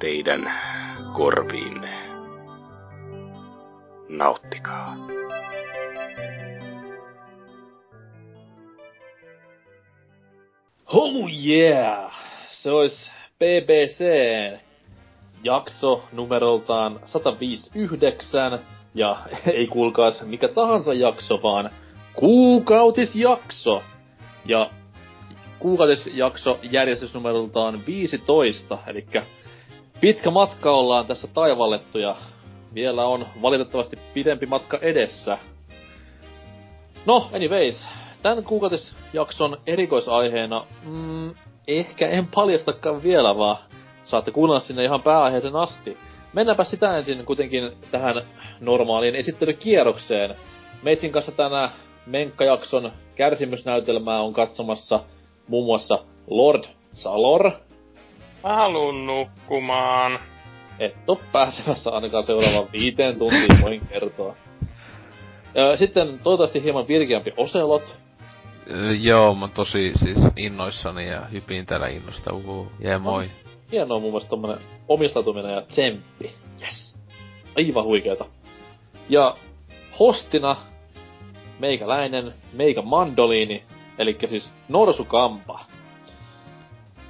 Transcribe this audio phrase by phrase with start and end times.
[0.00, 0.52] teidän
[1.12, 2.10] korviinne.
[4.08, 4.96] Nauttikaa.
[10.86, 12.12] Oh yeah!
[12.50, 14.04] Se olisi BBC
[15.44, 18.60] jakso numeroltaan 159
[18.94, 19.16] ja
[19.54, 21.70] ei kuulkaas mikä tahansa jakso, vaan
[22.12, 23.82] kuukautisjakso.
[24.44, 24.70] Ja
[25.58, 29.06] kuukautisjakso järjestysnumeroltaan 15, eli
[30.00, 32.16] pitkä matka ollaan tässä taivallettu ja
[32.74, 35.38] vielä on valitettavasti pidempi matka edessä.
[37.06, 37.86] No, anyways,
[38.22, 41.34] tämän kuukautisjakson erikoisaiheena, mm,
[41.68, 43.56] ehkä en paljastakaan vielä, vaan
[44.04, 45.98] saatte kuunnella sinne ihan pääaiheeseen asti.
[46.32, 48.26] Mennäänpä sitä ensin kuitenkin tähän
[48.60, 50.34] normaaliin esittelykierrokseen.
[50.82, 51.70] Meitsin kanssa tänä
[52.06, 55.04] Menkkajakson kärsimysnäytelmää on katsomassa
[55.48, 57.50] muun muassa Lord Salor.
[58.44, 60.18] Mä haluun nukkumaan.
[60.78, 64.34] Et oo pääsemässä ainakaan seuraavan viiteen tuntiin, voin kertoa.
[65.76, 67.96] Sitten toivottavasti hieman virkeämpi Oselot.
[68.70, 72.34] Öö, joo, mä tosi siis innoissani ja hypin täällä innosta.
[72.34, 73.26] Uhu, jee moi.
[73.26, 73.32] No,
[73.72, 76.34] hienoa mun mielestä tommonen omistautuminen ja tsemppi.
[76.62, 76.96] Yes.
[77.56, 78.24] Aivan huikeeta.
[79.08, 79.36] Ja
[80.00, 80.56] hostina
[81.58, 83.62] meikäläinen, meikä mandoliini,
[83.98, 85.60] eli siis Norsukampa.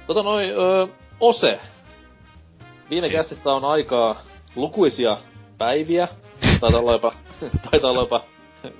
[0.07, 0.87] Tota noin, öö,
[1.21, 1.59] Ose.
[2.89, 3.17] Viime niin.
[3.17, 4.21] kästistä on aikaa
[4.55, 5.17] lukuisia
[5.57, 6.07] päiviä.
[6.59, 7.13] Taitaa olla jopa,
[7.71, 8.23] taitaa olla jopa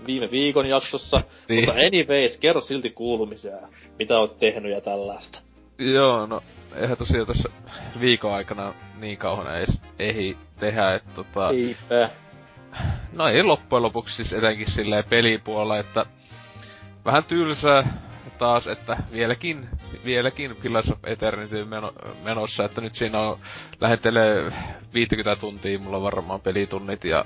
[0.08, 1.24] viime viikon jaksossa.
[1.50, 1.66] niin.
[1.66, 3.58] Mutta anyways, kerro silti kuulumisia,
[4.00, 5.40] mitä oot tehnyt ja tällaista.
[5.80, 6.44] Joo, no
[6.76, 7.50] eihän tosiaan tässä
[8.00, 11.50] viikon aikana niin kauan edes ehi tehdä, että tota...
[11.50, 12.10] Eipä.
[13.14, 16.06] No ei loppujen lopuksi siis etenkin silleen pelipuolella, että
[17.06, 18.11] vähän tylsää
[18.42, 19.70] taas, että vieläkin,
[20.06, 21.94] vieläkin Pillars of Eternity meno,
[22.24, 23.40] menossa, että nyt siinä on
[23.82, 24.52] lähentelee
[24.94, 27.26] 50 tuntia mulla varmaan pelitunnit ja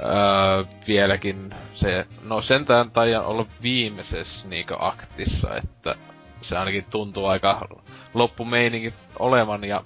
[0.00, 5.94] öö, vieläkin se, no sentään taian olla viimeisessä niinkö aktissa, että
[6.42, 7.68] se ainakin tuntuu aika
[8.14, 9.82] loppumeininki olevan ja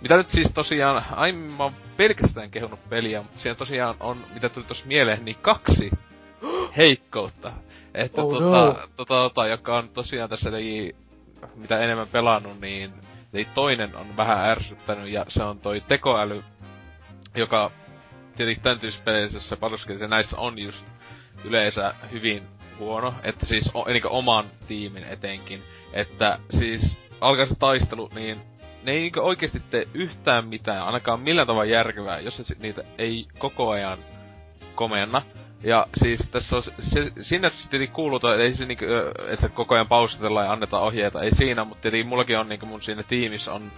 [0.00, 4.48] mitä nyt siis tosiaan, aiemmin mä oon pelkästään kehunut peliä, mutta siinä tosiaan on, mitä
[4.48, 5.90] tuli tossa mieleen, niin kaksi
[6.76, 7.52] heikkoutta.
[7.96, 8.72] Että oh tota, no.
[8.96, 10.96] tota, tota, joka on tosiaan tässä eli,
[11.54, 12.92] mitä enemmän pelannut, niin
[13.34, 16.44] eli toinen on vähän ärsyttänyt ja se on toi tekoäly,
[17.34, 17.70] joka
[18.36, 20.86] tietenkin tämän tyyppisissä peleissä, se näissä on just
[21.44, 22.42] yleensä hyvin
[22.78, 28.40] huono, että siis o, niin oman tiimin etenkin, että siis alkaa se taistelu, niin
[28.82, 33.26] ne ei niinku oikeesti tee yhtään mitään, ainakaan millään tavalla järkevää, jos se, niitä ei
[33.38, 33.98] koko ajan
[34.74, 35.22] komenna.
[35.62, 38.84] Ja siis tässä on, se, sinne se tietenkin kuuluu, että ei se niinku,
[39.28, 42.82] että koko ajan pausitellaan ja annetaan ohjeita, ei siinä, mutta tietenkin mullakin on niinku mun
[42.82, 43.72] siinä tiimissä on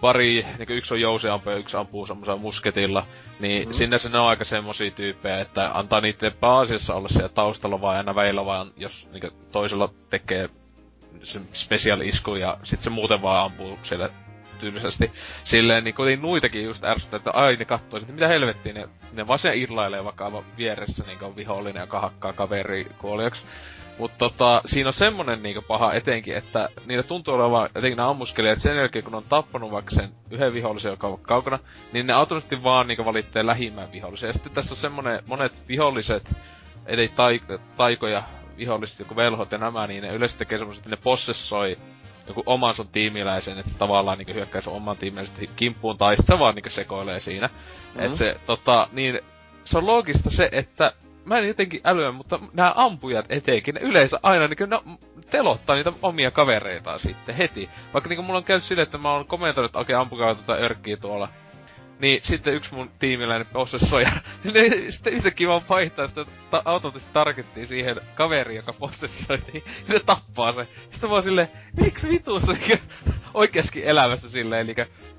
[0.00, 3.06] pari, niinku yksi on jousiampi ja yksi ampuu semmoisella musketilla,
[3.40, 3.74] niin mm.
[3.74, 8.14] sinne se on aika semmosia tyyppejä, että antaa niiden pääasiassa olla siellä taustalla vaan aina
[8.14, 10.48] väillä vaan, jos niinku toisella tekee
[11.22, 14.08] se special isku ja sit se muuten vaan ampuu siellä
[14.62, 15.12] tyylisesti.
[15.44, 19.26] Silleen niin kuitenkin nuitakin just ärsyttää, että ai ne kattoo, että mitä helvettiä, ne, ne
[19.26, 23.42] vaan siellä irlailee vaikka vieressä niin on vihollinen, joka hakkaa kaveri kuoliaksi.
[23.98, 28.58] Mutta tota, siinä on semmonen niinku paha etenkin, että niillä tuntuu olevan etenkin nämä ammuskelijat
[28.58, 31.58] sen jälkeen, kun on tappanut vaikka sen yhden vihollisen, joka on kaukana,
[31.92, 34.26] niin ne automaattisesti vaan niinku valittaa lähimmän vihollisen.
[34.26, 36.36] Ja sitten tässä on semmonen, monet viholliset,
[36.86, 38.22] ei taik- taikoja
[38.58, 41.76] viholliset, joku velhot ja nämä, niin ne yleensä tekee semmoset, että ne possessoi
[42.26, 46.38] joku oman sun tiimiläisen, että se tavallaan niinku hyökkää sun oman tiimiläisen kimppuun, tai se
[46.38, 47.46] vaan niinku sekoilee siinä.
[47.46, 48.12] Mm-hmm.
[48.12, 49.20] Et se, tota, niin,
[49.64, 50.92] se on loogista se, että
[51.24, 54.82] mä en jotenkin älyä, mutta nämä ampujat etenkin, ne yleensä aina niin no,
[55.30, 57.70] telottaa niitä omia kavereitaan sitten heti.
[57.94, 60.54] Vaikka niin mulla on käynyt silleen, että mä oon komentanut, että okei, okay, ampukaa tuota
[60.54, 61.28] örkkiä tuolla
[62.02, 64.12] niin sitten yksi mun tiimiläinen possessoi, ja
[64.52, 70.00] ne sitten yhtäkkiä vaan vaihtaa sitä ta- automaattisesti targettiin siihen kaveriin, joka possessoi, niin ne
[70.06, 70.66] tappaa se.
[70.90, 71.48] Sitten vaan silleen,
[71.80, 72.56] miksi vitussa
[73.34, 74.74] oikeaskin elämässä silleen, eli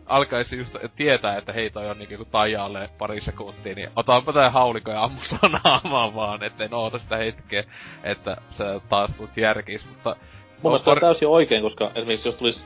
[0.05, 4.91] alkaisi just tietää, että hei toi on niinku tajalle pari sekuntia, niin otanpa tää hauliko
[4.91, 5.21] ja ammu
[5.63, 7.63] naamaan vaan, ettei oota sitä hetkeä,
[8.03, 10.15] että sä taas tulet järkiis, mutta...
[10.61, 12.65] Mun mielestä on täysin oikein, koska esimerkiksi jos tulisi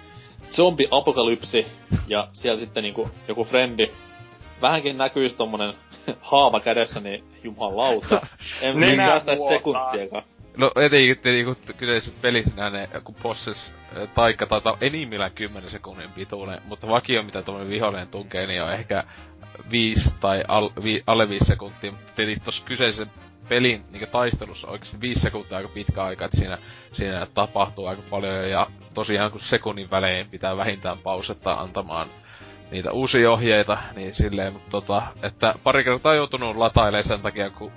[0.52, 1.68] zombi-apokalypsi,
[2.08, 3.92] ja siellä sitten niinku joku frendi,
[4.62, 5.74] vähänkin näkyis tommonen
[6.22, 8.22] haava kädessä, niin jumalauta.
[8.62, 10.24] En Nenä päästä sekuntiakaan.
[10.58, 16.62] No etenkin niinku kyseisessä pelissä ne kun bosses äh, taikka taitaa enimmillään 10 sekunnin pituinen,
[16.66, 19.04] mutta vakio mitä tuommoinen vihollinen tunkee, niin on ehkä
[19.72, 23.08] 5 tai al, vi, alle 5 sekuntia, mutta tietenkin tossa kyseisen
[23.50, 26.58] pelin niin taistelussa oikeesti 5 sekuntia aika pitkä aika, että siinä,
[26.94, 32.10] siinä tapahtuu aika paljon ja tosiaan kun sekunnin välein pitää vähintään pausetta antamaan
[32.72, 37.72] niitä uusia ohjeita, niin silleen, mutta tota, että pari kertaa joutunut latailemaan sen takia, kun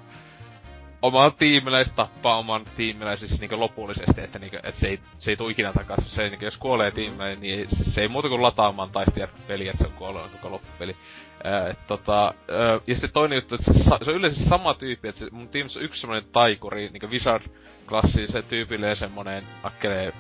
[1.03, 5.37] oma tiimiläis tappaa oman tiimiläis siis niinku lopullisesti, että niinku, et se ei, se ei
[5.37, 6.11] tuu ikinä takaisin.
[6.11, 9.05] Se ei, niinku, jos kuolee tiimiläinen, niin ei, siis se ei muuta kuin lataamaan tai
[9.05, 10.97] sitten jatkaa peliä, että se on kuollut koko loppupeli.
[11.45, 15.09] Ää, et tota, ää, ja sitten toinen juttu, että se, se on yleensä sama tyyppi,
[15.09, 20.13] että se, mun tiimissä on yksi semmonen taikuri, niinku Wizard-klassi, se tyypilleen semmonen akkelee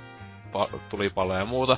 [0.52, 1.76] pa- tulipallo ja muuta.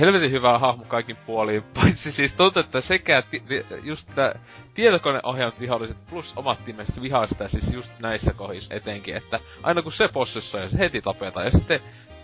[0.00, 3.42] Helvetin hyvä hahmo kaikin puoliin, paitsi siis tuntuu, että sekä ti-
[3.82, 4.38] just tää
[4.74, 9.92] tietokoneohjaamat viholliset plus omat tiimeiset vihaa sitä siis just näissä kohdissa etenkin, että aina kun
[9.92, 11.46] se possessoi, se heti tapetaan.
[11.46, 11.80] Ja sitten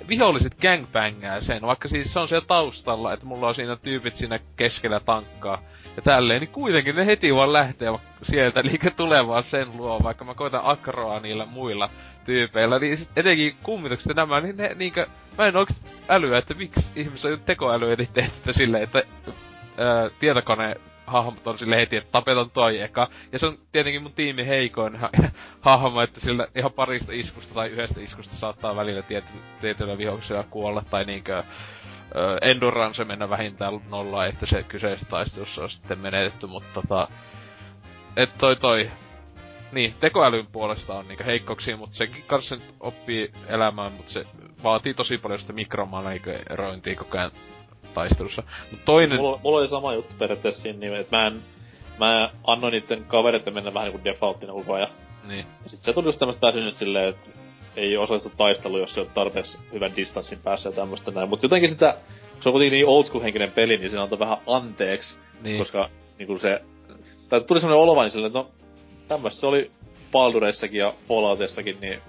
[0.09, 4.39] viholliset gangbangää sen, vaikka siis se on siellä taustalla, että mulla on siinä tyypit siinä
[4.57, 5.63] keskellä tankkaa
[5.97, 7.91] ja tälleen, niin kuitenkin ne heti vaan lähtee
[8.23, 11.91] sieltä liikä tulemaan sen luo, vaikka mä koitan akroa niillä muilla
[12.31, 15.07] tyypeillä, niin etenkin kummitukset nämä, niin ne niinkö,
[15.39, 19.03] mä en oikeesti älyä, että miksi ihmiset on tekoäly eli tehty silleen, että
[19.79, 23.09] ää, tietokone hahmot on sille heti, että tapetan toi eka.
[23.33, 25.11] Ja se on tietenkin mun tiimi heikoin ha-
[25.61, 29.29] hahmo, että sillä ihan parista iskusta tai yhdestä iskusta saattaa välillä tiety,
[29.61, 31.43] tietyillä vihoksilla kuolla tai niinkö
[32.43, 37.09] endurance mennä vähintään nollaan, että se kyseisessä taistelussa on sitten menetetty, mutta tota...
[38.17, 38.91] Et toi toi...
[39.73, 44.25] Niin, tekoälyn puolesta on niinku heikkouksia, mutta sekin kanssa nyt oppii elämään, mutta se
[44.63, 47.31] vaatii tosi paljon sitä mikromanagerointia koko ajan
[47.95, 48.43] taistelussa.
[48.71, 49.19] Mut toinen...
[49.19, 51.43] Mulla, mulla oli sama juttu periaatteessa siinä, niin, että mä en,
[51.99, 54.89] mä annoin niiden kavereiden mennä vähän niinku defaulttina koko ajan.
[55.29, 55.47] Niin.
[55.65, 57.31] Ja sit se tuli just tämmöstä väsynyt silleen, että
[57.77, 61.29] ei osallistu taisteluun, jos se on tarpeeksi hyvän distanssin päässä ja tämmöstä näin.
[61.29, 61.97] Mut jotenkin sitä,
[62.33, 65.59] kun se on kuitenkin niin old school henkinen peli, niin siinä antoi vähän anteeksi, Niin.
[65.59, 65.89] koska
[66.19, 66.61] niinku se,
[67.29, 68.51] tai tuli semmoinen olo niin silleen, että no,
[69.11, 69.71] tämmöstä se oli
[70.13, 72.01] Baldureissakin ja Falloutissakin, niin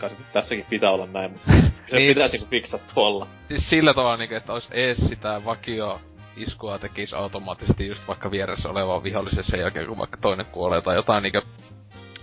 [0.00, 1.50] kai se tässäkin pitää olla näin, mutta
[1.90, 2.14] se Niin.
[2.14, 3.26] pitäisi niinku fiksattu olla.
[3.48, 6.00] Siis sillä tavalla, niinku, että olisi ees sitä vakio
[6.36, 10.94] iskua tekisi automaattisesti just vaikka vieressä oleva vihollisen sen jälkeen, kun vaikka toinen kuolee tai
[10.94, 11.40] jotain niinku...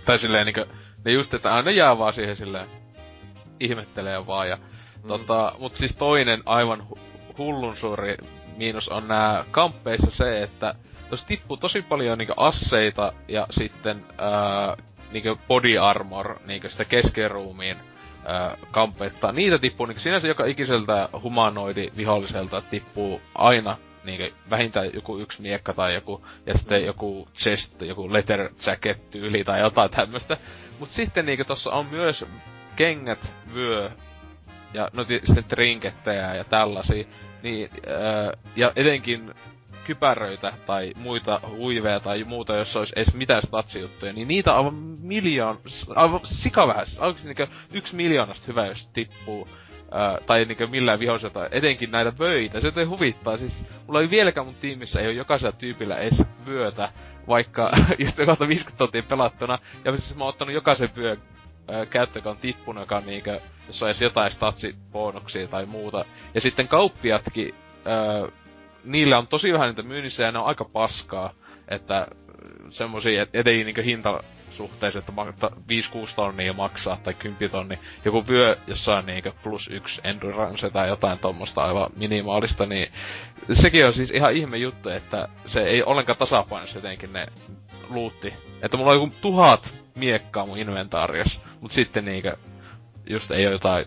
[0.04, 0.64] Tai silleen niinku,
[1.04, 2.66] ne just, että aina jää vaan siihen silleen
[3.60, 4.58] ihmettelee vaan ja
[5.02, 5.08] Mm.
[5.08, 6.98] tota, mut siis toinen aivan hu-
[7.38, 8.16] hullun suuri
[8.56, 10.74] miinus on nää kamppeissa se, että
[11.08, 14.76] tuossa tippuu tosi paljon niinku asseita ja sitten ää,
[15.12, 17.76] niinku body armor, niinku sitä keskeruumiin
[18.26, 19.32] ää, kampetta.
[19.32, 25.72] Niitä tippuu niinku sinänsä joka ikiseltä humanoidi viholliselta tippuu aina niinku vähintään joku yksi miekka
[25.72, 26.86] tai joku, ja sitten Mm.
[26.86, 30.36] joku chest, joku leather jacket tyyli tai jotain tämmöstä.
[30.78, 32.24] Mut sitten niinku tossa on myös
[32.76, 33.90] kengät, vyö
[34.74, 37.04] ja no sitten trinkettejä ja tällaisia,
[37.42, 39.34] niin, ää, ja etenkin
[39.84, 45.60] kypäröitä tai muita huiveja tai muuta, jos olisi edes mitään statsijuttuja, niin niitä aivan miljoon,
[45.94, 49.48] aivan sikavähä, oikeesti niinkö yksi miljoonasta hyvä, jos tippuu.
[49.94, 54.46] Ää, tai niinkö millään viholliselta, etenkin näitä vöitä, se joten huvittaa, siis mulla ei vieläkään
[54.46, 56.88] mun tiimissä, ei ole jokaisella tyypillä edes vyötä,
[57.28, 57.70] vaikka
[58.04, 61.18] just kohta 50 tuntia pelattuna, ja siis mä oon ottanut jokaisen vyön
[61.68, 66.04] ää, käyttö, joka on tippunut, joka niinkö, jos on edes jotain statsibonuksia tai muuta.
[66.34, 67.54] Ja sitten kauppiatkin,
[67.84, 68.28] ää,
[68.84, 71.32] niillä on tosi vähän niitä myynnissä ja ne on aika paskaa,
[71.68, 72.06] että
[72.70, 77.78] semmosia, et etenkin niinkö hintasuhteessa, että ma- 5-6 tonnia maksaa tai 10 tonni.
[78.04, 82.92] Joku vyö, jossa on niinkö plus yksi endurance tai jotain tommosta aivan minimaalista, niin
[83.52, 87.26] sekin on siis ihan ihme juttu, että se ei ollenkaan tasapainossa jotenkin ne
[87.88, 88.34] luutti.
[88.62, 92.36] Että mulla on joku tuhat miekkaa mun inventaariossa, mut sitten niinkö
[93.06, 93.86] just ei ole jotain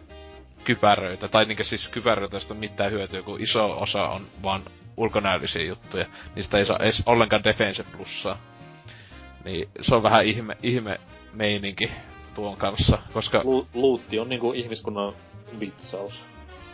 [0.64, 4.64] kypäröitä, tai niinkö siis kypäröitä, joista on mitään hyötyä, kun iso osa on vaan
[4.98, 6.06] ulkonäöllisiä juttuja.
[6.36, 8.38] Niistä ei saa edes ollenkaan defense plussaa.
[9.46, 10.98] Niin se on vähän ihme, ihme
[11.34, 11.92] meininki
[12.36, 15.14] tuon kanssa, koska Lu- luutti on niinku ihmiskunnan
[15.60, 16.26] vitsaus.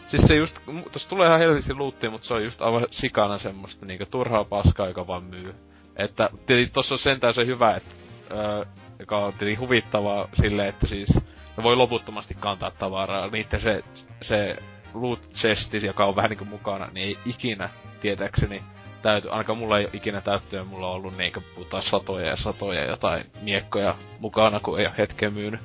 [0.08, 0.60] Siis se just,
[0.92, 4.88] tossa tulee ihan helvetisti luuttia, mutta se on just aivan sikana semmoista niinku turhaa paskaa,
[4.88, 5.56] joka vaan myy.
[5.96, 7.92] Että tietenkin tossa on sentään se hyvä, että,
[8.32, 8.66] öö,
[9.02, 11.16] joka on tietenkin huvittavaa silleen, että siis
[11.58, 13.28] ne voi loputtomasti kantaa tavaraa.
[13.28, 13.84] Niitten se,
[14.22, 14.56] se
[14.94, 17.70] loot chesti, joka on vähän niinku mukana, niin ei ikinä
[18.02, 18.64] tietääkseni
[19.02, 22.86] täyty, ainakaan mulla ei ole ikinä täyttyä, mulla on ollut niinku puhutaan satoja ja satoja
[22.86, 25.62] jotain miekkoja mukana, kun ei ole hetken myynyt.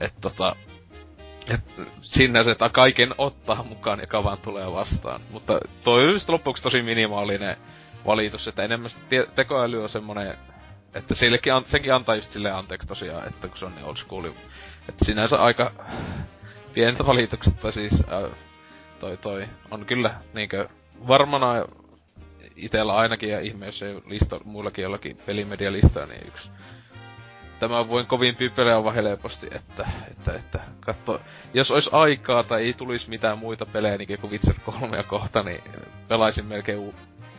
[0.00, 0.56] että tota,
[1.48, 1.60] Et
[2.00, 5.20] sinne se, kaiken ottaa mukaan ja kavan tulee vastaan.
[5.30, 7.56] Mutta toi on loppuksi tosi minimaalinen
[8.06, 10.36] valitus, että enemmän te- tekoäly on semmonen,
[10.94, 13.96] että sillekin an- senkin antaa just silleen anteeksi tosiaan, että kun se on niin old
[13.96, 14.24] school.
[14.88, 15.72] Että sinänsä aika
[16.74, 18.30] pienet valitukset, tai siis äh,
[19.00, 20.68] toi toi on kyllä niinkö
[21.08, 21.64] varmana
[22.56, 26.50] itellä ainakin ja ihmeessä ei lista, muillakin jollakin pelimedialistaa, niin yksi
[27.60, 31.20] tämä voin kovin pipeleä on helposti, että, että, että katso,
[31.54, 35.60] jos olisi aikaa tai ei tulisi mitään muita pelejä niin kuin Witcher 3 kohta, niin
[36.08, 36.94] pelaisin melkein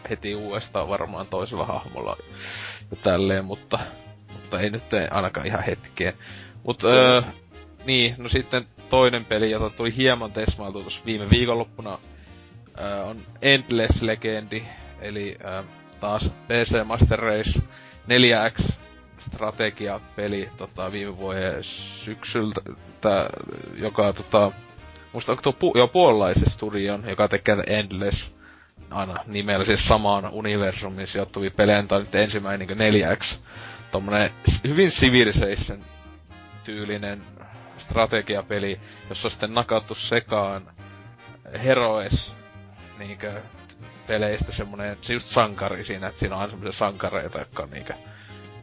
[0.10, 2.18] heti uudestaan varmaan toisella hahmolla
[2.92, 3.80] ja tälleen, mutta,
[4.34, 6.14] mutta ei nyt ainakaan ihan hetkeen.
[6.64, 7.22] Mutta öö,
[7.86, 12.00] niin, no sitten toinen peli, jota tuli hieman tesmailtu tuossa viime viikonloppuna,
[12.80, 14.64] öö, on Endless Legendi,
[15.02, 15.64] eli öö,
[16.00, 17.62] taas PC Master Race
[18.08, 18.74] 4X
[19.20, 22.62] strategiapeli tota, viime vuoden syksyltä,
[23.02, 23.30] tää,
[23.76, 24.52] joka tota,
[25.14, 28.32] musta onko tuo pu- jo puolalaisen studion, joka tekee Endless
[28.92, 33.38] aina nimellä siis samaan universumiin sijoittuvia pelejä, tai nyt ensimmäinen niin 4X,
[33.92, 34.32] tommonen
[34.64, 35.80] hyvin Civilization
[36.64, 37.22] tyylinen
[37.78, 40.68] strategiapeli, jossa on sitten nakattu sekaan
[41.64, 42.34] Heroes
[42.98, 43.42] niinkö
[44.08, 47.94] peleistä semmonen, se just sankari siinä, että siinä on aina semmoisia sankareita, jotka on niinkö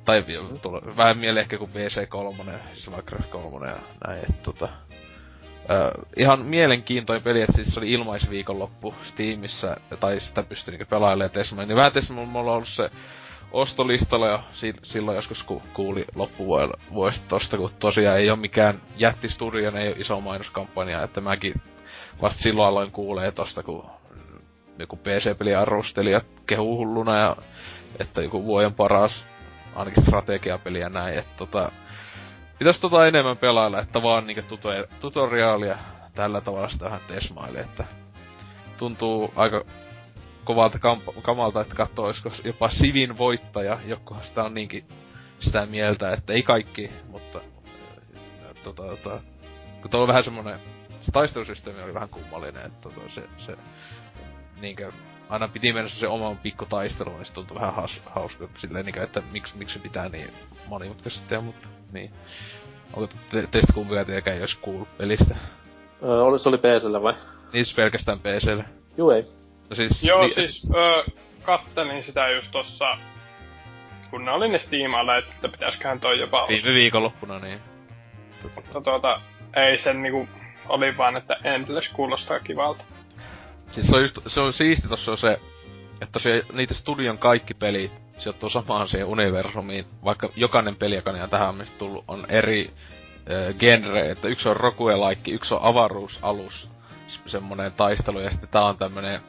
[0.05, 0.25] tai
[0.63, 3.77] tulla, vähän mieleen ehkä kuin PC3, siis Warcraft 3 ja
[4.07, 4.69] näin, että tota...
[5.71, 11.31] Ö, ihan mielenkiintoinen peli, että siis se oli ilmaisviikonloppu Steamissa, tai sitä pystyi niinku pelailemaan
[11.31, 11.69] Tesman.
[11.69, 12.91] Niin vähän Tesman mulla on ollut se
[13.53, 19.73] ostolistalla jo si- silloin joskus ku kuuli loppuvuodesta tosta, kun tosiaan ei ole mikään jättistudio,
[19.77, 21.55] ei ole iso mainoskampanja, että mäkin
[22.23, 23.91] vasta silloin aloin kuulee tosta, kun
[24.79, 27.37] joku PC-peli arvostelijat kehuu hulluna ja
[27.99, 29.25] että joku vuoden paras
[29.75, 31.73] ainakin strategiapeli ja näin, että tota,
[32.63, 35.79] pitäis tota enemmän pelailla, että vaan niinku tuto- tutoriaalia
[36.15, 37.85] tällä tavalla sitä vähän tesmaili, että
[38.79, 39.65] tuntuu aika
[40.45, 44.85] kovalta kamp- kamalta, että katsoo, olisiko jopa Sivin voittaja, joko sitä on niinkin
[45.41, 47.41] sitä mieltä, että ei kaikki, mutta
[48.65, 49.21] tota, tota,
[49.83, 50.61] kun tuo on vähän semmonen,
[51.01, 53.57] se taistelusysteemi oli vähän kummallinen, että tota, se, se
[54.63, 54.93] niinkö
[55.29, 58.85] aina piti mennä se oman pikku taistelun, niin se tuntui vähän haus, hauska, että silleen
[58.85, 60.31] niinkö, että miksi, miksi se pitää niin
[60.67, 62.11] monimutkaisesti tehdä, mutta niin.
[62.93, 65.35] Onko te, teistä kumpikaan tietenkään jos kuulu pelistä?
[66.03, 67.13] Öö, oli, se oli PCllä vai?
[67.53, 68.65] Niin siis pelkästään PCllä.
[68.97, 69.23] Juu ei.
[69.71, 70.03] No siis...
[70.03, 72.99] Joo, niin, siis öö, kattelin sitä just tossa,
[74.11, 77.61] kun ne oli ne Steamalla, että pitäisköhän toi jopa Viime viikonloppuna, niin.
[78.55, 79.21] Mutta tuota,
[79.57, 80.29] ei sen niinku,
[80.69, 82.85] oli vaan, että Endless kuulostaa kivalta.
[83.73, 85.41] Siis se on just, se on siisti tossa on se,
[86.01, 91.31] että se, niitä studion kaikki pelit sijoittuu samaan siihen universumiin, vaikka jokainen peli, joka on
[91.31, 96.69] tähän mennessä tullut, on eri äh, genre, että yksi on roguelike, yksi on avaruusalus,
[97.27, 99.21] semmonen taistelu, ja sitten tää on tämmönen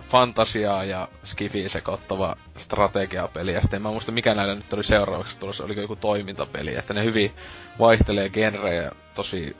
[0.00, 3.52] fantasiaa ja skifiä sekoittava strategiapeli.
[3.52, 6.94] Ja sitten en mä muista mikä näillä nyt oli seuraavaksi tulossa, oliko joku toimintapeli, että
[6.94, 7.32] ne hyvin
[7.78, 9.56] vaihtelee genrejä tosi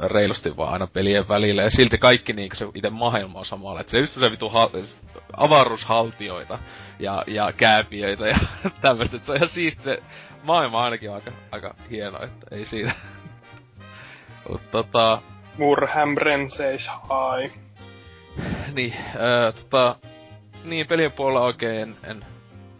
[0.00, 1.62] reilusti vaan aina pelien välillä.
[1.62, 3.80] Ja silti kaikki niinku se itse maailma on samalla.
[3.80, 4.70] Että se just se vitu ha-
[5.36, 6.58] avaruushaltioita
[6.98, 8.38] ja, ja kääpiöitä ja
[8.82, 9.18] tämmöistä.
[9.22, 10.02] Se on ihan siisti se
[10.42, 12.94] maailma ainakin on aika, aika hieno, että ei siinä.
[14.48, 15.22] Mutta tota...
[15.58, 17.52] Murhamren seis hai.
[18.74, 19.96] niin, öö, tota...
[20.64, 22.24] Niin, pelien puolella oikein en, en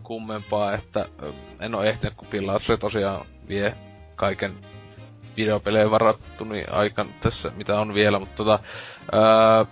[0.03, 3.75] kummempaa, että ö, en oo ehtinyt, kun Pillaus se tosiaan vie
[4.17, 4.70] kaiken
[5.37, 8.59] videopelejä varattu niin aikan tässä, mitä on vielä, mutta tota,
[9.13, 9.67] ää,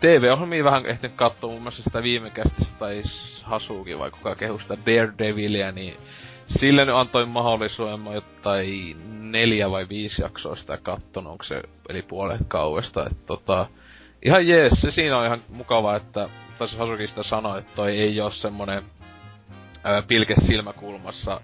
[0.00, 3.02] TV-ohjelmia vähän ehtinyt katsoa muun muassa sitä viime kästissä, tai
[3.42, 5.96] Hasuukin vai kuka kehu sitä Daredevilia, niin
[6.46, 8.96] sille nyt antoi mahdollisuuden, mä jotain
[9.32, 13.66] neljä vai viisi jaksoa sitä kattonut, onko se eli puolet kauesta, että tota,
[14.22, 18.20] ihan jees, se siinä on ihan mukava, että tässä Hasuki sitä sanoi, että toi ei
[18.20, 18.82] oo semmonen
[19.84, 21.40] ää, pilke silmäkulmassa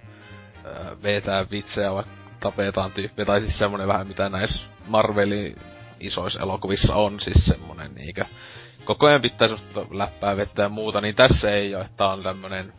[0.64, 5.56] ää, vetää vitsejä, vaikka tapetaan tyyppiä, tai siis semmonen vähän mitä näissä Marvelin
[6.00, 8.25] isoissa elokuvissa on, siis semmonen niinkö
[8.84, 12.72] koko ajan pitää semmoista läppää vettä ja muuta, niin tässä ei oo, että on tämmönen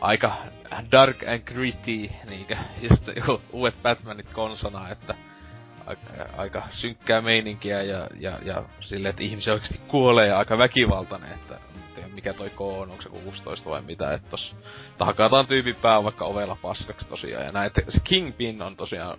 [0.00, 0.32] aika
[0.92, 3.08] dark and gritty, niinkö, just
[3.52, 5.14] uudet Batmanit konsana, että
[5.86, 6.02] aika,
[6.36, 11.58] aika synkkää meininkiä ja, ja, ja silleen, että ihmisiä oikeasti kuolee ja aika väkivaltainen, että
[12.14, 14.56] mikä toi K on, onko se 16 vai mitä, että tos
[15.00, 19.18] hakataan tyypin pää vaikka ovella paskaksi tosiaan ja näin, että se Kingpin on tosiaan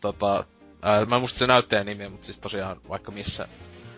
[0.00, 0.44] tota,
[0.82, 3.48] ää, mä en muista se näyttäjän nimi, mutta siis tosiaan vaikka missä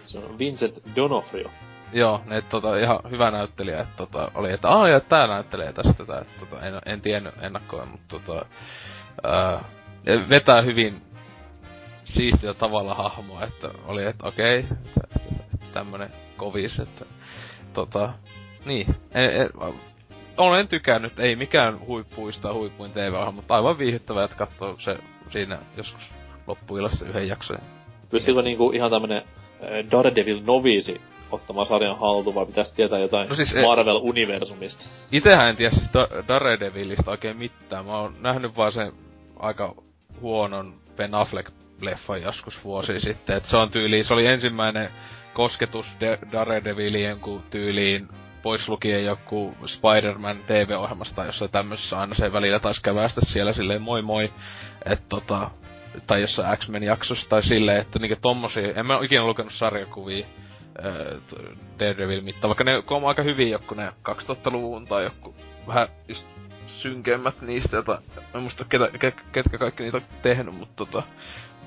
[0.06, 1.50] Se on Vincent Donofrio.
[1.92, 5.92] Joo, ne tota, ihan hyvä näyttelijä, että tota, oli, että aah, ja tää näyttelee tästä
[5.92, 8.46] tätä, että tota, en, en tiennyt ennakkoon, mutta tota,
[9.22, 9.64] ää,
[10.28, 11.02] vetää hyvin
[12.04, 14.76] siistiä tavalla hahmoa, että oli, että okei, okay,
[15.74, 17.04] tämmönen kovis, että
[17.72, 18.12] tota,
[18.64, 19.48] niin, e, e,
[20.36, 24.98] olen tykännyt, ei mikään huippuista huippuin TV-ohjelma, mutta aivan viihyttävää, että katsoo se
[25.30, 26.02] siinä joskus
[26.46, 27.58] loppuilassa yhden jakson.
[28.10, 33.34] Pystyykö niinku ihan tämmönen äh, Daredevil novisi ottamaan sarjan haltuun, vai pitäisi tietää jotain no
[33.34, 34.84] siis e- Marvel-universumista?
[35.12, 37.84] Itehän en tiedä siis da- Daredevilista oikein mitään.
[37.84, 38.92] Mä oon nähnyt vaan sen
[39.38, 39.74] aika
[40.20, 43.36] huonon Ben Affleck-leffan joskus vuosi sitten.
[43.36, 44.90] Et se on tyyli, se oli ensimmäinen
[45.38, 48.08] kosketus De- Daredevilien kun tyyliin
[48.42, 54.02] pois lukien joku Spider-Man TV-ohjelmasta, jossa tämmössä aina se välillä taisi kävästä siellä silleen moi
[54.02, 54.32] moi.
[54.84, 55.50] Et tota,
[56.06, 60.26] tai jossain X-Men jaksossa tai silleen, että niinku tommosia, en mä ikinä lukenut sarjakuvia
[60.84, 60.94] äh,
[61.78, 65.34] Daredevil mittaan, vaikka ne on aika hyviä joku ne 2000-luvun tai joku
[65.66, 66.26] vähän just
[66.66, 68.02] synkemmät niistä, jota,
[68.34, 68.90] en muista ketä,
[69.32, 71.02] ketkä kaikki niitä on tehnyt, mutta tota,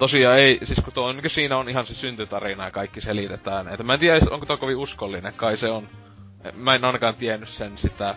[0.01, 3.67] tosiaan ei, siis kun tuo, niin siinä on ihan se syntytarina ja kaikki selitetään.
[3.67, 5.88] Että mä en tiedä, onko tuo kovin uskollinen, kai se on.
[6.55, 8.15] Mä en ainakaan tiennyt sen sitä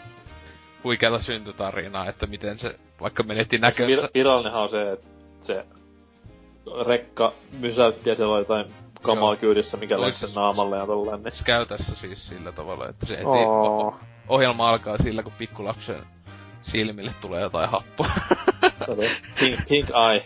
[0.85, 3.97] huikeata syntytarinaa, että miten se vaikka menetti näkönsä.
[3.97, 5.07] Vir- virallinenhan on se, että
[5.41, 5.67] se
[6.87, 8.67] rekka mysäytti ja siellä oli jotain
[9.03, 9.37] kamaa Joo.
[9.37, 11.23] kyydissä, mikä lensi sen naamalle ja tolleen.
[11.23, 11.45] Niin.
[11.45, 13.97] Käy tässä siis sillä tavalla, että se heti oh.
[14.29, 16.03] ohjelma alkaa sillä, kun pikkulapsen
[16.65, 18.11] silmille tulee jotain happoa.
[19.41, 20.23] pink, pink eye.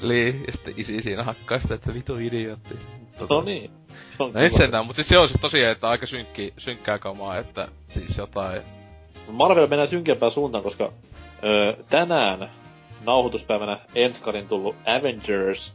[0.00, 2.74] Lii, ja sitten isi siinä hakkaa sitä, että vitu idiootti.
[3.18, 3.70] Tota, no niin.
[4.16, 7.38] Se on no sentään, mutta siis se on siis tosiaan, että aika synkki, synkkää kamaa,
[7.38, 8.62] että siis jotain...
[9.28, 10.92] Marvel menee synkempään suuntaan, koska
[11.44, 12.50] öö, tänään
[13.04, 15.74] nauhoituspäivänä enskarin tullut Avengers,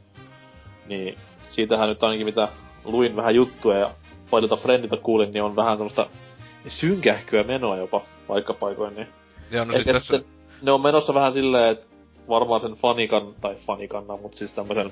[0.88, 1.18] niin
[1.50, 2.48] siitähän nyt ainakin mitä
[2.84, 3.90] luin vähän juttuja ja
[4.30, 6.08] paljolta friendiltä kuulin, niin on vähän tämmöistä
[6.68, 9.08] synkähkyä menoa jopa paikkapaikoin, niin...
[9.52, 10.20] Joo, no siis tässä...
[10.62, 11.88] Ne on menossa vähän silleen, että
[12.30, 14.92] varmaan sen fanikan, tai fanikanna, mutta siis tämmösen...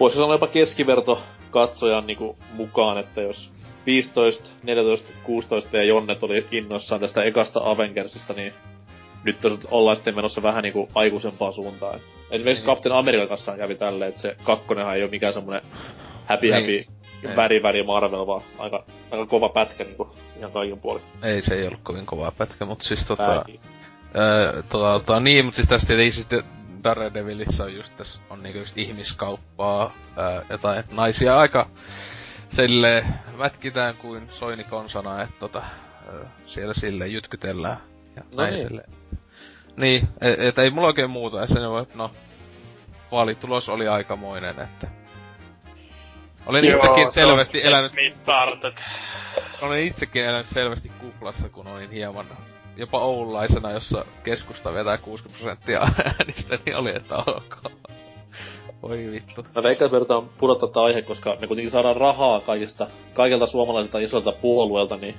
[0.00, 3.50] Voisi sanoa jopa keskiverto katsojan niinku mukaan, että jos
[3.86, 8.52] 15, 14, 16 ja Jonnet oli innoissaan tästä ekasta Avengersista, niin
[9.24, 9.36] nyt
[9.70, 12.00] ollaan sitten menossa vähän niinku aikuisempaan suuntaan.
[12.30, 12.66] Esimerkiksi mm.
[12.66, 15.62] Captain American kanssa kävi tälleen, että se kakkonenhan ei ole mikään semmonen
[16.26, 16.86] happy happy niin.
[17.36, 21.02] Väri väri Marvel, vaan aika, aika kova pätkä niinku ihan kaiken puolin.
[21.22, 23.44] Ei se ei ollut kovin kova pätkä, mutta siis tota...
[24.16, 26.44] Öö, tota, tota, niin, mutta siis tästä ei sitten
[26.84, 31.68] Daredevilissä on just tässä on niinku just ihmiskauppaa, ää, jotain naisia aika
[32.48, 33.04] sille
[33.36, 35.62] mätkitään kuin soini konsana, että tota,
[36.46, 37.80] siellä sille jytkytellään
[38.16, 38.82] ja no näin niin.
[39.76, 42.10] Niin, et, et, ei mulla oikein muuta, ja sen voi, no,
[43.12, 44.86] vaalitulos oli aikamoinen, että...
[46.46, 47.92] Olen Joo, itsekin selvästi elänyt...
[47.92, 48.74] Mittartet.
[49.62, 52.26] Olen itsekin elänyt selvästi kuplassa, kun olin hieman
[52.76, 57.56] jopa oululaisena, jossa keskusta vetää 60 prosenttia äänistä, niin oli, että ok.
[58.82, 59.46] Voi vittu.
[59.54, 63.98] Mä veikkaan, että me pudottaa tätä aihe, koska me kuitenkin saadaan rahaa kaikista, kaikilta suomalaisilta
[63.98, 65.14] isolta puolueelta, niin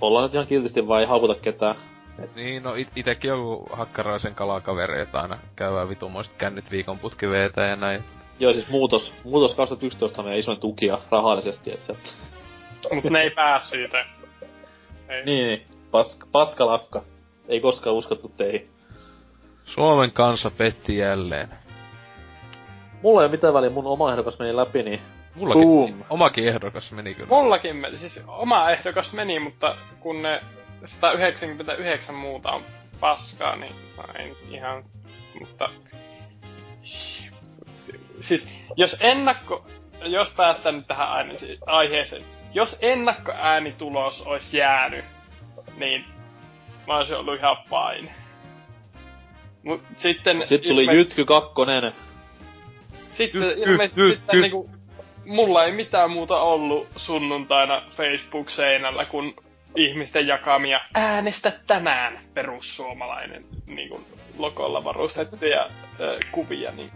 [0.00, 1.74] ollaan nyt ihan kiltisti vai ei haukuta ketään.
[2.18, 2.34] Et...
[2.34, 7.26] Niin, no it- itekin joku hakkaraisen kalakavereita aina käyvää vitumoista kännyt viikon putki
[7.68, 8.04] ja näin.
[8.40, 11.96] Joo, siis muutos, muutos 2011 on isoin tukia rahallisesti, et se...
[12.94, 14.04] Mut ne ei pääs siitä.
[15.08, 15.24] Ei.
[15.24, 15.66] Niin, niin.
[15.90, 17.02] Paska, paskalakka.
[17.48, 18.70] Ei koskaan uskottu teihin.
[19.64, 21.48] Suomen kansa petti jälleen.
[23.02, 25.00] Mulla ei ole mitään väliä, mun oma ehdokas meni läpi, niin
[25.34, 26.04] Mullakin, Boom.
[26.10, 27.28] omakin ehdokas meni kyllä.
[27.28, 30.40] Mullakin meni, siis oma ehdokas meni, mutta kun ne
[30.84, 32.62] 199 muuta on
[33.00, 33.74] paskaa, niin
[34.18, 34.84] ei nyt ihan,
[35.40, 35.70] mutta...
[38.20, 39.66] Siis, jos ennakko,
[40.04, 41.08] jos päästään nyt tähän
[41.66, 45.04] aiheeseen, jos ennakkoäänitulos olisi jäänyt,
[45.76, 46.04] niin
[46.86, 48.10] mä olisin ollut ihan pain.
[49.62, 50.48] Mut sitten...
[50.48, 50.94] Sitten tuli ilme...
[50.94, 51.92] Jytky kakkonen.
[53.12, 54.70] Sitten ilmeisesti sitten niinku...
[55.26, 59.34] Mulla ei mitään muuta ollut sunnuntaina Facebook-seinällä, kun
[59.76, 64.04] ihmisten jakamia äänestä tänään perussuomalainen niin kuin
[64.38, 65.70] logolla varustettuja äh,
[66.32, 66.90] kuvia, niin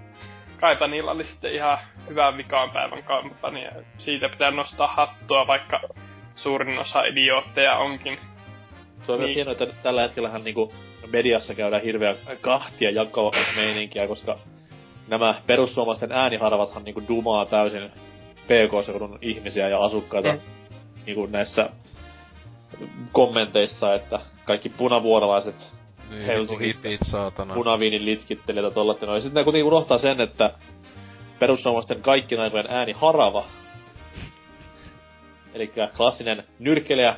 [0.60, 3.70] kaipa niillä oli sitten ihan hyvä vikaan päivän kampanja.
[3.98, 5.80] Siitä pitää nostaa hattua, vaikka
[6.34, 8.18] suurin osa idiootteja onkin.
[9.02, 9.24] Se on niin.
[9.26, 10.74] myös hienoa, että tällä hetkellähän niinku
[11.12, 14.38] mediassa käydään hirveä kahtia jakoa meininkiä, koska
[15.08, 17.90] nämä perussuomalaisten ääniharvathan niinku dumaa täysin
[18.44, 20.40] PK-seudun ihmisiä ja asukkaita mm.
[21.06, 21.70] niinku näissä
[23.12, 25.73] kommenteissa, että kaikki punavuorolaiset
[26.10, 27.54] niin, Helsingistä hitit, saatana.
[27.54, 30.50] punaviinin litkittelijät ja tollat ja Sitten ne kuitenkin unohtaa sen, että
[31.38, 33.44] perussuomalaisten kaikki aikojen ääni harava.
[35.54, 37.16] Eli klassinen nyrkkelijä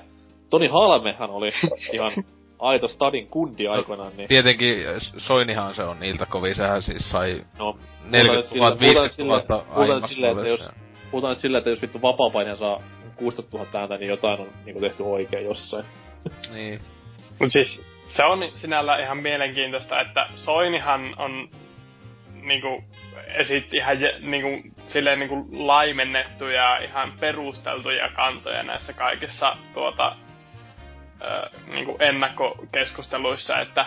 [0.51, 1.53] Toni Halmehan oli
[1.93, 2.13] ihan
[2.59, 4.29] aito stadin kundi aikoinaan, niin...
[4.29, 4.77] Tietenkin
[5.17, 7.79] Soinihan se on niiltä kovin, sehän siis sai No,
[8.11, 10.71] 40 000, 50 000 puhutaan nyt silleen, että jos,
[11.11, 12.83] puhutaan nyt silleen, että jos vittu vapaapainija saa
[13.17, 15.85] 16 000 ääntä, niin jotain on niinku tehty oikein jossain.
[16.53, 16.81] Niin.
[17.41, 21.49] Mut siis se on sinällä ihan mielenkiintoista, että Soinihan on
[22.43, 22.85] niinku
[23.27, 30.17] esitti ihan niinku, silleen niinku laimennettuja ja ihan perusteltuja kantoja näissä kaikissa tuota,
[31.23, 33.87] ö, niinku ennakkokeskusteluissa, että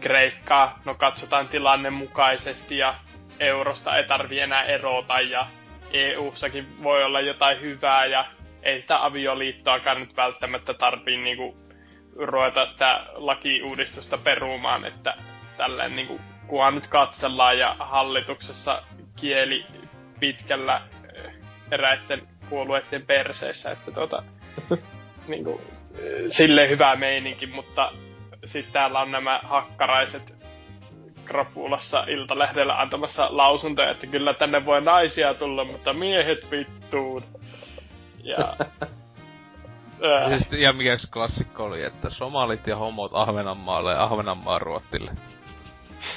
[0.00, 2.94] Kreikkaa, no katsotaan tilanne mukaisesti ja
[3.40, 5.46] eurosta ei tarvi enää erota ja
[5.92, 8.24] EU-sakin voi olla jotain hyvää ja
[8.62, 11.56] ei sitä avioliittoakaan nyt välttämättä tarvii niinku
[12.16, 15.14] ruveta sitä lakiuudistusta perumaan, että
[15.56, 18.82] tälleen niinku, kunhan nyt katsellaan ja hallituksessa
[19.16, 19.66] kieli
[20.20, 20.82] pitkällä
[21.14, 21.32] eh,
[21.70, 24.22] eräitten puolueiden perseissä, että tota,
[25.28, 25.60] niinku,
[25.98, 27.92] eh, silleen hyvä meininki, mutta
[28.44, 30.34] sitten täällä on nämä hakkaraiset
[31.24, 37.24] Krapulassa Iltalehdellä antamassa lausuntoja, että kyllä tänne voi naisia tulla, mutta miehet vittuun.
[38.24, 38.56] Ja...
[40.04, 45.10] Äh, siis, ja mikä klassikko oli, että somalit ja homot Ahvenanmaalle ja Ahvenanmaan Ruottille.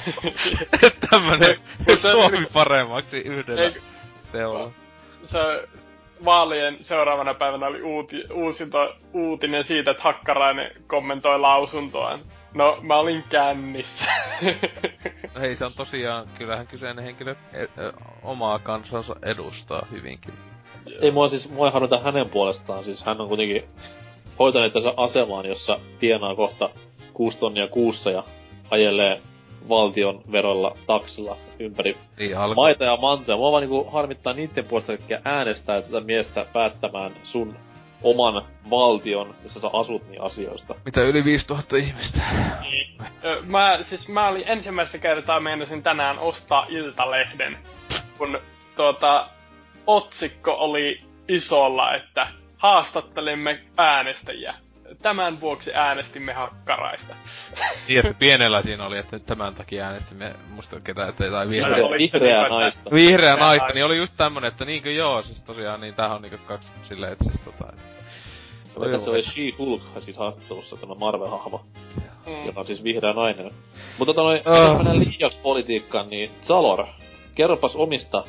[1.10, 1.60] Tämmönen
[2.02, 3.72] Suomi paremmaksi yhdellä
[4.32, 4.72] teolla.
[5.32, 5.67] se
[6.26, 12.19] vaalien seuraavana päivänä oli uuti, uusinto, uutinen siitä, että Hakkarainen kommentoi lausuntoaan.
[12.54, 14.06] No, mä olin kännissä.
[15.41, 17.67] Hei, se on tosiaan, kyllähän kyseinen henkilö e- e-
[18.24, 20.34] omaa kansansa edustaa hyvinkin.
[21.02, 23.63] Ei mua siis, mua ei harmita hänen puolestaan, siis hän on kuitenkin
[24.39, 26.69] hoitanut tässä asemaan, jossa tienaa kohta
[27.13, 28.24] 6 tonnia kuussa ja
[28.69, 29.22] ajelee
[29.69, 33.38] valtion verolla taksilla ympäri Niin maita ja mantoja.
[33.38, 37.56] Mua vaan niinku harmittaa niiden puolesta, jotka äänestää tätä miestä päättämään sun
[38.04, 40.76] oman valtion, missä sä asut, niin asioista.
[40.86, 42.19] Mitä yli 5000 ihmistä?
[42.62, 42.98] Niin.
[43.24, 47.58] Ö, mä, siis mä olin ensimmäistä kertaa meinasin tänään ostaa Iltalehden,
[48.17, 48.39] kun
[48.76, 49.28] tuota,
[49.88, 54.54] otsikko oli isolla, että haastattelemme äänestäjiä.
[55.02, 57.15] Tämän vuoksi äänestimme hakkaraista.
[57.88, 61.89] Niin, että pienellä siinä oli, että tämän takia äänestimme musta ketään, että tai vihreä.
[61.98, 62.89] Vihreä, että- naista.
[62.91, 66.22] Vihreä Vihreä naista, niin oli just tämmönen, että niinkö joo, siis tosiaan, niin tämähän on
[66.22, 67.65] niinku kaksi silleen, että siis tota...
[67.74, 67.84] että-
[68.76, 71.65] Oli tässä oli She-Hulk siis haastattelussa tämä Marvel-hahmo,
[72.26, 72.46] Mm.
[72.46, 73.52] joka on siis vihreä nainen.
[73.98, 74.62] Mutta tota noin, Ah.
[74.62, 76.86] jos mennään liiaksi politiikkaan, niin Zalor,
[77.36, 78.24] kerropas omista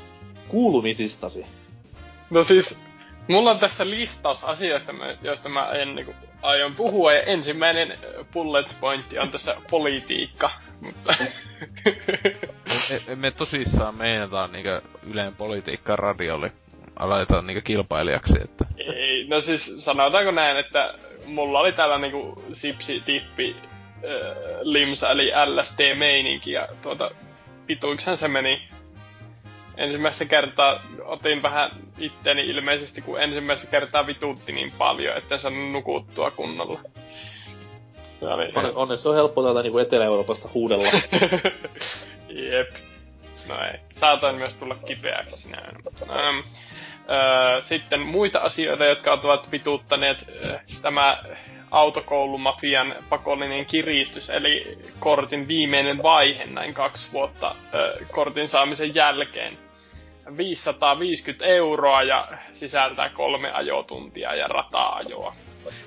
[0.48, 1.46] kuulumisistasi.
[2.30, 2.78] No siis,
[3.28, 7.98] mulla on tässä listaus asioista, joista mä en, niin aion puhua, ja ensimmäinen
[8.32, 10.50] bullet pointti on tässä politiikka.
[10.80, 11.14] Mutta
[13.08, 16.52] Me, me tosissaan meinataan niinkö Yleen politiikka radiolle
[16.96, 18.64] aletaan niinkö kilpailijaksi, että...
[18.78, 20.94] ei, no siis sanotaanko näin, että
[21.26, 27.10] mulla oli täällä niinku sipsi, tippi, äh, limsa eli LSD-meininki, ja tuota,
[27.66, 28.68] pituiksen se meni.
[29.76, 35.72] Ensimmäistä kertaa otin vähän itteni ilmeisesti, kun ensimmäistä kertaa vituutti niin paljon, että en saanut
[35.72, 36.80] nukuttua kunnolla.
[38.02, 38.50] Se oli...
[38.54, 40.88] Onne, onneksi on helppo täältä niinku Etelä-Euroopasta huudella.
[42.50, 42.74] Jep.
[43.46, 43.78] No ei.
[44.00, 45.62] Saatoin myös tulla kipeäksi sinä.
[46.10, 46.36] Ähm,
[47.10, 51.22] öö, sitten muita asioita, jotka ovat vituuttaneet öö, tämä
[51.70, 59.58] autokoulumafian pakollinen kiristys, eli kortin viimeinen vaihe näin kaksi vuotta öö, kortin saamisen jälkeen.
[60.36, 65.34] 550 euroa ja sisältää kolme ajotuntia ja rata-ajoa.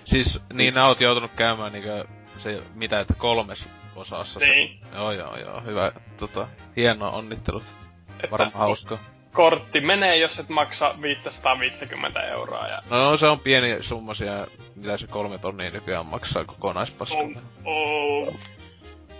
[0.05, 2.05] Siis, niin nää oot joutunut käymään niinkö
[2.37, 4.45] se, mitä, että kolmes osassa se.
[4.45, 4.79] Niin.
[4.93, 7.63] Joo, joo, joo, hyvä, tota, hienoa, onnittelut.
[8.09, 8.97] Että Varmaan hauska.
[9.33, 12.67] kortti menee, jos et maksa 550 euroa.
[12.67, 17.23] Ja No se on pieni summa siellä, mitä se kolme tonnia nykyään maksaa kokonaispaskalla.
[17.23, 18.33] on, on,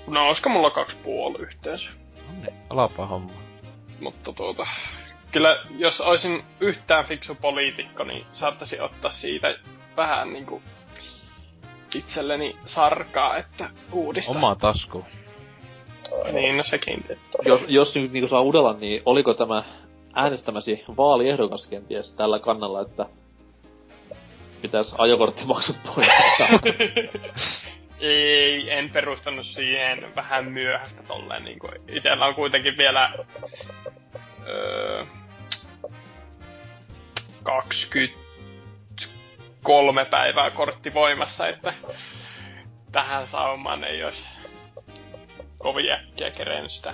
[0.08, 1.90] no olisiko mulla kaksi puoli yhteensä.
[2.28, 3.34] No niin, alapa homma.
[4.00, 4.68] Mutta tuota,
[5.38, 9.56] kyllä jos olisin yhtään fiksu poliitikko, niin saattaisi ottaa siitä
[9.98, 10.62] vähän niinku
[11.96, 14.36] itselleni sarkaa, että uudistaa.
[14.36, 15.06] Omaa tasku.
[16.32, 17.06] Niin, no sekin.
[17.10, 17.38] Että...
[17.46, 19.64] jos, jos nyt niinku saa udella, niin oliko tämä
[20.16, 23.06] äänestämäsi vaaliehdokas kenties tällä kannalla, että
[24.62, 26.60] pitäisi ajokorttimaksut poistaa?
[28.00, 31.44] Ei, en perustanut siihen vähän myöhäistä tolleen.
[31.44, 33.12] Niin kuin, itellä on kuitenkin vielä
[34.48, 35.06] öö,
[37.48, 41.74] 23 päivää kortti voimassa, että
[42.92, 44.24] tähän saumaan ei olisi
[45.58, 46.94] kovin äkkiä kerennyt sitä.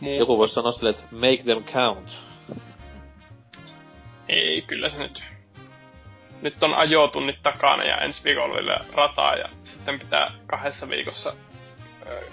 [0.00, 0.18] Muu.
[0.18, 2.18] Joku voisi sanoa silleen, että make them count.
[4.28, 5.24] Ei, kyllä se nyt
[6.42, 11.34] nyt on ajotunnit takana ja ensi viikolla vielä rataa ja sitten pitää kahdessa viikossa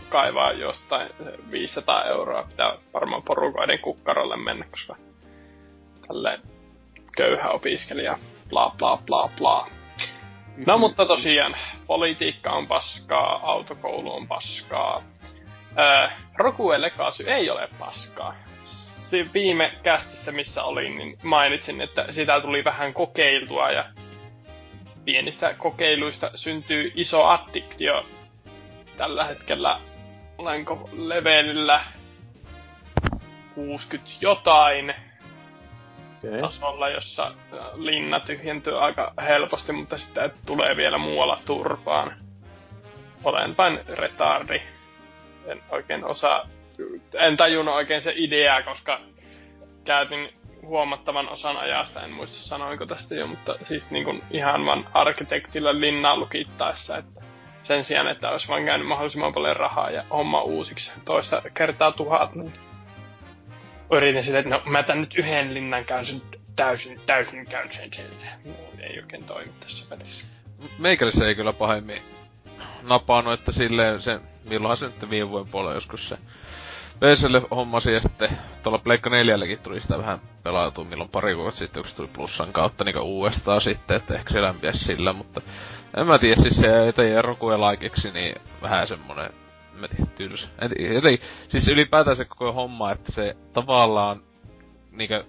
[0.09, 1.09] kaivaa jostain
[1.51, 2.43] 500 euroa.
[2.43, 4.95] Pitää varmaan porukoiden kukkarolle mennä, koska
[6.07, 6.39] tälle
[7.15, 8.17] köyhä opiskelija,
[8.49, 9.67] bla bla bla bla.
[10.65, 10.79] No mhm.
[10.79, 11.55] mutta tosiaan,
[11.87, 15.01] politiikka on paskaa, autokoulu on paskaa.
[15.79, 18.35] Öö, Rokue Legacy ei ole paskaa.
[18.63, 23.85] Si- viime kästissä, missä olin, niin mainitsin, että sitä tuli vähän kokeiltua ja
[25.05, 28.05] pienistä kokeiluista syntyy iso addiktio.
[28.97, 29.79] Tällä hetkellä
[30.37, 31.83] olenko levelillä
[33.55, 34.95] 60 jotain.
[36.41, 42.17] Tasolla, jossa äh, linna tyhjentyy aika helposti, mutta sitten tulee vielä muualla turpaan.
[43.23, 44.61] Olen vain retardi.
[45.45, 46.47] En oikein osaa,
[47.19, 48.99] en tajunnut oikein se idea, koska
[49.83, 50.29] käytin
[50.61, 55.79] huomattavan osan ajasta, en muista sanoinko tästä jo, mutta siis niin kuin ihan vaan arkkitektilla
[55.79, 57.21] linnaa lukittaessa, että
[57.63, 62.35] sen sijaan, että olisi vaan käynyt mahdollisimman paljon rahaa ja homma uusiksi toista kertaa tuhat,
[62.35, 62.53] niin
[63.91, 66.05] yritin sitä, että no mä tän nyt yhden linnan käyn
[66.55, 68.25] täysin, täysin käyn sen sieltä.
[68.79, 70.25] Ei oikein toimi tässä välissä.
[70.77, 72.01] Meikälissä ei kyllä pahemmin
[72.81, 76.17] napannut, että silleen se, milloinhan se nyt viime vuoden puolella joskus se
[76.99, 81.83] PClle hommasi ja sitten tuolla Pleikka 4 tuli sitä vähän pelautua milloin pari vuotta sitten,
[81.83, 85.41] kun se tuli plussan kautta niin uudestaan sitten, että ehkä se lämpiäs sillä, mutta
[85.97, 89.33] en mä tiedä, siis se ettei Rokue laikeksi, niin vähän semmonen,
[90.15, 90.47] tylsä.
[90.79, 94.21] Eli, siis ylipäätään se koko homma, että se tavallaan
[94.91, 95.23] niinkö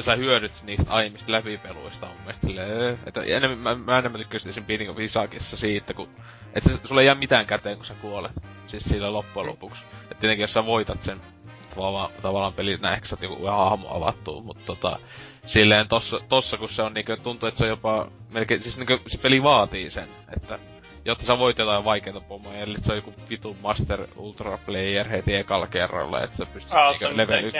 [0.00, 4.64] sä hyödyt niistä aiemmista läpipeluista on mielestä silleen, että enemmän, mä, mä enemmän tykkäsin sen
[4.64, 6.08] Binding of Isaacissa siitä, kun
[6.54, 8.32] et se, sulle ei jää mitään käteen, kun sä kuolet.
[8.66, 9.82] Siis sillä loppujen lopuksi.
[10.10, 11.20] Et tietenkin jos sä voitat sen
[11.74, 14.98] tavallaan, tavallaan pelin näin, sä joku hahmo avattuu, mutta tota,
[15.46, 18.98] silleen tossa, tossa kun se on niinku, tuntuu, että se on jopa melkein, siis niinku
[19.06, 20.58] se peli vaatii sen, että
[21.04, 25.34] jotta sä voit jotain vaikeita pommoja, eli se on joku vitu Master Ultra Player heti
[25.34, 27.52] ekalla kerralla, että sä pystyt ah, niinku level y-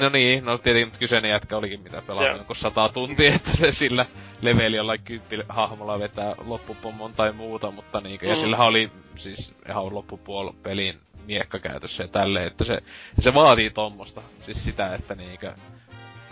[0.00, 2.38] No niin, no tietenkin kyseinen jätkä olikin mitä pelaa yeah.
[2.38, 4.06] joku sata tuntia, että se sillä
[4.42, 5.00] leveli jollain
[5.48, 8.30] hahmolla vetää loppupommon tai muuta, mutta niinkö, mm.
[8.30, 12.78] ja sillä oli siis ihan loppupuol pelin miekka käytössä ja tälleen, että se,
[13.20, 15.52] se vaatii tommosta, siis sitä, että niinkö,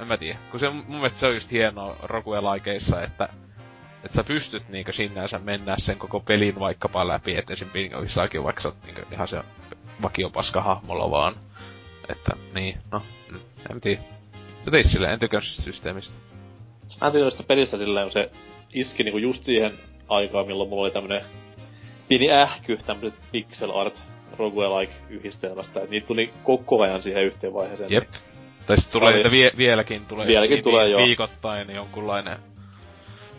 [0.00, 3.28] en mä tiedä, kun se mun mielestä se on just hienoa Rogue-laikeissa, että
[4.04, 7.68] että sä pystyt niinkö sinänsä mennä sen koko pelin vaikkapa läpi, että esim.
[7.70, 9.40] Bingoissakin vaikka sä oot niinkö ihan se
[10.02, 11.34] vakiopaska hahmolla vaan.
[12.08, 13.02] Että niin, no,
[13.70, 14.00] en tiedä.
[14.64, 16.14] Se teis silleen, en tykännyt systeemistä.
[17.00, 18.30] Mä en sitä pelistä silleen, kun se
[18.72, 21.24] iski niinku just siihen aikaan, milloin mulla oli tämmönen
[22.08, 24.00] pieni ähky, tämmöset pixel art
[24.38, 27.90] roguelike yhdistelmästä, et niitä tuli koko ajan siihen yhteen vaiheeseen.
[27.92, 28.08] Jep.
[28.66, 30.26] Tai sit tulee niitä vie, vieläkin tulee.
[30.26, 31.04] Vieläkin vi- tulee, vi-.
[31.04, 32.38] Viikoittain jonkunlainen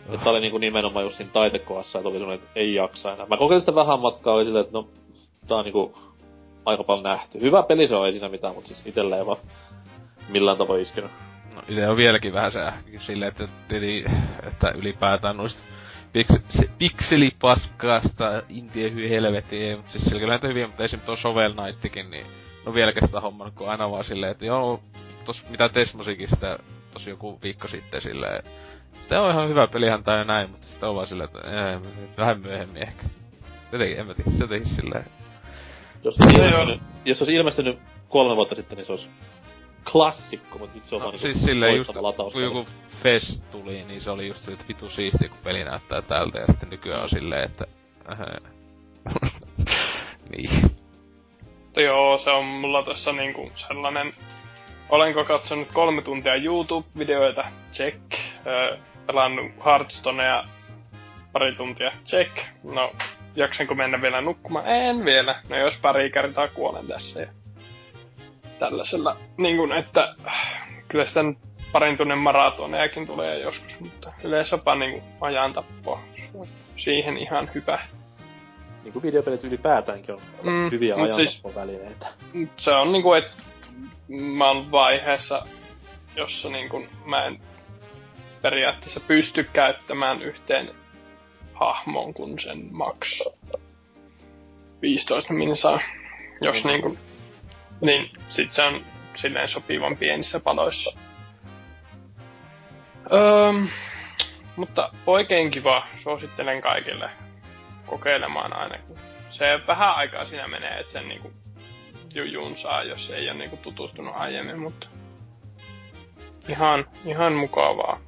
[0.09, 3.25] että oli niinku nimenomaan just siinä taitekoassa, että oli semmonen, että ei jaksa enää.
[3.25, 4.87] Mä kokeilin sitä vähän matkaa, oli silleen, että no,
[5.47, 5.97] tää on niinku
[6.65, 7.41] aika paljon nähty.
[7.41, 9.37] Hyvä peli se on, ei siinä mitään, mutta siis itellä ei vaan
[10.29, 11.11] millään tavoin iskenyt.
[11.55, 12.59] No itse on vieläkin vähän se
[12.99, 14.05] silleen, että, tili,
[14.47, 15.61] että ylipäätään noista
[16.13, 22.11] piks- pikselipaskaasta intie hyy helvettiin, mutta siis sillä kyllä hyviä, mutta esimerkiksi tuo Shovel Knightikin,
[22.11, 22.25] niin
[22.65, 24.79] no vieläkin sitä hommannut, kun aina vaan silleen, että joo,
[25.25, 26.59] tos mitä Tesmosikin sitä
[26.93, 28.43] tosi joku viikko sitten silleen,
[29.13, 31.79] Tää on ihan hyvä pelihän tää ja näin, mutta sitten on vaan silleen, että ee,
[32.17, 33.03] vähän myöhemmin ehkä.
[33.71, 35.05] Jotenkin, en mä tiedä, se jotenkin silleen...
[36.03, 39.09] Jos olisi, ilmestynyt, jos olisi ilmestynyt kolme vuotta sitten, niin se olisi
[39.91, 41.91] klassikko, mutta nyt se on no, vaan siis niinku silleen just,
[42.33, 42.65] kun joku
[43.03, 46.69] Fest tuli, niin se oli just että vitu siistiä, kun peli näyttää tältä, ja sitten
[46.69, 47.65] nykyään on silleen, että...
[50.37, 50.71] niin.
[51.75, 54.13] Joo, se on mulla tässä niinku sellainen...
[54.89, 57.45] Olenko katsonut kolme tuntia YouTube-videoita?
[57.73, 57.99] Check.
[58.47, 60.43] Öö, pelannut Hearthstonea
[61.31, 61.91] pari tuntia.
[62.05, 62.31] Check.
[62.63, 62.91] No,
[63.35, 64.67] jaksanko mennä vielä nukkumaan?
[64.67, 65.41] En vielä.
[65.49, 67.27] No jos pari kertaa kuolen tässä ja
[68.59, 70.15] tällaisella, niin kuin, että
[70.87, 71.19] kyllä sitä
[71.71, 75.99] parin tunnin maratonejakin tulee joskus, mutta yleensä niin kuin ajan tappoa.
[76.75, 77.79] Siihen ihan hyvä.
[78.83, 82.07] Niin kuin videopelit ylipäätäänkin on mm, hyviä ajantappovälineitä.
[82.57, 83.43] Se on niin kuin, että
[84.07, 85.45] mä oon vaiheessa,
[86.15, 87.39] jossa niin kuin, mä en
[88.43, 90.71] periaatteessa pysty käyttämään yhteen
[91.53, 93.21] hahmoon, kun sen max
[94.81, 95.79] 15 minsaa.
[96.41, 96.69] Jos mm.
[96.69, 96.97] niinku,
[97.81, 100.97] niin sit se on silleen sopivan pienissä paloissa.
[103.13, 103.53] Öö,
[104.55, 107.09] mutta oikein kiva, suosittelen kaikille
[107.85, 108.95] kokeilemaan ainakin.
[109.29, 111.31] Se vähän aikaa siinä menee, että sen niinku
[112.13, 114.87] jujun saa, jos ei ole niinku tutustunut aiemmin, mutta
[116.47, 117.99] ihan, ihan mukavaa.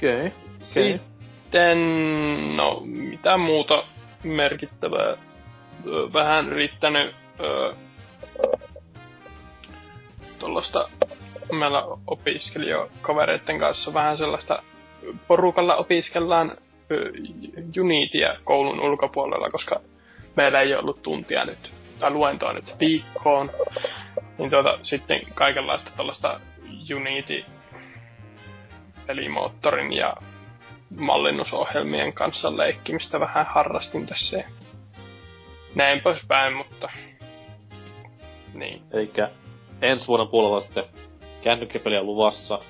[0.00, 0.16] Okei.
[0.18, 0.30] Okay.
[0.70, 0.98] Okay.
[1.50, 3.84] Sitten, no, mitä muuta
[4.24, 5.16] merkittävää.
[6.12, 7.14] Vähän yrittänyt
[10.38, 10.88] tuollaista
[11.52, 14.62] meillä opiskelijakavereiden kanssa vähän sellaista
[15.28, 16.52] porukalla opiskellaan
[17.80, 19.80] Unitia koulun ulkopuolella, koska
[20.36, 23.50] meillä ei ollut tuntia nyt, tai luentoa nyt viikkoon.
[24.38, 26.40] Niin tuota, sitten kaikenlaista tuollaista
[26.96, 27.44] Unity
[29.10, 30.14] pelimoottorin ja
[30.98, 34.44] mallinnusohjelmien kanssa leikkimistä vähän harrastin tässä.
[35.74, 36.90] Näin poispäin, mutta...
[38.54, 38.82] Niin.
[38.92, 39.30] Eikä
[39.82, 40.84] ensi vuoden puolella sitten
[41.42, 42.60] kännykkäpeliä luvassa.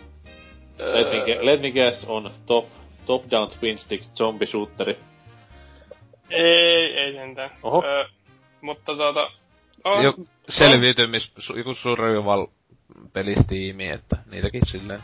[0.79, 2.67] Let me, let me guess on top,
[3.07, 4.99] top-down twin stick zombie shooteri.
[6.31, 7.51] Ei, ei sentään.
[7.63, 7.85] Oho.
[7.87, 8.09] Ö,
[8.61, 9.31] mutta tuota...
[9.85, 12.47] On, Joku selviytymis, joku survival
[13.13, 15.01] pelistiimi, että niitäkin silleen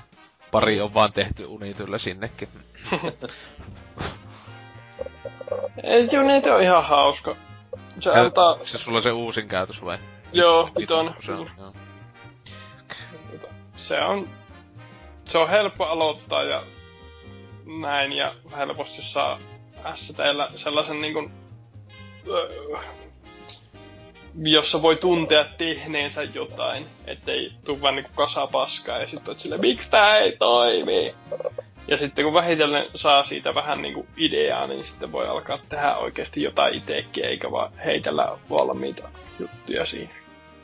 [0.51, 2.49] pari on vaan tehty Unityllä sinnekin.
[5.83, 7.37] Ei, Unity on ihan hauska.
[8.01, 8.59] Se Ja- antaa...
[8.65, 9.99] Se sulla se uusin käytös vai?
[10.33, 11.15] Joo, vitonen.
[11.27, 11.73] Se on, joo.
[13.77, 14.29] se on,
[15.29, 16.63] se on helppo aloittaa ja
[17.81, 19.39] näin ja helposti saa
[19.95, 21.33] STllä sellaisen niin kuin,
[22.29, 22.79] öö,
[24.43, 29.61] jossa voi tuntea tehneensä jotain, ettei tuu vaan niinku kasa paskaa ja sitten oot silleen,
[29.61, 31.15] miksi tää ei toimi?
[31.89, 36.43] Ja sitten kun vähitellen saa siitä vähän niinku ideaa, niin sitten voi alkaa tehdä oikeasti
[36.43, 40.17] jotain itekin, eikä vaan heitellä valmiita juttuja siihen.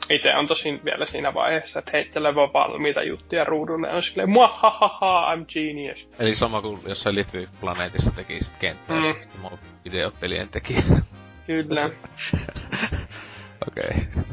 [0.09, 4.29] Itse on tosin vielä siinä vaiheessa, että heittelee vaan valmiita juttuja ruudulle ja on silleen,
[4.29, 6.09] muahahaha, I'm genius.
[6.19, 9.57] Eli sama kuin jossain Litvi-planeetissa tekisit kenttää, Mm.
[9.85, 10.83] videopelien tekijä.
[11.47, 11.89] Kyllä.
[13.67, 13.83] Okei.
[13.83, 14.23] Okay.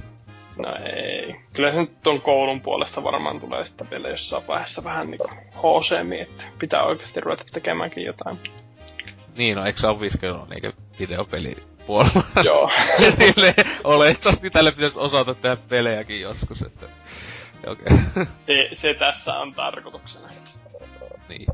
[0.57, 1.37] No ei.
[1.57, 5.31] Kyllä se nyt ton koulun puolesta varmaan tulee sitten vielä jossain vaiheessa vähän niinku
[5.62, 8.38] hooseemmin, että pitää oikeasti ruveta tekemäänkin jotain.
[9.37, 12.23] Niin, no eikö sä opiskellut niinkö videopeli puolella?
[12.45, 12.71] Joo.
[13.19, 16.87] Silleen, olettavasti tälle pitäisi osata tehdä pelejäkin joskus, että...
[17.66, 17.87] Okei.
[18.11, 18.27] Okay.
[18.47, 20.29] se, se tässä on tarkoituksena.
[21.29, 21.47] niin.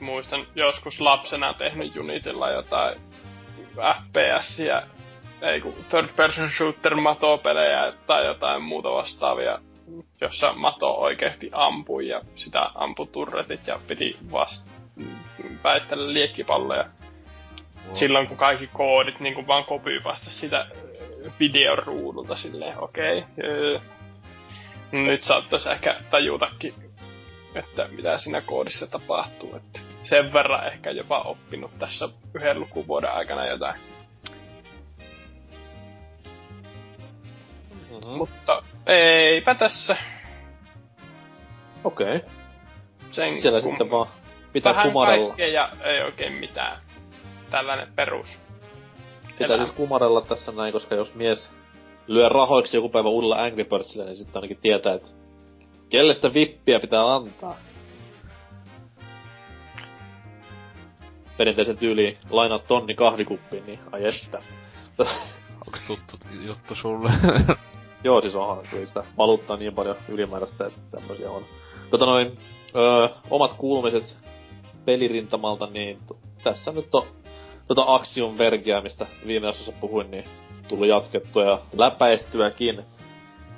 [0.00, 2.98] Muistan joskus lapsena tehnyt Unitilla jotain
[3.76, 4.82] FPS-ja
[5.42, 9.58] ei kun third person shooter matopelejä tai jotain muuta vastaavia,
[10.20, 14.68] jossa mato oikeasti ampui ja sitä ampui turretit ja piti vast
[15.64, 16.84] väistellä liekkipalloja.
[17.94, 23.18] Silloin kun kaikki koodit niin kuin vaan kopii vasta sitä ö, videon ruudulta silleen, okei.
[23.18, 23.80] Okay,
[24.92, 26.74] nyt saattaisi ehkä tajutakin,
[27.54, 29.56] että mitä siinä koodissa tapahtuu.
[29.56, 33.80] Että sen verran ehkä jopa oppinut tässä yhden lukuvuoden aikana jotain.
[38.04, 38.18] Mm-hmm.
[38.18, 39.96] Mutta eipä tässä
[41.84, 42.16] Okei.
[42.16, 42.28] Okay.
[43.10, 44.06] sen Siellä kum- sitten vaan
[44.52, 45.26] pitää Vähän kumarella.
[45.26, 46.78] kaikkea ja ei oikein mitään.
[47.50, 48.38] Tällainen perus.
[49.26, 49.64] Pitää elämä.
[49.64, 51.50] siis kumarella tässä näin, koska jos mies
[52.06, 55.08] lyö rahoiksi joku päivä uudella Angry Birdsillä, niin sitten ainakin tietää, että
[55.88, 57.56] kelle sitä vippiä pitää antaa.
[61.36, 64.42] Perinteisen tyyliin lainaa tonni kahvikuppiin, niin ai että.
[65.66, 67.10] Onks tuttu juttu sulle?
[68.06, 71.44] Joo, siis onhan kyllä sitä valuuttaa niin paljon ylimääräistä, että tämmösiä on.
[71.90, 72.38] Tota noin,
[72.76, 74.16] öö, omat kuulumiset
[74.84, 77.06] pelirintamalta, niin t- tässä nyt on
[77.68, 80.24] tota Axiom Vergia, mistä viime jaksossa puhuin, niin
[80.68, 82.82] tullut jatkettua ja läpäistyäkin.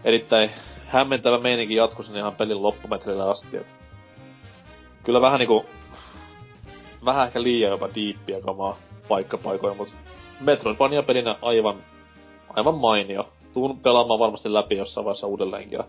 [0.05, 0.51] Erittäin
[0.85, 3.75] hämmentävä meininki jatkui sinne ihan pelin loppumetrille asti, et
[5.05, 5.67] kyllä vähän niinku,
[7.05, 9.95] vähän ehkä liian jopa diippiä kamaa paikkapaikoin, mut
[10.41, 11.83] Metroidvania-pelinä aivan,
[12.57, 13.29] aivan mainio.
[13.59, 15.77] Tuun pelaamaan varmasti läpi jossain vaiheessa uudelleenkin.
[15.77, 15.85] Ja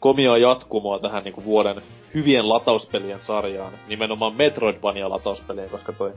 [0.00, 1.82] komia jatkumoa tähän niinku vuoden
[2.14, 3.72] hyvien latauspelien sarjaan.
[3.88, 6.12] Nimenomaan Metroidvania-latauspelien, koska toi,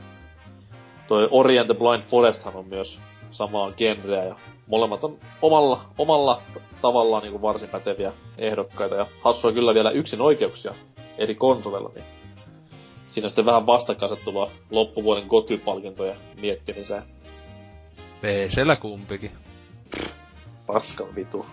[1.07, 2.99] toi Ori and the Blind Foresthan on myös
[3.31, 4.23] samaa genreä.
[4.23, 4.35] Ja
[4.67, 6.41] molemmat on omalla, omalla
[6.81, 8.95] tavallaan niinku varsin päteviä ehdokkaita.
[8.95, 10.75] Ja hassua kyllä vielä yksin oikeuksia
[11.17, 12.05] eri konsoleilla, niin
[13.09, 17.03] siinä sitten vähän vastakkainasettelua loppuvuoden Goty-palkintoja miettimiseen.
[18.21, 19.31] PCllä kumpikin.
[20.73, 21.45] Paskan vitu.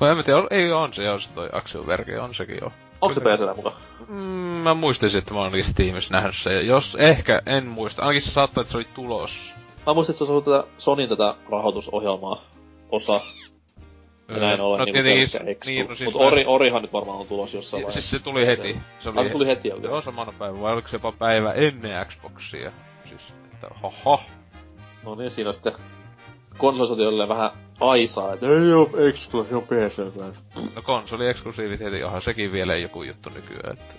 [0.00, 2.72] Vai en mä tiedä, ei on se, on se toi Axel Verge, on sekin jo.
[3.00, 3.76] Onko se PCllä mukaan?
[4.08, 4.16] Mm,
[4.62, 6.62] mä muistaisin, että mä olin Steamissa nähnyt se.
[6.62, 8.02] Jos, ehkä, en muista.
[8.02, 9.52] Ainakin se saattaa, että se oli tulos.
[9.86, 12.42] Mä muistin, että se on tätä Sonin tätä rahoitusohjelmaa
[12.90, 13.20] osa.
[14.28, 17.26] Ja näin ollen no niinku tietenkin, niin, no siis Mut Ori, Orihan nyt varmaan on
[17.26, 18.10] tulos jossain Ja, vaiheessa.
[18.10, 18.76] siis se tuli heti.
[18.98, 19.84] Se oli, Ah, se tuli heti, okei.
[19.90, 20.62] Joo, samana päivänä.
[20.62, 22.72] Vai oliko se jopa päivä ennen Xboxia?
[23.08, 24.20] Siis, että hoho.
[25.04, 25.72] No niin, siinä on sitten
[26.58, 28.90] konsolisotijoille vähän aisaa, että ei oo
[29.48, 29.98] se on PC.
[30.74, 33.72] No konsoli eksklusiivit heti, onhan sekin vielä joku juttu nykyään.
[33.72, 33.94] Että...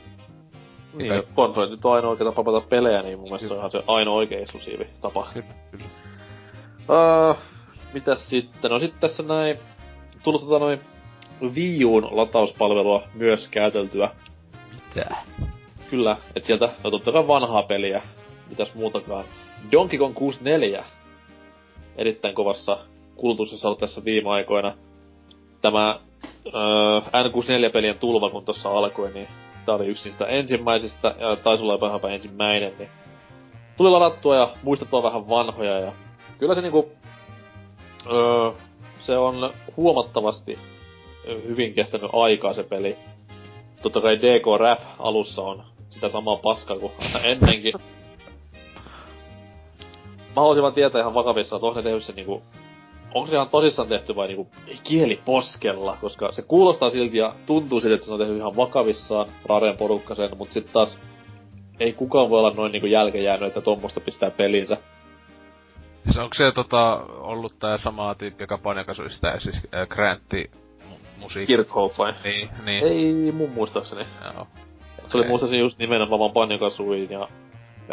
[0.93, 3.71] Niin, ja konsoli nyt on ainoa oikea tapa pelata pelejä, niin mun mielestä se on
[3.71, 5.27] se ainoa oikea eksklusiivi tapa.
[5.33, 5.85] Kyllä, kyllä.
[7.29, 7.37] Uh,
[7.93, 8.71] mitäs sitten?
[8.71, 9.57] No sitten tässä näin
[10.23, 10.79] tullut tota noin
[11.41, 14.09] Wii Uun latauspalvelua myös käyteltyä.
[14.71, 15.15] Mitä?
[15.89, 18.01] Kyllä, että sieltä, no totta kai vanhaa peliä,
[18.49, 19.25] mitäs muutakaan.
[19.71, 20.85] Donkey Kong 64,
[21.95, 22.77] erittäin kovassa
[23.21, 24.73] kulutuksessa ollut tässä viime aikoina.
[25.61, 25.99] Tämä
[26.45, 29.27] öö, N64-pelien tulva, kun tuossa alkoi, niin
[29.65, 32.89] tää oli yksi niistä ensimmäisistä, ja taisi olla jopa ensimmäinen, niin
[33.77, 35.91] tuli ladattua ja muistettua vähän vanhoja, ja
[36.39, 36.91] kyllä se niinku,
[38.11, 38.51] öö,
[38.99, 40.59] se on huomattavasti
[41.27, 42.97] hyvin kestänyt aikaa se peli.
[43.81, 46.91] Totta kai DK Rap alussa on sitä samaa paskaa kuin
[47.23, 47.73] ennenkin.
[50.17, 52.41] Mä haluaisin vaan tietää ihan vakavissa, että onko ne tehnyt se niinku
[53.13, 54.47] onko se ihan tosissaan tehty vai niinku
[54.83, 59.27] kieli poskella, koska se kuulostaa silti ja tuntuu siltä, että se on tehty ihan vakavissaan,
[59.45, 60.99] Raren porukka sen, mut sit taas
[61.79, 64.77] ei kukaan voi olla noin niinku jälkeenjäänyt, että tuommoista pistää pelinsä.
[66.03, 70.51] Siis onko se tota, ollut tää sama tyyppi, joka painjakasui sitä, siis äh, Grantti
[71.17, 71.53] musiikki?
[71.53, 72.13] Kirkhope vai?
[72.23, 72.83] Niin, niin.
[72.83, 74.05] Ei mun muistaakseni.
[74.33, 74.47] Joo.
[75.07, 77.27] Se oli muistaakseni just nimenomaan vaan Banjakasuin ja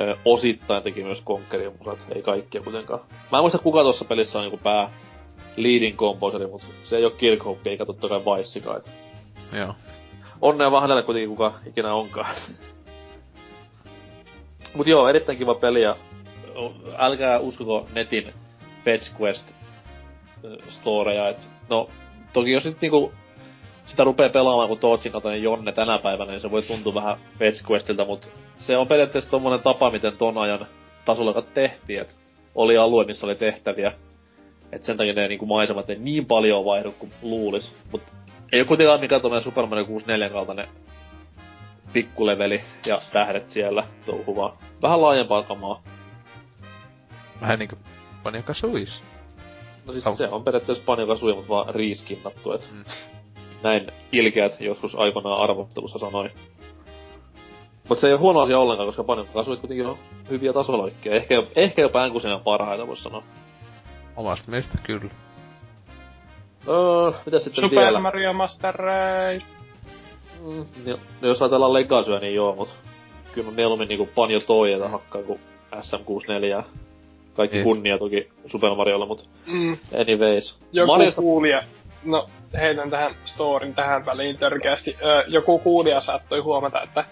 [0.01, 3.01] ö, osittain teki myös Conkerin musat, ei kaikkia kuitenkaan.
[3.33, 4.91] Mä en muista kuka tuossa pelissä on niinku pää
[5.57, 8.83] leading composeri, mutta se ei oo Kirkhope eikä totta kai Vaissikaan.
[9.53, 9.75] Joo.
[10.41, 12.37] Onnea vaan hänelle kuitenkin kuka ikinä onkaan.
[14.75, 15.97] Mut joo, erittäin kiva peli ja
[16.97, 18.33] älkää uskoko netin
[18.85, 19.49] Fetch Quest
[20.69, 21.89] storeja, et no
[22.33, 23.13] toki jos nyt niinku
[23.89, 27.65] sitä rupee pelaamaan kun Tootsin kaltainen Jonne tänä päivänä, niin se voi tuntua vähän Fetch
[28.07, 30.67] mut se on periaatteessa tommonen tapa, miten ton ajan
[31.05, 32.17] tasolla tehtiin, et
[32.55, 33.93] oli alue, missä oli tehtäviä.
[34.73, 37.75] Et sen takia ne niinku maisemat ei niin paljon vaihdu kuin luulis.
[37.93, 38.03] Mut
[38.53, 40.69] ei oo kuitenkaan mikään tommonen Super Mario 64 kaltainen
[41.93, 44.59] pikkuleveli ja tähdet siellä touhuvaa.
[44.83, 45.83] Vähän laajempaa kamaa.
[47.41, 47.77] Vähän niinku
[48.23, 49.01] Banjo Kazoois.
[49.87, 50.15] No siis Au.
[50.15, 52.85] se on periaatteessa Banjo Kazooie, mut vaan riiskinnattu, et Mm.
[53.63, 56.31] Näin ilkeät joskus aikoinaan arvottelussa sanoi.
[57.89, 59.99] Mut se ei ole huono asia ollenkaan, koska Banjo Kazooit kuitenkin on
[60.31, 61.17] hyviä tasoloikkeja.
[61.17, 63.23] Ehkä, ehkä jopa N64 parhaita, vois sanoa.
[64.17, 65.11] Omasta mielestä kyllä.
[66.69, 68.01] Öö, mitä sitten Super vielä?
[68.01, 69.45] Mario Master Race.
[70.45, 72.69] Mm, niin, no jos ajatellaan Legacyä, niin joo, mut
[73.33, 75.41] kyllä mä mieluummin niinku Banjo Toijeta hakkaan kuin
[75.77, 76.63] SM64.
[77.35, 77.65] Kaikki Niin.
[77.65, 79.77] kunnia toki Super Mariolla, mut Mm.
[80.01, 80.59] anyways.
[80.73, 81.63] Joku Mariosta kuulija,
[82.05, 82.27] no
[82.61, 84.97] heitän tähän storin tähän väliin törkeästi.
[85.03, 87.05] Ö, joku kuulija saattoi huomata, että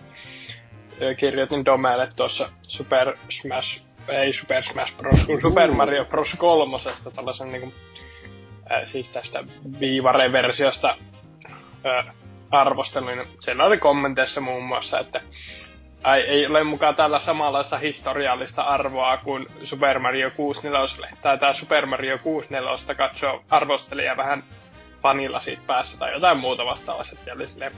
[1.02, 6.34] ö, kirjoitin Domelle tuossa Super Smash, ei Super Smash Bros, kun Super Mario Bros.
[6.38, 7.72] kolmosesta tällaisen niinku,
[8.84, 9.44] siis tästä
[9.80, 10.96] viivareversiosta
[11.84, 12.02] ö,
[12.50, 13.26] arvostelun.
[13.38, 15.20] Siellä oli kommenteissa muun muassa, että
[16.06, 21.16] Ai, ei ole mukaan tällä samanlaista historiallista arvoa kuin Super Mario 64.
[21.22, 24.44] Tai tää Super Mario 64 katsoo arvostelija vähän
[25.02, 27.04] fanilla siitä päässä tai jotain muuta vastaavaa.
[27.26, 27.72] Ja oli silleen...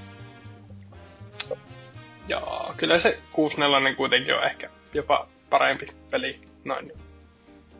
[2.28, 6.40] Joo, kyllä se 64 kuitenkin on ehkä jopa parempi peli.
[6.64, 6.92] Noin.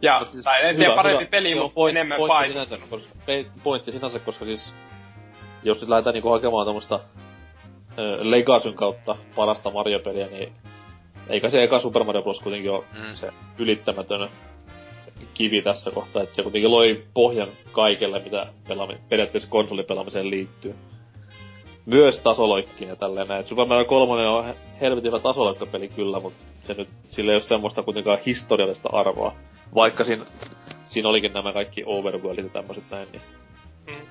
[0.02, 2.52] Ja, Mut siis tai en tiedä parempi peli, Joo, mutta point- enemmän pointti paino.
[2.52, 4.74] sinänsä, koska, pe- pointti sinänsä, koska siis
[5.62, 7.00] jos nyt lähdetään niinku hakemaan tommosta
[7.98, 10.52] ö, Legacyn kautta parasta Mario-peliä, niin
[11.28, 12.40] eikä se eka Super Mario Bros.
[12.40, 13.14] kuitenkin ole Mm.
[13.14, 14.28] se ylittämätön
[15.34, 20.74] kivi tässä kohtaa, että se kuitenkin loi pohjan kaikelle, mitä pelaami- periaatteessa konsolipelaamiseen liittyy.
[21.86, 23.46] Myös tasoloikkiin ja tälleen näin.
[23.46, 27.42] Super Mario 3 on he- helvetin hyvä tasoloikkapeli kyllä, mutta se nyt, sillä ei ole
[27.42, 29.32] semmoista kuitenkaan historiallista arvoa.
[29.74, 30.24] Vaikka siinä,
[30.86, 33.22] siinä olikin nämä kaikki overworldit ja tämmöiset näin, niin
[33.86, 34.06] Mm.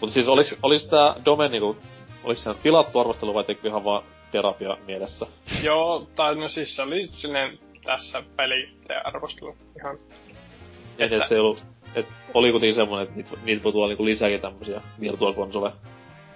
[0.00, 1.76] mutta siis oliks, oliks tää Domen niinku,
[2.24, 5.26] oliks se tilattu arvostelu vai tekikö ihan vaan terapia mielessä?
[5.62, 8.68] Joo, tai no siis se oli silleen tässä peli
[9.04, 9.98] arvostelu ihan.
[10.98, 11.62] Et, Että- et se ei ollut,
[11.94, 15.72] et oli kuitenkin semmonen, että niitä, niitä voi tulla niinku lisääkin tämmösiä virtual console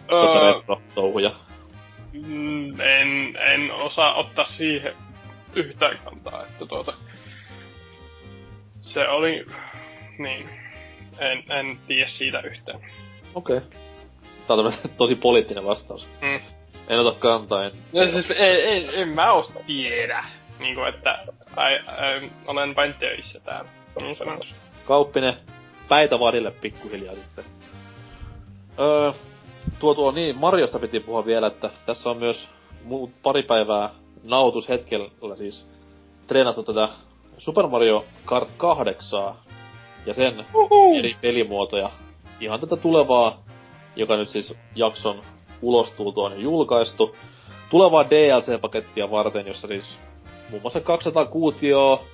[0.07, 1.31] tota Öö, retro-touhuja.
[2.13, 4.95] Mm, en, en osaa ottaa siihen
[5.57, 6.93] yhtään kantaa, että tuota...
[8.81, 9.47] Se oli...
[10.19, 10.49] Niin.
[11.19, 12.81] En, en tiedä siitä yhtään.
[13.35, 13.57] Okei.
[13.57, 13.69] Okay.
[14.47, 16.09] Tää on tosi poliittinen vastaus.
[16.21, 16.41] Mm.
[16.89, 17.73] En ota kantaa, en...
[17.93, 20.25] No siis en, en, en mä oo tiedä.
[20.59, 21.19] Niinku että
[21.57, 23.71] ai, ai, olen vain töissä täällä.
[24.01, 24.55] Niin sanotusti.
[24.85, 25.35] Kauppinen
[25.89, 27.45] päitä vadille pikkuhiljaa sitten.
[28.79, 29.13] Öö,
[29.81, 32.49] tuo tuo niin, Mariosta piti puhua vielä, että tässä on myös
[32.85, 33.91] muut pari päivää
[34.25, 35.71] nautushetkellä siis
[36.27, 36.89] treenattu tätä
[37.39, 39.35] Super Mario Kart 8
[40.07, 40.99] ja sen Uhu.
[40.99, 41.91] eri pelimuotoja.
[42.41, 43.43] Ihan tätä tulevaa,
[43.97, 45.23] joka nyt siis jakson
[45.63, 47.17] ulostuu tuon julkaistu.
[47.71, 49.99] tulevaa DLC-pakettia varten, jossa siis
[50.51, 52.05] muun muassa 200 kuutioa,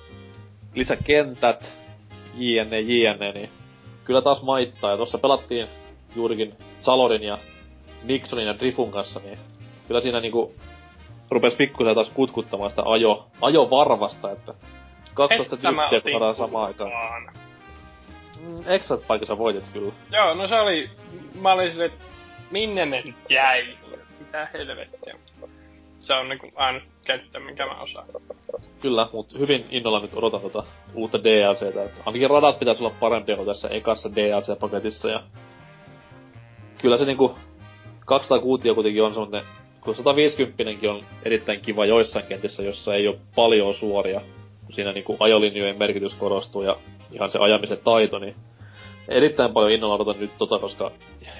[0.75, 1.73] lisäkentät,
[2.33, 3.49] jne, jne, niin
[4.05, 4.91] kyllä taas maittaa.
[4.91, 5.67] Ja tuossa pelattiin
[6.15, 7.37] juurikin Salorin ja
[8.03, 9.39] Nixonin ja Drifun kanssa, niin
[9.87, 10.53] kyllä siinä niinku
[11.29, 14.53] rupes pikkusen taas kutkuttamaan sitä ajo, ajovarvasta, että
[15.13, 16.91] 12 tyyppiä kun saadaan samaan aikaan.
[18.39, 19.93] Mm, Exat paikassa voitit kyllä.
[20.11, 20.89] Joo, no se oli...
[21.41, 22.05] Mä olin että
[22.51, 23.65] minne ne nyt jäi?
[24.19, 25.15] Mitä helvettiä.
[25.99, 28.07] Se on niinku ainut kenttä, minkä mä osaan.
[28.81, 31.89] Kyllä, mutta hyvin innolla nyt odotan tota uutta DLCtä.
[32.05, 35.09] Ainakin radat pitäisi olla parempia kuin tässä ekassa DLC-paketissa.
[35.09, 35.23] Ja
[36.81, 37.35] kyllä se niinku
[38.05, 39.43] 206 kuitenkin on semmonen,
[39.81, 44.21] kun 150 on erittäin kiva joissain kentissä, jossa ei ole paljon suoria.
[44.71, 46.77] Siinä niinku ajolinjojen merkitys korostuu ja
[47.11, 48.35] ihan se ajamisen taito, niin
[49.07, 50.91] erittäin paljon innolla odotan nyt tota, koska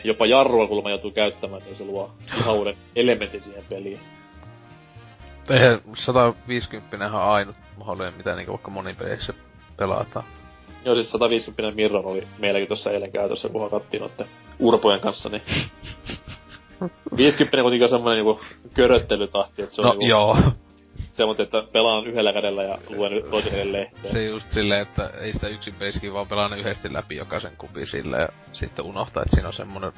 [0.03, 3.99] jopa jarrua kun mä joutuu käyttämään, niin se luo ihan uuden elementin siihen peliin.
[5.50, 9.34] Eihän 150 on ainut mahdollinen, mitä niinku vaikka monipeleissä
[9.78, 10.26] pelataan.
[10.86, 14.28] Joo, siis 150 Mirror oli meilläkin tuossa eilen käytössä, kun hakattiin noitten
[14.60, 15.41] urpojen kanssa, niin...
[17.18, 18.39] 50 kuitenkin on semmonen niinku
[18.74, 20.06] köröttelytahti, että se on no, niinku...
[20.06, 20.38] joo.
[21.14, 24.14] Semmoinen, että pelaan yhdellä kädellä ja luen toisen lehteen.
[24.14, 27.88] Se just silleen, että ei sitä yksin peiskin vaan pelaa ne yhdesti läpi jokaisen kupin
[27.88, 29.91] sille ja sitten unohtaa, että siinä on semmonen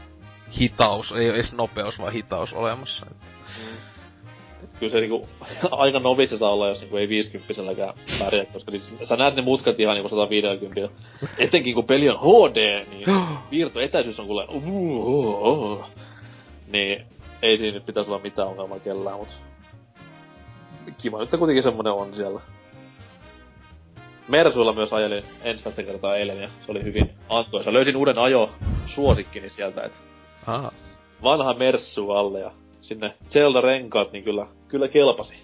[0.60, 3.06] hitaus, ei ole edes nopeus, vaan hitaus olemassa.
[3.06, 3.35] Mm
[4.80, 5.28] kyllä se niinku
[5.72, 9.80] aika novissa saa olla, jos niinku ei 50 pärjää, koska niin, sä näet ne mutkat
[9.80, 10.90] ihan niinku 150.
[11.38, 15.86] Etenkin kun peli on HD, niin etäisyys on kuule uh, uh, uh.
[16.72, 17.06] Niin
[17.42, 19.38] ei siinä nyt pitäisi olla mitään ongelmaa kellään, mut
[20.98, 22.42] kiva nyt kuitenkin semmonen on siellä.
[24.28, 27.74] Mersuilla myös ajelin ensimmäistä kertaa eilen ja se oli hyvin antoisa.
[27.74, 28.50] Löysin uuden ajo
[28.86, 30.00] suosikkini sieltä, että
[31.24, 32.52] vanha Mersu alle ja
[32.86, 35.36] sinne Zelda-renkaat, niin kyllä, kyllä kelpasi.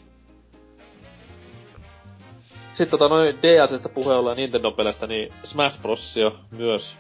[2.74, 6.16] Sitten tota noin DLCstä puheen ollen Nintendo-peleistä, niin Smash Bros.
[6.52, 6.94] myös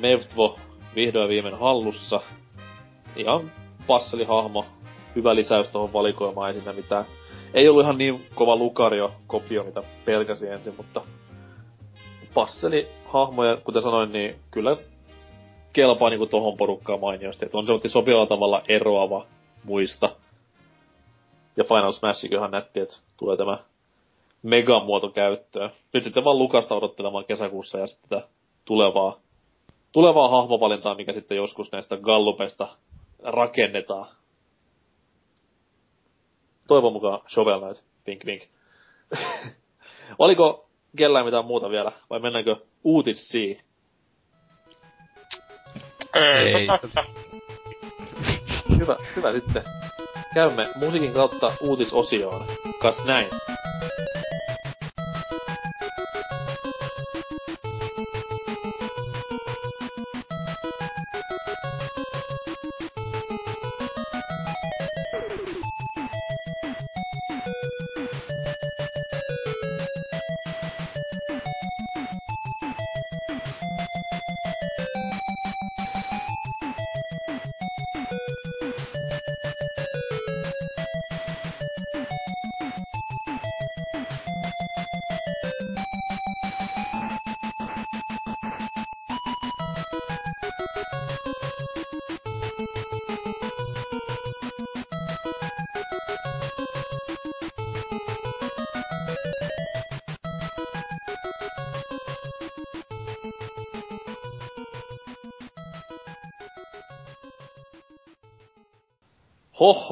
[0.00, 0.58] Mevtvo
[0.94, 2.20] vihdoin viimein hallussa.
[3.16, 3.52] Ihan
[3.86, 4.64] passeli-hahmo,
[5.16, 7.04] hyvä lisäys tuohon valikoimaan, ei siinä mitään.
[7.54, 11.02] Ei ollut ihan niin kova Lucario-kopio, mitä pelkäsin ensin, mutta
[12.34, 14.76] passeli hahmoja, kuten sanoin, niin kyllä
[15.72, 17.46] kelpaa niinku tohon porukkaan mainiosti.
[17.46, 19.26] Et on se sopivalla tavalla eroava
[19.64, 20.16] muista.
[21.56, 23.58] Ja Final Smashikin ihan nätti, että tulee tämä
[24.42, 25.70] megamuoto käyttöön.
[25.92, 28.28] Nyt sitten vaan Lukasta odottelemaan kesäkuussa ja sitten tätä
[28.64, 29.20] tulevaa,
[29.92, 32.68] tulevaa hahmovalintaa, mikä sitten joskus näistä gallupeista
[33.22, 34.06] rakennetaan.
[36.68, 38.42] Toivon mukaan Shovel Knight, vink vink.
[40.18, 43.60] Oliko kellään mitään muuta vielä, vai mennäänkö uutissiin?
[46.14, 46.66] Ei, Ei.
[48.84, 49.64] Hyvä, hyvä sitten.
[50.34, 52.44] Käymme musiikin kautta uutisosioon.
[52.78, 53.26] Kas näin.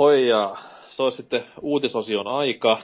[0.03, 0.57] Hohoi ja
[0.89, 2.79] se olisi sitten uutisosion aika.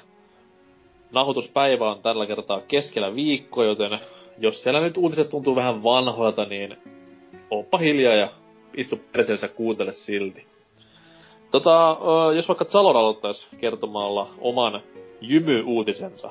[1.13, 3.99] Nahoituspäivä on tällä kertaa keskellä viikkoa, joten
[4.39, 6.77] jos siellä nyt uutiset tuntuu vähän vanhoilta, niin
[7.51, 8.29] oppa hiljaa ja
[8.77, 10.47] istu perseensä kuuntele silti.
[11.51, 11.99] Tota,
[12.37, 14.83] jos vaikka Zalor aloittaisi kertomalla oman
[15.21, 16.31] jymy-uutisensa.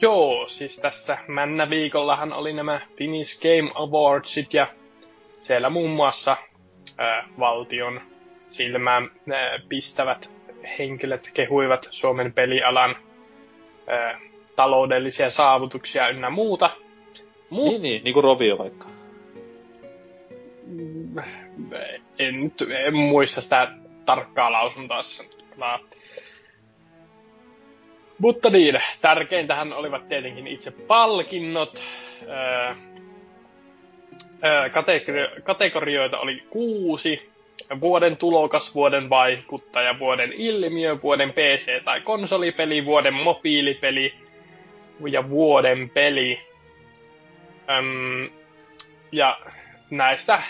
[0.00, 4.66] Joo, siis tässä männä viikollahan oli nämä Finnish Game Awardsit ja
[5.40, 6.36] siellä muun muassa
[6.98, 8.11] ää, valtion
[8.52, 9.10] silmään
[9.68, 10.30] pistävät
[10.78, 12.96] henkilöt kehuivat Suomen pelialan
[13.86, 14.20] ää,
[14.56, 16.70] taloudellisia saavutuksia ynnä muuta.
[17.50, 17.68] Mut...
[17.68, 18.86] Niin, niin, niin kuin Rovio vaikka.
[22.18, 22.52] En,
[22.86, 23.68] en muista sitä
[24.06, 25.02] tarkkaa lausuntoa.
[28.18, 31.80] Mutta niin, tärkeintähän olivat tietenkin itse palkinnot.
[32.28, 32.74] Öö,
[34.44, 37.31] öö, kategori- kategorioita oli kuusi
[37.80, 44.14] vuoden tulokas, vuoden vaikuttaja, vuoden ilmiö, vuoden PC- tai konsolipeli, vuoden mobiilipeli
[45.10, 46.40] ja vuoden peli.
[47.70, 48.30] Öm,
[49.12, 49.38] ja
[49.90, 50.42] näistä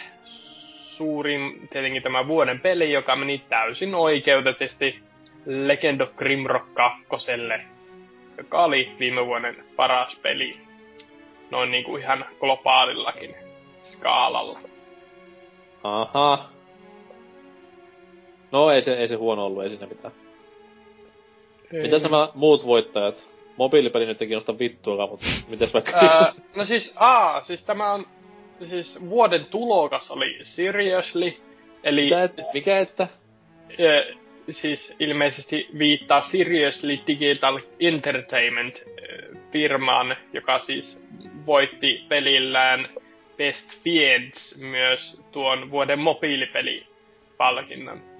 [0.96, 5.02] suurin tietenkin tämä vuoden peli, joka meni täysin oikeutetusti
[5.46, 7.00] Legend of Grimrock 2,
[8.38, 10.56] joka oli viime vuoden paras peli.
[11.50, 13.34] Noin niinku ihan globaalillakin
[13.84, 14.60] skaalalla.
[15.84, 16.48] Aha.
[18.52, 20.14] No ei se, ei se huono ollut, ei siinä mitään.
[21.72, 21.82] Ei.
[21.82, 23.28] Mitäs nämä muut voittajat?
[23.56, 25.92] Mobiilipeli nyt ei kiinnosta vittuakaan, mutta mitäs vaikka...
[25.92, 28.06] Ää, no siis, aa, siis tämä on...
[28.68, 31.32] Siis vuoden tulokas oli Seriously,
[31.84, 32.02] eli...
[32.02, 33.08] Mikä, et, mikä että?
[33.70, 34.04] Ää,
[34.50, 38.84] siis ilmeisesti viittaa Seriously Digital Entertainment
[39.52, 41.02] firmaan, joka siis
[41.46, 42.88] voitti pelillään
[43.36, 48.11] Best Fiends myös tuon vuoden mobiilipelipalkinnon.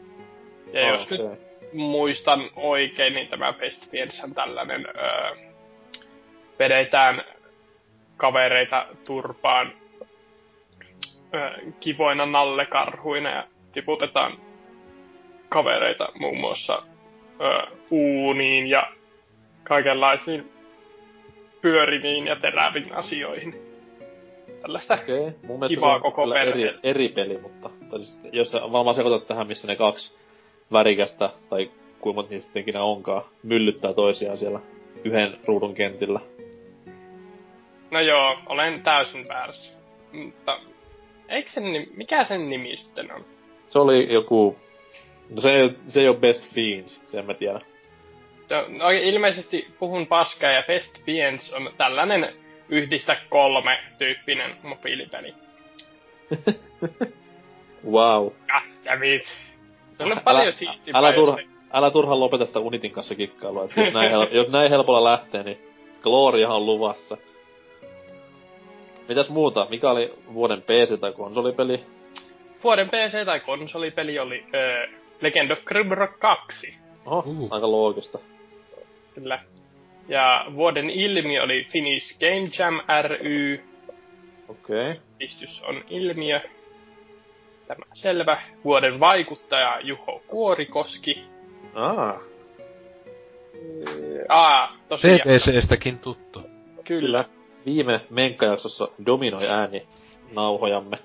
[0.72, 1.18] Ja jos okay.
[1.18, 1.38] nyt
[1.72, 5.36] muistan oikein, niin tämä Best Fiends on tällainen, öö,
[6.58, 7.22] vedetään
[8.16, 9.72] kavereita turpaan
[11.34, 11.50] öö,
[11.80, 14.32] kivoina nallekarhuina ja tiputetaan
[15.48, 16.82] kavereita muun muassa
[17.40, 18.92] öö, uuniin ja
[19.64, 20.52] kaikenlaisiin
[21.60, 23.72] pyöriviin ja teräviin asioihin
[24.62, 25.32] tällaista okay.
[25.46, 29.76] Mun kivaa koko eri, eri, peli, mutta siis, jos sä varmaan sekoitat tähän, missä ne
[29.76, 30.21] kaksi
[30.72, 31.70] värikästä, tai
[32.00, 34.60] kuinka monta niistä ikinä onkaan, myllyttää toisiaan siellä
[35.04, 36.20] yhden ruudun kentillä.
[37.90, 39.74] No joo, olen täysin väärässä.
[40.12, 40.60] Mutta
[41.28, 41.64] eikö sen,
[41.96, 43.24] mikä sen nimi sitten on?
[43.68, 44.58] Se oli joku...
[45.30, 47.60] No se, se ei ole Best Fiends, sen mä tiedän.
[48.50, 52.34] No, no, ilmeisesti puhun paskaa ja Best Fiends on tällainen
[52.68, 55.34] yhdistä kolme tyyppinen mobiilipeli.
[57.92, 58.30] wow.
[60.02, 60.18] Kävit.
[60.18, 60.54] On paljon
[60.94, 61.38] älä, älä, turha,
[61.72, 63.64] älä turhaan lopeta sitä Unitin kanssa kikkailua.
[63.64, 65.58] Et jos, näin, hel- jos näin helpolla lähtee, niin
[66.02, 67.16] Gloria on luvassa.
[69.08, 69.66] Mitäs muuta?
[69.70, 71.80] Mikä oli vuoden PC- tai konsolipeli?
[72.64, 74.88] Vuoden PC- tai konsolipeli oli äh,
[75.20, 76.74] Legend of Grimrock 2.
[77.06, 77.48] Oho, uh.
[77.50, 78.18] aika loogista.
[79.14, 79.38] Kyllä.
[80.08, 83.64] Ja vuoden ilmiö oli Finnish Game Jam ry.
[84.48, 84.90] Okei.
[84.90, 85.02] Okay.
[85.18, 86.40] Pistys on ilmiö.
[87.66, 88.42] Tämä selvä.
[88.64, 91.24] Vuoden vaikuttaja Juho Kuorikoski.
[91.74, 92.20] Aa.
[94.28, 95.20] Aa, tosiaan.
[95.20, 96.42] PPCstäkin tuttu.
[96.84, 97.24] Kyllä.
[97.66, 99.86] Viime menkkajaksossa dominoi ääni
[100.32, 100.96] nauhojamme.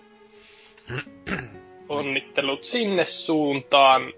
[1.89, 4.13] Onnittelut sinne suuntaan.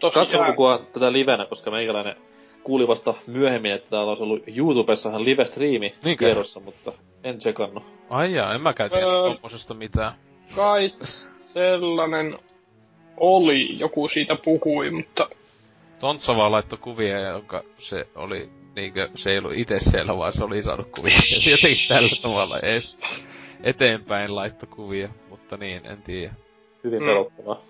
[0.00, 0.26] Tosiaan...
[0.26, 2.16] Katson tätä livenä, koska meikäläinen
[2.62, 6.92] kuuli vasta myöhemmin, että täällä olisi ollut YouTubessahan live-striimi tiedossa, mutta
[7.24, 7.84] en tsekannut.
[8.10, 10.12] Ai jaa, en mäkään tiedä öö, mitään.
[10.56, 10.94] Kai
[11.54, 12.38] sellainen
[13.16, 15.28] oli, joku siitä puhui, mutta...
[15.98, 20.44] Tontsa vaan laittoi kuvia, jonka se oli niinkö, se ei ollut itse siellä, vaan se
[20.44, 21.18] oli saanut kuvia.
[21.50, 22.96] Jotenkin tällä tavalla ees
[23.62, 26.34] eteenpäin laitto kuvia, mutta niin, en tiedä.
[26.84, 27.06] Hyvin mm.
[27.06, 27.60] pelottavaa.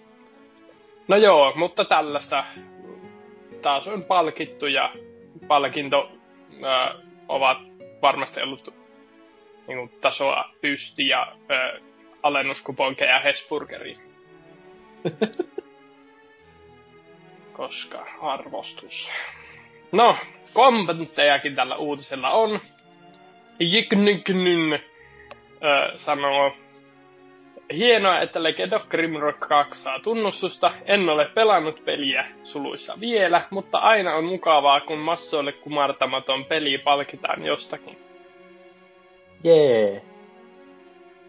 [1.08, 2.44] No joo, mutta tällaista
[3.62, 4.92] taas on palkittu ja
[5.48, 6.10] palkinto
[6.52, 6.94] ö,
[7.28, 7.58] ovat
[8.02, 8.74] varmasti ollut
[9.68, 11.80] niin kuin, tasoa pysti ja ö,
[12.22, 13.98] alennuskuponkeja Hesburgeriin.
[17.52, 19.10] Koska arvostus.
[19.92, 20.16] No,
[20.52, 22.60] kommenttejakin tällä uutisella on.
[23.60, 24.82] Jiknyknyn
[25.96, 26.52] sanoo
[27.74, 30.72] Hienoa, että Legend of Grimrock 2 saa tunnustusta.
[30.84, 37.44] En ole pelannut peliä suluissa vielä, mutta aina on mukavaa, kun massoille kumartamaton peli palkitaan
[37.44, 37.98] jostakin.
[39.44, 39.90] Jee.
[39.90, 40.09] Yeah.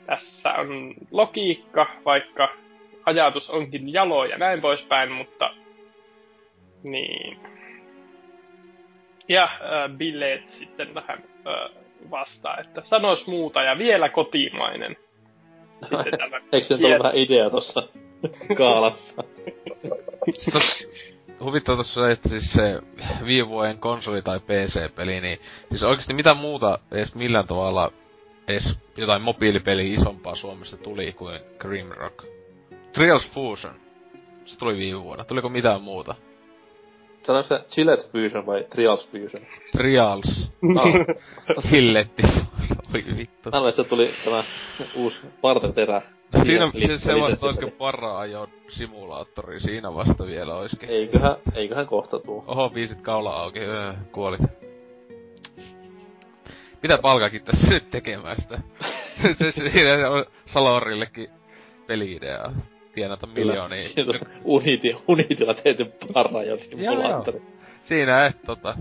[0.05, 2.49] Tässä on logiikka, vaikka
[3.05, 5.53] ajatus onkin jalo ja näin poispäin, mutta...
[6.83, 7.39] Niin.
[9.27, 11.81] Ja äh, bileet sitten vähän äh,
[12.11, 14.97] vastaa, että sanois muuta ja vielä kotimainen.
[16.53, 17.83] Eikö se ollut vähän idea tossa
[18.57, 19.23] kaalassa?
[21.43, 22.79] Huvittaa tossa että siis se
[23.25, 25.39] viime vuoden konsoli- tai PC-peli, niin
[25.69, 27.91] siis oikeasti mitä muuta edes millään tavalla
[28.51, 32.25] edes jotain mobiilipeliä isompaa Suomessa tuli kuin Grimrock.
[32.93, 33.73] Trials Fusion.
[34.45, 35.23] Se tuli viime vuonna.
[35.23, 36.15] Tuliko mitään muuta?
[37.23, 39.43] Sanoiko se Gillette Fusion vai Trials Fusion?
[39.71, 40.49] Trials.
[40.77, 40.93] Ah.
[41.71, 42.23] Hilletti.
[42.93, 43.49] Oi vittu.
[43.49, 44.43] Mä se tuli tämä
[44.95, 46.01] uusi parteterä.
[46.43, 50.89] Siinä se, se vasta olisikin parra ajo simulaattori, siinä vasta vielä olisikin.
[50.89, 52.43] Eiköhän, eiköhän kohta tuu.
[52.47, 54.41] Oho, viisit kaula auki, öö, kuolit.
[56.83, 58.59] Mitä palkakin tässä nyt tekemään sitä?
[59.39, 61.29] se, siinä on Salorillekin
[61.87, 62.53] peli-ideaa.
[62.93, 63.89] tienata miljoonia.
[64.43, 67.41] Uniti, unitilla tehty parraja simulaattori.
[67.83, 68.77] Siinä et tota...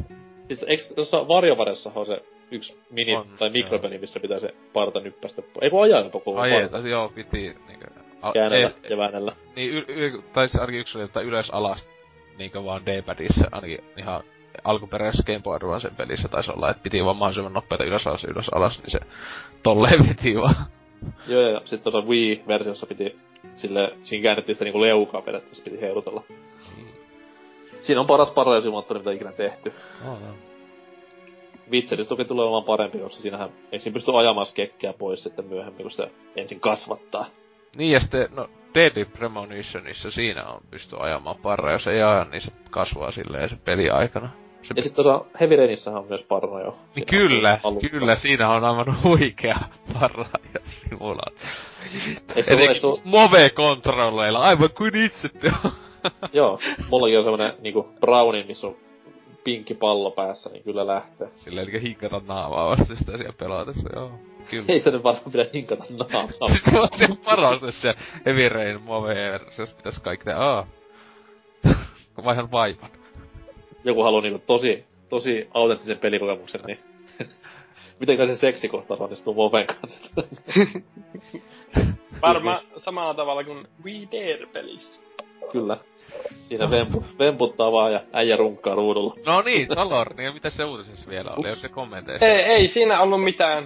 [0.49, 3.53] Siis eikö tuossa Varjovaressa on se yksi mini- On, tai joo.
[3.53, 6.89] mikropeli, missä pitää se parta nyppästä Ei kun ajaa jopa koko Ai parta.
[6.89, 7.87] joo, piti niinkö...
[8.23, 9.33] A, Käännellä ja väännellä.
[9.57, 11.89] Niin, y, y, tai ainakin yksi oli, että ylös alas
[12.39, 14.23] niinkö vaan D-padissa, ainakin ihan
[14.65, 18.49] alkuperäisessä Game Boy Advancen pelissä taisi olla, että piti vaan mahdollisimman nopeita ylös alas ylös
[18.49, 19.01] alas, niin se
[19.63, 20.55] tolleen veti vaan.
[21.27, 23.19] Joo, ja sitten tuossa Wii-versiossa piti
[23.57, 26.23] sille, siinä käännettiin sitä niinku leukaa periaatteessa, piti heilutella.
[27.81, 29.73] Siinä on paras parallelisimulaattori, mitä ikinä tehty.
[30.07, 30.35] Oh, no.
[31.71, 35.83] Witcheris toki tulee olemaan parempi, koska siinähän ei siinä pysty ajamaan skekkiä pois sitten myöhemmin,
[35.83, 37.27] kun sitä ensin kasvattaa.
[37.77, 42.41] Niin ja sitten, no Deadly Premonitionissa siinä on pysty ajamaan parra, jos ei aja, niin
[42.41, 44.31] se kasvaa silleen se peli aikana.
[44.63, 46.77] Se Ja sitten tuossa Heavy Rainissahan on myös parno jo.
[46.97, 47.89] Niin kyllä, alukka.
[47.89, 49.59] kyllä, siinä on aivan huikea
[50.01, 51.49] parra ja simulaatio.
[52.37, 55.29] Etenkin su- Move-kontrolleilla, aivan kuin itse.
[56.33, 56.59] Joo,
[56.91, 58.77] mullakin on semmonen niinku Brownin, missä on
[59.45, 61.29] pinkki pallo päässä, niin kyllä lähtee.
[61.35, 64.30] Silleen, eli hinkata naamaa vasta sitä siellä pelaatessa, joo.
[64.51, 64.65] Kyllä.
[64.69, 66.29] Ei sitä nyt varmaan pidä hinkata naamaa.
[66.55, 67.95] Sitten on se paras tässä
[68.27, 70.67] Heavy Rain Move jos pitäis kaikki tehdä, aa.
[72.25, 72.91] Vaihan vaipan.
[73.85, 76.79] Joku haluaa niinku tosi, tosi autenttisen pelikokemuksen, niin
[78.01, 80.01] mitenkä se seksikohtaus onnistuu Moven kanssa.
[82.23, 85.03] Varmaan samalla tavalla kuin We Dare-pelissä.
[85.53, 85.77] kyllä.
[86.41, 89.15] Siinä vempu, vemputtaa vaan ja äijä runkkaa ruudulla.
[89.27, 92.27] No niin, Salor, niin mitä se uutisessa vielä oli, jos se kommenteissa?
[92.27, 93.65] Ei, ei siinä ollut mitään,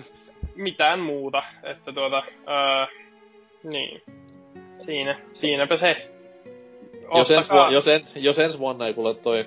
[0.57, 1.43] mitään muuta.
[1.63, 2.87] Että tuota, öö,
[3.63, 4.03] niin.
[4.79, 6.11] Siinä, siinäpä se.
[7.15, 9.45] Jos ensi, vu- jos, ens, jos ensi vuonna ei kuule toi...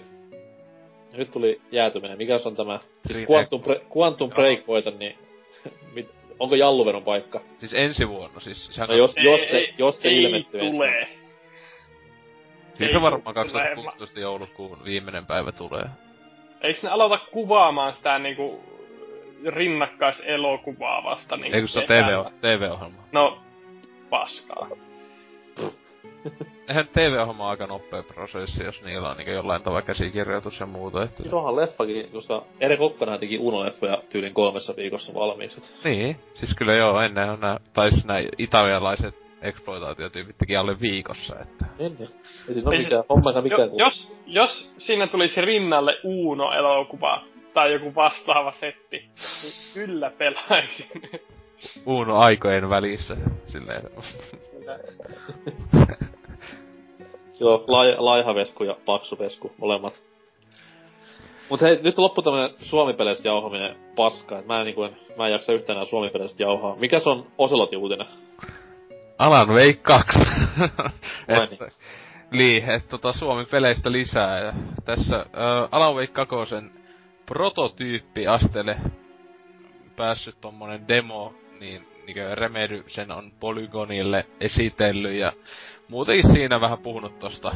[1.14, 2.18] Nyt tuli jäätyminen.
[2.18, 2.80] Mikä se on tämä?
[3.08, 5.16] Siis Quantum, Bre- Quantum Break voita, niin...
[5.96, 7.42] mit, onko Jalluveron paikka?
[7.60, 10.24] Siis ensi vuonna, siis sehän No on- jos, Ei, jos se, ei, jos se ei
[10.24, 10.94] ilmestyy ensi vuonna.
[10.96, 11.08] tule.
[12.78, 13.34] Siis ei se varmaan tule.
[13.34, 15.84] 2016 joulukuun viimeinen päivä tulee.
[16.62, 18.64] Eiks ne aloita kuvaamaan sitä niinku
[19.46, 22.32] rinnakkaiselokuvaa vasta niinku Eikö se kesällä?
[22.42, 23.02] TV, TV-ohjelma?
[23.12, 23.38] No,
[24.10, 24.68] paskaa.
[26.70, 31.04] Eihän TV-ohjelma on aika nopea prosessi, jos niillä on niin jollain tavalla käsikirjoitus ja muuta.
[31.04, 31.24] Että...
[31.24, 35.62] Siis onhan leffakin, koska Ere Kokkonen teki Uno-leffoja tyylin kolmessa viikossa valmiiksi.
[35.84, 41.36] Niin, siis kyllä joo, ennen on nää, tai siis nää italialaiset exploitaatiotyypit teki alle viikossa,
[41.40, 41.66] että...
[41.80, 42.08] Ennen.
[42.48, 43.62] Ei siinä ole Ei- mikään, hommakaan mikään.
[43.62, 47.22] Jo, jos, jos siinä tulisi rinnalle Uuno-elokuva
[47.58, 50.88] tai joku vastaava setti, niin kyllä pelaisin.
[51.86, 53.82] Uno aikojen välissä, silleen...
[57.32, 60.02] Sillä on lai, laiha vesku ja paksu vesku, molemmat.
[61.50, 65.32] Mut hei, nyt loppu tämmönen suomipeleistä jauhaminen paska, et mä en, niinku, en, mä en
[65.32, 66.76] jaksa yhtään enää suomipeleistä jauhaa.
[66.76, 68.08] Mikä se on Oselotin uutinen?
[69.18, 70.20] Alan Wake 2.
[71.28, 71.68] Vai että,
[72.32, 74.40] niin, että tota Suomen peleistä lisää.
[74.40, 74.54] Ja
[74.86, 75.26] tässä äh,
[75.72, 76.36] Alan Wake 2
[77.28, 78.78] prototyyppiasteelle
[79.96, 85.32] päässyt tommonen demo, niin niinkö Remedy sen on Polygonille esitellyt ja
[85.90, 87.56] muutenkin siinä vähän puhunut tosta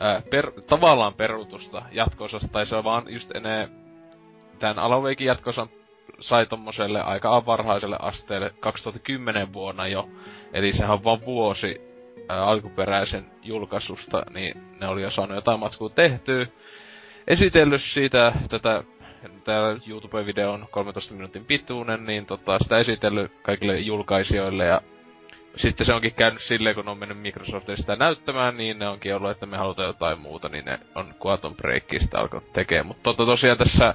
[0.00, 3.70] ää, per, tavallaan perutusta jatkosasta, tai se on vaan just ennen
[4.58, 5.68] tän Alan Wakein jatkosan
[6.20, 10.08] sai tommoselle aika varhaiselle asteelle 2010 vuonna jo.
[10.52, 11.80] Eli sehän on vaan vuosi
[12.28, 16.46] ää, alkuperäisen julkaisusta, niin ne oli jo saanut jotain matskua tehtyä.
[17.26, 18.84] Esitellyt siitä tätä,
[19.44, 24.80] tää YouTube-video on 13 minuutin pituinen, niin tota, sitä esitellyt kaikille julkaisijoille ja
[25.56, 29.30] sitten se onkin käynyt silleen, kun on mennyt Microsoftille sitä näyttämään, niin ne onkin ollut,
[29.30, 32.86] että me halutaan jotain muuta, niin ne on Quantum Breakista alkanut tekemään.
[32.86, 33.94] Mutta tota, tosiaan tässä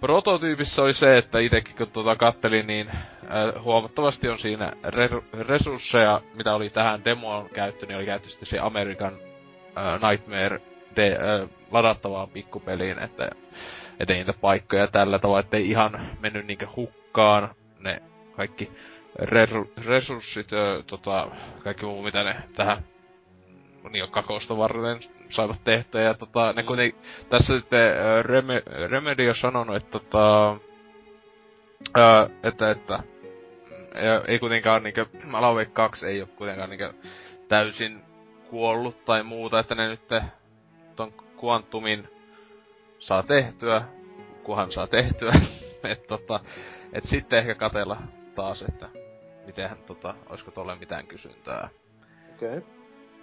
[0.00, 6.20] prototyypissä oli se, että itekin kun tuota kattelin, niin äh, huomattavasti on siinä re- resursseja,
[6.34, 9.12] mitä oli tähän demoon käytetty, niin oli käytetty sitten se American
[9.78, 10.60] äh, Nightmare
[10.96, 13.30] de, äh, ladattavaan pikkupeliin, että
[14.00, 18.02] ettei niitä paikkoja tällä tavalla, ettei ihan mennyt niinkö hukkaan ne
[18.36, 18.70] kaikki
[19.22, 21.28] re- resurssit, ö, tota,
[21.64, 22.84] kaikki muu mitä ne tähän
[23.90, 26.02] niin kakosta varten saivat tehtyä.
[26.02, 27.90] Ja tota, ne kuitenkin, tässä sitten
[28.24, 30.56] Reme, Remedy on sanonut, että tota,
[31.98, 33.02] ö, että, että
[34.26, 36.92] ei kuitenkaan niinkö, Alan Wake 2 ei ole kuitenkaan niinkö
[37.48, 38.02] täysin
[38.50, 40.08] kuollut tai muuta, että ne nyt
[40.96, 41.12] ton
[41.44, 42.08] Quantumin
[43.04, 43.82] saa tehtyä,
[44.42, 45.32] kunhan saa tehtyä.
[45.92, 46.40] et tota,
[46.92, 47.96] et sitten ehkä katella
[48.34, 48.88] taas, että
[49.46, 51.68] mitenhän tota, olisiko tolle mitään kysyntää.
[52.34, 52.58] Okei.
[52.58, 52.62] Okay.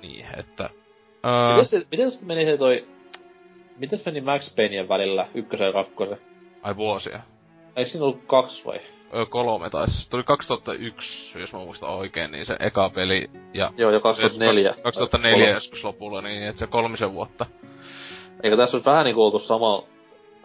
[0.02, 0.70] Niin, että...
[1.24, 2.88] Miten Öö, se, miten se meni se toi...
[3.78, 6.18] Miten se meni Max Payneien välillä, ykkösen ja kakkosen?
[6.64, 7.20] ai vuosia.
[7.76, 8.80] Ei siinä ollut kaksi vai?
[9.16, 10.10] Ö, kolme taisi.
[10.10, 13.30] Tuli 2001, jos mä muistan oikein, niin se eka peli.
[13.54, 14.76] Ja Joo, ja 2004.
[14.84, 17.46] 2004 joskus lopulla, niin että se kolmisen vuotta.
[18.44, 19.84] Eikö tässä olisi vähän niinku oltu sama,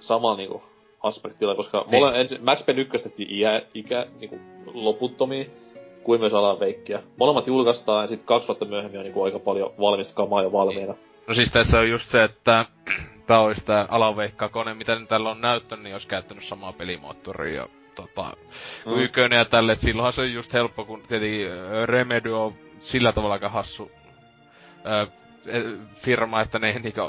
[0.00, 0.62] sama niinku
[1.02, 1.90] aspektilla, koska niin.
[1.90, 5.50] mole, ensin, Max Payne 1 tehtiin iä, ikä niinku loputtomiin,
[6.02, 7.02] kuin myös Alan Wakeia.
[7.18, 10.92] Molemmat julkaistaan ja sitten kaksi vuotta myöhemmin on niinku aika paljon valmista kamaa jo valmiina.
[10.92, 11.06] Niin.
[11.26, 12.64] No siis tässä on just se, että
[13.26, 16.72] tää olisi tää Alan Wake 2, mitä nyt tällä on näyttänyt, niin olisi käyttänyt samaa
[16.72, 18.32] pelimoottoria ja tota,
[18.86, 18.98] mm.
[18.98, 21.48] ykönen ja tälle, et silloinhan se on just helppo, kun tietenkin
[21.84, 23.90] Remedy on sillä tavalla aika hassu
[24.84, 25.06] ää,
[25.94, 27.00] firma, että ne niinku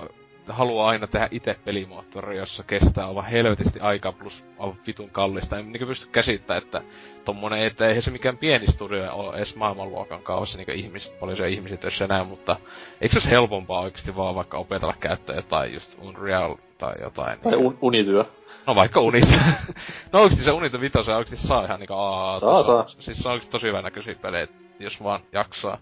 [0.54, 5.58] haluaa aina tehdä itse pelimoottori, jossa kestää aivan helvetisti aikaa plus aivan vitun kallista.
[5.58, 6.82] En niin pysty käsittämään, että
[7.26, 11.50] tommonen, että eihän se mikään pieni studio ole edes maailmanluokan kaavassa niin ihmiset, paljon se
[11.50, 12.56] ihmiset jos enää, mutta
[13.02, 17.40] eikö se olisi helpompaa oikeasti vaan vaikka opetella käyttää jotain just Unreal tai jotain.
[17.40, 18.26] Tai un- unityö.
[18.68, 19.38] No vaikka Unityö.
[20.12, 22.40] no oikeesti se Unityö vitosen oikeesti saa ihan niinku aa.
[22.40, 22.88] Saa, saa.
[22.88, 24.48] Siis se on oikeesti tosi hyvä näköisiä pelejä,
[24.80, 25.78] jos vaan jaksaa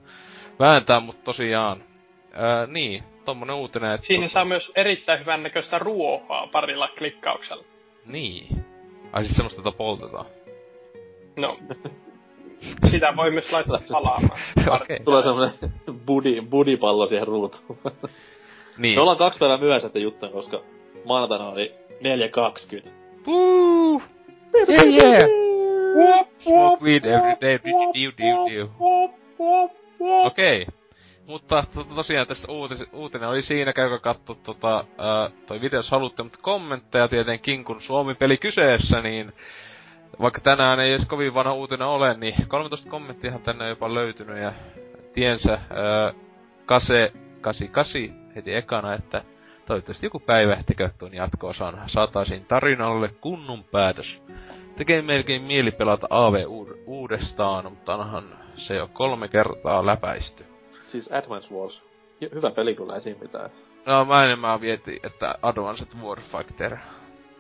[0.59, 1.84] vääntää, mutta tosiaan.
[2.36, 4.07] Ää, niin, tommonen uutinen, että...
[4.07, 7.63] Siinä saa myös erittäin hyvän näköistä ruohaa parilla klikkauksella.
[8.05, 8.65] Niin.
[9.13, 10.25] Ai siis semmoista, jota poltetaan.
[11.36, 11.59] No.
[12.91, 14.39] Sitä voi myös laittaa palaamaan.
[14.81, 14.99] okay.
[15.05, 15.49] Tulee semmonen
[16.05, 17.77] budi, budipallo siihen ruutuun.
[18.77, 18.95] niin.
[18.95, 20.61] Me ollaan kaksi päivää myöhässä että juttuja, koska
[21.05, 21.73] maanantaina oli
[22.86, 22.89] 4.20.
[23.27, 24.01] Woo!
[24.69, 26.25] Yeah, yeah!
[26.39, 27.59] Smoke weed every day,
[27.93, 28.69] diu, diu, diu.
[30.25, 30.61] Okei.
[30.61, 30.84] Okay.
[31.28, 35.91] Mutta to, tosiaan tässä uutis, uutinen oli siinä, käykö katso tota, ää, toi video, jos
[35.91, 39.34] haluatte, mutta kommentteja tietenkin, kun Suomi-peli kyseessä, niin
[40.21, 44.38] vaikka tänään ei edes kovin vanha uutinen ole, niin 13 kommenttiahan tänne on jopa löytynyt
[44.38, 44.53] ja
[45.13, 46.13] tiensä ää,
[46.65, 47.11] Kase
[47.41, 49.21] 88 heti ekana, että
[49.65, 50.57] toivottavasti joku päivä
[50.97, 54.23] tuon jatko-osan saataisiin tarinalle kunnon päätös.
[54.78, 56.43] Tekee melkein mieli pelata AV
[56.86, 58.23] uudestaan, mutta onhan
[58.55, 60.55] se jo kolme kertaa läpäisty
[60.95, 61.83] siis Advance Wars.
[62.33, 63.49] Hyvä peli kyllä esiin pitää.
[63.85, 66.77] No mä enemmän vietin, että Advanced Warfighter.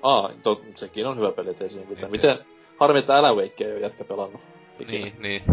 [0.01, 2.09] Aa, to, sekin on hyvä peli, että esiin pitää.
[2.09, 2.37] Miten,
[2.79, 4.41] harmi, että Alan Wake ei ole jätkä pelannut.
[4.79, 4.91] Ikinä.
[4.91, 5.43] Niin, niin.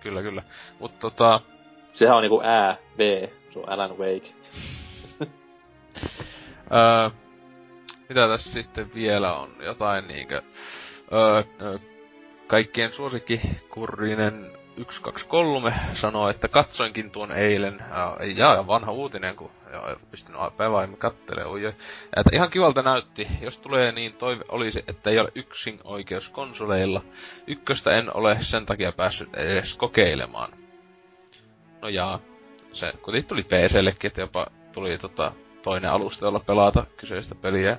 [0.00, 0.42] Kyllä, kyllä.
[0.80, 1.40] Mut tota...
[1.92, 3.00] Sehän on niinku ää, B,
[3.52, 4.28] se on Alan Wake.
[6.72, 7.10] öö,
[8.08, 9.50] mitä tässä sitten vielä on?
[9.60, 10.42] Jotain niinkö...
[11.12, 11.78] Öö, öö,
[12.46, 13.40] kaikkien suosikki
[13.70, 17.84] kurrinen 123 sanoo, että katsoinkin tuon eilen,
[18.36, 21.66] ja, ja vanha uutinen, kun ja, pystyn päiväaiemmin kattelee, oi,
[22.16, 27.02] että ihan kivalta näytti, jos tulee niin toive olisi, että ei ole yksin oikeus konsoleilla.
[27.46, 30.52] Ykköstä en ole sen takia päässyt edes kokeilemaan.
[31.82, 32.18] No jaa,
[32.72, 37.78] se kuitenkin tuli PCllekin, että jopa tuli tota, toinen alusta, jolla pelata kyseistä peliä.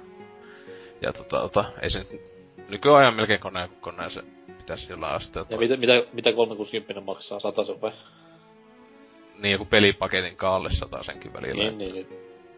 [1.01, 2.21] Ja tota, tota ei se nyt
[2.69, 4.23] nykyajan melkein koneen koneen se
[4.63, 5.47] pitäisi jollain asteella.
[5.51, 7.39] Ja mitä, mitä, mitä 360 maksaa?
[7.39, 7.91] Satasen vai?
[9.39, 10.69] Niin, joku pelipaketin kaalle
[11.05, 11.63] senkin välillä.
[11.63, 12.07] Niin, niin, niin.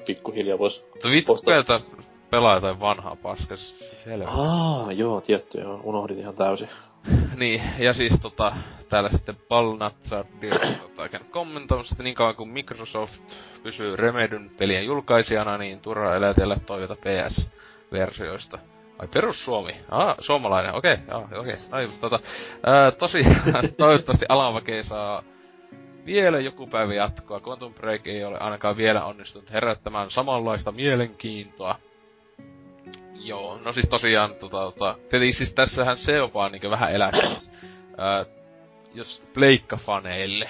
[0.05, 0.85] Pikkuhiljaa vois...
[0.93, 1.81] Mutta vittu pelata
[2.29, 3.75] pelaa jotain vanhaa paskas.
[4.05, 4.33] Helvetti.
[4.37, 5.81] Aa, joo, tietty, joo.
[5.83, 6.69] Unohdin ihan täysin.
[7.41, 8.55] niin, ja siis tota,
[8.89, 10.49] täällä sitten Balnazzardi
[10.97, 13.23] on käynyt kommentoimassa, että niin kauan kuin Microsoft
[13.63, 18.59] pysyy Remedyn pelien julkaisijana, niin turha elätellä toivota PS-versioista.
[18.99, 19.75] Ai perussuomi.
[19.89, 20.75] Ah, suomalainen.
[20.75, 21.53] Okei, okay, okei.
[21.53, 21.55] Okay.
[21.71, 22.19] Ai, tota,
[22.63, 23.35] ää, tosiaan,
[23.77, 25.23] toivottavasti Alavake saa
[26.05, 27.41] vielä joku päivä jatkoa.
[27.47, 31.75] Quantum Break ei ole ainakaan vielä onnistunut herättämään samanlaista mielenkiintoa.
[33.13, 37.49] Joo, no siis tosiaan, tota, tota, eli siis tässähän se on vaan niinku vähän elättänyt.
[38.93, 40.49] jos pleikkafaneille,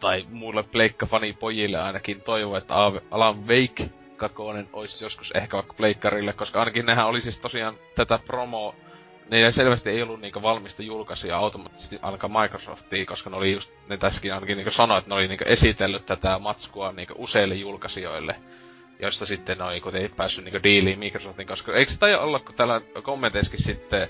[0.00, 2.74] tai muille pleikkafani-pojille ainakin toivoo, että
[3.10, 8.18] Alan Wake kakkonen olisi joskus ehkä vaikka pleikkarille, koska ainakin nehän oli siis tosiaan tätä
[8.26, 8.74] promo
[9.30, 13.96] ne selvästi ei ollut niinku valmista julkaisia automaattisesti ainakaan Microsoftiin, koska ne oli just, ne
[13.96, 18.36] tässäkin ainakin niinku sanoi, että ne oli niinku esitellyt tätä matskua niinku useille julkaisijoille,
[19.00, 22.54] joista sitten ne oli ei päässyt niinku diiliin Microsoftin, koska eikö se taida olla, kun
[22.54, 24.08] täällä kommenteissakin sitten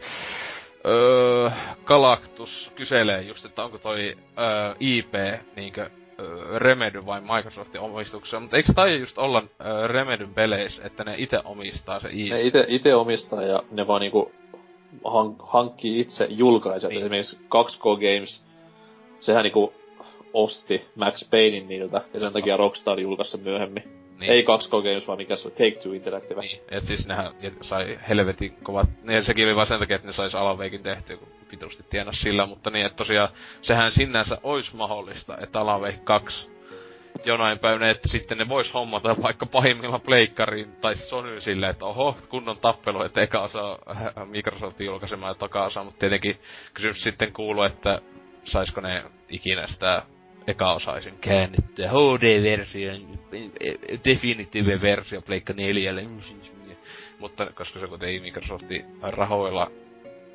[0.86, 1.50] öö,
[1.84, 5.14] Galactus kyselee just, että onko toi öö, IP
[5.56, 5.90] niinkö
[6.56, 9.42] Remedy vai Microsoftin omistuksessa, mutta eikö tai just olla
[9.86, 12.30] Remedyn peleissä, että ne itse omistaa se IP?
[12.30, 14.32] Ne ite, ite omistaa ja ne vaan niinku
[15.04, 16.90] hank, hankkii itse julkaisijat.
[16.90, 17.00] Niin.
[17.00, 18.44] Esimerkiksi 2K Games,
[19.20, 19.72] sehän niinku
[20.32, 23.95] osti Max Paynein niiltä, ja sen takia Rockstar julkaisi myöhemmin.
[24.20, 24.32] Niin.
[24.32, 26.40] Ei 2K Games, vaan mikä se Take Two Interactive.
[26.40, 30.12] Niin, et siis nehän sai helvetin kovat, niin sekin oli vaan sen takia, että ne
[30.12, 33.28] sais Alaveikin tehtyä, kun pitusti tienas sillä, mutta niin, että tosiaan
[33.62, 36.48] sehän sinänsä olisi mahdollista, että Alan Wake 2
[37.24, 42.16] jonain päivänä, että sitten ne vois hommata vaikka pahimmillaan pleikkariin tai Sony silleen, että oho,
[42.28, 43.78] kunnon tappelu, että eka osa
[44.24, 46.38] Microsoft julkaisemaan ja toka osa, mutta tietenkin
[46.74, 48.00] kysymys sitten kuuluu, että
[48.44, 50.02] saisko ne ikinä sitä
[50.46, 53.18] eka osaisin käännettyä HD-version,
[54.04, 55.92] definitive versio Pleikka 4.
[57.18, 59.70] Mutta koska se kuitenkin Microsoftin rahoilla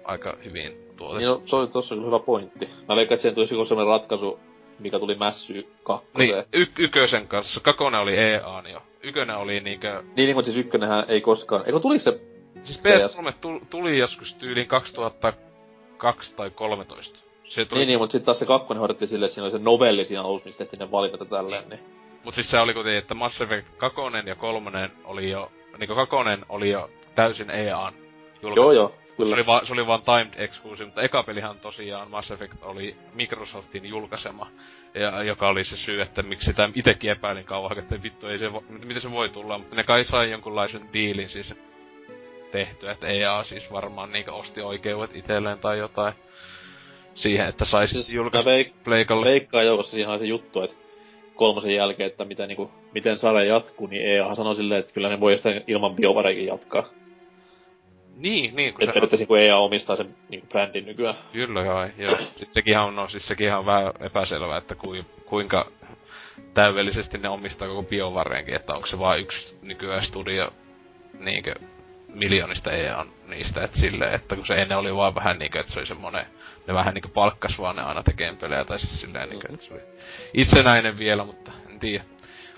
[0.04, 1.18] aika hyvin tuotettu.
[1.18, 2.70] Niin no, se oli tossa kyllä hyvä pointti.
[2.90, 4.40] Mä veikkaan, että siihen tulisi joku sellainen ratkaisu,
[4.80, 6.30] mikä tuli Mässy kakkoseen.
[6.30, 7.60] Niin, y- ykösen kanssa.
[7.60, 8.82] Kakonen oli EA jo.
[9.04, 10.02] Ykönen oli niinkö...
[10.02, 11.64] Niin, niin mutta siis ykkönenhän ei koskaan...
[11.66, 12.22] Eikö tuliko se...
[12.64, 13.34] Siis PS3
[13.70, 17.20] tuli joskus tyyliin 2002 tai 13.
[17.52, 17.80] Se tuli...
[17.80, 20.24] Niin, niin, mutta sitten taas se kakkonen hoidettiin silleen, että siinä oli se novelli siinä
[20.24, 21.80] alussa, mistä tehtiin ne valinnat tälleen, niin.
[22.24, 25.52] Mut siis se oli kuitenkin, että Mass Effect 2 ja 3 oli jo...
[25.78, 26.16] Niinku 2
[26.50, 27.94] oli jo täysin EAN
[28.42, 28.62] julkaistu.
[28.62, 28.96] Joo, joo.
[29.18, 29.30] Kyllä.
[29.30, 32.96] Se oli, va, se oli vaan timed exclusive, mutta eka pelihan tosiaan Mass Effect oli
[33.14, 34.48] Microsoftin julkaisema.
[34.94, 38.52] Ja, joka oli se syy, että miksi sitä itekin epäilin kauan, että vittu ei se,
[38.86, 41.56] miten se voi tulla, mutta ne kai sai jonkunlaisen diilin siis
[42.52, 46.14] tehtyä, että EA siis varmaan niinkö osti oikeudet itselleen tai jotain
[47.16, 49.26] siihen, että saisi siis julkaista veik- Pleikalle.
[49.26, 50.76] Veikkaa joukossa siihen se juttu, että
[51.36, 55.20] kolmosen jälkeen, että mitä, niinku, miten sarja jatkuu, niin EA sanoi silleen, että kyllä ne
[55.20, 56.84] voi sitä ilman biovareikin jatkaa.
[58.22, 58.74] Niin, niin.
[58.74, 61.16] Kun että periaatteessa kun EA omistaa sen niin brändin nykyään.
[61.34, 62.18] Kyllä joo, joo.
[62.20, 65.72] Sitten sekin on, no, siis sekin on vähän epäselvää, että kui, kuinka
[66.54, 70.50] täydellisesti ne omistaa koko biovareenkin, että onko se vain yksi nykyään studio
[71.20, 71.56] niinkö
[72.08, 75.80] miljoonista EA niistä, että silleen, että kun se ennen oli vaan vähän niinkö, että se
[75.80, 76.26] oli semmonen,
[76.68, 79.74] ne vähän niinkö palkkas vaan ne aina tekeen pelejä, tai siis silleen niinkö, että se
[79.74, 79.82] oli
[80.34, 82.04] itsenäinen vielä, mutta en tiedä.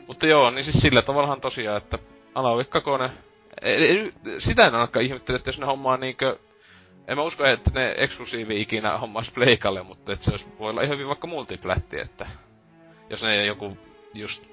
[0.07, 1.99] Mutta joo, niin siis sillä tavallahan tosiaan, että
[2.35, 3.09] Alavik Kakone
[4.37, 6.39] sitä en ainakaan ihmettele, että jos ne hommaa niinkö...
[7.07, 10.81] En mä usko, että ne eksklusiivi ikinä hommais Pleikalle, mutta että se olisi, voi olla
[10.81, 12.27] ihan hyvin vaikka multiplätti, että...
[13.09, 13.77] Jos ne joku
[14.13, 14.43] just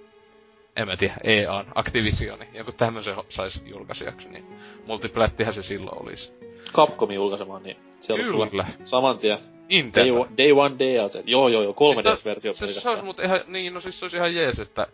[0.77, 4.47] en mä tiedä, EAN, Activisioni, joku tämmösen sais julkaisijaksi, niin
[4.87, 6.33] multiplättihän se silloin olisi.
[6.73, 8.67] Capcomin julkaisemaan, niin se olisi Kyllä.
[8.85, 9.39] saman tien.
[9.69, 10.05] Intel.
[10.05, 11.23] Day, one, day one DLC.
[11.27, 14.17] Joo, joo, joo, 3DS-versio siis se, se, olisi mut ihan, niin, no siis se olisi
[14.17, 14.87] ihan jees, että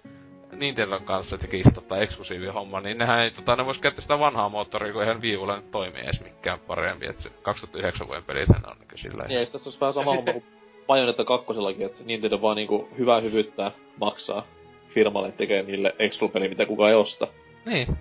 [0.53, 4.49] Nintendo kanssa tekisi tota eksklusiivi homma, niin nehän ei, tota, ne vois käyttää sitä vanhaa
[4.49, 8.77] moottoria, kun eihän viivulla nyt toimii edes mikään parempi, että se 2009 vuoden pelit on
[8.79, 10.45] niin sillä Niin, eikö tässä olisi vähän sama homma kuin
[10.87, 14.47] Bayonetta kakkosellakin, että Nintendo vaan niinku hyvää hyvyyttä maksaa
[14.89, 17.27] firmalle tekee niille exclu mitä kukaan ei osta.
[17.67, 17.97] Niin.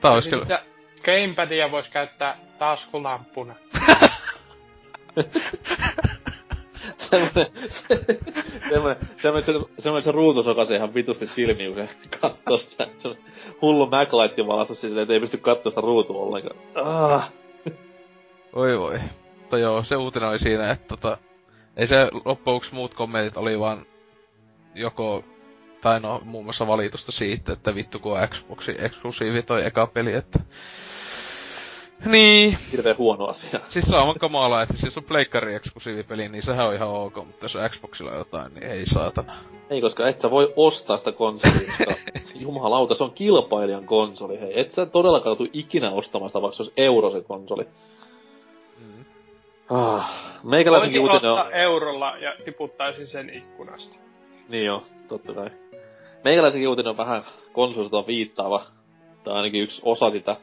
[0.00, 0.64] Tää olisi kyllä...
[1.04, 2.36] Gamepadia voisi käyttää
[6.96, 7.46] semmonen,
[8.68, 8.96] semmonen,
[9.78, 12.88] semmonen se ruutu se ihan vitusti silmiin, kun se kattoo sitä.
[12.96, 13.16] Se on
[13.62, 16.56] hullu Mac-laitti valasta siis, ei pysty katsoa sitä ruutua ollenkaan.
[16.74, 17.32] Ah.
[18.52, 19.00] Oi voi.
[19.40, 21.18] Mutta joo, se uutinen oli siinä, että tota,
[21.76, 23.86] ei se loppujen muut kommentit oli vaan
[24.74, 25.24] joko
[25.80, 30.12] tai no muun muassa valitusta siitä, että vittu kun on Xboxi eksklusiivi toi eka peli,
[30.12, 30.38] että
[32.06, 32.58] niin.
[32.72, 33.60] Hirveen huono asia.
[33.68, 37.16] Siis se on kamala, että siis jos on pleikkari eksklusiivipeli, niin sehän on ihan ok,
[37.16, 39.36] mutta jos on Xboxilla jotain, niin ei saatana.
[39.70, 41.94] Ei, koska et sä voi ostaa sitä konsolia, koska
[42.40, 44.60] jumalauta, se on kilpailijan konsoli, hei.
[44.60, 47.66] Et sä todellakaan tuu ikinä ostamaan sitä, vaikka se olisi euro se konsoli.
[48.78, 49.04] Mm.
[49.70, 51.52] Ah, meikäläisenkin uutinen on...
[51.52, 53.96] eurolla ja tiputtaisin sen ikkunasta.
[54.48, 55.50] Niin joo, totta kai.
[56.24, 58.62] Meikäläisenkin uutinen on vähän konsolista viittaava,
[59.24, 60.36] tai ainakin yksi osa sitä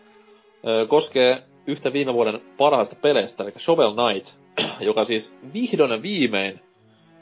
[0.88, 4.34] koskee yhtä viime vuoden parhaista peleistä, eli Shovel Knight,
[4.89, 6.59] joka siis vihdoin ja viimein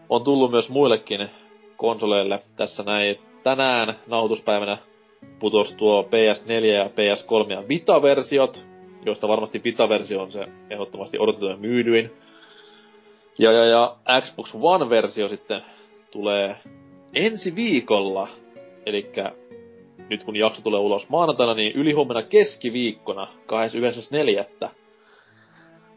[0.10, 1.30] on tullut myös muillekin
[1.78, 3.20] konsoleille tässä näin.
[3.44, 4.78] Tänään nauhoituspäivänä
[5.40, 8.66] putos tuo PS4 ja PS3 ja Vita-versiot,
[9.06, 12.12] joista varmasti Vita-versio on se ehdottomasti odotettu ja myydyin.
[13.38, 15.62] Ja, ja, ja Xbox One-versio sitten
[16.12, 16.56] tulee
[17.14, 18.28] ensi viikolla,
[18.86, 19.12] eli
[20.10, 23.28] nyt kun jakso tulee ulos maanantaina, niin ylihuomenna keskiviikkona
[24.64, 24.70] 29.4.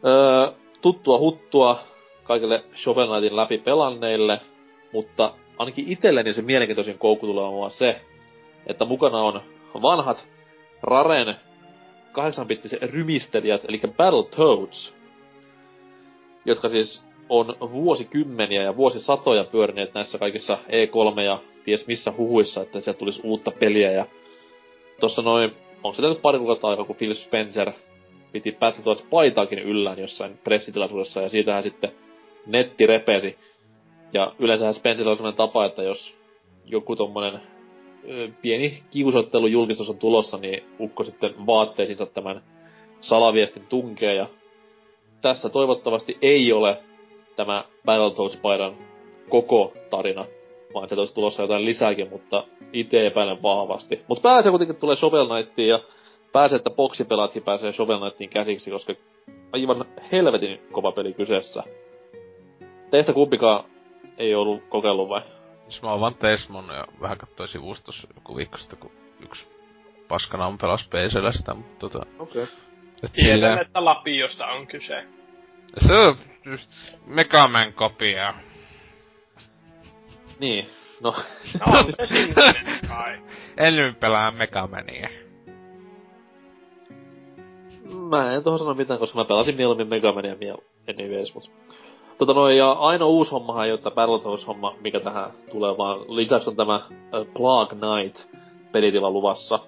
[0.05, 0.51] Öö,
[0.81, 1.79] tuttua huttua
[2.23, 4.39] kaikille Shovel Knightin läpi pelanneille,
[4.93, 8.01] mutta ainakin itselleni se mielenkiintoisin koukku tulee olemaan se,
[8.67, 9.41] että mukana on
[9.81, 10.27] vanhat
[10.83, 11.35] Raren
[12.13, 14.93] 8-bittiset rymistelijät, eli Battletoads,
[16.45, 22.81] jotka siis on vuosikymmeniä ja vuosisatoja pyörineet näissä kaikissa E3 ja ties missä huhuissa, että
[22.81, 24.05] sieltä tulisi uutta peliä ja
[24.99, 25.51] tossa noin,
[25.83, 27.71] onko se nyt pari kuukautta aikaa, kun Phil Spencer
[28.31, 31.91] piti Battletoads paitaakin yllään jossain pressitilaisuudessa ja siitähän sitten
[32.45, 33.37] netti repesi.
[34.13, 36.13] Ja yleensähän Spencer on sellainen tapa, että jos
[36.65, 37.39] joku tommonen
[38.41, 42.43] pieni kiusottelu julkistus on tulossa, niin ukko sitten vaatteisiinsa tämän
[43.01, 44.27] salaviestin tunkee ja
[45.21, 46.77] tässä toivottavasti ei ole
[47.35, 48.73] tämä Battletoads-paidan
[49.29, 50.25] koko tarina
[50.73, 52.43] vaan se olisi tulossa jotain lisääkin, mutta
[52.73, 54.01] itse epäilen vahvasti.
[54.07, 55.79] Mutta pääsee kuitenkin tulee Shovel Knightiin ja
[56.31, 58.93] pääsee, että boksipelaatkin pääsee Shovel Knightiin käsiksi, koska
[59.51, 61.63] aivan helvetin kova peli kyseessä.
[62.91, 63.63] Teistä kumpikaan
[64.17, 65.21] ei ollut kokeillut vai?
[65.67, 68.91] Siis mä oon vaan Tesmon ja vähän katsoin sivusta joku viikko sitten, kun
[69.23, 69.47] yksi
[70.07, 72.05] paskana on pelas PCllä sitä, mutta tota...
[72.19, 72.43] Okei.
[72.43, 72.55] Okay.
[73.13, 73.61] Tiedän, sillä...
[73.61, 75.05] että Lapiosta on kyse.
[75.87, 76.15] Se on
[76.45, 76.69] just
[77.05, 78.33] Megaman kopia.
[80.39, 80.65] Niin,
[81.01, 81.13] no.
[81.59, 81.85] no
[82.87, 83.21] kai.
[83.57, 85.09] En nyt pelaa Megamania.
[88.09, 90.35] Mä en tuohon sano mitään, koska mä pelasin mieluummin Megamania
[90.89, 91.51] anyways, mut...
[92.17, 96.49] Tota noin, ja ainoa uusi hommahan ei ole tämä Battletoads-homma, mikä tähän tulee, vaan lisäksi
[96.49, 98.29] on tämä uh, Plague Knight
[98.71, 99.59] pelitila luvassa.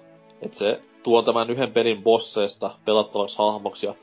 [0.42, 3.94] Et se tuo tämän yhden pelin bosseista pelattavaksi hahmoksi ja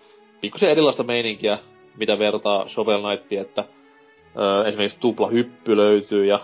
[0.42, 1.58] pikkusen erilaista meininkiä,
[1.98, 3.64] mitä vertaa Shovel Knightiin, että
[4.38, 6.40] ö, esimerkiksi tupla hyppy löytyy ja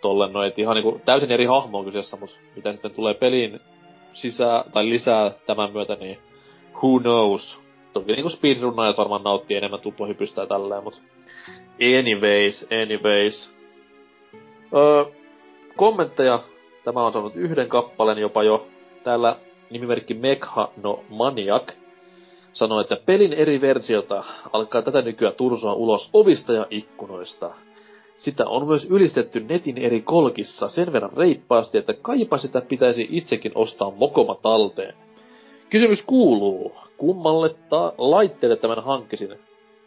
[0.00, 3.60] tollen noin, että ihan niinku täysin eri hahmo on kyseessä, mutta mitä sitten tulee peliin
[4.12, 6.18] sisään tai lisää tämän myötä, niin
[6.74, 7.60] who knows.
[7.92, 11.00] Toki niinku speedrunnaajat varmaan nauttii enemmän tuplahypystä ja tälleen, mutta
[11.98, 13.54] anyways, anyways.
[14.74, 15.04] Öö,
[15.76, 16.40] kommentteja.
[16.84, 18.66] Tämä on saanut yhden kappaleen jopa jo.
[19.04, 19.36] Täällä
[19.70, 21.72] nimimerkki Mekha no Maniac
[22.52, 27.54] sanoi, että pelin eri versiota alkaa tätä nykyään tursoa ulos ovista ja ikkunoista.
[28.18, 33.52] Sitä on myös ylistetty netin eri kolkissa sen verran reippaasti, että kaipa sitä pitäisi itsekin
[33.54, 34.94] ostaa mokoma talteen.
[35.70, 39.30] Kysymys kuuluu, kummalle ta- laitteelle tämän hankkisin?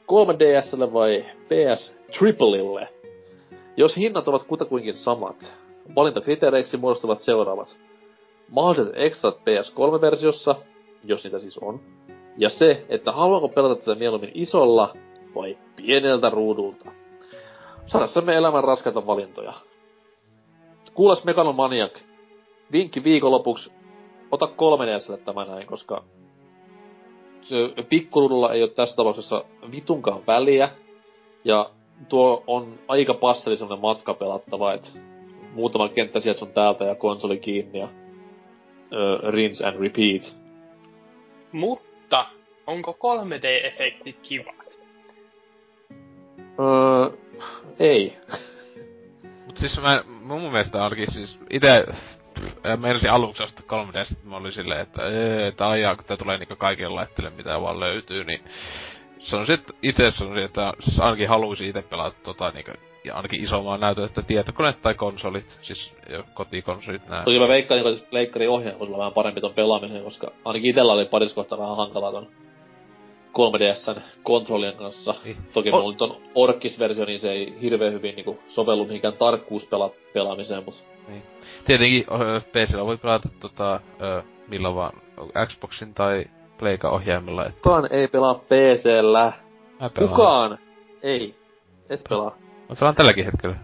[0.07, 2.88] 3DSlle vai PS Triplelle?
[3.77, 5.53] Jos hinnat ovat kutakuinkin samat,
[5.95, 7.77] valintakriteereiksi muodostuvat seuraavat.
[8.49, 10.55] Mahdolliset extrat PS3-versiossa,
[11.03, 11.80] jos niitä siis on,
[12.38, 14.93] ja se, että haluanko pelata tätä mieluummin isolla
[15.36, 16.91] vai pieneltä ruudulta.
[17.92, 19.54] Sadassamme elämän raskaita valintoja.
[20.94, 22.00] Kuulas Mekanomaniak.
[22.72, 23.72] Vinkki viikonlopuksi.
[24.32, 26.04] Ota 3 ds tämä näin, koska
[27.42, 27.56] se
[27.90, 30.70] pikkuruudulla ei ole tässä tapauksessa vitunkaan väliä.
[31.44, 31.70] Ja
[32.10, 34.90] tuo on aika passeli sellainen matka pelattava, että
[35.54, 40.38] muutama kenttä sieltä sun täältä ja konsoli kiinni ja uh, rinse and repeat.
[41.52, 42.26] Mut mutta
[42.68, 44.56] onko 3D-efektit kivat?
[46.60, 47.18] Öö,
[47.80, 48.17] ei.
[49.45, 51.86] Mut siis mä, mun mielestä ainakin siis ite
[52.77, 55.01] meinasin aluksi ostaa 3D, sitten mä olin silleen, että
[55.47, 58.41] että ajaa, kun tää tulee niinku kaikille laitteille, mitä vaan löytyy, niin
[59.19, 62.71] sanoisin, että itse sanoisin, että ainakin haluaisin itse pelata tota niinku
[63.03, 67.23] ja ainakin isomman näytön, että tietokoneet tai konsolit, siis jo kotikonsolit nää.
[67.23, 70.93] Toki mä veikkaan, että leikkari ohjaa voisi olla vähän parempi ton pelaamisen, koska ainakin itellä
[70.93, 72.27] oli paris kohtaa vähän hankalaa ton
[73.34, 75.15] 3DSn kontrollien kanssa.
[75.23, 75.38] Niin.
[75.53, 80.63] Toki mulla nyt on Orkis-versio, niin se ei hirveän hyvin niinku sovellu mihinkään tarkkuuspela pelaamiseen,
[80.65, 80.84] mut...
[81.07, 81.23] Niin.
[81.65, 82.05] Tietenkin
[82.51, 84.93] PCllä voi pelata tota, ö, milloin vaan
[85.47, 86.25] Xboxin tai
[86.57, 87.45] Pleika-ohjaimella.
[87.45, 87.61] Että...
[87.61, 89.34] Kukaan ei pelaa PCllä.
[89.99, 90.57] Kukaan
[91.03, 91.36] ei.
[91.89, 92.36] Et pelaa.
[92.69, 93.55] Mä pelaan tälläkin hetkellä.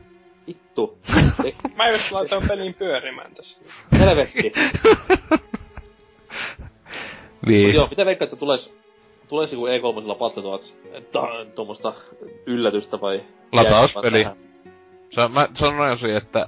[0.48, 0.98] Vittu.
[1.78, 3.62] Mä just laitoin pelin pyörimään tässä.
[4.00, 4.52] Helvetti.
[7.48, 7.68] niin.
[7.68, 8.74] Mut joo, mitä veikkaa, että tules,
[9.28, 10.78] tules joku E3 Battletoads
[11.56, 11.94] tuommoista
[12.46, 13.22] yllätystä vai...
[13.52, 14.26] Latauspeli.
[15.10, 16.48] Se, mä sanoisin, että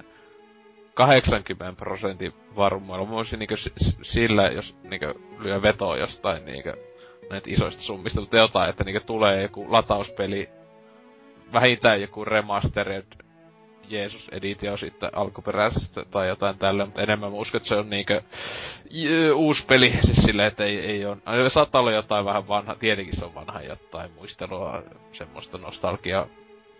[0.93, 3.07] 80 prosentin varmuudella.
[3.07, 3.55] Mä voisin niinkö
[4.01, 6.77] sillä, jos niinkö lyö vetoa jostain niinkö
[7.29, 10.49] näitä isoista summista, mutta jotain, että niinkö tulee joku latauspeli
[11.53, 13.05] vähintään joku remastered
[13.87, 18.21] Jeesus editio sitten alkuperäisestä tai jotain tällä, mutta enemmän mä uskon, että se on niinkö
[19.35, 23.25] uusi peli, siis silleen, että ei, ei on, saattaa olla jotain vähän vanha, tietenkin se
[23.25, 26.27] on vanha jotain muistelua, semmoista nostalgia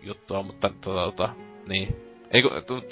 [0.00, 1.28] juttua, mutta tota, tota
[1.68, 1.96] niin.
[2.30, 2.42] Ei,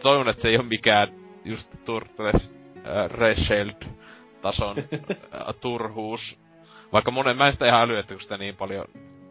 [0.03, 1.09] toivon, että se ei ole mikään
[1.45, 3.85] just Turtles äh, Reshield
[4.43, 6.39] tason äh, turhuus.
[6.93, 8.85] Vaikka monen mä en sitä ihan äly, että kun sitä niin paljon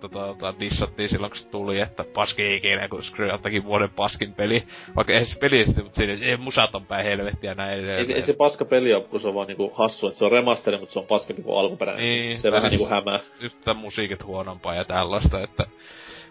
[0.09, 4.63] tota, tota, dissattiin silloin, kun se tuli, että paski ikinä, kun Skrillattakin vuoden paskin peli.
[4.95, 7.99] Vaikka ei se peli sitten, mutta siinä ei musat on päin helvettiä näin edelleen.
[7.99, 10.31] Ei, ei, se paska peli ole, kun se on vaan niinku hassu, että se on
[10.31, 12.05] remasteri, mutta se on paskempi kuin alkuperäinen.
[12.05, 13.19] Niin, se vähän niinku hämää.
[13.39, 15.65] Just tää musiikit huonompaa ja tällaista, että...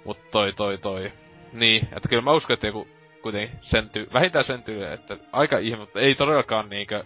[0.04, 1.12] Mut toi, toi, toi.
[1.52, 2.88] Niin, että kyllä mä uskon, että joku
[3.22, 7.04] kuitenkin senty, vähintään senty, että aika ihme, mutta ei todellakaan niinkö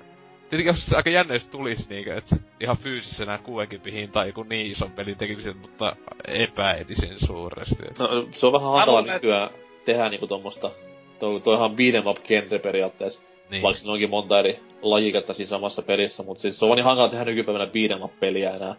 [0.50, 4.90] Tietenkin olisi aika jännä, jos tulisi niinkö, että ihan fyysisenä 60 hinta joku niin ison
[4.90, 5.96] pelin tekemisen, mutta
[6.28, 7.82] epäedisin suuresti.
[7.98, 9.50] No, se on vähän hankala nykyään
[9.84, 10.70] tehdä niinku tommosta,
[11.18, 13.22] toi, toihan beat'em up genre periaatteessa.
[13.50, 13.62] Niin.
[13.62, 17.08] Vaikka siinä onkin monta eri lajiketta siinä samassa pelissä, mutta siis se on niin hankala
[17.08, 18.74] tehdä nykypäivänä beat'em up peliä enää.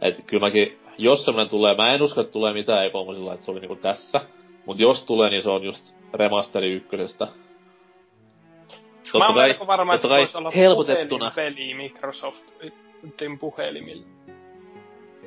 [0.00, 2.86] Et kyllä mäkin, jos semmonen tulee, mä en usko, että tulee mitään e
[3.34, 4.20] että se oli niinku tässä.
[4.66, 7.28] Mut jos tulee, niin se on just remasteri ykkösestä
[9.06, 11.32] Mä Totta oon kai, melko varma, että se kai olla helpotettuna.
[11.36, 14.06] peli Microsoftin puhelimilla.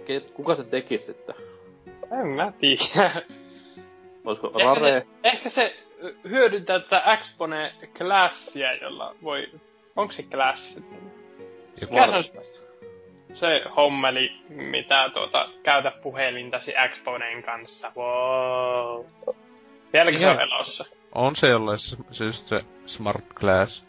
[0.05, 1.35] Ket- Kuka sen tekis sitten?
[2.21, 3.11] En mä tiedä.
[4.25, 4.91] Olisiko Ehkä, Rare?
[4.91, 5.75] ne, ehkä se
[6.29, 9.49] hyödyntää tätä Expone Classia, jolla voi...
[9.95, 10.83] Onko se Class?
[11.75, 12.23] Se on
[13.33, 17.91] se hommeli, mitä tuota, käytä puhelintasi Exponeen kanssa.
[17.95, 19.05] Wow.
[19.93, 20.85] Vieläkin se on elossa.
[21.15, 23.85] On se jollain se, se just se Smart Glass.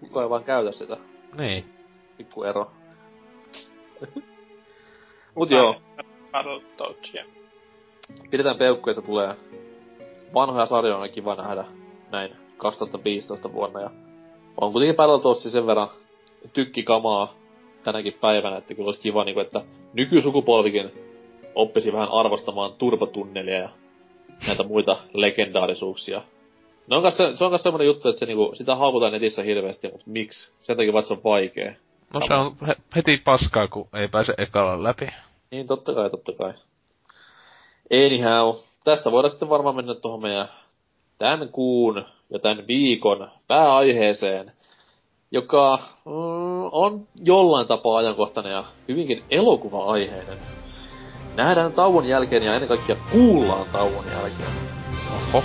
[0.00, 0.96] Kuka ei vaan käytä sitä.
[1.38, 1.64] Niin.
[2.16, 2.70] Pikku ero.
[5.36, 5.76] Mut joo,
[7.14, 7.24] ja...
[8.30, 9.36] pidetään peukkuja, että tulee
[10.34, 11.64] vanhoja sarjoja on kiva nähdä
[12.10, 13.80] näin 2015 vuonna.
[13.80, 13.90] Ja
[14.60, 15.88] on kuitenkin Battletoadsi sen verran
[16.52, 17.34] tykkikamaa
[17.82, 20.92] tänäkin päivänä, että kyllä olisi kiva, niin kuin, että nykysukupolvikin
[21.54, 23.68] oppisi vähän arvostamaan turpatunnelia ja
[24.46, 26.22] näitä muita legendaarisuuksia.
[26.86, 29.88] Ne on kanssa, se on myös semmoinen juttu, että se, niinku, sitä haukutaan netissä hirveästi,
[29.88, 30.52] mutta miksi?
[30.60, 31.74] Sen takia vaan, se on vaikea.
[32.14, 35.08] No se on he, heti paskaa, kun ei pääse ekalla läpi.
[35.50, 36.52] Niin, totta kai, totta kai.
[37.92, 40.48] Anyhow, tästä voidaan sitten varmaan mennä tuohon meidän
[41.18, 44.52] tämän kuun ja tämän viikon pääaiheeseen,
[45.30, 50.38] joka mm, on jollain tapaa ajankohtainen ja hyvinkin elokuva-aiheinen.
[51.36, 54.48] Nähdään tauon jälkeen ja ennen kaikkea kuullaan tauon jälkeen.
[55.32, 55.44] Oho.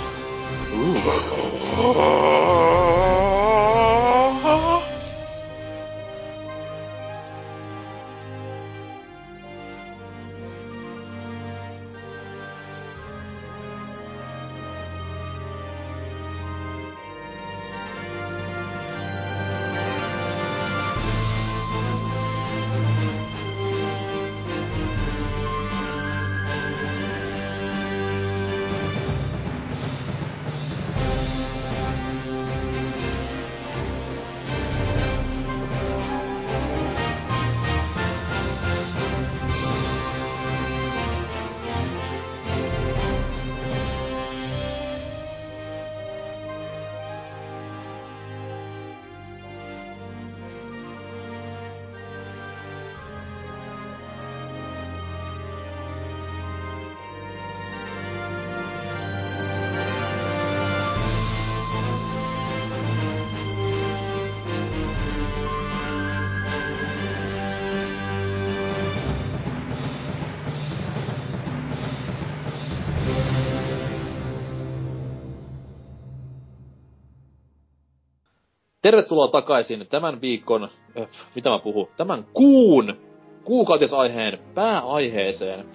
[78.82, 80.68] Tervetuloa takaisin tämän viikon,
[81.00, 82.96] äh, mitä mä puhun, tämän kuun
[83.44, 85.66] kuukautisaiheen pääaiheeseen.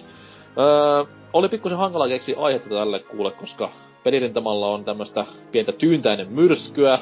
[0.58, 3.70] Öö, oli pikkusen hankala keksiä aihetta tälle kuule, koska
[4.04, 6.98] pelirintamalla on tämmöstä pientä tyyntäinen myrskyä.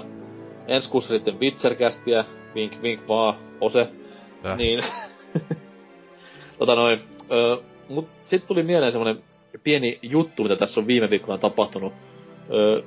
[0.66, 2.24] Ensi kuussa sitten Witcherkästiä,
[2.55, 3.89] vink vink vaan, ose.
[4.43, 4.57] Tää.
[4.57, 4.85] Niin.
[6.59, 7.01] tota noin.
[7.33, 7.57] Öö,
[7.89, 9.24] mut sit tuli mieleen semmonen
[9.65, 11.93] pieni juttu, mitä tässä on viime viikkoina tapahtunut.
[12.55, 12.83] Öö,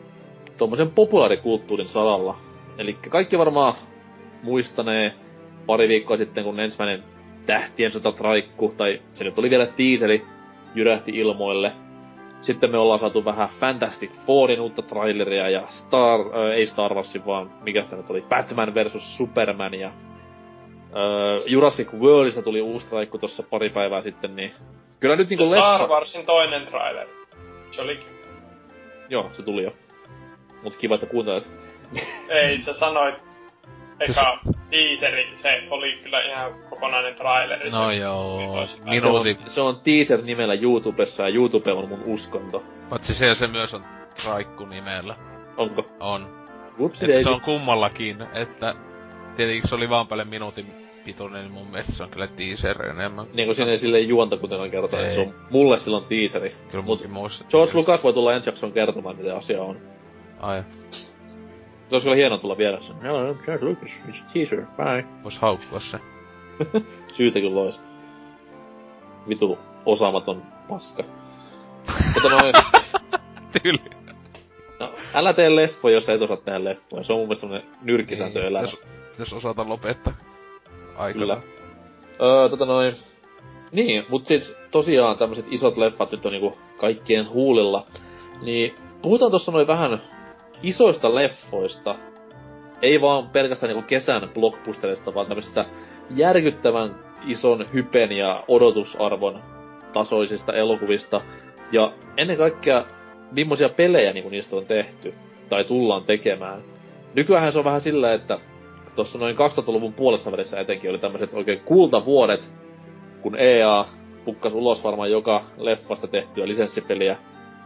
[0.58, 2.38] tuommoisen populaarikulttuurin saralla.
[2.80, 3.74] Eli kaikki varmaan
[4.44, 5.14] muistanee
[5.66, 7.04] pari viikkoa sitten, kun ensimmäinen
[7.46, 10.26] Tähtien sota traikku, tai se nyt oli vielä tiiseri,
[10.76, 11.72] jyrähti ilmoille.
[12.42, 17.26] Sitten me ollaan saatu vähän Fantastic Fourin uutta traileria ja Star, äh, ei Star Warsin
[17.26, 19.94] vaan, mikä sitä nyt oli, Batman versus Superman ja äh,
[21.46, 24.52] Jurassic Worldista tuli uusi traikku tossa pari päivää sitten, niin
[25.00, 25.94] kyllä nyt niinku Star leffa...
[25.94, 27.08] Warsin toinen trailer.
[27.72, 28.00] Se oli...
[29.10, 29.72] Joo, se tuli jo.
[30.64, 31.69] Mut kiva, että kuuntelet.
[32.30, 33.16] Ei, sä sanoit
[34.00, 34.40] eka
[34.70, 37.70] teaseri, se oli kyllä ihan kokonainen traileri.
[37.70, 39.02] No se- joo, toisinpäin.
[39.02, 39.52] Se on, minuutin.
[39.52, 42.64] se on teaser nimellä YouTubessa ja YouTube on mun uskonto.
[42.90, 43.84] Paitsi se, se myös on
[44.24, 45.16] Traikku nimellä.
[45.58, 45.86] Onko?
[46.00, 46.40] On.
[46.86, 47.24] Että daisy.
[47.24, 48.76] se on kummallakin, että
[49.36, 50.74] tietenkin se oli vaan paljon minuutin
[51.06, 53.26] pituinen, niin mun mielestä se on kyllä teaser enemmän.
[53.34, 56.56] Niin kuin siinä ei silleen juonta kuitenkaan kerta, että se on mulle silloin teaseri.
[56.72, 57.08] Kyllä Mut.
[57.50, 59.78] George Lucas voi tulla ensi jakson kertomaan, mitä asia on.
[60.40, 60.64] Ai,
[61.90, 62.96] Se olisi kyllä hienoa tulla vielä sen.
[63.02, 65.06] No, George Lucas, it's a teaser, bye.
[65.24, 66.00] vois haukkua se.
[67.18, 67.80] Syytä kyllä lois.
[69.30, 71.04] Vitu osaamaton paska.
[72.14, 72.54] Mutta noin,
[73.64, 73.80] Tyyli.
[74.80, 77.04] no, älä tee leffoja, jos sä et osaa tehdä leffoja.
[77.04, 78.86] Se on mun mielestä semmonen nyrkkisääntö Niin, elämässä.
[79.12, 80.14] Pitäis osata lopettaa.
[80.98, 81.14] Aikana.
[81.14, 81.42] Kyllä.
[82.22, 82.96] Öö, tota noin.
[83.72, 84.42] Niin, mut sit
[84.72, 87.86] tosiaan tämmöset isot leffat nyt on niinku kaikkien huulilla.
[88.42, 90.02] Niin puhutaan tossa noin vähän
[90.64, 91.96] isoista leffoista.
[92.82, 95.66] Ei vaan pelkästään niinku kesän blockbusterista, vaan tämmöisistä
[96.16, 96.96] järkyttävän
[97.28, 99.40] ison hypen ja odotusarvon
[99.94, 101.22] tasoisista elokuvista.
[101.72, 102.86] Ja ennen kaikkea,
[103.32, 105.14] millaisia pelejä niinku niistä on tehty.
[105.50, 106.62] Tai tullaan tekemään.
[107.14, 108.38] nykyään se on vähän silleen, että
[108.96, 112.50] tuossa noin 2000-luvun puolessa välissä etenkin oli tämmöiset oikein kultavuodet,
[113.22, 113.86] kun EA
[114.26, 117.18] pukkas ulos varmaan joka leffasta tehtyä lisenssipeliä.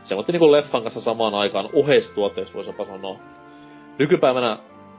[0.03, 3.19] Se otti niinku leffan kanssa samaan aikaan oheistuotteeksi, voisi jopa sanoa.
[3.99, 4.57] Nykypäivänä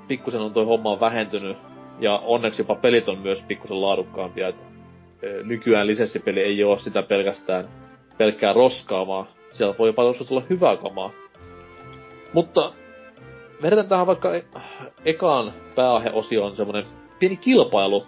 [0.09, 1.57] pikkusen on toi homma vähentynyt,
[2.01, 4.49] ja onneksi jopa pelit on myös pikkusen laadukkaampia.
[4.49, 4.57] Et,
[5.45, 7.69] nykyään lisenssipeli ei ole sitä pelkästään
[8.19, 9.27] pelkkää roskaamaa.
[9.51, 11.11] Siellä voi jopa joskus olla hyvää kamaa.
[12.33, 12.73] Mutta
[13.63, 14.45] vedetään tähän vaikka e-
[15.05, 16.85] ekaan pääaiheosioon semmonen
[17.19, 18.07] pieni kilpailu.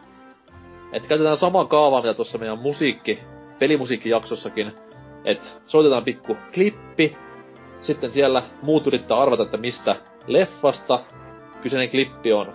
[0.92, 3.18] Että käytetään saman kaavan mitä tuossa meidän musiikki,
[3.58, 4.72] pelimusiikkijaksossakin.
[5.26, 7.16] Että soitetaan pikku klippi.
[7.80, 9.96] Sitten siellä muut yrittää arvata, että mistä
[10.26, 11.00] leffasta
[11.62, 12.54] kyseinen klippi on.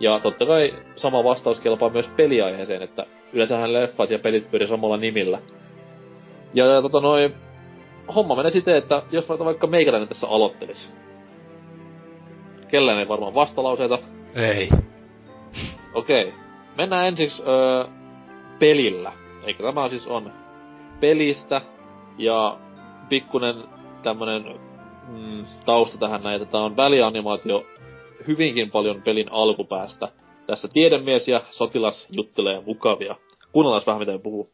[0.00, 4.96] Ja totta kai sama vastaus kelpaa myös peliaiheeseen, että yleensähän leffat ja pelit pyörii samalla
[4.96, 5.38] nimillä.
[6.54, 7.34] Ja, ja tota noin,
[8.14, 10.88] homma menee siten, että jos vaikka meikäläinen tässä aloittelisi.
[12.68, 13.98] Kellään ei varmaan vastalauseita.
[14.34, 14.68] Ei.
[15.94, 16.24] Okei.
[16.24, 16.38] Okay.
[16.76, 17.84] Mennään ensiksi öö,
[18.58, 19.12] pelillä.
[19.44, 20.32] Eikä tämä siis on
[21.00, 21.60] pelistä.
[22.18, 22.58] Ja
[23.08, 23.64] pikkunen
[24.02, 24.44] tämmönen
[25.08, 27.66] mm, tausta tähän näin, että tämä on välianimaatio
[28.26, 30.08] hyvinkin paljon pelin alkupäästä.
[30.46, 33.16] Tässä tiedemies ja sotilas juttelee mukavia.
[33.52, 34.50] Kuunnellaan vähän mitä puhuu.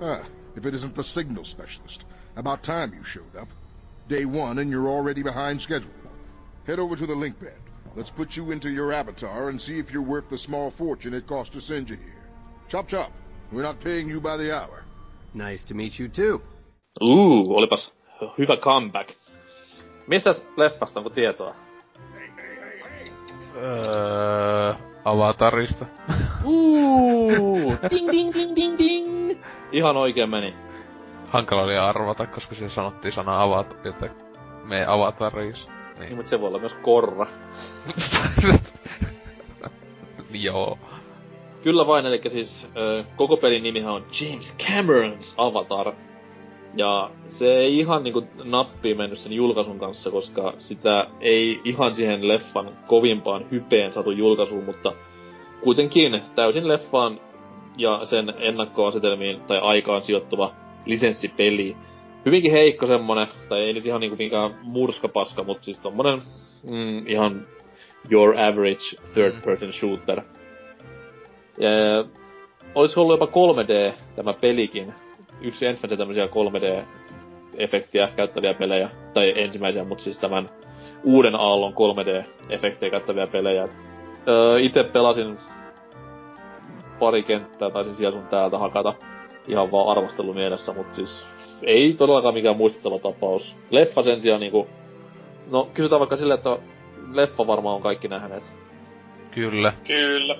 [0.00, 0.26] Ah,
[0.56, 2.06] if it isn't the signal specialist.
[2.36, 3.48] About time you showed up.
[4.10, 5.90] Day one and you're already behind schedule.
[6.66, 7.64] Head over to the link pad.
[7.96, 11.26] Let's put you into your avatar and see if you're worth the small fortune it
[11.26, 12.22] cost to send you here.
[12.68, 13.12] Chop chop.
[13.52, 14.83] We're not paying you by the hour.
[15.34, 16.42] Nice to meet you too.
[17.00, 17.92] Uu, olipas
[18.38, 19.10] hyvä comeback.
[20.06, 21.54] Mistä leffasta onko tietoa?
[23.56, 24.74] Öö,
[25.04, 25.86] avatarista.
[26.44, 29.38] Uu, ding ding ding ding ding.
[29.72, 30.54] Ihan oikein meni.
[31.30, 34.10] Hankala oli arvata, koska siinä sanottiin sana avat, että
[34.64, 35.66] me avataris.
[35.66, 36.00] Niin.
[36.00, 37.26] niin, mutta se voi olla myös korra.
[40.30, 40.78] Joo.
[41.64, 45.92] Kyllä vain, eli siis ö, koko pelin nimihän on James Cameron's Avatar.
[46.76, 52.28] Ja se ei ihan niinku nappiin mennyt sen julkaisun kanssa, koska sitä ei ihan siihen
[52.28, 54.92] leffan kovimpaan hypeen saatu julkaisuun, mutta
[55.62, 57.20] kuitenkin täysin leffaan
[57.76, 60.52] ja sen ennakkoasetelmiin tai aikaan sijoittuva
[60.86, 61.76] lisenssipeli.
[62.26, 66.22] Hyvinkin heikko semmonen, tai ei nyt ihan niinku minkään murskapaska, mutta siis tommonen
[66.70, 67.46] mm, ihan
[68.10, 70.22] your average third person shooter.
[71.58, 71.70] Ja,
[72.74, 74.94] olisiko ollut jopa 3D tämä pelikin,
[75.40, 80.48] yksi ensimmäisiä tämmöisiä 3D-efektiä käyttäviä pelejä, tai ensimmäisiä, mutta siis tämän
[81.04, 83.68] uuden aallon 3D-efektejä käyttäviä pelejä.
[84.28, 85.38] Öö, itse pelasin
[86.98, 88.94] pari kenttää, tai siis sun täältä hakata
[89.48, 91.26] ihan vaan arvostelu mielessä, mutta siis
[91.62, 93.56] ei todellakaan mikään muistettava tapaus.
[93.70, 94.66] Leffa sen sijaan niinku,
[95.50, 96.58] no kysytään vaikka silleen, että
[97.12, 98.44] leffa varmaan on kaikki nähneet.
[99.30, 99.72] Kyllä.
[99.86, 100.36] Kyllä.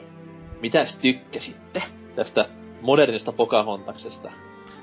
[0.65, 1.83] Mitäs tykkäsitte
[2.17, 2.49] tästä
[2.81, 4.31] modernista Pocahontaksesta?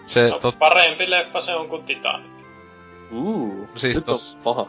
[0.08, 0.60] Se No, tot...
[0.60, 2.32] parempi leffa se on kuin Titanic.
[3.12, 4.68] Uu, Siis nyt tos- on paha.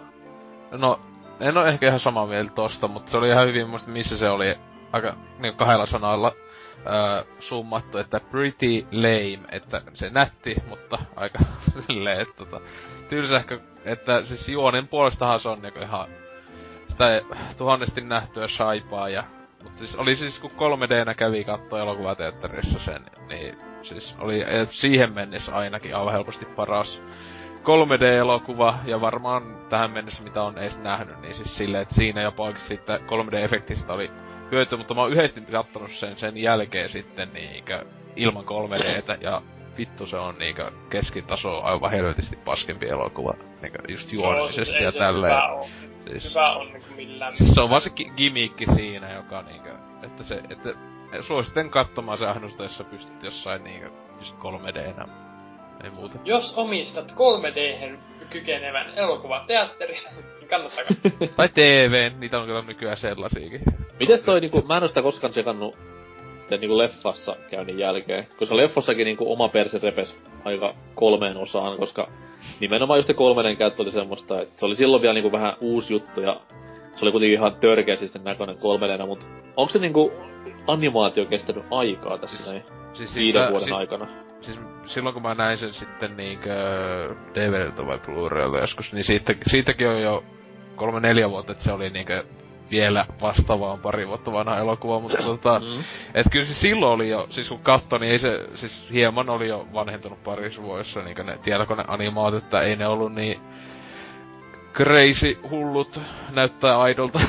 [0.70, 1.00] No,
[1.40, 4.28] en ole ehkä ihan samaa mieltä tosta, mutta se oli ihan hyvin muista, missä se
[4.28, 4.54] oli
[4.92, 6.32] aika niin kahdella sanalla
[6.86, 11.38] öö, summattu, että pretty lame, että se nätti, mutta aika
[11.86, 12.60] silleen, että tota,
[13.08, 16.08] tylsähkö, että siis juonen puolestahan se on niinku ihan
[16.88, 17.20] sitä
[17.58, 19.24] tuhannesti nähtyä shaipaa ja
[19.62, 25.56] mutta siis oli siis kun 3Dnä kävi kattoo elokuvateatterissa sen, niin siis oli siihen mennessä
[25.56, 27.02] ainakin aivan helposti paras
[27.62, 32.42] 3D-elokuva, ja varmaan tähän mennessä mitä on edes nähnyt, niin siis silleen, että siinä jopa
[32.42, 34.10] oikeesti siitä 3D-efektistä oli
[34.50, 37.84] hyötyä, mutta mä oon yhdesti kattonut sen sen jälkeen sitten niinkö
[38.16, 39.42] ilman 3Dtä, ja
[39.78, 44.98] vittu se on niinkö keskitaso aivan helvetisti paskempi elokuva, niinkö just juonellisesti ei ja se
[44.98, 45.40] tälleen.
[46.10, 47.34] Siis, hyvä on niinku millään.
[47.34, 50.68] siis se on vaan se gi- gimmickki siinä, joka niinkö, että se, että
[51.20, 55.08] suosittelen katsomaan se ainoastaan, jos sä pystyt jossain niinkö just 3Dnä.
[55.84, 56.18] Ei muuta.
[56.24, 57.96] Jos omistat 3D
[58.30, 59.98] kykenevän elokuvateatterin,
[60.40, 61.28] niin kannattaa katsoa.
[61.36, 63.60] Tai TV, niitä on kyllä nykyään sellaisiakin.
[64.00, 65.76] Mites toi niinku, mä en oo sitä koskaan tsekannut
[66.52, 68.26] sen niinku leffassa käynnin jälkeen.
[68.38, 72.08] Koska leffossakin niinku oma perse repes aika kolmeen osaan, koska
[72.60, 75.92] nimenomaan just se kolmenen käyttö oli semmoista, että se oli silloin vielä niinku vähän uusi
[75.92, 76.36] juttu ja
[76.96, 80.12] se oli kuitenkin ihan törkeästi näköinen kolmenena, mut onko se niinku
[80.66, 82.62] animaatio kestänyt aikaa tässä näin
[82.94, 84.06] Siis viiden vuoden si- aikana?
[84.40, 86.54] Siis silloin kun mä näin sen sitten niinkö
[87.34, 90.24] DVDltä vai Blu-raylta joskus, niin siitä, siitäkin on jo
[90.76, 92.24] kolme neljä vuotta, että se oli niinkö
[92.72, 95.84] vielä vastaavaan pari vuotta vanha elokuva, mutta tota, Mm.
[96.14, 99.48] et kyllä se silloin oli jo, siis kun katto, niin ei se, siis hieman oli
[99.48, 103.40] jo vanhentunut parissa vuodessa niinkö ne tietokoneanimaatit, että ei ne ollut niin
[104.74, 106.00] crazy hullut
[106.30, 107.20] näyttää aidolta.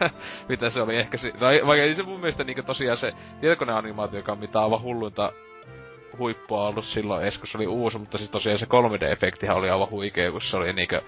[0.48, 4.32] mitä se oli ehkä no, vaikka ei se mun mielestä niinku tosiaan se tietokoneanimaatio, joka
[4.32, 5.32] on mitä aivan hulluinta
[6.18, 9.90] huippua ollut silloin edes, kun se oli uusi, mutta siis tosiaan se 3D-efektihän oli aivan
[9.90, 11.02] huikea, kun se oli niinkö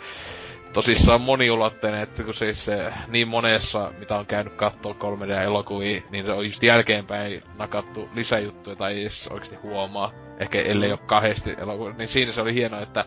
[0.73, 6.33] tosissaan moniulotteinen, että kun siis se niin monessa, mitä on käynyt kattoo 3D-elokuvia, niin se
[6.33, 10.13] on just jälkeenpäin nakattu lisäjuttuja tai ei edes oikeesti huomaa.
[10.39, 13.05] Ehkä ellei ole kahdesti elokuvia, niin siinä se oli hienoa, että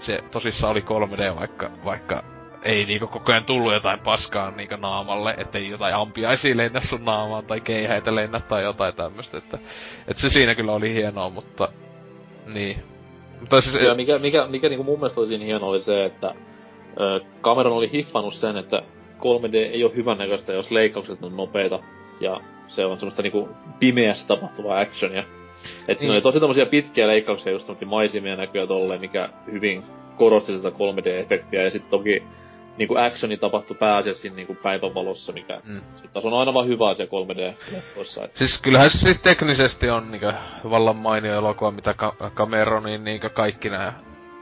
[0.00, 2.22] se tosissaan oli 3D, vaikka, vaikka
[2.62, 7.46] ei niinku koko ajan tullut jotain paskaa niinku naamalle, ettei jotain ampiaisia lennä sun naamaan
[7.46, 9.58] tai keihäitä lennä tai jotain tämmöstä, että,
[10.08, 11.68] että se siinä kyllä oli hienoa, mutta
[12.46, 12.97] niin.
[13.40, 16.34] Mutta siis, ja mikä, mikä, mikä niinku mun mielestä oli siinä hienoa oli se, että
[17.00, 18.82] ö, Cameron oli hiffannut sen, että
[19.18, 21.78] 3D ei ole hyvän näköistä, jos leikkaukset on nopeita
[22.20, 23.48] ja se on semmoista niinku
[23.78, 25.24] pimeässä tapahtuvaa actionia.
[25.88, 26.16] Et siinä niin.
[26.16, 29.82] oli tosi tommosia pitkiä leikkauksia, just maisimia näkyä tolleen, mikä hyvin
[30.16, 31.62] korosti sitä 3D-efektiä.
[31.62, 32.22] Ja sitten toki
[32.78, 35.80] niinku actioni tapahtui pääasiassa niinku päivänvalossa, mikä mm.
[36.12, 38.24] taas on aina vaan hyvä asia 3D-leffoissa.
[38.24, 38.36] Et...
[38.36, 40.32] Siis kyllähän se siis teknisesti on niinku
[40.70, 43.92] vallan mainio elokuva, mitä ka- Cameronin niinku kaikki nämä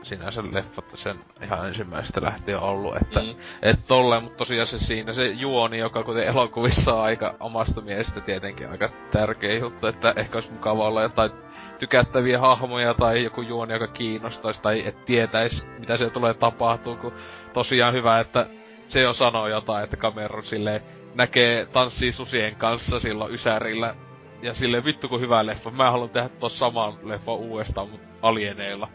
[0.02, 3.34] sinänsä leffat sen ihan ensimmäistä lähtien ollut, että mm.
[3.62, 8.20] et tolleen, mutta tosiaan se siinä se juoni, joka kuten elokuvissa on aika omasta mielestä
[8.20, 11.30] tietenkin aika tärkeä juttu, että ehkä olisi mukava olla jotain
[11.78, 17.12] tykättäviä hahmoja tai joku juoni, joka kiinnostaisi tai et tietäisi, mitä se tulee tapahtuu, kun
[17.56, 18.46] tosiaan hyvä, että
[18.88, 20.80] se jo sanoo jotain, että Cameron silleen
[21.14, 23.94] näkee tanssii susien kanssa silloin Ysärillä
[24.42, 25.70] ja sille vittu kun hyvä leffa.
[25.70, 28.88] Mä haluan tehdä tuossa saman leffa uudestaan, mutta alieneilla.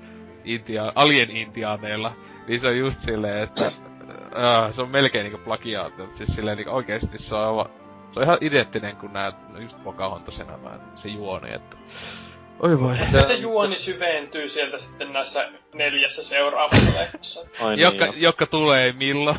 [0.45, 2.11] Intia, alien-intiaaneilla.
[2.47, 6.03] Niin se on just silleen, että äh, se on melkein niinku plagiaatti.
[6.15, 7.69] Siis silleen niinku oikeesti se on
[8.13, 10.53] se on ihan identtinen kuin nää just Pocahontasena
[10.95, 11.77] se juoni, että
[12.61, 12.95] Oi voi.
[13.11, 17.45] Se, se juoni syventyy sieltä sitten näissä neljässä seuraavassa leffassa.
[17.69, 19.37] niin, jotka, jotka tulee milloin.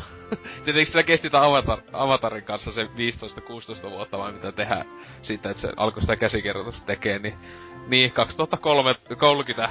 [0.65, 4.85] Tietenkin sillä kesti Avatar, Avatarin kanssa se 15-16 vuotta vai mitä tehdään
[5.21, 7.33] siitä, että se alkoi sitä käsikirjoitusta tekee, niin,
[7.87, 9.69] niin 2030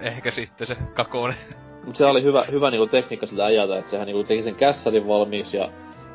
[0.00, 1.34] ehkä sitten se kakone.
[1.84, 5.08] Mut se oli hyvä, hyvä niinku tekniikka sitä ajata, että sehän niinku teki sen kässärin
[5.08, 5.68] valmiiksi ja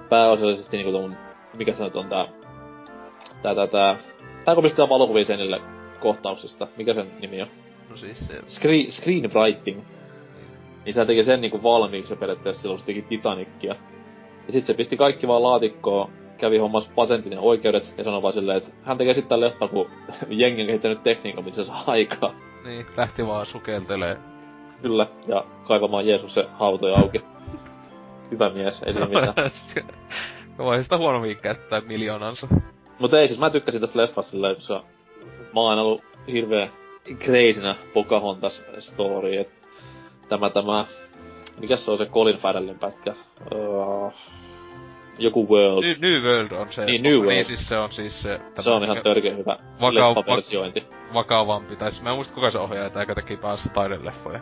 [0.10, 1.18] pääosallisesti niinku ton,
[1.58, 2.26] mikä se nyt on tää,
[3.42, 3.98] tää, tää, tää,
[4.46, 5.62] tää kun pistää valokuvia senille
[6.00, 6.68] kohtauksesta.
[6.78, 7.48] Mikä sen nimi on?
[7.90, 8.42] No siis se...
[8.48, 9.82] Screen, screenwriting.
[10.86, 13.76] Niin se teki sen niinku valmiiksi periaatteessa silloin, se teki Titanicia.
[14.48, 18.34] Ja sit se pisti kaikki vaan laatikkoon, kävi hommas patentin ja oikeudet, ja sanoi vaan
[18.34, 19.90] silleen, että hän tekee sitten leffa, kun
[20.30, 22.34] jengi on kehittänyt tekniikan, missä saa aikaa.
[22.66, 24.18] Niin, lähti vaan sukeltelee.
[24.82, 27.22] Kyllä, ja kaivamaan Jeesuksen hautoja auki.
[28.32, 29.34] Hyvä mies, ei siinä mitään.
[30.58, 32.48] Voi sitä huonommin käyttää miljoonansa.
[33.00, 34.84] Mutta ei siis, mä tykkäsin tästä leffasta silleen, koska
[35.54, 36.70] mä oon ollut hirveä
[37.16, 39.50] crazynä Pocahontas story, et
[40.30, 40.86] tämä tämä,
[41.60, 43.14] mikä se on se Colin Farrellin pätkä?
[43.56, 44.14] Uh,
[45.20, 45.84] joku World.
[45.84, 46.86] New, New World on se.
[46.86, 47.30] Niin, New World.
[47.30, 48.40] Niin, siis se on siis se...
[48.60, 50.84] Se on ihan törkeä hyvä vaka- versiointi.
[51.14, 54.40] vakavampi, tai siis mä en muista kuka se ohjaaja, tai teki päässä taideleffoja.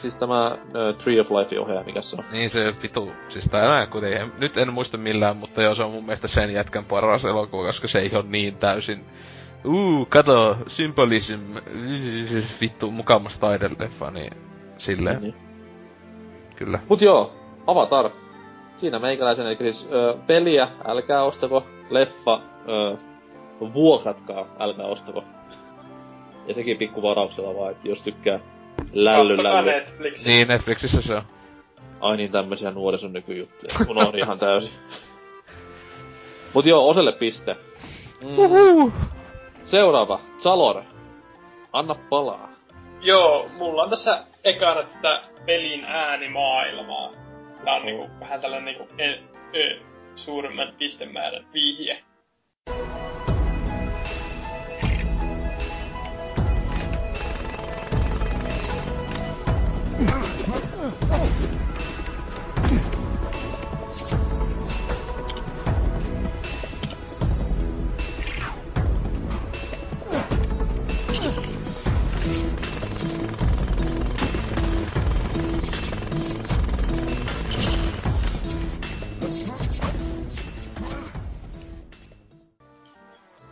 [0.00, 2.24] Siis tämä uh, Tree of Life ohjaaja, mikä se on?
[2.32, 6.04] Niin se vitu, siis tää kuten, nyt en muista millään, mutta joo se on mun
[6.04, 9.04] mielestä sen jätkän paras elokuva, koska se ei ole niin täysin
[9.64, 11.40] uu, kato, symbolism,
[12.60, 14.32] vittu, mukamas taideleffa, niin
[14.76, 15.22] silleen.
[15.22, 15.34] Niin.
[16.56, 16.78] Kyllä.
[16.88, 17.32] Mut joo,
[17.66, 18.10] Avatar.
[18.76, 22.96] Siinä meikäläisen, eli siis ö, peliä, älkää ostako, leffa, ö,
[23.74, 25.24] vuokratkaa, älkää ostako.
[26.46, 28.40] Ja sekin pikku varauksella vaan, että jos tykkää
[28.92, 29.70] lälly lälly.
[29.70, 30.28] Netflixissä.
[30.28, 31.22] Niin, Netflixissä se on.
[32.00, 33.74] Ai niin, tämmösiä nuorison nykyjuttuja.
[33.88, 34.72] Unohdin ihan täysin.
[36.54, 37.56] Mut joo, Oselle piste.
[38.22, 38.38] Mm.
[38.38, 38.92] Uhuh.
[39.70, 40.82] Seuraava, Zalor.
[41.72, 42.50] Anna palaa.
[43.00, 47.12] Joo, mulla on tässä ekana tätä pelin äänimaailmaa.
[47.64, 49.10] Tää on niinku vähän tällainen niinku e,
[49.52, 49.80] e,
[50.16, 52.04] suurimman pistemäärän vihje.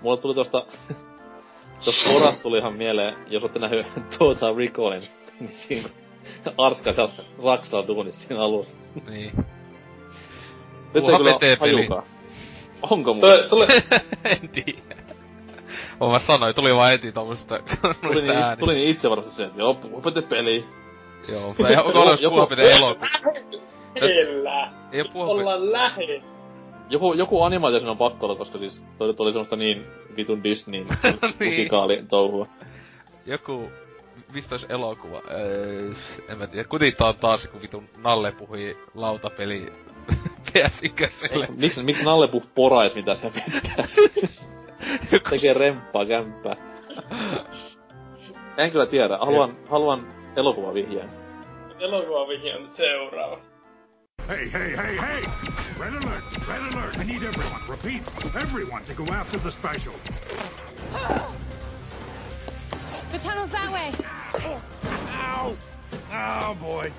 [0.06, 0.66] Mulle tuli tosta...
[1.84, 3.86] tosta Borat tuli ihan mieleen, jos ootte nähnyt
[4.18, 5.08] Total Recallin,
[5.40, 5.88] niin siinä
[6.58, 8.74] Arska sieltä Raksaa duunissa siinä alussa.
[9.10, 9.32] Niin.
[10.94, 12.02] Nyt ei kyllä hajukaan.
[12.82, 13.48] Onko mulla?
[13.48, 13.66] Tuli...
[14.24, 14.96] en tiedä.
[16.00, 17.58] Mä vaan sanoin, tuli vaan heti tommoista
[18.02, 18.60] tuli niin, ääni.
[18.60, 20.64] tuli niin itse varmasti se, että joo, puhupete peli.
[21.28, 22.36] Joo, mutta ei olemassa joku...
[22.36, 23.06] puhupete elokuva.
[24.00, 24.70] lähellä.
[24.92, 25.26] Ei oo puhua...
[25.26, 26.35] Ollaan lähellä.
[26.90, 29.86] Joku, joku animaatio siinä on pakko olla, koska siis toi oli semmoista niin
[30.16, 30.86] vitun Disneyn
[31.44, 32.46] musikaali touhua.
[33.26, 33.70] Joku...
[34.32, 35.22] Mistä olisi elokuva?
[35.30, 35.94] Öö,
[36.28, 36.68] en mä tiedä.
[37.00, 39.66] On taas kun vitun Nalle puhui lautapeli
[40.48, 41.56] PS1.
[41.56, 43.86] Miksi, miksi Nalle puh porais mitä se pitää?
[45.30, 46.56] Tekee remppaa kämppää.
[48.56, 49.18] En kyllä tiedä.
[49.18, 51.10] Haluan, haluan elokuvavihjeen.
[51.80, 53.38] Elokuvavihje on seuraava.
[54.26, 55.24] Hey, hey, hey, hey!
[55.78, 56.48] Red alert!
[56.48, 56.98] Red alert!
[56.98, 57.60] I need everyone.
[57.68, 58.02] Repeat,
[58.34, 59.94] everyone to go after the special.
[63.12, 63.92] The tunnel's that way.
[64.90, 65.56] Ow!
[66.12, 66.90] Oh boy.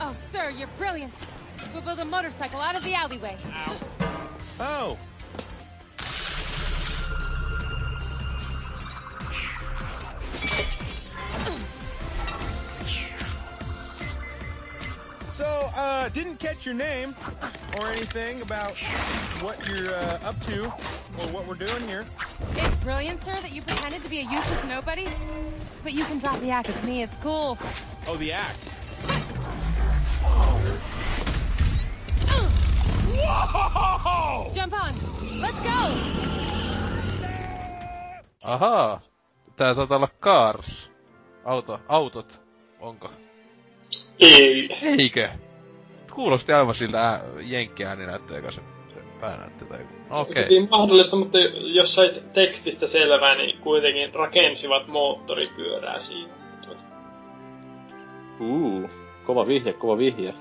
[0.00, 1.14] Oh, sir, you're brilliant.
[1.72, 3.36] We'll build a motorcycle out of the alleyway.
[4.58, 4.98] Oh.
[15.76, 17.14] Uh, didn't catch your name
[17.78, 18.72] or anything about
[19.40, 22.04] what you're uh, up to or what we're doing here.
[22.56, 25.06] It's brilliant, sir, that you pretended to be a useless nobody.
[25.82, 27.02] But you can drop the act with me.
[27.02, 27.58] It's cool.
[28.06, 28.58] Oh, the act.
[33.16, 34.50] Whoa!
[34.54, 34.94] Jump on.
[35.40, 35.90] Let's go.
[38.42, 39.00] Ahaa.
[39.56, 40.90] Tää taitaa olla Cars.
[41.44, 42.40] Auto, autot.
[42.80, 43.10] Onko?
[44.20, 44.68] Ei.
[44.98, 45.30] Eikö?
[46.14, 49.78] Kuulosti aivan siltä ää, jenkkiääninäyttäjä se, se päänäyttö tai.
[50.10, 50.42] Okei.
[50.42, 50.68] Okay.
[50.70, 56.34] Mahdollista, mutta jos sait tekstistä selvää, niin kuitenkin rakensivat moottoripyörää siinä.
[58.40, 58.90] Uu,
[59.26, 60.34] kova vihje, kova vihje.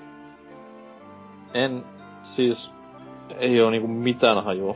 [1.53, 1.85] En,
[2.23, 2.69] siis,
[3.37, 4.75] ei oo niinku mitään hajua.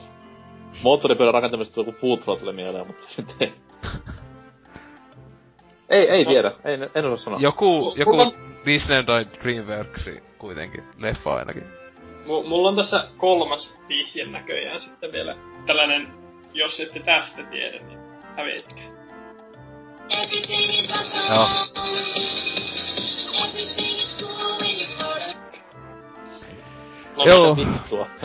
[0.83, 3.53] Moottoripyörän rakentamisesta joku Food tulee mieleen, mutta sitten ei.
[5.89, 6.51] Ei, ei tiedä.
[6.65, 7.39] Ei, en osaa sanoa.
[7.39, 8.33] Joku, joku
[8.65, 11.64] Disney tai Dreamworks kuitenkin, leffa ainakin.
[11.64, 15.35] M- mulla on tässä kolmas vihje näköjään sitten vielä
[15.65, 16.07] tällainen,
[16.53, 17.99] jos ette tästä tiedä, niin
[18.38, 18.97] hävitkää.
[21.30, 21.47] Joo.
[27.18, 27.57] No, Joo.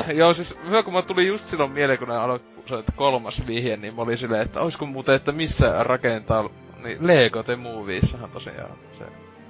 [0.14, 3.43] Joo, siis hyvä kun mä tuli just silloin mieleen, kun ne aloi se, että kolmas
[3.47, 6.51] vihje, niin mä olin silleen, että oisko muuten, että missä rakentaa,
[6.82, 9.05] niin Lego The Moviessahan tosiaan se,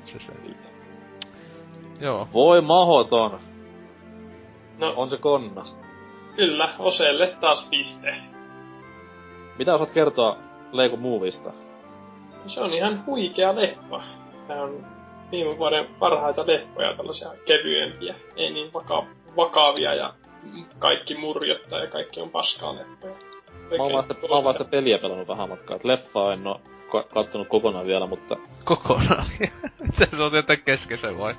[0.05, 0.71] se, se.
[2.02, 2.28] Joo.
[2.34, 3.38] Voi mahoton.
[4.78, 5.64] No, On se konna.
[6.36, 8.14] kyllä, Oselle taas piste.
[9.58, 10.36] Mitä osaat kertoa
[10.72, 11.50] Lego Movista?
[12.46, 14.00] Se on ihan huikea leffa.
[14.48, 14.86] Tämä on
[15.32, 19.06] viime vuoden parhaita leffoja, tällaisia kevyempiä, ei niin vaka-
[19.36, 20.12] vakavia ja
[20.78, 23.14] kaikki murjottaa ja kaikki on paskaa leffoja.
[23.78, 25.76] Mä oon vaan sitä, mä oon vaan sitä peliä pelannut vähän matkaa.
[25.76, 26.60] Et leffaa en oo
[26.92, 29.26] ka- kattonut kokonaan vielä, mutta Kokonaan.
[29.90, 31.34] Miten se on tietää kesken se vai?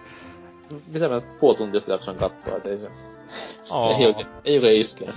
[0.93, 2.89] Mitä mä puoli tuntia sitä jaksan katsoa, et ei se...
[3.69, 3.97] Oo.
[3.97, 5.15] Ei oikein, ei oikein iskenyt.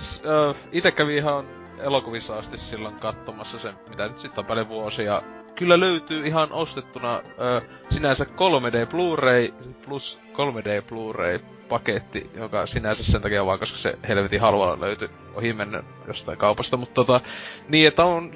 [0.71, 1.45] Ite kävin ihan
[1.79, 5.21] elokuvissa asti silloin katsomassa sen, mitä nyt sitten on paljon vuosia.
[5.55, 9.53] Kyllä löytyy ihan ostettuna ö, sinänsä 3D Blu-ray
[9.85, 15.53] plus 3D Blu-ray paketti, joka sinänsä sen takia vaan, koska se helvetin halvalla löytyi ohi
[15.53, 17.21] mennä jostain kaupasta, mutta tota,
[17.69, 18.35] niin että on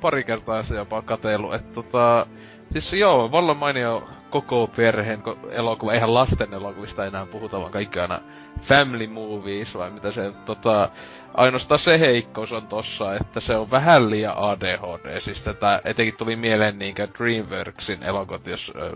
[0.00, 2.26] pari kertaa se jopa katsellut, että tota,
[2.72, 8.20] siis joo, vallan mainio koko perheen elokuva, eihän lasten elokuvista enää puhuta, vaan kaikki aina
[8.60, 10.90] family movies, vai mitä se, tota,
[11.34, 16.36] ainoastaan se heikkous on tossa, että se on vähän liian ADHD, siis tätä etenkin tuli
[16.36, 18.92] mieleen niinkö Dreamworksin elokuvat, jos, ö,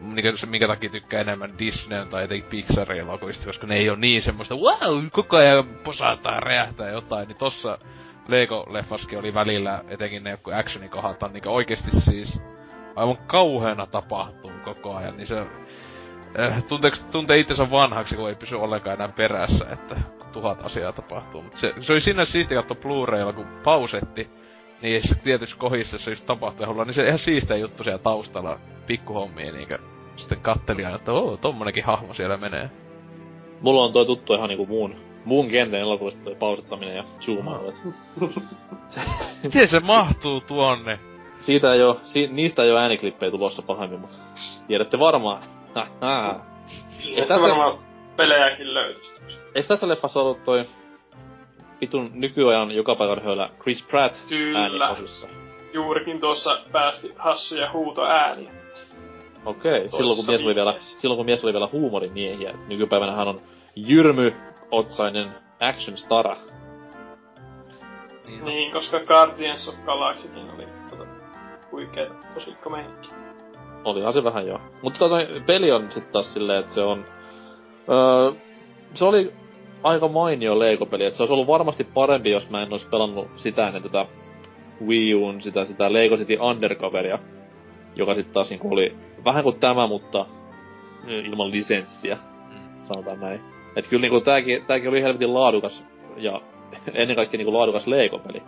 [0.00, 3.98] niinkö se, minkä takia tykkää enemmän Disneyn tai etenkin Pixarin elokuvista, koska ne ei ole
[3.98, 7.78] niin semmoista, wow, koko ajan posataan, räjähtää jotain, niin tossa
[8.28, 12.42] Lego-leffaskin oli välillä, etenkin ne joku actionikohat on niinkö oikeesti siis
[12.96, 15.46] aivan kauheena tapahtuu koko ajan, niin se
[16.38, 19.96] äh, tunteeks, tuntee itsensä vanhaksi, kun ei pysy ollenkaan enää perässä, että
[20.32, 21.42] tuhat asiaa tapahtuu.
[21.42, 24.30] Mut se, se oli sinne siisti katsoa Blu-raylla, kun pausetti,
[24.82, 28.58] niin se tietysti kohdissa se just tapahtui hulla, niin se ihan siistiä juttu siellä taustalla,
[28.86, 29.78] pikkuhommia niinkö
[30.16, 32.70] sitten katteli aina, että oo, tommonenkin hahmo siellä menee.
[33.60, 37.74] Mulla on toi tuttu ihan niinku muun, muun kentän elokuvista toi pausettaminen ja zoomailu.
[39.42, 40.98] Miten se mahtuu tuonne?
[41.40, 44.16] Siitä ei oo, si, niistä ei oo ääniklippejä tulossa pahemmin, mutta
[44.66, 45.42] tiedätte varmaan.
[47.04, 47.78] Niistä tässä- varmaan
[48.16, 49.12] pelejäkin löytyisi.
[49.54, 50.64] Eiks tässä leffassa ollut toi
[51.80, 54.96] vitun nykyajan joka päivän höylä Chris Pratt Kyllä.
[55.72, 58.50] Juurikin tuossa päästi hassuja huutoääniä.
[59.44, 62.54] Okei, silloin kun mies oli vielä, silloin kun mies oli vielä huumorimiehiä.
[62.68, 63.40] Nykypäivänä hän on
[63.76, 65.30] jyrmy-otsainen
[65.60, 66.36] action stara.
[68.26, 70.79] Niin, Niin, koska Guardians of Galaxykin oli
[71.86, 73.10] tota, huikea tosikko meininki.
[73.84, 74.60] Olihan se vähän joo.
[74.82, 77.04] Mutta toi peli on sit taas silleen, että se on
[77.90, 78.32] Öö,
[78.94, 79.32] se oli
[79.82, 83.66] aika mainio Lego-peli, että se olisi ollut varmasti parempi, jos mä en olisi pelannut sitä
[83.66, 84.06] ennen tätä
[84.86, 87.18] Wii Uun, sitä, sitä Lego City Undercoveria,
[87.96, 90.26] joka sitten taas niinku oli vähän kuin tämä, mutta
[91.06, 92.18] ilman lisenssiä,
[92.92, 93.40] sanotaan näin.
[93.76, 95.84] Et kyllä niinku tääkin, tääkin oli helvetin laadukas
[96.16, 96.40] ja
[96.94, 98.42] ennen kaikkea niinku laadukas Lego-peli.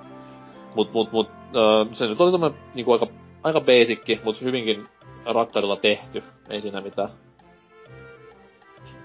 [0.75, 3.07] Mut, mut, mut öö, se nyt oli tämmönen niinku aika,
[3.43, 4.89] aika basicki, mut hyvinkin
[5.24, 6.23] rakkaudella tehty.
[6.51, 7.09] Ei siinä mitään.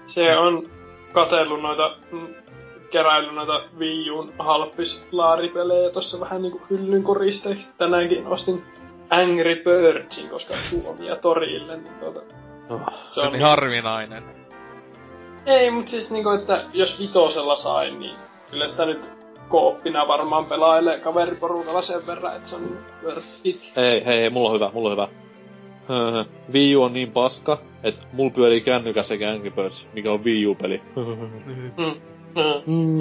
[0.06, 0.70] Se on
[1.12, 2.34] katellut noita, mm,
[2.90, 7.76] keräillyt noita Wii Uun halppis-laaripelejä tossa vähän niinku hyllyn koristeeksi.
[7.78, 8.64] Tänäänkin ostin
[9.10, 12.20] Angry Birdsin, koska Suomia torille, niin tuota...
[12.70, 14.24] Oh, se, on niin harvinainen.
[15.46, 18.16] Ei, mut siis niinku, että jos vitosella sain, niin
[18.50, 19.17] kyllä sitä nyt
[19.48, 22.78] kooppina varmaan pelailee kaveriporukalla sen verran, että se on niin
[23.44, 23.72] it.
[23.76, 25.08] Hei, hei, hei, mulla on hyvä, mulla on hyvä.
[26.52, 30.80] Wii U on niin paska, että mulla pyörii kännykässä Angry Birds, mikä on Wii U-peli.
[32.66, 33.00] Mm.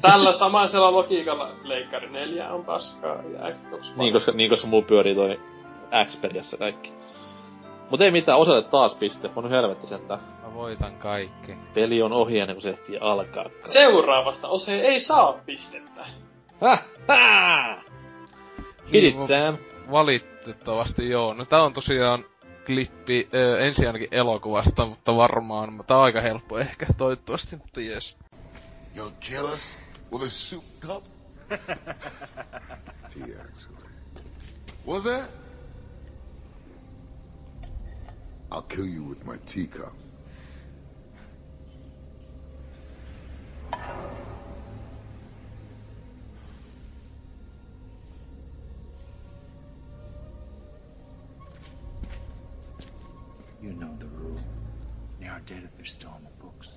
[0.00, 5.14] Tällä samaisella logiikalla Leikkari 4 on paskaa ja Xbox Niin, koska, niin, koska mulla pyörii
[5.14, 5.40] toi
[6.10, 6.97] Xperiassa kaikki.
[7.90, 9.30] Mut ei mitään, osoite taas piste.
[9.36, 10.20] On helvetti sentään.
[10.42, 11.54] Mä voitan kaikki.
[11.74, 13.44] Peli on ohi ennen kuin se ehtii alkaa.
[13.66, 16.06] Seuraavasta ose ei saa pistettä.
[16.60, 16.84] Häh?
[17.08, 17.84] Häh?
[18.92, 19.56] Hit it, Sam.
[19.90, 21.34] Valitettavasti joo.
[21.34, 22.24] No tää on tosiaan
[22.66, 27.80] klippi ö, ensin ainakin elokuvasta, mutta varmaan, mutta tää on aika helppo ehkä, toivottavasti, mutta
[27.80, 28.16] jes.
[28.96, 29.80] You'll kill us
[30.12, 31.04] with a soup cup?
[33.08, 33.88] Tea, actually.
[34.86, 35.47] What's that?
[38.50, 39.92] I'll kill you with my teacup.
[53.62, 54.40] You know the rule.
[55.20, 56.68] They are dead if they're still in the books.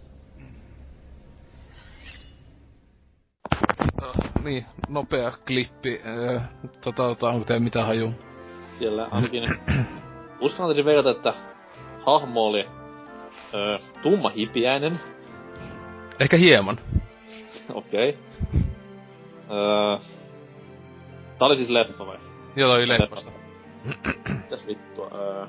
[4.01, 6.01] Uh, niin, nopea klippi.
[6.35, 6.41] Uh,
[6.81, 8.13] tota, tota, mitään haju?
[8.79, 9.43] Siellä ainakin
[10.39, 11.50] uskaltaisin veikata, että
[12.05, 12.67] hahmo oli
[13.53, 14.99] öö, tumma hipiäinen.
[16.19, 16.79] Ehkä hieman.
[17.73, 18.09] Okei.
[18.09, 18.61] Okay.
[19.57, 19.97] Öö,
[21.39, 22.17] tää oli siis leffa vai?
[22.55, 23.31] Joo, toi leffasta.
[24.43, 25.11] Mitäs vittua?
[25.13, 25.45] Öö,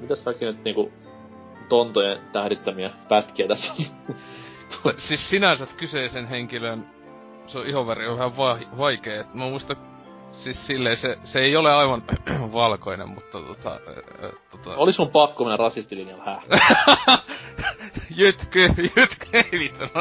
[0.00, 0.92] mitäs kaikki nyt niinku
[1.68, 3.74] tontojen tähdittämiä pätkiä tässä
[4.98, 6.86] siis sinänsä kyseisen henkilön
[7.46, 9.20] se on ihoväri on vähän va- vaikea.
[9.20, 9.76] Et mä muistan
[10.44, 12.02] siis silleen se, se ei ole aivan
[12.52, 13.72] valkoinen, mutta tota...
[13.72, 13.78] Ä,
[14.50, 14.76] tota...
[14.76, 16.42] Oli sun pakko mennä rasistilinjalla, häh?
[18.16, 19.84] jytky, jytky, ei vittu.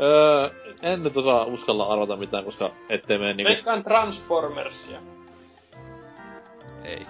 [0.00, 0.50] öö,
[0.82, 3.52] en nyt osaa uskalla arvata mitään, koska ettei mene niinku...
[3.52, 5.00] Veikkaan Transformersia.
[6.84, 7.06] Ei.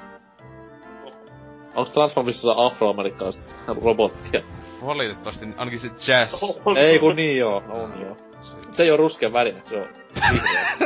[1.74, 4.42] Onks Transformersissa afroamerikkalaiset robottia?
[4.86, 6.42] Valitettavasti ainakin se jazz.
[6.76, 8.27] Ei kun niin joo, on joo.
[8.72, 9.88] Se ei oo ruskean värinen, se on
[10.32, 10.76] vihreä.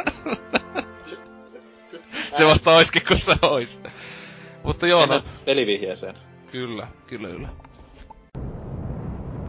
[2.39, 3.81] se vasta oiskin, kun se ois.
[4.63, 5.23] Mutta joo, no...
[5.45, 6.15] Pelivihjeeseen.
[6.53, 7.49] Kyllä, kyllä, kyllä.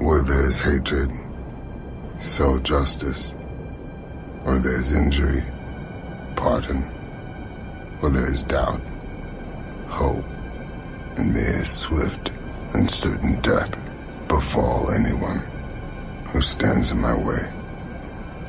[0.01, 1.11] Where there's hatred,
[2.17, 3.33] so justice.
[4.45, 5.43] Where there's injury,
[6.35, 6.83] pardon.
[8.01, 8.81] Where there's doubt,
[9.89, 10.25] hope.
[11.17, 12.33] And may a swift
[12.73, 13.77] and certain death
[14.27, 15.41] befall anyone
[16.33, 17.62] who stands in my way.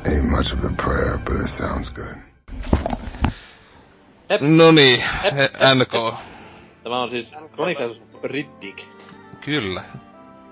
[0.05, 2.15] Ain't much of a prayer, but it sounds good.
[4.29, 4.41] Hep.
[4.41, 5.03] No niin,
[5.75, 6.19] NK.
[6.83, 8.79] Tämä on siis Chronicles Riddick.
[9.45, 9.83] Kyllä.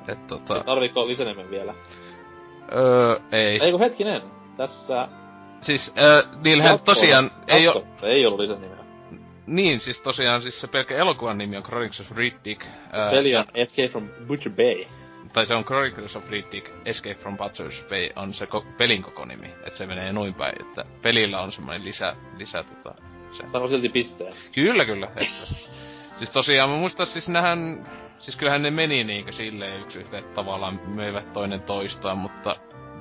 [0.07, 0.63] Et tota...
[0.63, 1.73] Tarviiko lisänimen vielä?
[2.75, 3.59] Öö, ei.
[3.63, 4.21] Ei kun hetkinen.
[4.57, 5.07] Tässä...
[5.61, 7.85] Siis, öö, niillähän tosiaan ei oo...
[8.01, 8.83] Ei ollut lisänimeä.
[9.45, 12.65] Niin, siis tosiaan siis se pelkkä elokuvan nimi on Chronicles of Riddick.
[12.93, 14.85] Öö, Peli on Escape from Butcher Bay.
[15.33, 19.25] Tai se on Chronicles of Riddick, Escape from Butcher's Bay on se ko- pelin koko
[19.25, 19.47] nimi.
[19.47, 22.95] Että se menee noin päin, että pelillä on semmoinen lisä, lisä tota...
[23.31, 23.43] Se.
[23.51, 24.33] Sano silti pisteen.
[24.51, 25.05] Kyllä, kyllä.
[25.05, 25.25] Että.
[26.17, 27.87] siis tosiaan mä muistan siis nähän...
[28.19, 32.55] Siis kyllähän ne meni niinkö silleen yksi yhteen, että tavallaan möivät toinen toistaan, mutta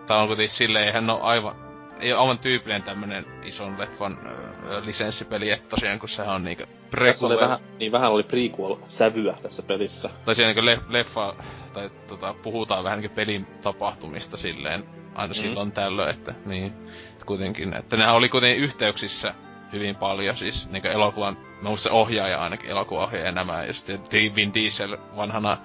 [0.06, 1.54] tää on kuitenkin silleen, eihän ole aivan,
[2.00, 4.18] ei ole aivan tyypillinen tämmönen ison leffan
[4.66, 7.30] ö, lisenssipeli, että tosiaan kun sehän on niinkö prequel.
[7.30, 10.10] Oli vähän, niin vähän oli prequel-sävyä tässä pelissä.
[10.24, 11.34] Tai siinä niinkö le, leffa,
[11.74, 14.84] tai tota, puhutaan vähän niinkö pelin tapahtumista silleen,
[15.14, 15.40] aina mm.
[15.40, 16.72] silloin tällöin, että niin,
[17.12, 19.34] että kuitenkin, että nehän oli kuitenkin yhteyksissä
[19.72, 23.88] hyvin paljon, siis niinkö elokuvan, muistan se ohjaaja ainakin, elokuvaohjaaja ja nämä, just
[24.34, 25.56] Vin Diesel vanhana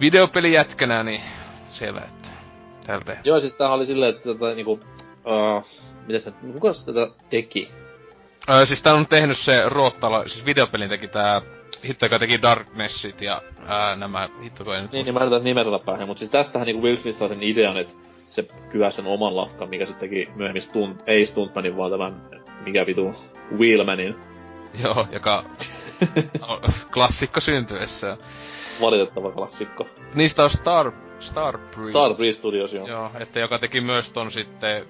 [0.00, 1.20] videopelijätkänä, niin
[1.68, 2.28] siellä, että
[2.86, 3.20] tälleen.
[3.24, 5.66] Joo, siis tämähän oli silleen, että tätä niinku, uh,
[6.06, 7.68] mitä se, kuka se tätä teki?
[8.50, 11.42] Öö, siis tää on tehnyt se Ruottala, siis videopelin teki tää
[11.86, 15.78] hitto, joka teki Darknessit ja ää, nämä hitto, kun nyt Niin, niin mä yritän nimetellä
[15.78, 17.92] päin, mutta siis tästähän niinku Will Smith saa sen idean, että
[18.30, 22.30] se kyhä sen oman lafkan, mikä se teki myöhemmin stunt, ei Stuntmanin, vaan tämän,
[22.66, 23.14] mikä vitu,
[23.58, 24.16] Wheelmanin.
[24.82, 25.44] Joo, joka
[26.40, 26.60] on
[26.94, 28.16] klassikko syntyessä.
[28.80, 29.86] Valitettava klassikko.
[30.14, 31.90] Niistä on Star, Star Breeze.
[31.90, 32.88] Star Breeze Studios, joo.
[32.88, 34.86] Joo, että joka teki myös ton sitten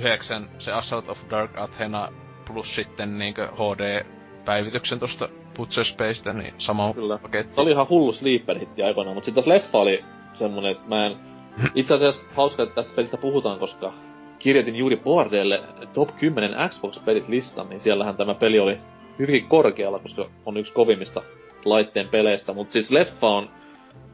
[0.00, 2.08] 2009 se Assault of Dark Athena
[2.46, 7.18] plus sitten niinkö HD-päivityksen tosta Butcher Spacesta, niin sama Kyllä.
[7.18, 7.54] paketti.
[7.54, 10.04] Se oli ihan hullu sleeper-hitti aikoinaan, mutta sitten taas leffa oli
[10.34, 11.16] semmonen, että mä en...
[11.74, 13.92] Itse asiassa hauska, että tästä pelistä puhutaan, koska
[14.38, 15.62] kirjoitin juuri Boardelle
[15.92, 18.78] Top 10 Xbox-pelit listan, niin siellähän tämä peli oli
[19.18, 21.22] hyvinkin korkealla, koska on yksi kovimmista
[21.64, 23.50] laitteen peleistä, mutta siis leffa on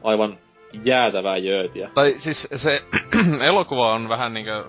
[0.03, 0.37] aivan
[0.83, 1.89] jäätävää jöötiä.
[1.93, 2.81] Tai siis se
[3.49, 4.63] elokuva on vähän niinkö...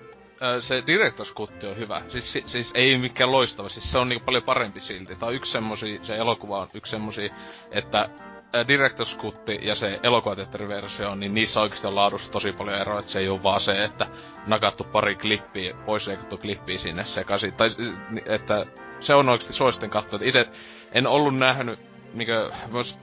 [0.44, 2.02] ö, Se Director's Cut on hyvä.
[2.08, 5.16] Siis, si- siis ei mikään loistava, siis se on niinku paljon parempi silti.
[5.16, 7.30] Tää on yksi semmosi, se elokuva on yksi semmosi,
[7.70, 12.98] että ä, Director's Cut ja se elokuvateatteriversio, niin niissä oikeesti on laadussa tosi paljon eroa,
[12.98, 14.06] että se ei oo vaan se, että
[14.46, 17.52] nakattu pari klippiä, pois leikattu klippiä sinne sekaisin.
[17.52, 17.68] Tai
[18.10, 18.66] ni- että
[19.00, 20.20] se on oikeesti suositten katsoa.
[20.22, 20.46] Ite
[20.92, 21.78] en ollut nähnyt
[22.14, 22.98] niinkö, myös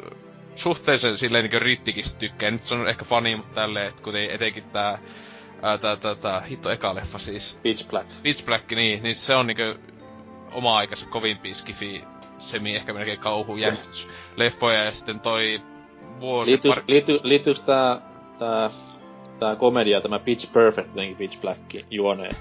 [0.55, 2.53] suhteellisen silleen niinkö Rittikistä tykkään.
[2.53, 4.97] Nyt se on ehkä fani, mutta tälleen, että kuten etenkin tää,
[5.61, 7.59] ää, tää, tää, tää, hitto eka leffa siis.
[7.63, 8.09] Pitch Black.
[8.23, 9.75] Pitch Black, niin, niin se on niinkö
[10.51, 12.03] oma aikansa kovimpia skifi,
[12.39, 13.55] semi ehkä melkein kauhu
[14.35, 15.61] leffoja ja sitten toi
[16.19, 18.01] vuosi Liittyy, pari- liittyy, liittyykö tää,
[18.39, 18.69] tää,
[19.39, 22.35] tää komedia, tämä Pitch Perfect jotenkin Pitch Black juoneen?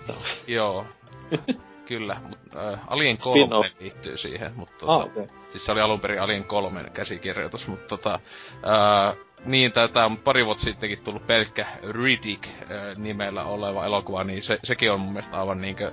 [0.46, 0.86] Joo.
[1.86, 3.80] Kyllä, mutta äh, Alien 3 Spin-off.
[3.80, 5.26] liittyy siihen, mutta tota, Ah, okei.
[5.50, 8.20] Siis se oli alun perin Alien 3 käsikirjoitus, mutta tota,
[8.62, 9.14] ää,
[9.44, 14.58] niin tätä on pari vuotta sittenkin tullut pelkkä Riddick ää, nimellä oleva elokuva, niin se,
[14.64, 15.92] sekin on mun mielestä aivan niinkö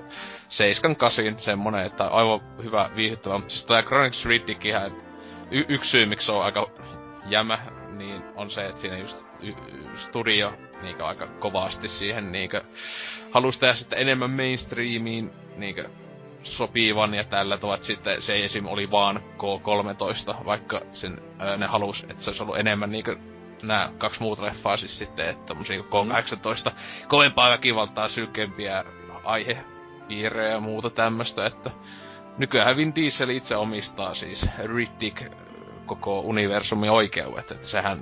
[1.35, 3.39] 7-8 semmonen, että aivan hyvä viihdyttävä.
[3.47, 4.91] Siis tää Chronicles Riddick ihan,
[5.51, 6.67] y- yksi syy miksi se on aika
[7.25, 7.59] jämä,
[7.97, 9.53] niin on se, että siinä just y-
[9.95, 12.61] studio niinkö aika kovasti siihen niinkö
[13.31, 15.89] halusi tehdä sitten enemmän mainstreamiin niinkö
[16.43, 18.65] sopivan ja tällä tavalla, sitten se esim.
[18.65, 23.17] oli vaan K13, vaikka sen, ää, ne halus, että se olisi ollut enemmän niinkö
[23.63, 26.71] nämä kaksi muuta leffaa siis sitten, että tommosia K18
[27.07, 28.85] kovempaa väkivaltaa, sylkempiä
[29.23, 31.71] aihepiirejä ja muuta tämmöstä, että
[32.37, 35.29] nykyään Vin Diesel itse omistaa siis Riddick äh,
[35.85, 37.99] koko universumin oikeudet, että sehän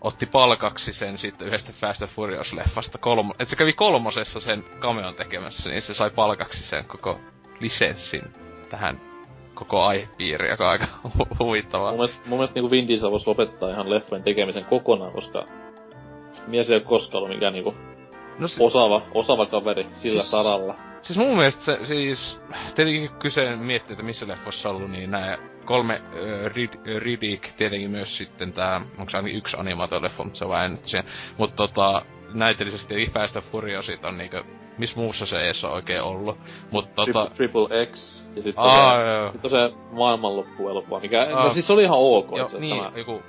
[0.00, 2.98] otti palkaksi sen sitten yhdestä Fast and Furious-leffasta.
[3.00, 7.20] Kolmo, että se kävi kolmosessa sen cameon tekemässä, niin se sai palkaksi sen koko
[7.60, 8.22] lisenssin
[8.70, 9.00] tähän
[9.58, 11.90] koko aihepiiriin, joka on aika hu- huvittavaa.
[11.90, 15.44] Mun mielestä, mun mielestä niin Vin Diesel voisi lopettaa ihan leffojen tekemisen kokonaan, koska
[16.46, 17.74] mies ei ole koskaan ollut mikään niinku
[18.38, 20.74] No se- osaava, osaava kaveri sillä Siis- saralla.
[21.02, 22.40] Siis mun mielestä se, siis,
[22.74, 27.90] tietenkin kyse miettii, että missä leffoissa on ollut, niin nämä kolme äh, Rid, Riddick, tietenkin
[27.90, 31.04] myös sitten tää, onko se ainakin yksi animaatioleffa, mutta se on vähän nyt sen.
[31.38, 32.02] Mutta tota,
[32.34, 34.42] näytellisesti Fast and Furiousit on niinkö,
[34.78, 36.38] missä muussa se ees on oikein ollut.
[36.70, 39.32] Mutta tota, Triple, X, ja sitten Aa, se, joo.
[39.32, 41.44] sit on se maailmanloppuelokuva, mikä, Aa.
[41.44, 43.22] no siis oli ihan ok, joo, itse niin, tämä joku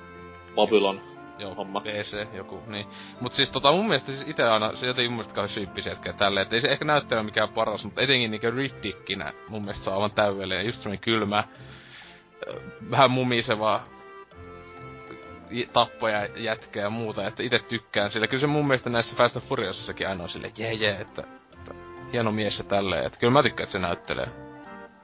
[0.56, 1.02] Babylon.
[1.40, 1.82] joo, homma.
[1.82, 2.88] PC, joku, niin.
[3.22, 6.42] Mut siis tota mun mielestä siis ite aina, se jotenkin mun mielestä kauhean syyppisetkä tälleen,
[6.42, 9.96] että ei se ehkä näyttele mikään paras, mutta etenkin niinkö Riddickinä mun mielestä se on
[9.96, 11.44] aivan täydellinen, just semmonen kylmä,
[12.92, 13.82] vähän mumiseva
[15.74, 18.28] tappoja, jätkä ja muuta, että itse tykkään sillä.
[18.28, 21.39] Kyllä se mun mielestä näissä Fast and Furiousissakin aina on silleen, jee jee, että, että
[22.14, 24.28] hieno mies ja tälleen, että kyllä mä tykkään, että se näyttelee.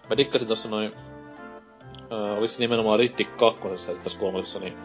[0.10, 0.92] Mä dikkasin tossa noin,
[2.12, 4.78] äh, oliko se nimenomaan Riddick kakkosessa ja tässä kolmosessa, niin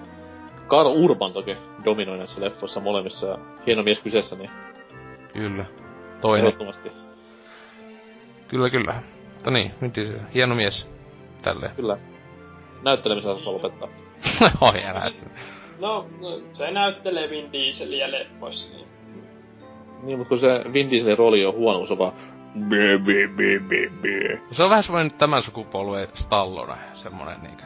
[0.66, 4.50] Karl Urban toki dominoi näissä leffoissa molemmissa ja hieno mies kyseessä, niin
[5.32, 5.64] Kyllä.
[6.20, 6.46] Toinen.
[6.46, 6.92] ehdottomasti.
[8.48, 9.02] Kyllä, kyllä.
[9.34, 10.86] Mutta niin, nyt se hieno mies.
[11.42, 11.72] Tälleen.
[11.76, 11.98] Kyllä.
[12.82, 13.88] Näyttelemisen saa lopettaa.
[15.78, 18.88] No, no, se näyttelee Vin Dieselia leffoissa, niin
[20.02, 22.12] Niin, mutta kun se Vin Dieselin rooli on huono, se on vaan
[22.68, 24.40] bee, bee, bee, bee, bee.
[24.50, 27.64] Se on vähän semmoinen tämän sukupolven Stallone, semmonen niinkö.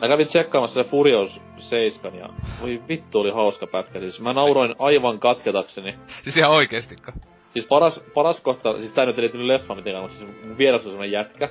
[0.00, 2.28] Mä kävin tsekkaamassa se Furious 7 ja
[2.60, 3.98] voi vittu oli hauska pätkä.
[3.98, 5.94] Siis mä nauroin aivan katketakseni.
[6.22, 7.12] Siis ihan oikeestikko.
[7.52, 10.84] Siis paras, paras kohta, siis tää nyt ei liittynyt leffa mitenkään, mutta siis mun vieras
[10.84, 11.48] on semmonen jätkä.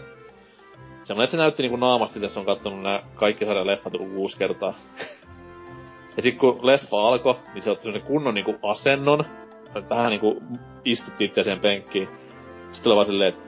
[1.04, 4.38] Semmonen, että se näytti niinku naamasti, tässä on kattonut nää kaikki sarjan leffat joku kuusi
[4.38, 4.74] kertaa.
[6.18, 9.26] ja sit kun leffa alkoi, niin se otti semmonen kunnon niinku asennon.
[9.82, 10.44] Tähän niinku
[10.86, 12.08] istuttiin itse siihen penkkiin.
[12.72, 13.42] Sitten oli vaan silleen, että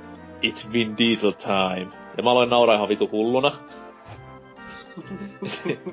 [0.44, 1.88] it's Vin Diesel time.
[2.18, 3.52] Ja mä aloin nauraa ihan vitu hulluna.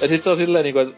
[0.00, 0.96] ja sit se on silleen niinku, että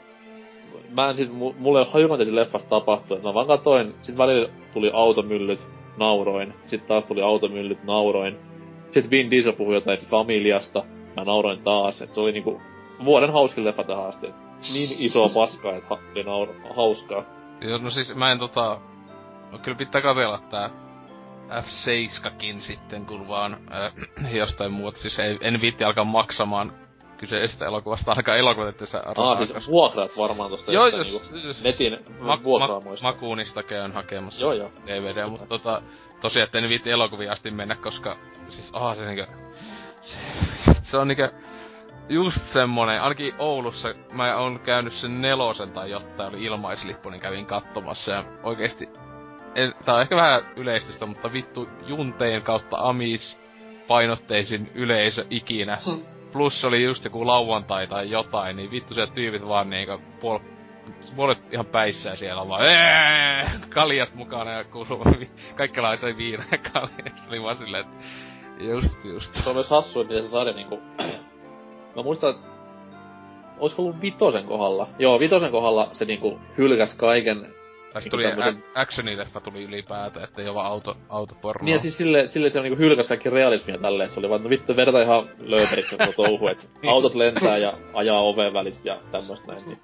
[0.91, 3.17] mä en sit, mu- mulle ei ole haju, mitä siinä leffassa tapahtui.
[3.17, 5.61] Et mä vaan katoin, sit välillä tuli automyllyt,
[5.97, 6.55] nauroin.
[6.67, 8.37] Sit taas tuli automyllyt, nauroin.
[8.85, 10.85] Sitten Vin Diesel puhui jotain familiasta.
[11.17, 12.61] Mä nauroin taas, että se oli niinku
[13.05, 14.27] vuoden hauskin leffa tähän asti.
[14.73, 17.25] Niin iso paska, että ha- oli naur- hauskaa.
[17.65, 18.81] Joo, no siis mä en tota...
[19.53, 20.71] No, kyllä pitää katella tää
[21.49, 23.93] F7kin sitten, kun vaan äh,
[24.41, 24.99] jostain muuta.
[24.99, 26.73] Siis ei, en viitti alkaa maksamaan
[27.19, 31.63] kyseisestä elokuvasta alkaa elokuvat, että sä Ah, siis vuokraat varmaan tosta Joo, jos, niinku jos
[31.65, 33.07] netin ma- vuokraamoista.
[33.07, 34.71] ma- makuunista käyn hakemassa Joo, joo.
[34.87, 35.83] DVD, mutta tota,
[36.21, 38.17] tosiaan, että en viitti elokuvia asti mennä, koska
[38.49, 39.27] siis, aha, se niinkö,
[40.01, 40.17] se,
[40.83, 41.33] se on niinkö,
[42.09, 47.47] just semmonen, ainakin Oulussa, mä oon käynyt sen nelosen tai jotain, oli ilmaislippu, niin kävin
[47.47, 48.89] katsomassa ja oikeesti,
[49.55, 53.39] en, tää on ehkä vähän yleistystä, mutta vittu junteen kautta amis
[53.89, 55.79] painotteisin yleisö ikinä.
[56.33, 60.39] Plus oli just joku lauantai tai jotain, niin vittu siellä tyypit vaan niinkö puol...
[61.17, 65.05] Puolet ihan päissään siellä vaan "Eee!" kaljat mukana ja kuuluu
[65.57, 67.17] kaikenlaisia viinaa ja kaljaa.
[67.17, 67.97] Se oli vaan silleen, että
[68.65, 69.35] just just.
[69.35, 70.83] Se on myös hassu, että miten se sarja niinku...
[71.97, 72.35] Mä muistan,
[73.59, 74.87] olisiko ollut vitosen kohdalla?
[74.99, 77.41] Joo, vitosen kohdalla se niinku hylkäs kaiken.
[77.41, 81.65] Tai niinku tuli tämmösen- ä- actionileffa tuli ylipäätään, että ei oo vaan auto, autopornoa.
[81.65, 84.43] Niin ja siis sille, sille se on niinku hylkäs kaikki realismia tälleen, se oli vaan,
[84.43, 88.97] no vittu verta ihan lööperiksi koko touhu, että autot lentää ja ajaa oven välistä ja
[89.13, 89.67] tämmöstä näin.
[89.67, 89.79] Niin.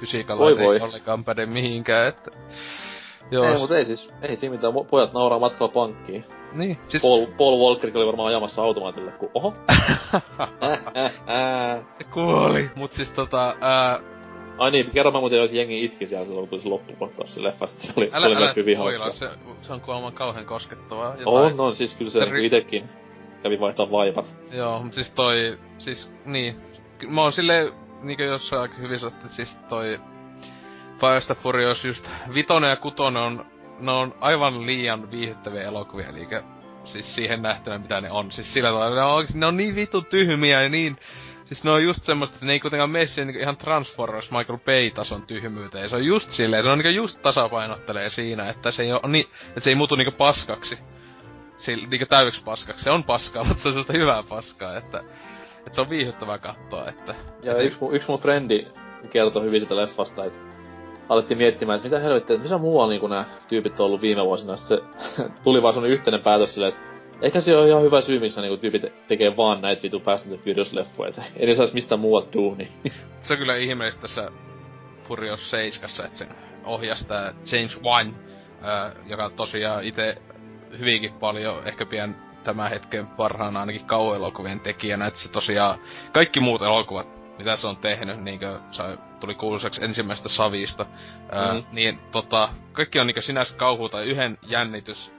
[0.00, 0.80] Fysiikalla Voi ei voi.
[0.80, 2.30] ollenkaan päde mihinkään, että...
[3.30, 6.24] Joo, Ei, mutta ei siis, ei siinä mitään, pojat nauraa matkalla pankkiin.
[6.52, 7.02] Niin, siis...
[7.02, 9.54] Paul, Paul Walker oli varmaan ajamassa automaatille, kun oho.
[9.70, 10.22] äh,
[10.96, 11.84] äh, äh.
[11.98, 14.00] Se kuoli, mut siis tota, ää,
[14.60, 17.66] Ai niin, kerran mä muuten jengi itki siellä silloin, kun tuli se loppukohtaus se leffa,
[17.66, 19.28] se oli, älä, se oli älä hyvin spoilaa, se,
[19.60, 21.14] se on kuulemma kauhean koskettavaa.
[21.24, 22.88] On, on, siis kyllä se Ri- niinku itekin
[23.42, 24.26] kävi vaihtaa vaipat.
[24.52, 26.56] Joo, mut siis toi, siis, niin.
[27.08, 27.72] Mä oon silleen,
[28.02, 30.00] niinkö jossain aika hyvin sanottu, että siis toi
[30.98, 33.46] Fast Furious just vitonen ja kutonen on,
[33.80, 36.28] ne on aivan liian viihdyttäviä elokuvia, eli
[36.84, 38.32] siis siihen nähtynä mitä ne on.
[38.32, 40.96] Siis sillä tavalla, ne on, ne on niin vitun tyhmiä ja niin,
[41.44, 44.58] siis ne on just semmoista, että ne ei kuitenkaan mene siihen niinku ihan Transformers Michael
[44.58, 45.90] Bay-tason tyhmyyteen.
[45.90, 49.26] Se on just silleen, se on niinku just tasapainottelee siinä, että se ei oo niin,
[49.48, 50.78] että se ei muutu niinku paskaksi.
[51.56, 52.84] Sillä, niinku täydeksi paskaksi.
[52.84, 54.98] Se on paskaa, mutta se on sellaista hyvää paskaa, että,
[55.58, 57.14] että se on viihdyttävää katsoa, että...
[57.42, 58.66] Ja yksi, yksi mun frendi
[59.10, 60.50] kertoi hyvin sitä leffasta, että
[61.10, 64.56] alettiin miettimään, että mitä helvettiä, että missä muualla niinku nämä tyypit on ollut viime vuosina.
[64.56, 64.78] Se
[65.44, 66.90] tuli vaan semmonen yhteinen päätös silleen, että
[67.22, 70.34] ehkä se on ihan hyvä syy, miksi niinku tyypit tekee vaan näitä vitu Fast and
[71.08, 72.66] että Ei ne sais mistään muualta duunia.
[73.20, 74.30] Se on kyllä ihmeellistä tässä
[75.08, 76.28] Furious 7, että sen
[76.64, 78.14] ohjasi tää James Wan,
[78.62, 80.16] ää, joka tosiaan itse
[80.78, 85.78] hyvinkin paljon ehkä pian tämän hetken parhaana ainakin kauhuelokuvien tekijänä, että se tosiaan
[86.12, 87.06] kaikki muut elokuvat,
[87.38, 90.86] mitä se on tehnyt, niinkö sai, tuli kuuluiseksi ensimmäisestä Savista,
[91.32, 91.64] ää, Mhm.
[91.72, 95.12] niin tota, kaikki on niinkö sinänsä kauhu tai yhden jännitys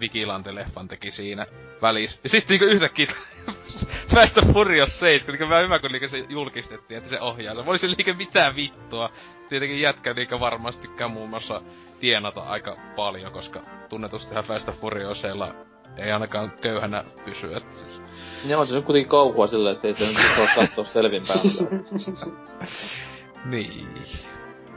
[0.00, 1.46] Vigilante-leffan teki siinä
[1.82, 2.20] välissä.
[2.22, 3.06] Ja sitten niinku yhtäkkiä
[4.14, 7.54] Fast and Furious 7, niin vähän hyvä, kun niinku se julkistettiin, että se ohjaa.
[7.54, 9.10] Se voisi liikä mitään vittua.
[9.48, 11.62] Tietenkin jätkä niinkö varmasti tykkää muun muassa
[12.00, 15.54] tienata aika paljon, koska tunnetusti ihan Fast and Furiousilla
[15.96, 18.02] ei ainakaan köyhänä pysy, et siis...
[18.44, 21.40] Ja on se nyt kuitenkin kauhua silleen, että ei se nyt saa katsoa selvinpäin.
[23.44, 23.88] Niin.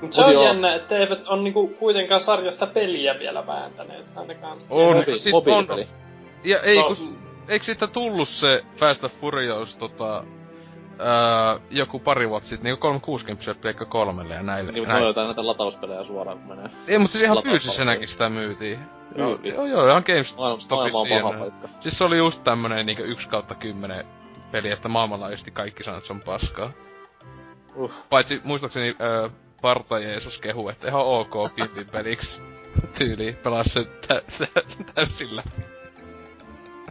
[0.02, 0.44] Mut se on joo.
[0.44, 4.58] jännä, että eivät on niinku kuitenkaan sarjasta peliä vielä vääntäneet ainakaan.
[4.70, 5.82] On, Mobi- sit mobiilipeli.
[5.82, 5.88] on,
[6.44, 7.18] ja ei No, kun,
[7.48, 10.24] eikö siitä tullut se Fast and Furious tota,
[11.00, 14.72] ää, joku pari vuotta sitten, niinku 360 Pleikka kolmelle ja näille.
[14.72, 15.06] Niin, mutta näin.
[15.06, 16.70] jotain näitä latauspelejä suoraan, kun menee.
[16.88, 18.80] Ei, mutta siis ihan fyysisenäkin sitä myytiin.
[19.16, 19.56] Joo, Myytiin.
[19.56, 21.40] joo, joo, ihan Maailma, maailma on GameStopissa paha siinä.
[21.40, 21.70] paikka.
[21.80, 24.06] Siis se oli just tämmönen niinku 1 kautta 10
[24.52, 26.70] peli, että maailmanlaajuisesti kaikki sanoo, että se on paskaa.
[27.76, 27.92] Uh.
[28.10, 29.30] Paitsi muistaakseni öö,
[29.62, 32.42] Parta Jeesus kehu, että ihan ok Pippin peliksi
[32.98, 35.44] tyyli pelas se tä- tä- täysillä.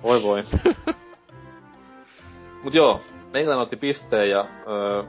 [0.03, 0.45] Voi voi.
[2.65, 3.01] Mut joo,
[3.33, 5.05] meikäläinen otti pisteen ja öö,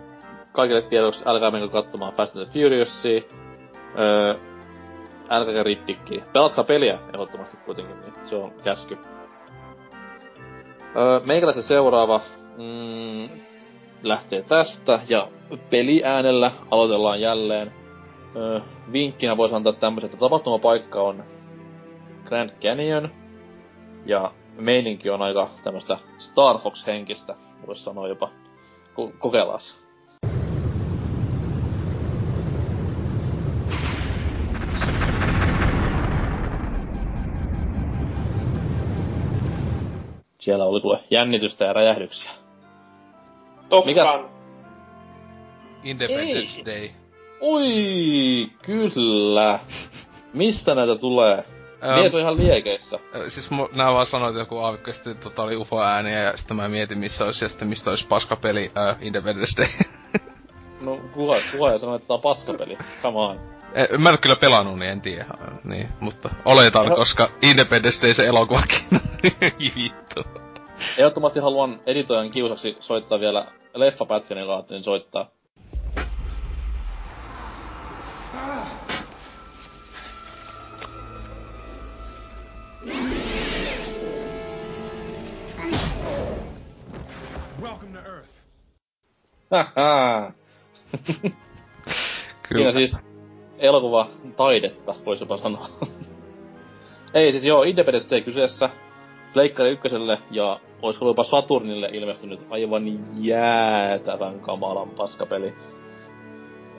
[0.52, 3.22] kaikille tiedoksi älkää menkö katsomaan Fast and Furiousia.
[4.00, 4.36] Öö,
[5.30, 6.24] älkääkä rittikkiä.
[6.34, 8.98] Pelatkaa peliä ehdottomasti kuitenkin, niin se on käsky.
[10.96, 12.22] Öö, meikäläisen seuraava
[12.58, 13.30] mm,
[14.04, 15.28] lähtee tästä ja
[15.70, 17.72] peliäänellä aloitellaan jälleen.
[18.36, 18.60] Öö,
[18.92, 21.24] vinkkinä voisi antaa tämmöisen, että tapahtumapaikka on
[22.26, 23.10] Grand Canyon.
[24.06, 27.36] Ja meininki on aika tämmöstä Star Fox-henkistä,
[27.68, 28.30] voisi sanoa jopa.
[28.94, 29.60] Ko- kokeillaan.
[40.40, 42.43] Siellä oli kuule jännitystä ja räjähdyksiä.
[43.74, 44.30] Top Mikäs- Gun.
[45.84, 46.66] Independence Ei.
[46.66, 46.90] Day.
[47.42, 49.60] Oi, kyllä.
[50.34, 51.34] Mistä näitä tulee?
[51.84, 53.00] Ähm, Mies on ihan liekeissä.
[53.16, 56.58] Ö, Siis mu- nää vaan sanoit joku aavikko, ja sitten tota oli UFO-ääniä, ja sitten
[56.58, 59.72] mä mietin missä olisi, ja sitten mistä olisi paskapeli äh, Independence Day.
[60.82, 62.78] No, kuka, kuka ja sanoi, että tää on paskapeli?
[63.02, 63.40] Come on.
[63.74, 65.26] Eh, mä en kyllä pelannut, niin en tiedä.
[65.64, 66.96] Niin, mutta oletan, No.
[66.96, 68.80] koska Independence Day se elokuvakin.
[69.76, 70.24] Vittu.
[70.98, 75.32] Ehdottomasti haluan editoijan kiusaksi soittaa vielä leffapätkän, joka ajattelin soittaa.
[87.62, 88.32] Welcome to Earth.
[89.52, 90.32] Haha.
[92.48, 92.98] Siinä siis
[93.58, 95.70] elokuva taidetta, voisi jopa sanoa.
[97.14, 98.70] Ei siis joo, Independence Day kyseessä.
[99.34, 102.84] Pleikkari ykköselle ja olisiko jopa Saturnille ilmestynyt aivan
[103.22, 105.54] jäätävän kamalan paskapeli.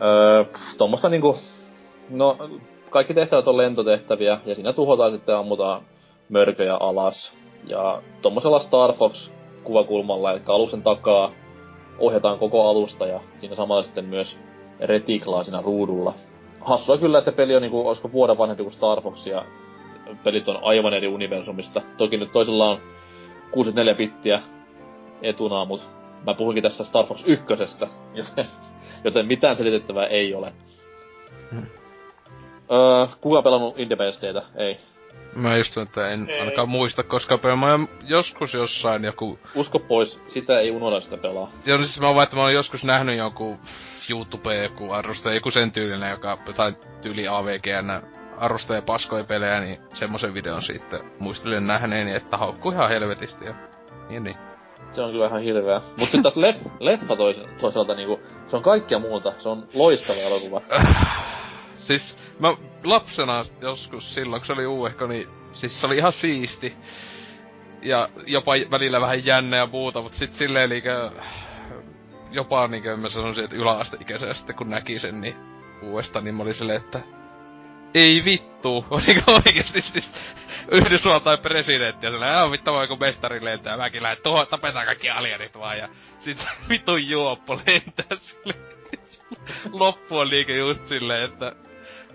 [0.02, 1.36] Öö, pff, tommosta niinku...
[2.10, 2.36] No,
[2.90, 5.82] kaikki tehtävät on lentotehtäviä ja siinä tuhotaan sitten ammutaan
[6.28, 7.32] mörköjä alas.
[7.66, 9.30] Ja tommosella Star Fox
[9.64, 11.30] kuvakulmalla, eli aluksen takaa
[11.98, 14.38] ohjataan koko alusta ja siinä samalla sitten myös
[14.80, 16.14] retiklaa siinä ruudulla.
[16.60, 19.44] Hassua kyllä, että peli on niinku, olisiko vuoden vanhempi kuin Star Fox ja
[20.24, 21.82] pelit on aivan eri universumista.
[21.96, 22.78] Toki nyt toisella on
[23.50, 24.42] 64 bittiä
[25.22, 25.88] etuna, mut
[26.26, 27.46] mä puhunkin tässä Star Fox 1,
[28.14, 28.46] joten,
[29.04, 30.52] joten mitään selitettävää ei ole.
[31.50, 31.66] Hmm.
[32.72, 34.42] Öö, kuka on pelannut Independence Daytä?
[34.56, 34.78] Ei.
[35.34, 36.40] Mä just että en Ei.
[36.40, 39.38] ainakaan muista, koska mä oon joskus jossain joku...
[39.54, 41.50] Usko pois, sitä ei unohda sitä pelaa.
[41.66, 43.58] Joo, no siis mä vaan, että mä oon joskus nähnyt jonkun
[44.10, 48.02] YouTube joku arvostaja, joku sen tyylinen, joka jotain tyyli AVGN
[48.38, 53.54] arvostaa paskoja pelejä, niin semmoisen videon sitten muistelen nähneeni, että haukkuu ihan helvetisti ja
[54.08, 54.36] niin niin.
[54.92, 55.80] Se on kyllä ihan hirveä.
[55.98, 59.32] Mut sit taas leff, leffa tois, toisaalta niinku, se on kaikkea muuta.
[59.38, 60.62] Se on loistava elokuva.
[61.78, 66.74] Siis mä lapsena joskus silloin, kun se oli uudehko, niin siis se oli ihan siisti.
[67.82, 71.10] Ja jopa välillä vähän jännä ja muuta, mut sit silleen niinkö...
[72.30, 75.36] Jopa niinkö mä sanoisin, että yläasteikäisenä sitten kun näki sen niin
[75.82, 77.00] uudestaan, niin mä olin silleen, että
[77.94, 80.12] ei vittu, oliko oikeesti siis
[80.70, 84.86] Yhdysvaltain presidentti ja sellainen, aah vittu voi kun mestari lentää, ja mäkin lähden tuohon, tapetaan
[84.86, 85.88] kaikki alienit vaan, ja
[86.18, 88.54] sit se vittu juoppo lentää sille.
[89.72, 91.52] Loppu on liike just silleen, että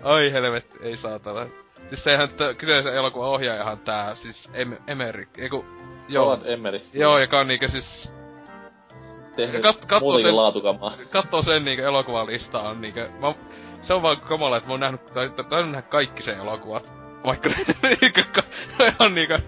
[0.02, 1.46] ai helvetti, ei saatana.
[1.88, 5.64] Siis sehän t- kyseisen elokuvan ohjaajahan tää, siis em- Emery, eiku,
[6.08, 6.24] joo.
[6.24, 6.84] Roland Emmerich.
[6.94, 8.12] Joo, joka on niinkö siis,
[9.36, 10.92] Tehnyt kat- sen- laatukamaa.
[11.10, 13.34] kattoo sen niinkö elokuvan listaa on niinkö, mä,
[13.82, 16.90] se on vaan kamala, että mä oon nähnyt, tai tainnut nähdä kaikki sen elokuvat.
[17.24, 17.50] Vaikka
[17.82, 18.42] niinkö, ka-
[18.98, 19.38] on niinkö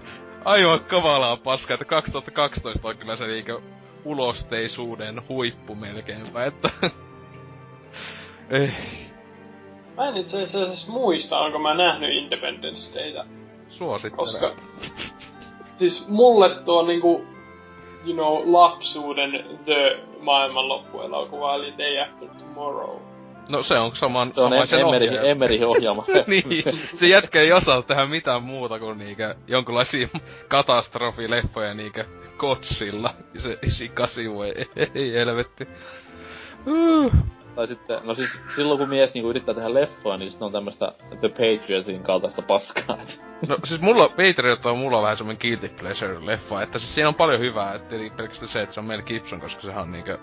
[0.45, 3.61] aivan kamalaa paskaa, että 2012 on kyllä se niinkö
[4.05, 6.71] ulosteisuuden huippu melkeinpä, että...
[8.51, 8.73] Ei.
[9.97, 13.25] Mä en itse asiassa muista, onko mä nähnyt Independence Dayta.
[13.69, 14.17] Suosittelen.
[14.17, 14.57] Koska...
[15.77, 17.27] Siis mulle tuo niinku...
[18.07, 23.12] You know, lapsuuden The maailmanloppuelokuva, eli Day After Tomorrow.
[23.49, 25.31] No se on saman, Se on samaisen Emmerichin, ohjaajan.
[25.31, 26.05] Emmerichin ohjaama.
[26.27, 26.65] niin,
[26.97, 30.09] se jätkä ei osaa tehdä mitään muuta kuin niinkö jonkinlaisia
[30.49, 32.05] katastrofileffoja niinkö
[32.37, 33.15] kotsilla.
[33.39, 35.69] Se sikasivu ei, ei helvetti.
[36.67, 37.13] Uh.
[37.55, 40.93] Tai sitten, no siis silloin kun mies niinku yrittää tehdä leffoa, niin sitten on tämmöstä
[41.21, 42.99] The Patriotin kaltaista paskaa.
[43.49, 47.41] No siis mulla, Patriot on mulla vähän semmonen guilty pleasure-leffa, että siis siinä on paljon
[47.41, 50.19] hyvää, et eli pelkästään se, että se on Mel Gibson, koska sehän on niinkö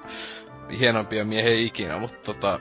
[0.79, 2.59] hienompia miehiä ikinä, mutta tota...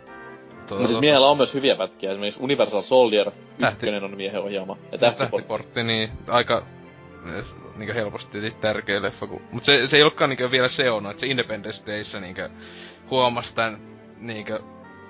[0.69, 3.31] tota No siis miehellä on myös hyviä pätkiä, esimerkiksi Universal Soldier,
[3.61, 3.87] Tähti.
[3.87, 4.77] ykkönen on miehen ohjaama.
[4.93, 5.31] Ja tähtiportti.
[5.31, 6.63] Tähtiportti, niin aika
[7.77, 9.41] niinkö helposti tärkeä leffa, kun...
[9.53, 12.49] Mut se, se ei olekaan niinkö vielä se on, että se Independence Dayssä niinkö
[13.11, 13.79] huomasi tän
[14.21, 14.61] niinkö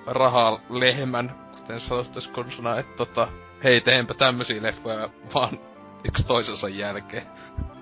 [0.05, 3.27] rahalehmän, kuten sanottais konsona, että tota,
[3.63, 5.59] hei teenpä tämmösiä leffoja vaan
[6.03, 7.23] yksi toisensa jälkeen.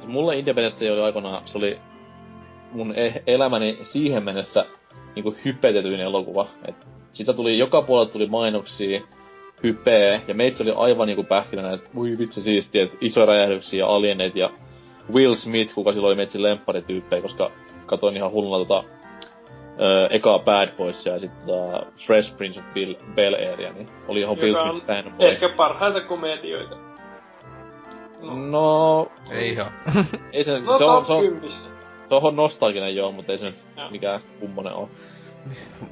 [0.05, 1.79] Mulle Independence Day oli aikoinaan, se oli
[2.71, 4.65] mun e- elämäni siihen mennessä
[5.15, 6.47] niinku hypetetyin elokuva.
[6.67, 6.75] Et
[7.17, 9.01] sitä tuli, joka puolelta tuli mainoksia,
[9.63, 13.87] hypeä, ja meitsi oli aivan niinku pähkinänä, että voi vitsi siistiä, että isoja räjähdyksiä ja
[13.87, 14.49] alieneet ja
[15.13, 17.51] Will Smith, kuka silloin oli meitsin lempparityyppejä, koska
[17.85, 18.83] katoin ihan hulluna tota
[19.79, 24.19] ö, ekaa Bad Boysia ja sitten tota Fresh Prince of Bill, Bel Airia, niin oli
[24.21, 25.27] ihan Will on Smith fanboy.
[25.29, 26.75] ehkä parhaita komedioita.
[28.21, 29.71] No, Ei ihan.
[30.33, 31.51] ei se, No se on, se on, 10.
[31.51, 31.67] se
[32.09, 33.55] on nostalginen joo, mutta ei se nyt
[33.91, 34.89] mikään kummonen oo.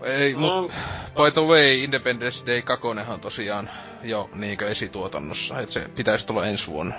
[0.04, 0.68] Ei, mut No,
[1.16, 3.70] by the way, Independence Day 2 on tosiaan
[4.04, 6.96] jo niinkö esituotannossa, et se pitäisi tulla ensi vuonna.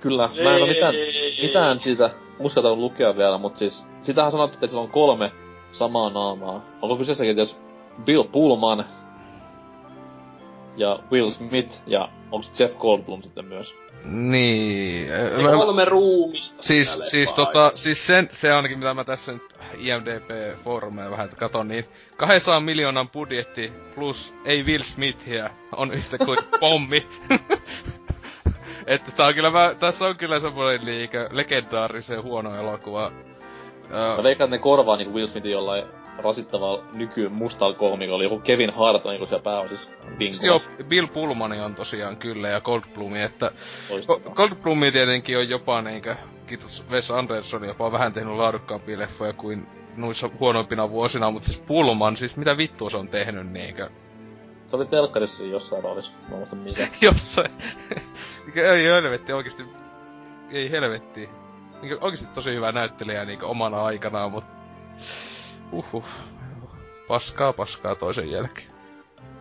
[0.00, 4.56] Kyllä, mä en oo mitään, ei, mitään siitä uskaltanut lukea vielä, mutta siis sitähän sanottu,
[4.56, 5.32] että sillä on kolme
[5.72, 6.64] samaa naamaa.
[6.82, 7.60] Onko kyseessäkin jos
[8.04, 8.84] Bill Pullman,
[10.76, 13.74] ja Will Smith ja onks Jeff Goldblum sitten myös?
[14.04, 15.08] Niin.
[15.08, 16.62] Ja kolme ruumista.
[16.62, 19.42] Siis, siis tota, siis sen, se ainakin mitä mä tässä nyt
[19.76, 21.84] IMDB-foorumeja vähän katon, niin
[22.16, 27.06] 200 miljoonan budjetti plus ei Will Smithia on yhtä kuin pommi.
[28.86, 33.12] että tää on kyllä, mä, tässä on kyllä semmoinen liikä legendaarisen huono elokuva.
[34.16, 35.84] Mä veikkaan, että ne korvaa niinku Will Smithin jollain
[36.20, 40.88] rasittavalla nyky mustalla koomikolla, joku Kevin Hart on niinku siellä pääosissa Siis joo, bingolas.
[40.88, 43.50] Bill Pullman on tosiaan kyllä ja Goldblumi, että
[43.90, 44.22] Loistavaa.
[44.22, 46.16] Go- Goldblumi tietenkin on jopa niinkö,
[46.46, 49.66] kiitos Wes Anderson, jopa vähän tehnyt laadukkaampia leffoja kuin
[49.96, 53.90] noissa huonoimpina vuosina, mutta siis Pullman, siis mitä vittua se on tehnyt niinkö?
[54.66, 56.88] Se oli telkkarissa jossain roolissa, mä muistan missä.
[57.00, 57.50] Jossain.
[58.74, 59.64] Ei helvetti oikeesti.
[60.50, 61.28] Ei helvetti.
[61.82, 64.44] Niinkö oikeesti tosi hyvä näyttelijä niinkö omana aikanaan, mut...
[65.72, 66.04] Uhuh.
[67.08, 68.66] Paskaa paskaa toisen jälkeen.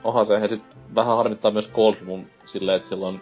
[0.04, 0.64] Onhan se, sit
[0.96, 3.22] vähän harmittaa myös Goldblum silleen, että silloin...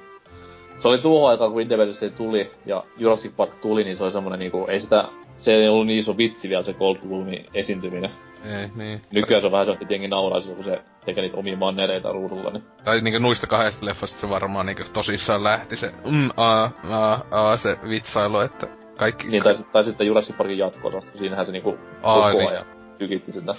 [0.80, 4.12] Se oli tuohon aikaan, kun Independence Day tuli ja Jurassic Park tuli, niin se oli
[4.12, 5.06] semmonen niinku, ei sitä...
[5.38, 8.12] Se ei ollut niin iso vitsi vielä se Goldblumin esiintyminen.
[8.46, 9.02] Ei, niin.
[9.12, 12.12] Nykyään se on vähän semmoinen, että jengi nauraa silloin, kun se tekee niitä omia mannereita
[12.12, 12.64] ruudulla, niin...
[12.84, 17.58] Tai niinkö noista kahdesta leffasta se varmaan niinkö tosissaan lähti se mm, a, a, a,
[17.58, 18.68] se vitsailu, että
[18.98, 19.28] kaikki...
[19.28, 22.77] Niin, tai, tai sitten Jurassic Parkin jatko kun siinähän se niinku Aa, koko niin.
[22.98, 23.56] Tykitti sitä.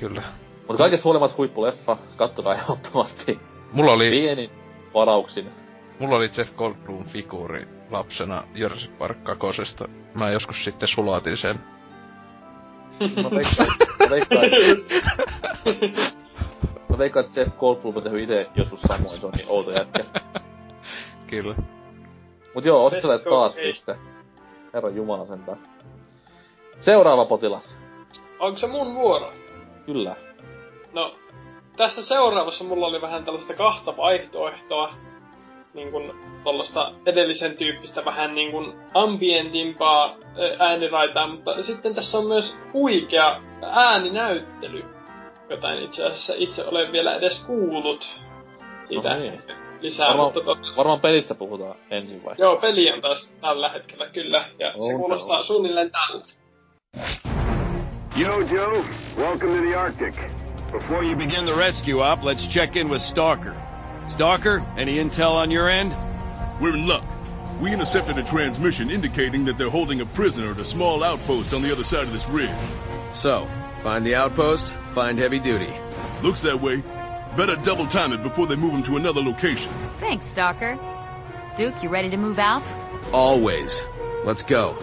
[0.00, 0.22] Kyllä.
[0.58, 3.38] Mutta kaikesta huolimatta huippuleffa, kattokaa ehdottomasti.
[3.72, 4.50] Mulla oli, Pienin
[4.94, 5.46] varauksin.
[5.98, 9.88] mulla oli Jeff Goldblum figuuri lapsena Jurassic Park kakosesta.
[10.14, 11.60] Mä joskus sitten sulatin sen.
[13.00, 14.46] Mä veikkaan, mä veikkaan,
[16.88, 20.04] mä veikkaan, että Jeff Goldblum on tehnyt itse joskus samoin, se on niin outo jätkä.
[21.30, 21.54] Kyllä.
[22.54, 23.96] Mut joo, go, taas piste.
[24.74, 25.58] Herra Jumala sentään.
[26.80, 27.76] Seuraava potilas.
[28.44, 29.32] Onko se mun vuoro?
[29.86, 30.16] Kyllä.
[30.92, 31.14] No,
[31.76, 34.90] tässä seuraavassa mulla oli vähän tällaista kahta vaihtoehtoa.
[35.74, 36.14] Niin kun
[36.44, 40.14] tollasta edellisen tyyppistä vähän niin kun ambientimpaa
[40.58, 44.84] ääniraitaa, mutta sitten tässä on myös huikea ääninäyttely,
[45.50, 48.20] jota en itse asiassa itse ole vielä edes kuullut.
[48.84, 49.42] Siitä No niin.
[49.80, 52.34] lisää, Varmaan, mutta tot, varmaan pelistä puhutaan ensin vai?
[52.38, 55.44] joo, peli on taas tällä hetkellä kyllä, ja se On, kuulostaa on.
[55.44, 56.24] suunnilleen tällä.
[58.16, 58.84] Yo, Joe.
[59.16, 60.14] Welcome to the Arctic.
[60.70, 63.60] Before you begin the rescue op, let's check in with Stalker.
[64.06, 65.92] Stalker, any intel on your end?
[66.60, 67.04] We're in luck.
[67.60, 71.62] We intercepted a transmission indicating that they're holding a prisoner at a small outpost on
[71.62, 72.54] the other side of this ridge.
[73.14, 73.48] So,
[73.82, 75.72] find the outpost, find heavy duty.
[76.22, 76.84] Looks that way.
[77.36, 79.72] Better double time it before they move him to another location.
[79.98, 80.78] Thanks, Stalker.
[81.56, 82.62] Duke, you ready to move out?
[83.12, 83.80] Always.
[84.24, 84.78] Let's go.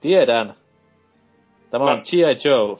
[0.00, 0.54] Tiedän.
[1.70, 1.98] Tämä on.
[1.98, 2.48] G.I.
[2.48, 2.78] Joe.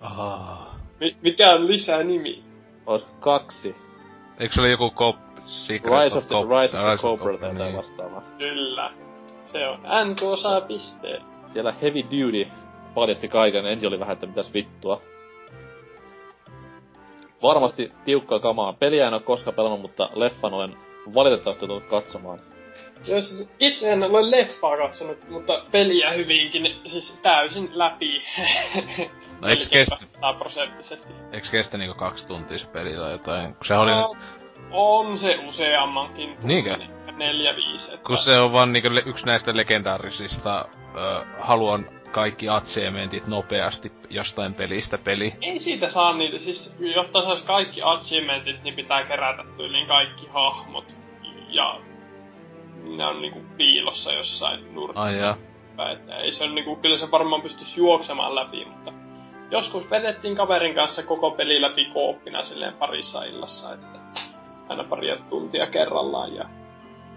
[0.00, 0.76] Ah.
[1.00, 2.42] Mi- mikä on lisää nimi?
[2.86, 3.76] Ois kaksi.
[4.38, 5.16] Eikö se ole joku cop...
[5.44, 7.76] Secret Rise of the, Cop- Rise of the Cobra Cobra, tai jotain niin.
[7.76, 8.22] vastaavaa.
[8.38, 8.90] Kyllä.
[9.44, 9.78] Se on.
[9.80, 11.22] NK saa pisteen.
[11.52, 12.48] Siellä Heavy Duty
[12.94, 15.00] paljasti kaiken, ensin oli vähän, että mitäs vittua.
[17.42, 18.72] Varmasti tiukkaa kamaa.
[18.72, 20.76] Peliä en oo koskaan pelannut, mutta leffan olen
[21.14, 22.38] valitettavasti tullut katsomaan.
[23.06, 28.22] Jos itse en ole leffaa katsonut, mutta peliä hyvinkin, siis täysin läpi.
[29.40, 29.96] No eiks kestä,
[30.38, 31.12] prosenttisesti.
[31.32, 33.54] eiks kestä niinku kaksi tuntia se peli tai jotain?
[33.54, 33.90] Kun se oli...
[33.90, 34.16] No,
[34.70, 36.64] on se useammankin tunnin.
[36.64, 36.76] Niinkö?
[37.16, 37.94] Neljä, viisi.
[37.94, 38.06] Että...
[38.06, 40.64] Kun se on vaan niinku yksi näistä legendaarisista
[40.96, 45.32] ö, haluan kaikki achievementit nopeasti jostain pelistä peli.
[45.42, 50.94] Ei siitä saa niitä, siis jotta saisi kaikki achievementit, niin pitää kerätä tyyliin kaikki hahmot.
[51.48, 51.76] Ja
[52.96, 55.36] ne on niinku piilossa jossain nurkissa.
[55.76, 55.92] Ai.
[55.92, 58.92] Että ei se on niinku, kyllä se varmaan pystyisi juoksemaan läpi, mutta
[59.50, 63.98] joskus vedettiin kaverin kanssa koko peli läpi kooppina silleen parissa illassa, että
[64.68, 66.44] aina paria tuntia kerrallaan ja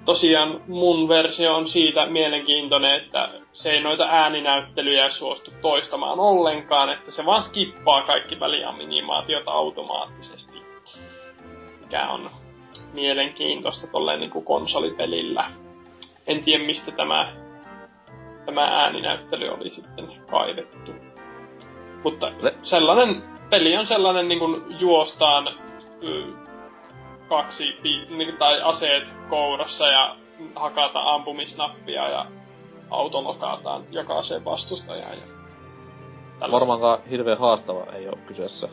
[0.05, 7.11] tosiaan mun versio on siitä mielenkiintoinen, että se ei noita ääninäyttelyjä suostu toistamaan ollenkaan, että
[7.11, 10.61] se vaan skippaa kaikki välianimaatiota automaattisesti.
[11.79, 12.29] Mikä on
[12.93, 15.60] mielenkiintoista tolleen niinku konsolipelillä.
[16.27, 17.33] En tiedä mistä tämä,
[18.45, 20.91] tämä ääninäyttely oli sitten kaivettu.
[22.03, 22.31] Mutta
[22.63, 25.47] sellainen peli on sellainen niin kuin juostaan
[26.01, 26.33] y,
[27.29, 30.15] kaksi niin, tai aseet kourassa ja
[30.55, 32.25] hakata ampumisnappia ja
[32.89, 35.13] auto lokaataan jokaiseen vastustajaan.
[35.17, 35.23] Ja
[36.39, 36.51] tällaista.
[36.51, 38.69] Varmaankaan hirveän haastava ei oo kyseessä.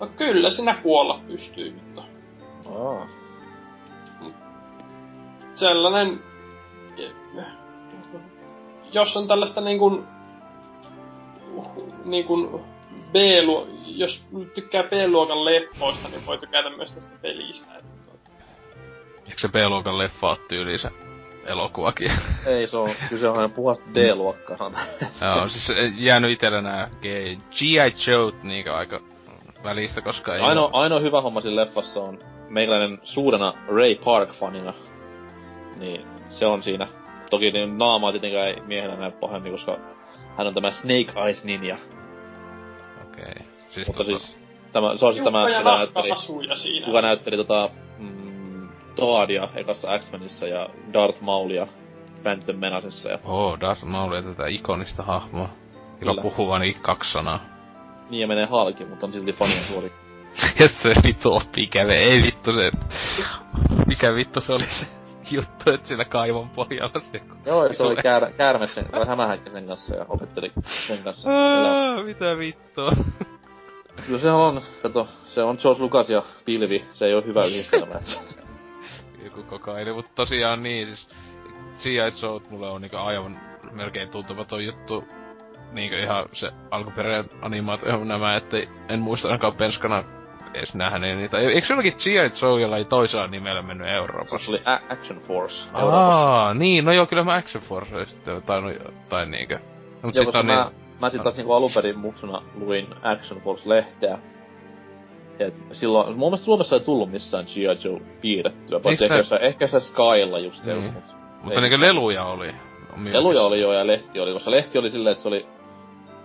[0.00, 2.02] No kyllä sinä kuolla pystyy, mutta
[2.78, 3.06] Aa.
[5.54, 6.22] Sellainen...
[8.92, 10.04] Jos on tällaista niin kuin,
[12.04, 12.60] niin kuin
[13.12, 13.66] B-luo...
[13.86, 17.72] Jos tykkää B-luokan leffoista, niin voi tykätä myös tästä pelistä.
[19.26, 20.90] Eikö se B-luokan leffa ole tyyliin se
[21.46, 22.10] elokuvakin?
[22.46, 24.72] Ei, se on, kyllä se on ihan puhasta D-luokkaa.
[25.36, 27.92] Joo, siis jäänyt itellä nää G.I.
[28.06, 29.00] Joe niinkö aika
[29.64, 30.40] välistä, koska ei...
[30.40, 32.18] Ainoa, ainoa hyvä homma siinä leffassa on
[32.48, 34.72] meikäläinen suurena Ray Park-fanina.
[35.76, 36.88] Niin se on siinä.
[37.30, 39.78] Toki niin naamaa tietenkään ei miehenä näy pahemmin, koska
[40.38, 41.76] hän on tämä Snake Eyes Ninja.
[43.02, 43.24] Okei.
[43.30, 43.52] Okay.
[43.70, 44.18] Siis Mutta tota...
[44.18, 44.38] siis,
[44.72, 46.86] tämä, se on siis tämä, näytteli, siinä.
[46.86, 51.66] kuka näytteli tota, mm, Toadia ekassa X-Menissä ja Darth Maulia
[52.22, 55.48] Phantom Menacessa ja Oo, oh, Darth Maul ja tätä ikonista hahmoa.
[55.98, 56.22] Kyllä Kyllä.
[56.22, 57.40] puhuvani kaksi sanaa.
[58.10, 59.92] niin ja menee halki, mutta on silti fanien suori.
[60.60, 62.70] Ja se vittu oppi käve, ei vittu se...
[63.86, 64.86] Mikä vittu se oli se
[65.30, 67.20] juttu, että siinä kaivon pohjalla se...
[67.46, 70.52] Joo, se oli käär, käärme sen, tai hämähäkkä sen kanssa ja opetteli
[70.86, 71.30] sen kanssa.
[71.30, 72.92] Aa, mitä vittua?
[74.06, 77.94] Kyllä se on, kato, se on George Lucas ja pilvi, se ei oo hyvä yhdistelmä.
[79.24, 81.08] Joku kokaini, mutta tosiaan niin, siis
[81.82, 82.22] G.I.
[82.22, 83.40] Joe mulle on niinku aivan
[83.72, 85.04] melkein tuntematon juttu.
[85.72, 88.56] Niinku ihan se alkuperäinen animaatio nämä, että
[88.88, 90.04] en muista ainakaan penskana
[90.54, 91.38] edes nähneen niitä.
[91.38, 92.30] Eikö se jollakin G.I.
[92.42, 94.38] Joe jollain toisella nimellä mennyt Euroopassa?
[94.38, 95.98] Se oli A- Action Force Euroopassa.
[95.98, 99.58] Aa, niin, no joo, kyllä mä Action Force sitten tainnut jotain niinkö.
[100.02, 100.98] Mut Joo, koska on mä, niin...
[101.00, 104.18] mä sit taas niinku alunperin muksuna luin Action Force-lehteä.
[105.38, 107.88] Et silloin, mun mielestä Suomessa ei tullut missään G.I.
[107.88, 110.74] Joe piirrettyä, paitsi ehkä, jossain, ehkä se Skylla just se.
[110.74, 110.84] Mut
[111.42, 111.80] Mutta ei missään.
[111.80, 112.54] leluja oli.
[113.04, 115.46] Leluja oli joo ja lehti oli, koska lehti oli silleen, että se oli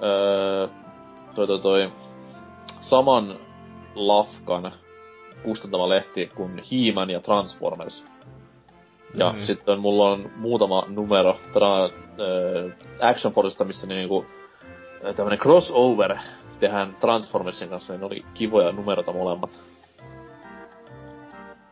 [0.04, 0.68] öö,
[1.36, 1.92] toi, toi, toi,
[2.82, 3.36] saman
[3.98, 4.72] lafkan
[5.44, 8.06] kustantama lehti kuin He-Man ja Transformers.
[9.14, 9.38] Ja Mhm.
[9.40, 9.46] mm.
[9.46, 12.70] sitten mulla on muutama numero tra, öö,
[13.02, 14.26] Action Forcesta, missä niinku
[15.04, 16.18] ö, tämmönen crossover
[16.60, 19.50] tehdään Transformersin kanssa, niin ne oli kivoja numerota molemmat.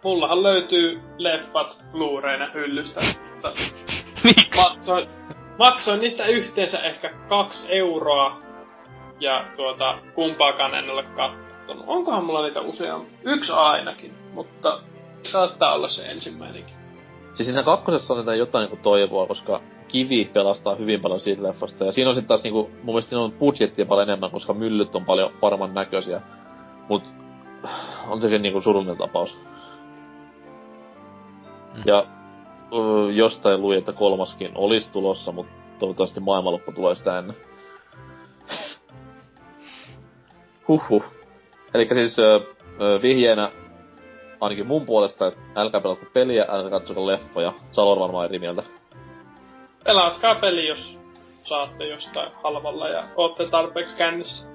[0.04, 3.02] Mullahan löytyy leffat Blu-rayna hyllystä,
[3.34, 3.52] mutta
[4.62, 5.10] maksoin,
[5.60, 8.38] maksoin niistä yhteensä ehkä kaksi euroa.
[9.20, 11.55] Ja tuota, kumpaakaan en ole kattonut.
[11.88, 13.12] Onkohan mulla niitä useampi?
[13.24, 14.80] Yksi ainakin, mutta
[15.24, 16.76] saattaa olla se ensimmäinenkin.
[17.34, 21.86] Siis siinä kakkosessa on tätä jotain niinku toivoa, koska kivi pelastaa hyvin paljon siitä leffasta.
[21.86, 24.96] Ja siinä on sitten taas niinku, mun mielestä siinä on budjettia paljon enemmän, koska myllyt
[24.96, 26.22] on paljon paremman näköisiä.
[26.90, 27.04] Mut
[28.08, 29.38] on sekin niinku surullinen tapaus.
[31.76, 31.84] Mm.
[31.86, 32.06] Ja
[32.74, 37.38] ö, jostain luin, että kolmaskin olisi tulossa, mutta toivottavasti maailmanloppu tulee sitä ennen.
[40.68, 41.04] Huhhuh.
[41.76, 42.42] Eli siis ö,
[42.82, 43.52] ö, vihjeenä
[44.42, 47.54] ainakin mun puolesta, että älkää pelatko peliä, älkää katsoko leffoja.
[47.72, 48.64] Salor varmaan eri mieltä.
[49.84, 51.00] Pelatkaa peli, jos
[51.44, 54.50] saatte jostain halvalla ja ootte tarpeeksi kännissä.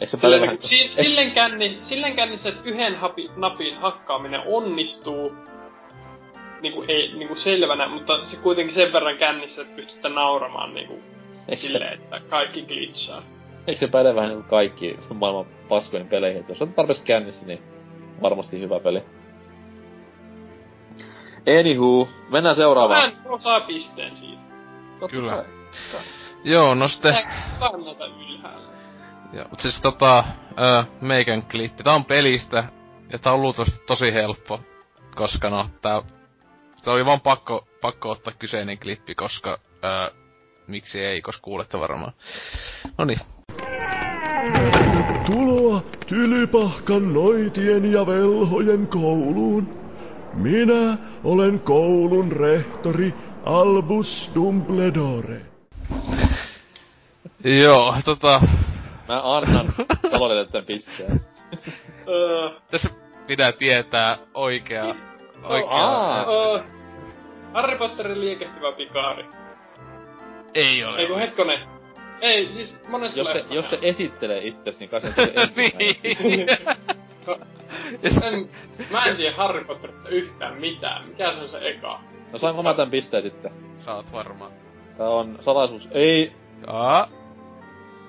[0.00, 0.56] Eikö se Silleen, vähän...
[0.56, 5.32] niin, si- silleen, känni, silleen kännissä, että yhden hapi, napin hakkaaminen onnistuu
[6.60, 10.94] niinku, ei, niinku selvänä, mutta se kuitenkin sen verran kännissä, että pystytte nauramaan niinku,
[11.48, 13.22] Eikö se- silleen, että kaikki glitchaa.
[13.66, 16.40] Eikö se päde vähän niinku kaikki maailman paskojen peleihin?
[16.40, 17.62] Et jos on tarpeeksi kännissä, niin
[18.22, 19.02] varmasti hyvä peli.
[21.60, 23.12] Anywho, mennään seuraavaan.
[23.12, 24.42] Hän osaa pisteen siitä.
[25.00, 25.32] Totta Kyllä.
[25.32, 25.44] kai.
[26.44, 27.14] Joo, no sitten...
[27.14, 28.66] Tää kannalta ylhäällä.
[29.32, 30.24] Joo, mut siis tota,
[30.58, 31.82] ö, meikän klippi.
[31.82, 32.64] Tää on pelistä,
[33.12, 34.60] ja tää on luultavasti tosi helppo,
[35.14, 36.02] koska no, tää...
[36.82, 39.58] Se oli vaan pakko, pakko ottaa kyseinen klippi, koska...
[39.84, 40.25] Ö,
[40.66, 42.12] miksi ei, koska kuulette varmaan.
[42.98, 43.20] Noniin.
[44.52, 49.78] Tervetuloa Tylypahkan noitien ja velhojen kouluun.
[50.34, 53.14] Minä olen koulun rehtori
[53.46, 55.40] Albus Dumbledore.
[57.44, 58.40] Joo, tota...
[59.08, 59.74] Mä annan
[60.10, 61.20] Salorille tämän pisteen.
[62.70, 62.90] Tässä
[63.26, 64.94] pitää tietää oikea...
[65.44, 65.70] Oikea...
[65.70, 66.26] aa.
[66.32, 66.62] öö,
[67.54, 69.24] Harry Potterin liikehtivä pikaari.
[70.56, 70.98] Ei ole.
[70.98, 71.58] Ei kun hetkonen.
[72.20, 73.54] Ei, siis monessa Jos se, leffassa.
[73.54, 76.48] jos se esittelee itses, niin kai se ensimmäinen.
[78.32, 78.48] en,
[78.90, 81.08] mä en tiedä Harry Potterista yhtään mitään.
[81.08, 82.00] Mikä se on se eka?
[82.32, 83.50] No saanko mä tän pisteen sitten?
[83.84, 84.50] Saat varmaan.
[84.98, 85.88] Tää on salaisuus.
[85.90, 86.32] Ei.
[86.66, 87.08] Aa.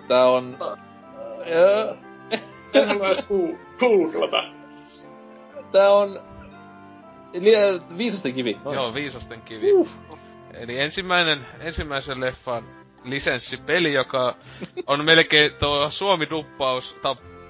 [0.07, 0.57] Tää on...
[1.49, 1.93] Öö,
[2.73, 4.43] En halua edes goo- googlata.
[5.71, 6.19] Tää on...
[7.33, 8.57] Li- viisasten kivi.
[8.65, 8.75] Noin.
[8.75, 9.73] Joo, viisasten kivi.
[9.73, 9.89] Uh.
[10.59, 12.63] Eli ensimmäinen, ensimmäisen leffan
[13.03, 14.35] lisenssipeli, joka
[14.87, 16.97] on melkein tuo Suomi-duppaus,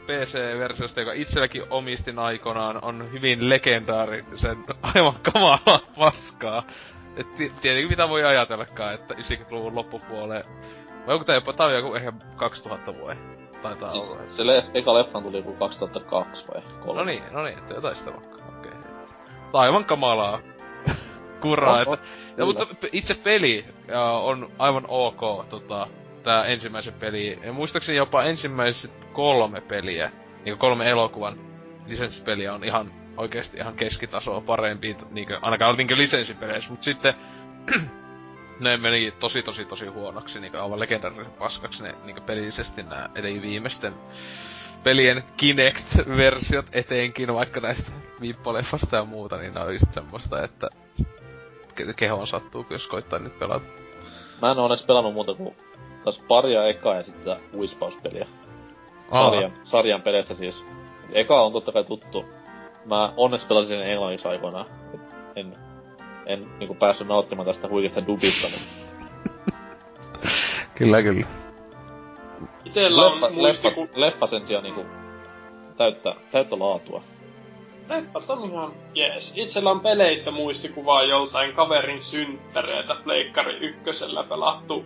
[0.05, 6.63] PC-versiosta, joka itselläkin omistin aikanaan, on hyvin legendaarisen aivan kamalaa paskaa.
[7.17, 10.43] Et ti- tietenkin mitä voi ajatellakaan, että 90-luvun loppupuoleen
[11.07, 13.17] Vai onko tää jopa, tää on joku ehkä 2000 vuoden?
[13.61, 14.27] Taitaa Siis olla.
[14.27, 16.99] se le- eka leffan tuli joku 2002 vai 3.
[16.99, 18.35] No niin, no niin, että jotain sitä vaikka.
[18.57, 18.71] Okei.
[18.71, 18.91] Okay.
[19.53, 20.39] Aivan kamalaa.
[21.41, 21.91] Kuraa, että...
[21.91, 21.97] Ja,
[22.35, 22.45] kyllä.
[22.45, 25.87] mutta itse peli ja, on aivan ok, tota,
[26.23, 27.39] tää ensimmäisen peli.
[27.43, 30.11] Ja muistaakseni jopa ensimmäiset kolme peliä,
[30.45, 31.35] niinku kolme elokuvan
[31.87, 37.13] lisenssipeliä on ihan oikeesti ihan keskitasoa parempi, niinku, ainakaan niinku lisenssipeleissä, mut sitten
[38.59, 43.41] ne meni tosi tosi tosi huonoksi, niinku aivan legendaarisen paskaksi ne niinku pelillisesti nää eli
[43.41, 43.93] viimeisten
[44.83, 47.91] pelien Kinect-versiot etenkin, vaikka näistä
[48.21, 50.69] viippoleffasta ja muuta, niin ne on just semmoista, että
[51.95, 53.65] kehoon sattuu, jos koittaa nyt pelata.
[54.41, 55.55] Mä en oo onneksi pelannut muuta kuin
[56.03, 58.27] taas paria ekaa ja sitten tätä Whispauspeliä.
[59.11, 60.65] Sarjan, sarjan peleistä siis.
[61.13, 62.25] Eka on totta kai tuttu.
[62.85, 64.65] Mä onneksi pelasin sen englanniksi aikoinaan.
[64.93, 65.01] Et
[65.35, 65.57] En,
[66.25, 68.93] en niinku päässyt nauttimaan tästä huikeasta dubista, mutta
[70.77, 71.27] Kyllä, kyllä.
[72.65, 73.81] Itellä on leffa, muistiku...
[73.81, 74.85] leffa, leffa sen sijaan niinku
[75.77, 77.03] täyttä, täyttä laatua.
[77.89, 79.33] Leffat on ihan jees.
[79.35, 84.85] Itsellä on peleistä muistikuvaa joltain kaverin synttäreitä Pleikkari ykkösellä pelattu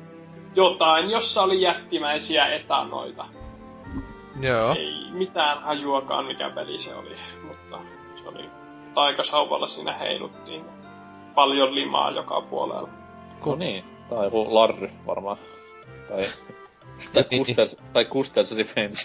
[0.55, 3.25] jotain, jossa oli jättimäisiä etanoita.
[4.39, 4.75] Joo.
[4.75, 7.15] Ei mitään hajuakaan mikä peli se oli,
[7.47, 7.79] mutta
[8.15, 8.49] se oli
[8.93, 10.65] taikasauvalla siinä heiluttiin.
[11.35, 12.89] Paljon limaa joka puolella.
[13.45, 15.37] No niin, tää on joku Larry varmaan.
[16.09, 16.29] Tai,
[17.13, 18.99] tai, Kusters, tai Kusters Revenge.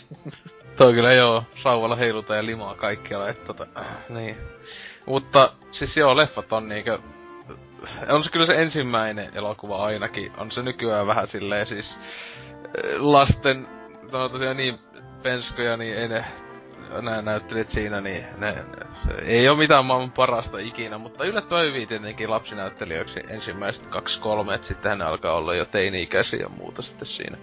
[0.76, 3.66] Toi kyllä joo, sauvalla heilutaan ja limaa kaikkialla, että tota,
[4.08, 4.36] niin.
[5.06, 6.98] Mutta siis joo, leffat on niinkö...
[8.08, 10.32] On se kyllä se ensimmäinen elokuva ainakin.
[10.38, 11.98] On se nykyään vähän silleen siis...
[11.98, 13.68] äh, Lasten...
[14.12, 14.78] No tosiaan niin
[15.22, 16.24] penskoja, niin ei ne...
[17.02, 18.64] Nää näyttelijät siinä, niin ne, ne
[19.22, 24.64] ei oo mitään maailman parasta ikinä, mutta yllättävän hyvin tietenkin lapsinäyttelijöiksi ensimmäiset kaksi kolme, et
[24.64, 27.38] sittenhän ne alkaa olla jo teini-ikäisiä ja muuta sitten siinä.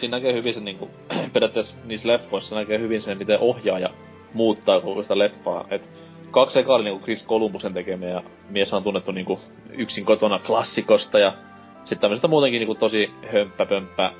[0.00, 0.90] Siinä näkee hyvin se niinku,
[1.32, 3.90] periaatteessa niissä leffoissa näkee hyvin sen, miten ohjaaja
[4.34, 5.64] muuttaa koko sitä leffaa.
[5.70, 5.90] Et
[6.30, 11.18] kaksi ekaa oli niinku Chris Columbusen tekemiä ja mies on tunnettu niinku yksin kotona klassikosta
[11.18, 11.32] ja
[11.78, 14.12] sitten tämmöisestä muutenkin niinku tosi hömppäpömppä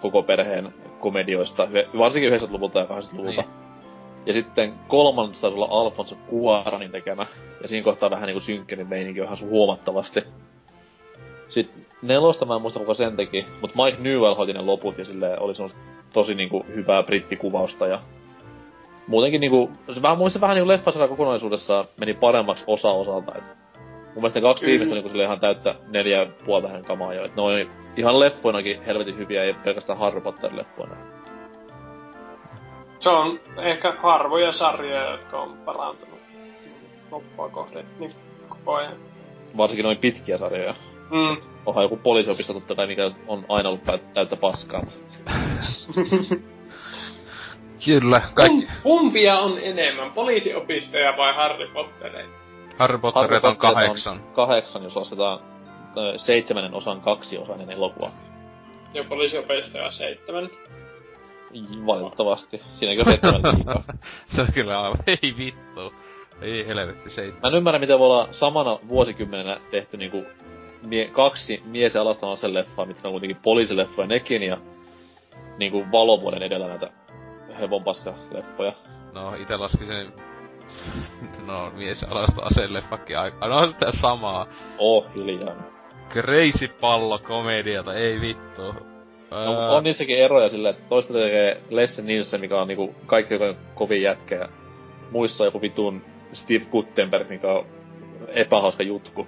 [0.00, 1.68] koko perheen komedioista,
[1.98, 3.42] varsinkin 90-luvulta ja 80-luvulta.
[3.42, 3.66] Niin.
[4.26, 7.26] Ja sitten kolmannes taisi olla Alfonso Cuaranin tekemä,
[7.62, 10.20] ja siinä kohtaa vähän niinku synkkenin meininki ihan huomattavasti.
[11.48, 15.04] Sitten nelosta mä en muista kuka sen teki, mutta Mike Newell hoiti ne loput ja
[15.04, 15.80] sille oli semmoista
[16.12, 18.00] tosi niinku hyvää brittikuvausta ja
[19.06, 24.14] muutenkin niinku, se vähän muista vähän niinku leffasana kokonaisuudessaan meni paremmaksi osa osalta, et mun
[24.14, 24.70] mielestä ne kaksi Kyllä.
[24.70, 27.52] viimeistä niinku sille ihan täyttä neljä ja puolta hänen kamaa jo, et ne on
[27.96, 30.96] ihan leffoinakin helvetin hyviä, ei pelkästään Harry Potter leffoina.
[32.98, 36.20] Se on ehkä harvoja sarjoja, jotka on parantunut
[37.10, 38.12] loppua kohden niin
[38.48, 38.92] koko ajan.
[39.56, 40.74] Varsinkin noin pitkiä sarjoja.
[41.10, 41.36] Mm.
[41.66, 43.84] Onhan joku poliisiopisto totta kai, mikä on aina ollut
[44.14, 45.06] täyttä paskaa, mutta
[47.84, 48.66] Kyllä, kaikki.
[48.66, 52.28] Kum, kumpia on enemmän, poliisiopistoja vai Harry Pottereita?
[52.78, 54.20] Harry Potterit on kahdeksan.
[54.34, 55.40] kahdeksan, jos lasketaan
[56.16, 58.10] seitsemännen osan kaksiosainen elokuva.
[58.94, 60.50] Ja poliisiopistoja seitsemän.
[61.86, 62.62] Valitettavasti.
[62.74, 63.82] Siinäkin on seitsemän liikaa.
[64.28, 65.94] se on kyllä aivan, ei vittu.
[66.40, 67.30] Ei helvetti, se ei...
[67.30, 70.24] Mä en ymmärrä, miten voi olla samana vuosikymmenenä tehty niinku
[70.88, 74.58] mie- kaksi mies- ja alastamaisen leffaa, mitkä on kuitenkin poliisileffoja nekin, ja
[75.58, 76.90] niinku valovuoden edellä näitä
[77.60, 78.72] hevonpaska leffoja.
[79.12, 80.12] No, ite laskisin...
[81.46, 83.48] No, mies alasta aseleffakki aika.
[83.48, 84.46] No, on sitä samaa.
[84.78, 85.54] Oh, hiljaa.
[86.10, 88.62] Crazy pallo komediata, ei vittu.
[89.30, 93.44] No, on niissäkin eroja silleen, että toista tekee Leslie Nielsen, mikä on niinku kaikki joka
[93.44, 94.48] on kovin jätkä, ja
[95.10, 96.02] muissa on joku vitun
[96.32, 97.66] Steve Guttenberg, mikä on
[98.28, 99.26] epähauska jutku.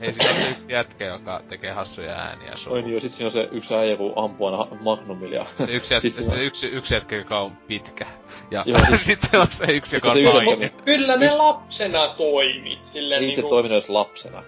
[0.00, 2.72] Ei siinä ole yksi jätkä, joka tekee hassuja ääniä sun.
[2.72, 5.46] Oi niin, jo, sit siinä on se yksi äijä, kun ampuu aina Magnumilla.
[5.66, 8.06] Se yksi, jätkä, sit se, siinä on- yksi, yksi jätkä, joka on pitkä.
[8.50, 10.70] Ja Joo, siis- sitten on se yksi, joka on se nainen.
[10.84, 12.78] Kyllä ne Yksi- lapsena toimi.
[12.82, 14.42] Silleen Niin se niinku, toiminut edes lapsena.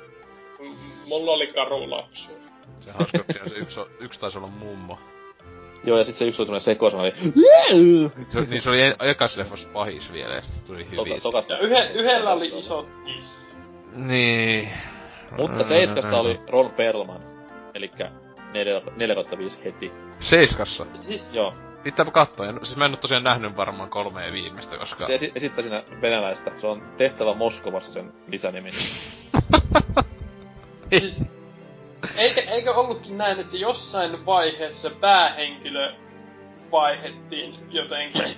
[0.60, 2.40] m- mulla oli karu lapsuus.
[2.80, 3.18] Se hauska,
[3.48, 4.98] se yksi, yksi taisi olla mummo.
[5.84, 7.12] Joo, ja sit se yksi oli tämmönen sekoisana, oli...
[8.28, 11.58] Se, niin se oli e- ekas leffassa pahis vielä, ja sitten tuli Toka, tokas, Ja
[11.58, 13.54] yhe, yhdellä oli iso tissi.
[13.94, 14.68] Niin.
[15.38, 17.20] Mutta Seiskassa oli Ron Perlman.
[17.74, 18.10] Elikkä
[18.52, 18.80] 4
[19.64, 19.92] heti.
[20.20, 20.86] Seiskassa?
[21.02, 21.54] Siis Joo.
[21.82, 22.46] Pitääpä katsoa.
[22.46, 25.06] En- Siis mä en oo tosiaan nähnyt varmaan kolmea viimeistä, koska...
[25.06, 26.50] Se esi- esittää siinä venäläistä.
[26.56, 28.70] Se on tehtävä Moskovassa sen lisänimi.
[30.98, 31.24] Siis,
[32.16, 35.92] eikö, eikö ollutkin näin, että jossain vaiheessa päähenkilö
[36.72, 38.36] vaihettiin jotenkin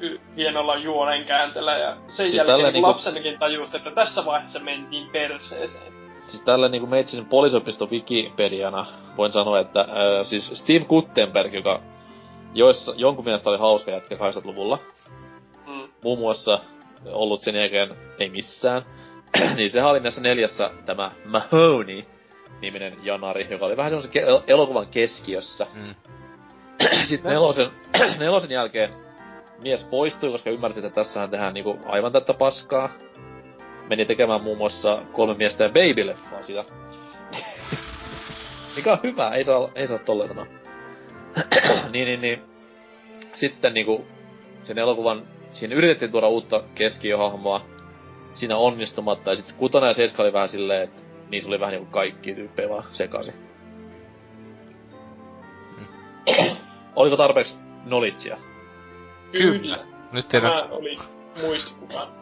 [0.00, 4.58] y- hienolla juonen käänteellä ja sen Siis jälkeen niin niinku- lapsenakin tajusi, että tässä vaiheessa
[4.60, 5.99] mentiin perseeseen.
[6.30, 8.86] Siis tällä niinku meitsin poliisopiston Wikipediana
[9.16, 9.86] voin sanoa, että äh,
[10.22, 11.80] siis Steve Guttenberg, joka
[12.54, 14.78] joissa, jonkun mielestä oli hauska jätkä 80-luvulla,
[15.66, 15.88] Mm.
[16.04, 16.58] muun muassa
[17.12, 18.82] ollut sen jälkeen ei missään,
[19.56, 22.04] niin sehän oli näissä neljässä tämä Mahoney
[22.60, 25.66] niminen janari, joka oli vähän semmoisen ke- elokuvan keskiössä.
[25.74, 25.94] Mm.
[27.08, 27.70] Sitten nelosen,
[28.18, 28.90] nelosen jälkeen
[29.62, 32.88] mies poistui, koska ymmärsi, että tässähän tehdään niinku aivan tätä paskaa.
[33.90, 36.64] Meni tekemään muun muassa kolme miestä ja baby-leffaa sitä.
[38.76, 40.46] Mikä on hyvä, ei saa, ei saa tolleen sanoa.
[41.92, 42.42] niin, niin, niin.
[43.34, 44.06] Sitten niinku
[44.62, 45.22] sen elokuvan,
[45.52, 47.66] siinä yritettiin tuoda uutta keskiöhahmoa.
[48.34, 51.90] Siinä onnistumatta, ja sitten kutonen ja seiska oli vähän silleen, että niissä oli vähän niinku
[51.90, 53.34] kaikki tyyppejä vaan sekaisin.
[56.96, 57.54] Oliko tarpeeksi
[57.84, 58.38] knowledgea?
[59.32, 59.78] Kyllä.
[60.12, 60.98] Nyt tiedän, Tämä oli
[61.42, 62.19] muistikuva.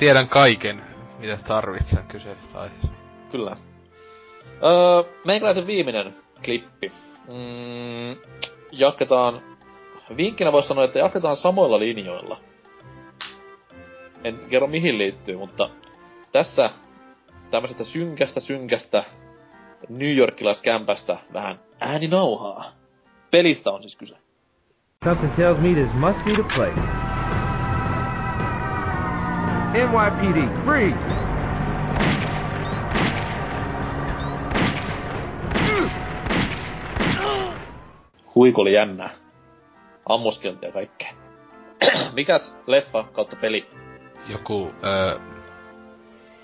[0.00, 0.82] Tiedän kaiken,
[1.18, 2.96] mitä tarvitsen kyseisestä aiheesta.
[3.30, 3.56] Kyllä.
[4.62, 6.14] Öö, meikäläisen viimeinen
[6.44, 6.92] klippi.
[7.28, 8.16] Mm,
[8.72, 9.42] jatketaan,
[10.16, 12.36] vinkkinä voisi sanoa, että jatketaan samoilla linjoilla.
[14.24, 15.70] En kerro mihin liittyy, mutta
[16.32, 16.70] tässä
[17.50, 19.04] tämmöisestä synkästä synkästä
[19.88, 22.64] New Yorkilaiskämpästä vähän ääninauhaa.
[23.30, 24.16] Pelistä on siis kyse.
[25.04, 27.09] Something tells me this must be the place.
[29.72, 30.96] NYPD, freeze!
[38.34, 39.10] Huiku oli jännää.
[40.08, 41.12] Ammuskeltia ja kaikkea.
[42.14, 43.66] Mikäs leffa kautta peli?
[44.28, 45.18] Joku, öö,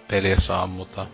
[0.08, 1.06] peli, jossa ammutaan.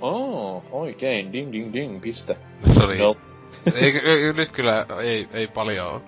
[0.00, 1.32] Oh, oikein.
[1.32, 2.36] Ding ding ding, piste.
[2.74, 2.98] Se oli...
[2.98, 3.16] No.
[3.74, 6.02] ei, ei, nyt kyllä ei, ei paljon oo.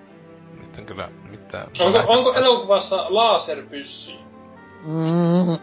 [0.61, 1.66] Nyt on kyllä mitään.
[1.78, 4.24] Onko, onko elokuvassa laserpyssy?
[4.85, 5.59] Mm,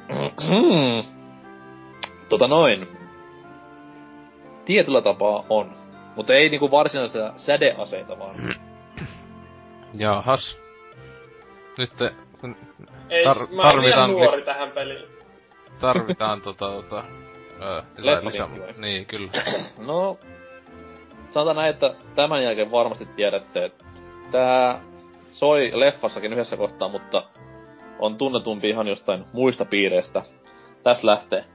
[2.30, 2.88] tota noin.
[4.65, 5.73] Tietyllä tapaa on.
[6.15, 8.35] Mutta ei niinku varsinaisia sädeaseita vaan.
[9.93, 10.57] Jahas.
[11.77, 11.91] Nyt
[12.41, 12.56] kun
[13.10, 15.06] Ei, tar- mä tarvitaan, nuori tähän peliin.
[15.80, 17.03] tarvitaan tota, tota,
[17.61, 17.81] öö,
[18.22, 18.48] lisä-?
[18.77, 19.31] Niin, kyllä.
[19.88, 20.18] No,
[21.30, 23.84] sanotaan näin, että tämän jälkeen varmasti tiedätte, että
[24.31, 24.81] tää
[25.31, 27.23] soi leffassakin yhdessä kohtaa, mutta
[28.02, 30.23] on tunnetumpi ihan jostain muista piireistä.
[30.84, 31.45] Tässä lähtee.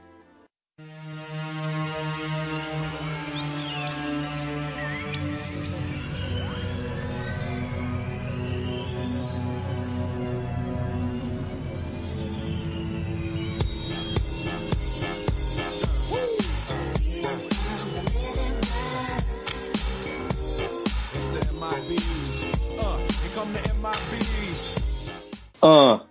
[25.63, 26.06] Uh,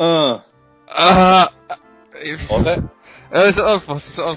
[0.00, 0.42] Uh, uh.
[0.88, 1.52] Ah,
[2.48, 2.82] Ote.
[3.32, 4.36] Ei se on, siis on,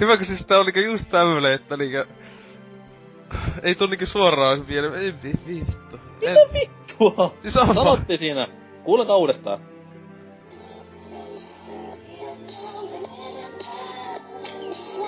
[0.00, 2.06] Hyvä, kun siis tää oli just tämmönen, että niinkö...
[3.62, 6.00] Ei tuu niinkö suoraan vielä, ei vi, vi, vittu.
[6.20, 7.34] Mitä vittua?
[7.42, 8.48] Siis on Sanotti siinä.
[8.84, 9.58] Kuulekaa uudestaan.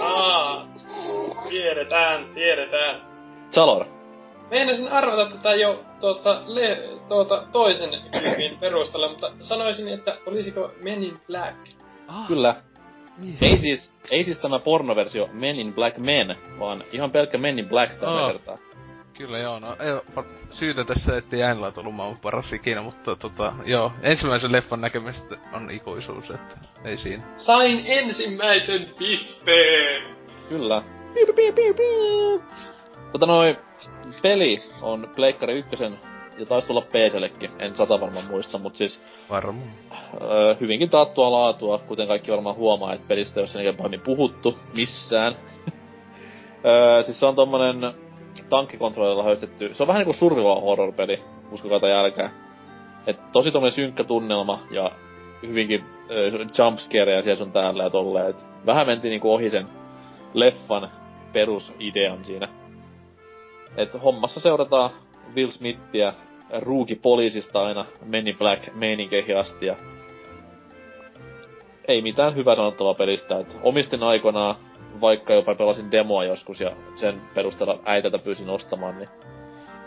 [0.00, 0.66] Aa,
[1.48, 3.00] tiedetään, tiedetään.
[3.50, 3.99] Salor.
[4.50, 11.04] Meinasin arvata tätä jo tuosta le, tuota, toisen klipin perusteella, mutta sanoisin, että olisiko Men
[11.04, 11.56] in Black.
[12.28, 12.56] Kyllä.
[13.42, 17.68] Ei siis, ei siis tämä pornoversio Men in Black Men, vaan ihan pelkkä Men in
[17.68, 18.32] Black tällä Aa.
[18.32, 18.58] kertaa.
[19.18, 20.14] Kyllä joo, no ei
[20.50, 25.70] syytä tässä, ettei äänellä tullut maailman paras ikinä, mutta tota, joo, ensimmäisen leffan näkemistä on
[25.70, 27.22] ikuisuus, että ei siinä.
[27.36, 30.16] Sain ensimmäisen pisteen!
[30.48, 30.82] Kyllä.
[31.14, 32.42] Piu, piu, piu, piu.
[33.12, 33.56] Tota noin,
[34.22, 35.98] peli on Pleikkari ykkösen
[36.38, 39.00] ja taisi tulla PCllekin, en sata varmaan muista, mutta siis
[39.30, 39.68] Varmaan.
[40.20, 44.58] öö, hyvinkin taattua laatua, kuten kaikki varmaan huomaa, että pelistä ei ole sen pahemmin puhuttu
[44.74, 45.36] missään.
[46.64, 47.94] öö, siis se on tommonen
[48.48, 51.18] tankkikontrollilla höystetty, se on vähän niinku survival horror peli,
[51.52, 52.30] uskokaa tai älkää.
[53.06, 54.90] Et tosi tommonen synkkä tunnelma ja
[55.42, 58.30] hyvinkin öö, jumpscareja siellä sun täällä ja tolleen.
[58.30, 59.66] Et vähän mentiin niinku ohi sen
[60.34, 60.90] leffan
[61.32, 62.48] perusidean siinä.
[63.76, 64.90] Et hommassa seurataan
[65.36, 66.12] Will Smithia
[66.58, 69.76] ruukipoliisista aina Men in Black meininkeihin asti ja
[71.88, 73.38] ei mitään hyvää sanottavaa pelistä.
[73.38, 74.54] Et omistin aikanaan,
[75.00, 79.08] vaikka jopa pelasin demoa joskus ja sen perusteella äitätä pyysin ostamaan, niin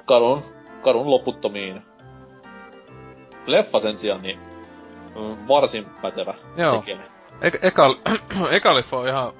[0.05, 0.43] kadun,
[0.81, 1.81] kadun loputtomiin.
[3.45, 4.39] Leffa sen sijaan, niin
[5.15, 6.77] mm, varsin pätevä Joo.
[6.77, 6.97] tekijä.
[7.41, 7.95] Eka, eka,
[8.57, 9.33] eka leffa on ihan,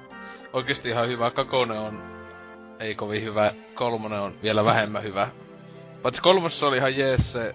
[0.52, 1.30] oikeesti ihan hyvä.
[1.30, 2.13] Kakonen on
[2.80, 3.52] ei kovin hyvä.
[3.74, 5.28] Kolmonen on vielä vähemmän hyvä.
[6.02, 7.54] Paitsi kolmosessa oli ihan jees se...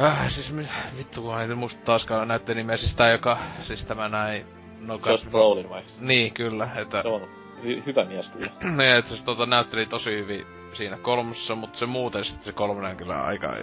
[0.00, 0.68] Äh, siis mi-
[0.98, 2.76] vittu kun nyt muista taaskaan näyttää nimeä.
[2.76, 4.46] Siis tää joka, siis tämä näin
[4.86, 5.92] No, Josh Brolin vaikka.
[6.00, 6.68] Niin, kyllä.
[6.76, 7.02] Että...
[7.02, 7.28] Se on
[7.64, 8.50] hy- hyvä mies kyllä.
[8.76, 12.90] niin, että se tota, näytteli tosi hyvin siinä kolmosessa, mutta se muuten sitten se kolmonen
[12.90, 13.54] on kyllä aika...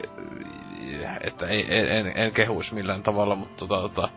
[1.21, 4.09] Että ei, en, en, en kehuis millään tavalla, mutta tota, tota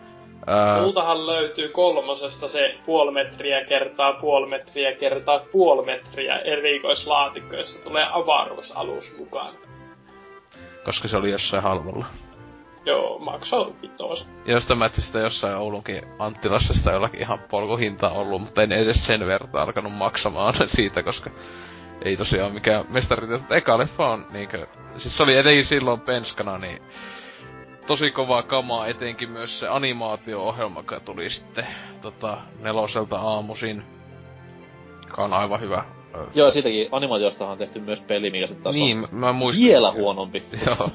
[0.46, 0.80] Ää...
[0.80, 8.06] Muutahan löytyy kolmosesta se puoli metriä kertaa puoli metriä kertaa puoli metriä erikoislaatikko, jossa tulee
[8.12, 9.54] avaruusalus mukaan.
[10.84, 12.06] Koska se oli jossain halvalla.
[12.86, 14.28] Joo, maksaa vitos.
[14.46, 19.26] Josta mä sitä jossain Oulunkin Anttilassa sitä jollakin ihan polkuhinta ollut, mutta en edes sen
[19.26, 21.30] verran alkanut maksamaan siitä, koska
[22.02, 24.66] ei tosiaan mikään mestari, mutta eka leffa on niinkö,
[24.96, 26.82] siis se oli etenkin silloin penskana, niin
[27.86, 31.66] tosi kovaa kamaa, etenkin myös se animaatio-ohjelma, joka tuli sitten
[32.02, 33.82] tota, neloselta aamuisin.
[35.06, 35.84] Joka on aivan hyvä.
[36.34, 39.64] Joo, siitäkin animaatiostahan on tehty myös peli, mikä sitten taas niin, on mä muistan.
[39.64, 40.42] vielä huonompi.
[40.66, 40.90] Joo.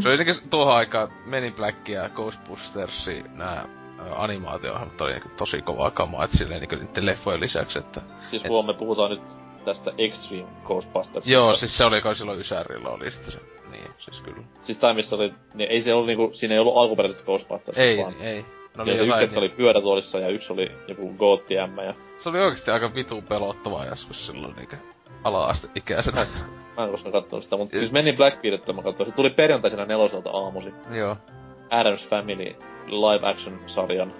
[0.00, 3.68] se oli jotenkin tuohon aikaan Men in Black ja Ghostbusters, nää
[4.16, 8.00] animaatio-ohjelmat oli niinku tosi kovaa kamaa, et silleen niinku niiden leffojen lisäksi, että...
[8.30, 8.78] Siis et...
[8.78, 9.22] puhutaan nyt
[9.64, 11.28] tästä Extreme Ghostbusters.
[11.28, 14.42] Joo, siis se oli kai silloin Ysärillä oli sitten se niin, siis kyllä.
[14.62, 17.78] Siis tai missä oli, niin ei se ollut niinku, siinä ei ollut alkuperäisestä Ghostbusters.
[17.78, 18.44] Ei, vaan ei.
[18.76, 19.38] No niin, yksi niin.
[19.38, 21.68] oli pyörätuolissa ja yksi oli joku gootti ja...
[22.16, 24.76] Se oli oikeesti aika vitu pelottavaa joskus silloin niinkö
[25.24, 26.26] ala-aste ikäisenä.
[26.76, 29.10] mä en koskaan kattonut sitä, mutta siis meni Black Beardetta mä katsoin.
[29.10, 30.74] Se tuli perjantaisena neloselta aamusi.
[30.90, 31.16] Joo.
[31.70, 32.56] Adams Family
[32.86, 34.12] live action sarjan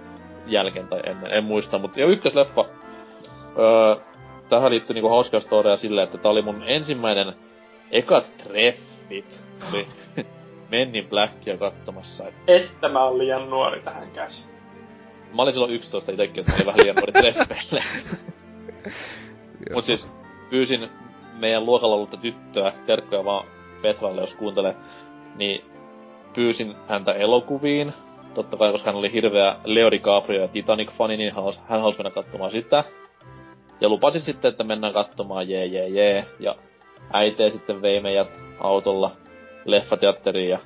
[0.46, 2.64] jälkeen tai ennen, en muista, mutta jo ykkösleffa.
[3.58, 3.96] Öö,
[4.48, 7.34] tähän liittyy niinku hauskaa storia silleen, että tää oli mun ensimmäinen
[7.90, 8.46] ekat
[9.08, 9.86] treffit oli
[10.70, 12.28] Men in Blackia katsomassa.
[12.28, 12.34] Et...
[12.46, 14.48] Että mä oon liian nuori tähän käsi.
[15.34, 17.82] Mä olin silloin 11 itekin, että mä olin vähän liian nuori treffeille.
[19.74, 20.08] Mut siis
[20.50, 20.90] pyysin
[21.38, 23.46] meidän luokalla ollutta tyttöä, terkkoja vaan
[23.82, 24.74] Petralle, jos kuuntelee,
[25.36, 25.64] niin
[26.34, 27.92] pyysin häntä elokuviin.
[28.34, 32.10] Totta kai, koska hän oli hirveä Leo DiCaprio ja Titanic-fani, niin hän hän halusi mennä
[32.10, 32.84] katsomaan sitä.
[33.80, 36.26] Ja lupasin sitten, että mennään katsomaan jee jee jee.
[36.40, 36.56] Ja
[37.12, 39.10] äitee sitten vei meidät autolla
[39.64, 40.58] leffateatteriin ja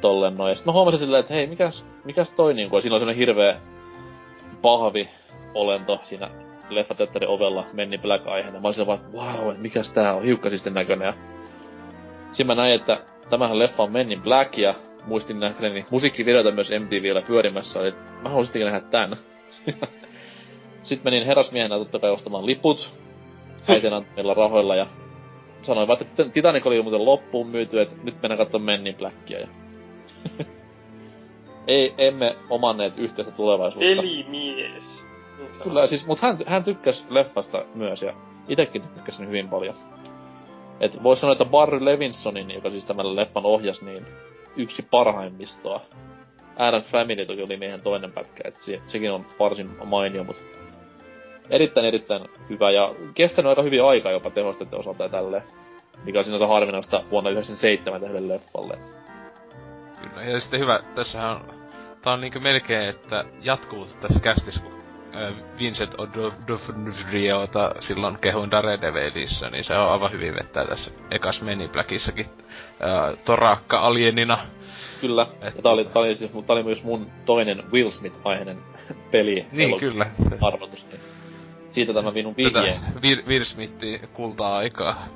[0.00, 0.50] tolleen noin.
[0.50, 3.60] Ja sit mä huomasin silleen, että hei, mikäs, mikäs toi niinku, siinä on sellainen hirveä
[4.62, 5.08] pahvi
[5.54, 6.30] olento siinä
[6.68, 8.60] leffateatterin ovella Menni Black aiheena.
[8.60, 11.06] Mä olisin vaan, että wow, että mikäs tää on, hiukkasisten näköinen.
[11.06, 11.14] Ja
[12.32, 13.00] siinä mä näin, että
[13.30, 14.74] tämähän leffa on Menni Black ja
[15.06, 19.16] muistin nähneeni musiikkivideota myös MTVllä pyörimässä, eli mä haluaisin nähdä tän.
[20.82, 22.90] Sitten menin herrasmiehenä totta kai ostamaan liput
[23.68, 24.86] äitin antamilla rahoilla ja
[25.64, 29.40] sanoin vaan, että Titanic oli muuten loppuun myyty, että nyt mennään katsomaan Men in Blackia.
[29.40, 29.48] Ja...
[31.66, 33.90] Ei, emme omanneet yhteistä tulevaisuutta.
[33.90, 35.08] Eli mies.
[35.62, 38.12] Kyllä, siis, mutta hän, hän tykkäsi leffasta myös ja
[38.48, 39.74] itekin tykkäsin hyvin paljon.
[40.80, 44.06] Et vois sanoa, että Barry Levinsonin, joka siis tämän leffan ohjas, niin
[44.56, 45.80] yksi parhaimmistoa.
[46.56, 50.42] Adam Family toki oli miehen toinen pätkä, että se, sekin on varsin mainio, mutta
[51.50, 55.42] erittäin erittäin hyvä ja kestänyt aika hyvin aikaa jopa tehosteiden osalta ja tälleen.
[56.04, 58.78] Mikä on sinänsä harvinaista vuonna 1997 tehdä leffalle.
[60.02, 61.40] Kyllä, ja sitten hyvä, tässähän on,
[62.02, 64.74] tää on niinku melkein, että jatkuu tässä kästissä, kun
[65.58, 72.26] Vincent O'Dofriota silloin kehuin Daredevilissä, niin se on aivan hyvin vettää tässä ekas Meni Blackissakin
[73.24, 74.38] torakka alienina.
[75.00, 75.56] Kyllä, Et...
[75.56, 78.58] ja tää oli, tää oli, siis, tää oli myös mun toinen Will Smith-aiheinen
[79.12, 79.46] peli.
[79.52, 80.06] Niin, kyllä.
[80.40, 80.86] Arvotus,
[81.74, 82.80] siitä tämä minun vihjeen.
[83.02, 85.06] Will, Will Smithi kultaa aikaa.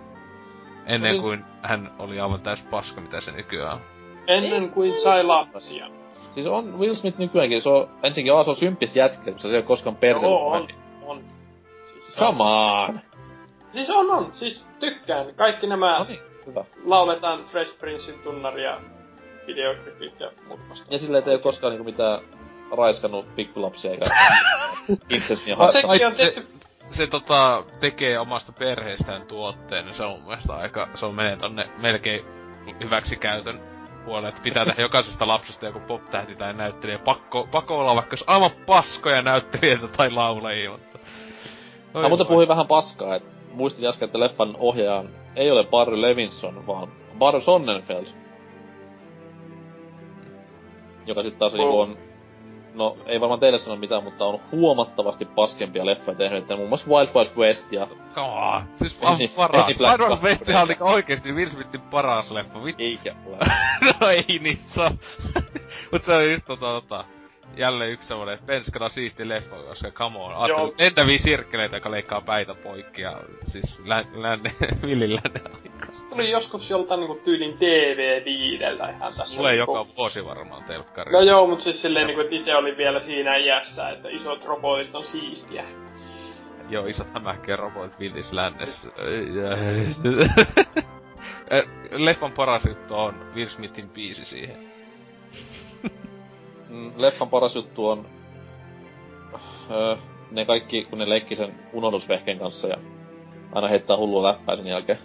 [0.86, 1.22] Ennen niin.
[1.22, 3.80] kuin hän oli aivan täys paska, mitä se nykyään on.
[4.26, 5.86] Ennen kuin sai lapsia.
[6.34, 9.48] Siis on Will Smith nykyäänkin, se on ensinnäkin A, se on symppis jätkä, koska se
[9.48, 10.26] ei ole koskaan perse.
[10.26, 10.68] Joo, on,
[11.02, 11.24] on.
[11.84, 13.00] Siis Come on!
[13.72, 14.28] Siis on, on.
[14.32, 15.26] Siis tykkään.
[15.36, 16.64] Kaikki nämä no niin, hyvä.
[16.84, 18.76] lauletaan Fresh Princein tunnaria,
[19.46, 20.92] videoklipit ja muut vastaan.
[20.92, 22.20] Ja silleen, ei ole koskaan niinku mitään
[22.70, 24.06] raiskannut pikkulapsia eikä
[25.10, 26.42] itsesi no, sekin on tehty...
[26.42, 31.14] Se, se tota, tekee omasta perheestään tuotteen, niin se on mun mielestä aika, se on
[31.14, 32.24] menee tonne melkein
[32.80, 33.60] hyväksikäytön
[34.04, 36.98] puolelle, että pitää tehdä jokaisesta lapsesta joku pop-tähti tai näyttelijä.
[36.98, 40.98] Pakko, pakko olla vaikka aivan paskoja näyttelijöitä tai laulajia, mutta...
[41.94, 46.02] Oi Mä muuten puhuin vähän paskaa, että muistin äsken, että leffan ohjaajan ei ole Barry
[46.02, 46.88] Levinson, vaan
[47.18, 48.06] Barry Sonnenfeld.
[51.06, 51.80] Joka sitten taas oh.
[51.80, 51.96] on
[52.78, 56.90] no ei varmaan teille sano mitään, mutta on huomattavasti paskempia leffoja tehnyt, että muun muassa
[56.90, 57.88] Wild Wild West ja...
[58.16, 59.66] Oh, siis on niin, paras.
[59.78, 62.64] Wild Wild West on niinku oikeesti Will Smithin paras leffa.
[62.64, 62.80] Vit...
[62.80, 63.38] Eikä ole.
[64.00, 64.98] no ei niin se on.
[65.92, 67.04] Mut se on just tota, tota
[67.56, 70.32] jälleen yksi semmonen penskana siisti leffa, koska come on,
[70.78, 75.67] lentäviä sirkkeleitä, joka leikkaa päitä poikki ja siis län, länne, villin lännen aika.
[75.90, 79.36] Se tuli joskus joltain niinku tyylin DVD-viidellä ihan tässä.
[79.36, 81.12] Tulee niinku- joka vuosi varmaan telkkari.
[81.12, 84.94] No joo, mut siis silleen niinku, että ite oli vielä siinä iässä, että isot robotit
[84.94, 85.64] on siistiä.
[86.70, 88.88] Joo, isot hämähäkkeen robotit villis lännessä.
[91.50, 94.70] Eh, Leffan paras juttu on Will Smithin biisi siihen.
[96.68, 98.06] Mm, Leffan paras juttu on
[99.70, 99.96] öö,
[100.30, 102.76] ne kaikki, kun ne leikki sen unohdusvehkeen kanssa ja
[103.52, 104.98] aina heittää hullua läppää sen jälkeen.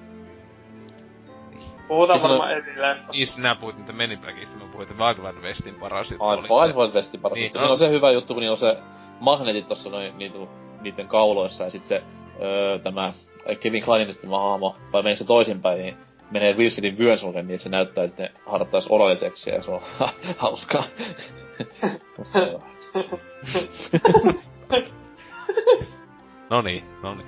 [1.87, 3.11] Puhutaan Siis varmaan eri leffasta.
[3.11, 6.23] Niin, sinä puhuit niitä Men in Blackista, mä puhuin, että Wild Wild Westin paras juttu
[6.25, 7.59] Aina oli Wild se- Wild Westin paras Niin, juttu.
[7.59, 7.71] no.
[7.71, 8.77] On se hyvä juttu, kun niillä on se
[9.19, 10.37] magneetit tossa noin niitä,
[10.81, 12.03] niiden kauloissa ja sit se
[12.41, 13.13] öö, tämä
[13.59, 15.97] Kevin Kleinin sitten hahmo, vai meneekö se toisinpäin, niin
[16.31, 19.71] menee Will Smithin vyön sulkeen niin, että se näyttää, että ne harrastais oraliseksiä ja se
[19.71, 19.81] on
[20.37, 20.83] hauskaa.
[26.49, 27.27] Noniin, noniin.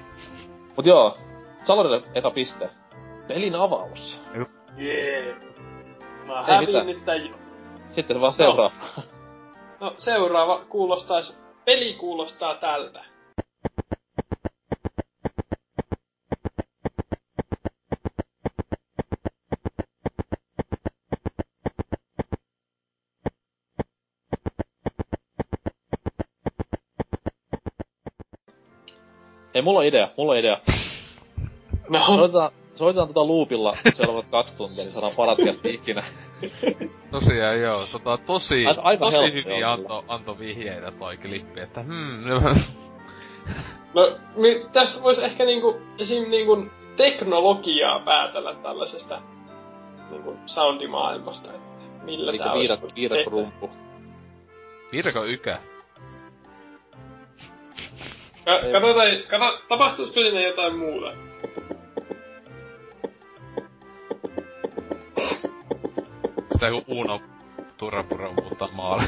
[0.77, 1.17] Mut joo,
[1.63, 2.69] Salorille eka piste.
[3.27, 4.21] Pelin avaus.
[4.77, 5.35] Jee.
[6.27, 6.87] Mä häviin mitään.
[6.87, 7.35] nyt tän jo.
[7.89, 8.75] Sitten vaan seuraava.
[9.79, 13.03] No seuraava kuulostais, peli kuulostaa tältä.
[29.53, 30.57] Ei, mulla on idea, mulla on idea.
[31.89, 32.05] No.
[32.05, 36.03] Soitetaan, soitetaan tota loopilla seuraavat kaksi tuntia, niin saadaan paras kästi ikinä.
[37.11, 42.23] Tosiaan joo, tota tosi, Aika- aika tosi on anto, anto vihjeitä toi klippi, että hmm,
[43.93, 46.29] No, mi, tästä voisi ehkä niinku, esim.
[46.29, 46.65] niinku
[46.95, 49.21] teknologiaa päätellä tällaisesta
[50.09, 53.69] niinku soundimaailmasta, että millä Elikkä tää olisi viidakko, viidakko rumpu.
[54.91, 55.59] Virko Ykä.
[58.45, 61.11] Ka- katsotaan, kato, tapahtuisiko siinä jotain muuta.
[66.65, 67.21] Sitä kun Uno
[67.77, 69.03] Turapuro muuttaa maalle.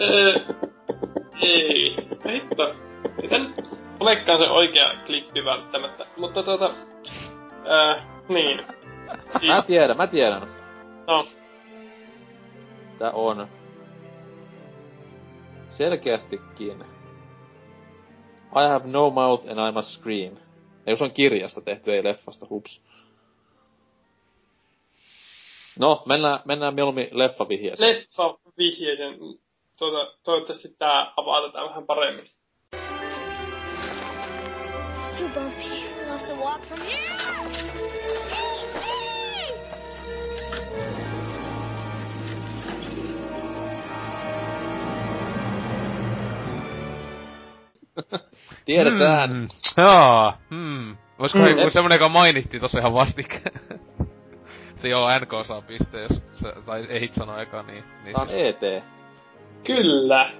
[0.00, 0.40] Öö,
[1.42, 1.96] ei.
[2.28, 2.74] Hitto.
[3.22, 6.06] Ei tää nyt olekaan se oikea klippi välttämättä.
[6.16, 6.70] Mutta tota...
[7.66, 8.64] Öö, niin.
[9.46, 10.48] Mä tiedän, mä tiedän.
[11.06, 11.28] No.
[12.98, 13.48] Tää on
[15.70, 16.84] selkeästikin
[18.56, 20.36] I have no mouth and I must scream.
[20.86, 22.80] Ei, se on kirjasta tehty, ei leffasta, hups.
[25.78, 27.88] No, mennään, mennään mieluummin leffavihjeeseen.
[27.96, 29.14] Leffa vihjeisen.
[29.78, 32.30] Tuota, toivottavasti tää avaa tätä vähän paremmin.
[34.96, 35.62] It's too bumpy.
[35.62, 37.06] We'll have to walk from here.
[48.64, 49.30] Tiedetään.
[49.30, 49.48] Mm,
[49.78, 50.96] joo, hmm.
[51.18, 51.44] Olisiko Mm.
[51.52, 51.58] mm.
[51.58, 53.52] joku semmonen, joka mainittiin tossa ihan vastikkeen?
[54.82, 57.84] Se joo, NK saa piste, jos se, tai ei hit sano eka, niin...
[58.04, 58.84] niin Tää on ET.
[59.64, 60.30] Kyllä.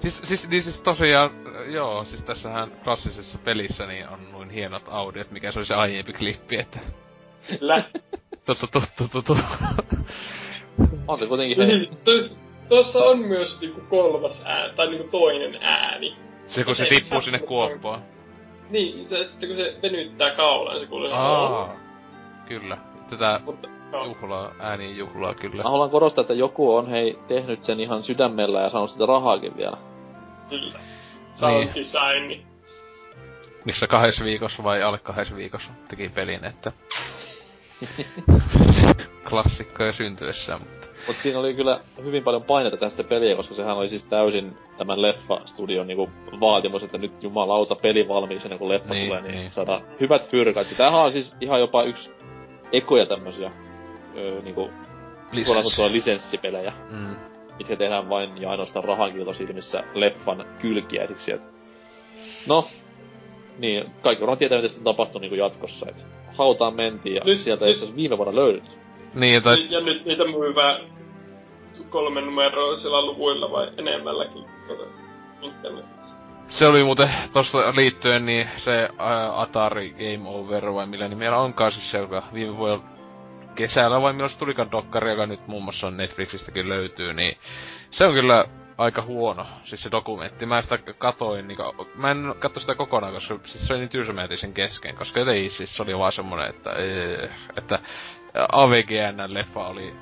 [0.00, 1.30] Siis, siis, niin siis tosiaan,
[1.66, 6.12] joo, siis tässähän klassisessa pelissä niin on noin hienot audiot, mikä se oli se aiempi
[6.12, 6.78] klippi, että...
[7.48, 7.84] Kyllä.
[8.44, 9.36] Tossa tuttu, tuttu.
[11.08, 11.66] On se kuitenkin hei.
[11.66, 12.36] siis, tos,
[12.68, 16.14] tossa on myös niinku kolmas ääni, tai niinku toinen ääni.
[16.46, 18.02] Se kun se Se- tippuu sinne kuoppaan.
[18.70, 21.76] Niin, sitten kun se venyttää kaulan, se kuuluu Aa,
[22.48, 22.78] kyllä.
[23.10, 23.40] Tätä
[23.92, 24.04] joo.
[24.04, 25.62] juhlaa, ääniin juhlaa kyllä.
[25.62, 29.56] Mä haluan korostaa, että joku on hei tehnyt sen ihan sydämellä ja saanut sitä rahaakin
[29.56, 29.76] vielä.
[30.50, 30.78] Kyllä.
[31.32, 32.46] Sound design.
[33.64, 36.72] Missä kahdessa viikossa vai alle kahdessa viikossa teki pelin, että...
[39.28, 40.86] Klassikkoja syntyessään, mutta...
[41.06, 45.02] Mut siinä oli kyllä hyvin paljon painetta tästä peliä, koska sehän oli siis täysin tämän
[45.02, 49.50] leffa-studion niinku vaatimus, että nyt jumalauta peli valmiiksi ennen kuin leffa Niin, tulee, niin, niin.
[49.52, 50.70] saadaan hyvät fyrkat.
[50.70, 52.10] Ja tämähän on siis ihan jopa yksi
[52.72, 53.52] ekoja tämmösiä
[54.16, 54.70] öö, niinku
[55.46, 57.16] sanottuna lisenssipelejä, Mm.
[57.58, 61.32] mitkä tehdään vain ja ainoastaan rahankiiltosilmissä leffan kylkiäisiksi.
[61.32, 61.40] Et...
[62.48, 62.64] No,
[63.58, 65.86] niin, kaikki varmaan tietää, mitä sitten tapahtuu niinku jatkossa.
[65.88, 66.06] Et
[66.36, 68.70] hautaan mentiin ja Nyt- sieltä ei itse asiassa viime vuonna löydetty.
[69.14, 69.56] Niin, tai...
[69.70, 70.78] Ja nyt niitä myyvää
[71.88, 74.84] kolmen numeroisilla luvuilla vai enemmälläkin tuota,
[75.42, 76.18] internetissä.
[76.48, 81.72] Se oli muuten tosta liittyen niin se ää, Atari Game Over vai millä nimellä onkaan
[81.72, 82.88] siis se, joka viime vuonna
[83.54, 87.36] kesällä vai milloin se tulikaan dokkari, joka nyt muun muassa Netflixistäkin löytyy, niin
[87.90, 88.44] se on kyllä
[88.78, 90.46] aika huono, siis se dokumentti.
[90.46, 91.58] Mä sitä katoin, niin
[91.94, 94.96] mä en katso sitä kokonaan, koska siis se oli niin tylsä mä jätin sen kesken,
[94.96, 97.78] koska ei siis se oli vaan semmonen, että, ee, että
[98.34, 99.94] AVGN-leffa oli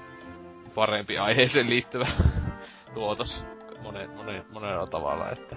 [0.74, 2.06] parempi aiheeseen liittyvä
[2.94, 3.44] tuotos
[3.82, 5.56] monen, monen, monella tavalla, että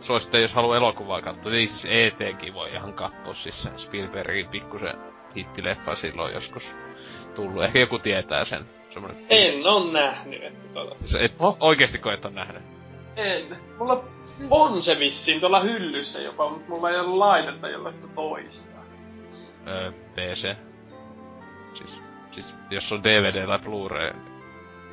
[0.00, 1.52] suosittelen, jos haluaa elokuvaa katsoa.
[1.52, 4.94] Niin siis ETkin voi ihan katsoa, siis sen Spielbergin pikkusen
[5.36, 6.74] hittileffa silloin joskus
[7.34, 7.64] tullut.
[7.64, 8.66] Ehkä joku tietää sen.
[8.92, 9.26] Semmoinen...
[9.28, 10.94] En on nähnyt, että tota.
[10.98, 11.56] Siis et oh.
[11.60, 12.62] oikeesti koet on nähnyt?
[13.16, 13.44] En.
[13.78, 14.04] Mulla
[14.50, 18.84] on se vissiin tuolla hyllyssä jopa, mutta mulla ei ole laitetta, jolla sitä toistaa.
[19.68, 20.69] Öö, PC.
[22.32, 24.12] Siis, jos on DVD tai Blu-ray,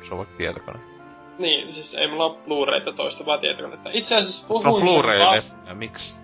[0.08, 0.78] se on vaikka tietokone.
[1.38, 3.90] Niin, siis ei mulla ole Blu-rayta toistuvaa tietokonetta.
[3.92, 4.64] Itse asiassa puhuin...
[4.64, 5.62] No Blu-ray pas...
[5.74, 6.14] miksi?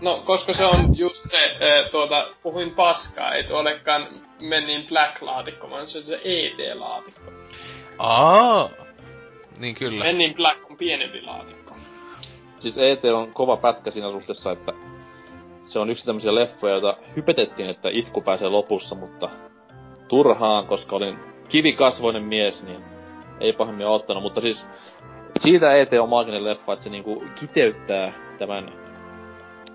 [0.00, 4.06] No, koska se on just se, äh, tuota, puhuin paskaa, ei olekaan
[4.40, 7.32] Menin Black-laatikko, vaan se on se ET-laatikko.
[7.98, 8.70] Aa,
[9.58, 10.04] niin kyllä.
[10.04, 11.76] Menin Black on pienempi laatikko.
[12.58, 14.72] Siis ET on kova pätkä siinä suhteessa, että
[15.68, 19.28] se on yksi tämmöisiä leffoja, joita hypetettiin, että itku pääsee lopussa, mutta
[20.10, 22.80] turhaan, koska olin kivikasvoinen mies, niin
[23.40, 24.22] ei pahemmin ottanut.
[24.22, 24.66] Mutta siis
[25.38, 28.72] siitä ET on maaginen leffa, että se niinku kiteyttää tämän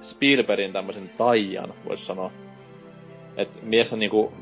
[0.02, 2.32] Spielbergin tämmöisen taian, voisi sanoa.
[3.38, 4.34] Et mies niinku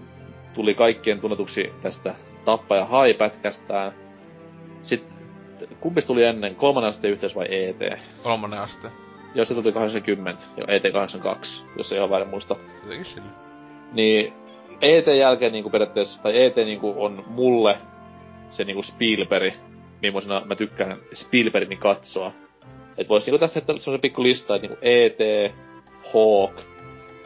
[0.54, 2.16] tuli kaikkien tunnetuksi tästä
[2.46, 3.92] tappaja hai-pätkästään.
[4.84, 5.14] Sitten
[5.80, 8.00] kumpi tuli ennen, kolmannen asteen yhteys vai ET?
[8.24, 8.92] Kolmannen aste.
[9.36, 12.56] Joo, se tuli 80, jo ET 82, jos ei ole väärin muista.
[12.84, 13.24] Jotenkin.
[13.94, 14.34] Niin
[14.84, 17.78] ET jälkeen niinku periaatteessa, tai ET niinku on mulle
[18.50, 19.54] se niinku Spielberg,
[20.02, 22.32] millaisena mä tykkään Spielbergin katsoa.
[22.98, 25.52] Et vois niinku tästä että semmonen pikku lista, että niinku E.T.,
[26.14, 26.62] Hawk,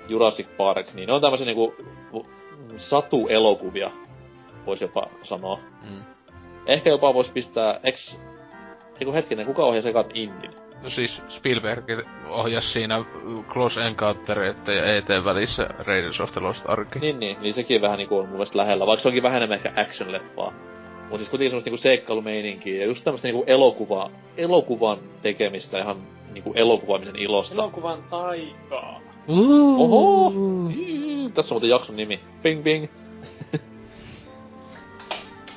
[0.07, 1.75] Jurassic Park, niin ne on tämmöisiä niinku
[2.77, 3.91] satu-elokuvia,
[4.65, 5.59] voisi jopa sanoa.
[5.89, 6.03] Mm.
[6.65, 8.19] Ehkä jopa vois pistää, eks...
[8.99, 10.66] Eiku hetkinen, kuka ohjasi ekan Indin?
[10.83, 11.85] No siis Spielberg
[12.29, 13.05] ohjasi siinä
[13.49, 14.53] Close Encounter ja
[14.95, 16.95] ET välissä Raiders of the Lost Ark.
[16.95, 19.55] Niin, niin, niin sekin vähän niinku on mun mielestä lähellä, vaikka se onkin vähän enemmän
[19.55, 20.53] ehkä action-leffaa.
[21.09, 25.97] Mut siis kuitenkin semmoista niinku seikkailumeininkiä ja just tämmöstä niinku elokuvaa, elokuvan tekemistä ihan
[26.33, 27.55] niinku elokuvaamisen ilosta.
[27.55, 29.01] Elokuvan taikaa.
[29.27, 29.79] Mm.
[29.79, 30.29] Oho!
[30.29, 31.31] Mm.
[31.33, 32.19] Tässä on muuten jakson nimi.
[32.43, 32.87] Bing bing.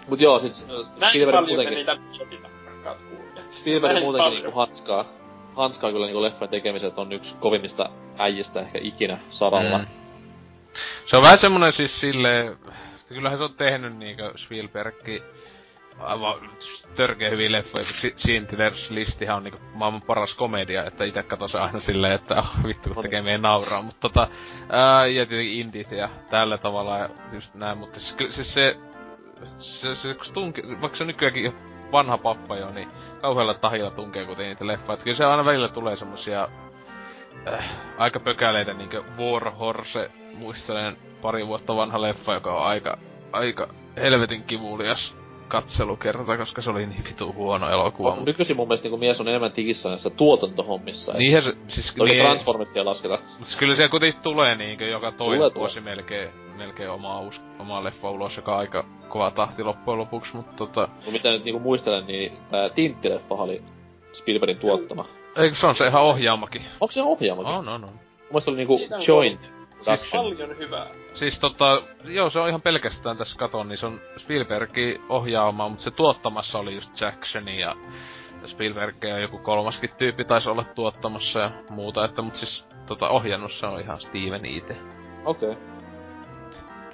[0.09, 0.67] Mut joo, sit
[1.01, 2.50] Näin Spielberg paljon niitä mietitään, rakkaat kuulijat.
[3.51, 5.05] Spielberg muutenkin niinku hanskaa.
[5.57, 9.79] Hanskaa kyllä niinku leffan tekemiset on yksi kovimmista äijistä ehkä ikinä saralla.
[9.79, 9.87] Mm.
[11.07, 12.57] Se on vähän semmonen siis silleen...
[13.09, 15.23] Kyllähän se on tehnyt niinkö Spielbergki
[15.99, 16.51] aivan
[16.97, 21.59] törkeä hyviä leffoja, kun Schindler's Listihan on niinku maailman paras komedia, että itse katon se
[21.59, 24.29] aina silleen, että oh, vittu kun tekee meidän nauraa, mutta tota,
[24.69, 28.77] ää, ja tietenkin indit ja tällä tavalla ja just näin, mutta siis, kyllä siis se,
[29.59, 31.53] se, se, kun se tunke, vaikka se nykyäänkin jo
[31.93, 32.89] vanha pappa jo, niin
[33.21, 36.49] kauhealla tahilla tunkee kuten niitä leffoja, että kyllä se aina välillä tulee semmosia
[37.49, 37.65] äh,
[37.99, 42.99] aika pökäleitä niinkö War Horse, muistelen pari vuotta vanha leffa, joka on aika,
[43.33, 45.20] aika helvetin kivulias
[45.51, 48.13] katselukerta, koska se oli niin vitu huono elokuva.
[48.13, 51.13] On, nykyisin mun mielestä niinku mies on enemmän tikissä näissä tuotantohommissa.
[51.13, 51.95] Niinhän se, siis...
[51.95, 53.19] Toki niin, Transformersia lasketa.
[53.39, 57.85] Mutta kyllä siellä kuitenkin tulee niinkö joka toinen Tulee, vuosi melkein, melkein oma, us, oma
[57.85, 60.89] leffa ulos, joka on aika kova tahti loppujen lopuksi, mutta tota...
[61.07, 63.63] No mitä nyt niinku muistelen, niin tää Tintti-leffa oli
[64.13, 65.05] Spielbergin tuottama.
[65.37, 66.63] Eikö se on se ihan ohjaamakin?
[66.81, 67.53] Onko se ohjaamakin?
[67.53, 67.91] On, on, on.
[67.91, 67.91] Mun
[68.31, 70.87] mielestä oli niinku joint Siis paljon hyvää.
[71.15, 75.85] Siis tota, joo se on ihan pelkästään tässä katon, niin se on Spielbergin ohjaama, mutta
[75.85, 77.77] se tuottamassa oli just Jacksoni ja
[78.47, 83.53] Spielberg ja joku kolmaskin tyyppi taisi olla tuottamassa ja muuta, että mut siis tota ohjannut
[83.53, 84.77] se on ihan Steven itse.
[85.25, 85.51] Okei.
[85.51, 85.63] Okay.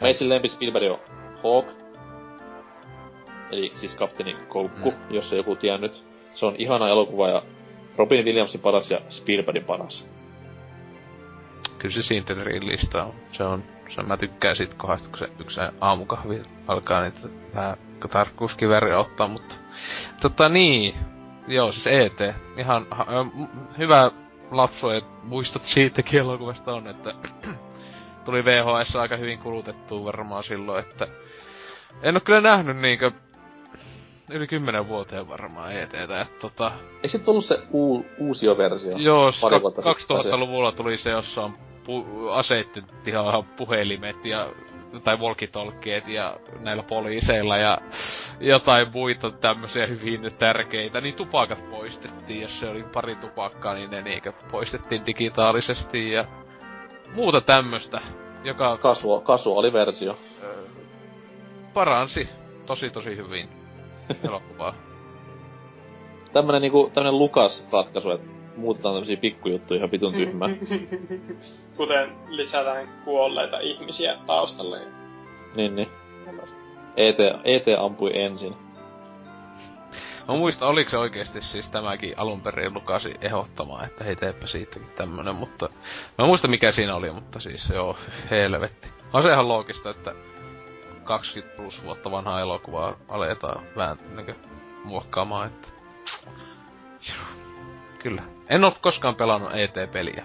[0.00, 1.00] Meitsin lempi Spielberg on
[1.42, 1.66] Hawk.
[3.50, 4.96] Eli siis kapteeni Koukku, mm.
[5.10, 6.04] jos ei joku tiennyt.
[6.34, 7.42] Se on ihana elokuva ja
[7.96, 10.06] Robin Williamsin paras ja Spielbergin paras.
[11.78, 13.14] Kyllä se Sinterin lista on.
[13.32, 17.76] Se on, se mä tykkään siitä kohdasta, kun se yksi aamukahvi alkaa niitä vähän
[18.10, 19.55] tarkkuuskiväriä ottaa, mutta
[20.20, 20.94] tota niin,
[21.48, 23.06] joo siis ET, ihan ha,
[23.78, 24.10] hyvä
[24.50, 27.15] lapsu, että muistot siitäkin elokuvasta on, että
[28.24, 31.06] tuli VHS aika hyvin kulutettua varmaan silloin, että
[32.02, 33.10] en oo kyllä nähnyt niinkö
[34.32, 36.73] yli kymmenen vuoteen varmaan ETtä, että tota...
[36.94, 38.97] Eikö se tullut se uu, uusio versio?
[38.97, 41.52] Joo, Pari vuotta sitten 2000-luvulla tuli se, jossa on
[41.86, 44.48] pu- aseitten ihan puhelimet ja
[45.05, 47.78] tai walkie ja näillä poliiseilla ja
[48.40, 54.02] jotain muita tämmöisiä hyvin tärkeitä, niin tupakat poistettiin, jos se oli pari tupakkaa, niin ne
[54.02, 56.24] niinkö poistettiin digitaalisesti ja
[57.15, 58.00] muuta tämmöstä,
[58.44, 60.18] joka Kasua, kasuaaliversio.
[61.74, 62.28] paransi
[62.66, 63.48] tosi tosi hyvin
[64.28, 64.74] elokuvaa.
[66.32, 70.48] Tämmönen niinku, tämmönen Lukas-ratkaisu, että muutetaan tämmösiä pikkujuttuja ihan vitun tyhmää.
[71.76, 74.80] Kuten lisätään kuolleita ihmisiä taustalle.
[75.54, 75.88] niin, niin.
[76.96, 78.54] ET, ET ampui ensin.
[80.28, 84.90] Mä muistan, oliko se oikeesti siis tämäkin alun perin lukasi ehdottamaan, että hei teepä siitäkin
[84.96, 85.68] tämmönen, mutta...
[86.18, 87.96] Mä muista mikä siinä oli, mutta siis joo,
[88.30, 88.88] helvetti.
[89.12, 90.14] On se ihan loogista, että
[91.04, 94.36] 20 plus vuotta vanhaa elokuvaa aletaan vähän niin
[94.84, 95.68] muokkaamaan, että...
[98.06, 98.22] Kyllä.
[98.48, 100.24] En oo koskaan pelannut ET-peliä.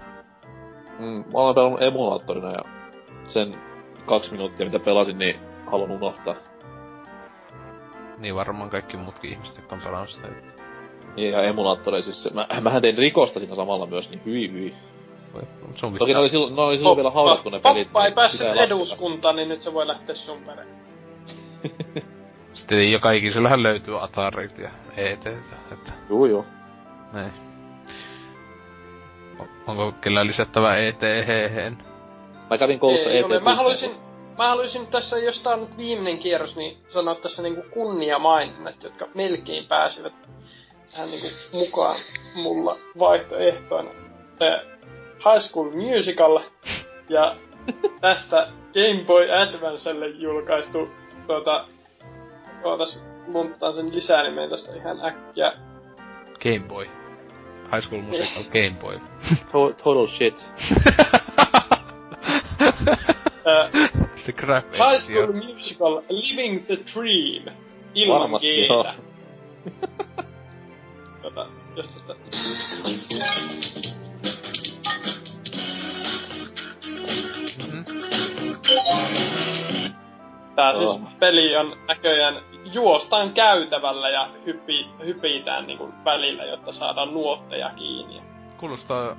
[1.00, 2.62] Mm, mä olen pelannut emulaattorina ja
[3.28, 3.56] sen
[4.06, 5.36] kaksi minuuttia mitä pelasin, niin
[5.72, 6.36] haluan unohtaa.
[8.18, 10.28] Niin varmaan kaikki muutkin ihmiset, jotka on pelannut sitä.
[11.16, 14.76] Niin, ja emulaattoreissa siis, mä, mähän tein rikosta siinä samalla myös, niin hyi hyi.
[15.76, 17.88] Se on Toki ne oli silloin, ne oli silloin vielä haudattu ne pelit.
[17.88, 18.66] Poppa ei niin päässyt sitä lasketa.
[18.66, 20.68] eduskuntaan, niin nyt se voi lähteä sun perään.
[22.54, 25.28] Sitten joka ikisellähän löytyy Atarit ja ET,
[25.72, 25.94] että...
[26.10, 26.46] Juu, juu.
[27.14, 27.51] Näin.
[29.68, 31.78] Onko kellään lisättävää E ET hehen?
[32.50, 33.40] Mä kävin koulussa E Ei ET ole.
[33.40, 33.92] Mä haluaisin,
[34.38, 39.08] mä haluaisin tässä, jos tää on nyt viimeinen kierros, niin sanoa tässä niinku kunniamaininnat, jotka
[39.16, 40.14] melkein pääsivät
[40.92, 42.00] tähän niinku mukaan
[42.36, 43.90] mulla vaihtoehtoina.
[44.40, 44.60] Eh,
[45.26, 46.40] High School Musical
[47.10, 47.36] ja
[48.02, 50.90] tästä Game Boy Advancelle julkaistu
[51.28, 51.66] tuota,
[52.64, 55.54] ootas lunttaan sen lisänimen tästä ihan äkkiä.
[56.44, 57.01] Game Boy.
[57.72, 59.00] High School Musical Game Boy.
[59.52, 60.36] To- total shit.
[63.46, 63.90] Eh,
[64.26, 67.46] The crap High School Musical Living the Dream
[67.96, 68.86] ilman Varmasti joo.
[71.22, 72.16] Tota, jos tästä...
[80.56, 82.36] Tää siis peli on näköjään
[82.74, 88.22] juostaan käytävällä ja hypi, hypitään niinku välillä, jotta saadaan nuotteja kiinni.
[88.58, 89.16] Kuulostaa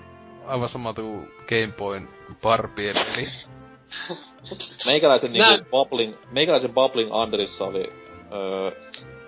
[0.47, 2.09] aivan samalta kuin Game Boyn
[2.43, 3.27] Barbie peli.
[4.87, 7.89] Meikäläisen niinku bubbling, meikäläisen bubbling underissa oli
[8.33, 8.71] öö,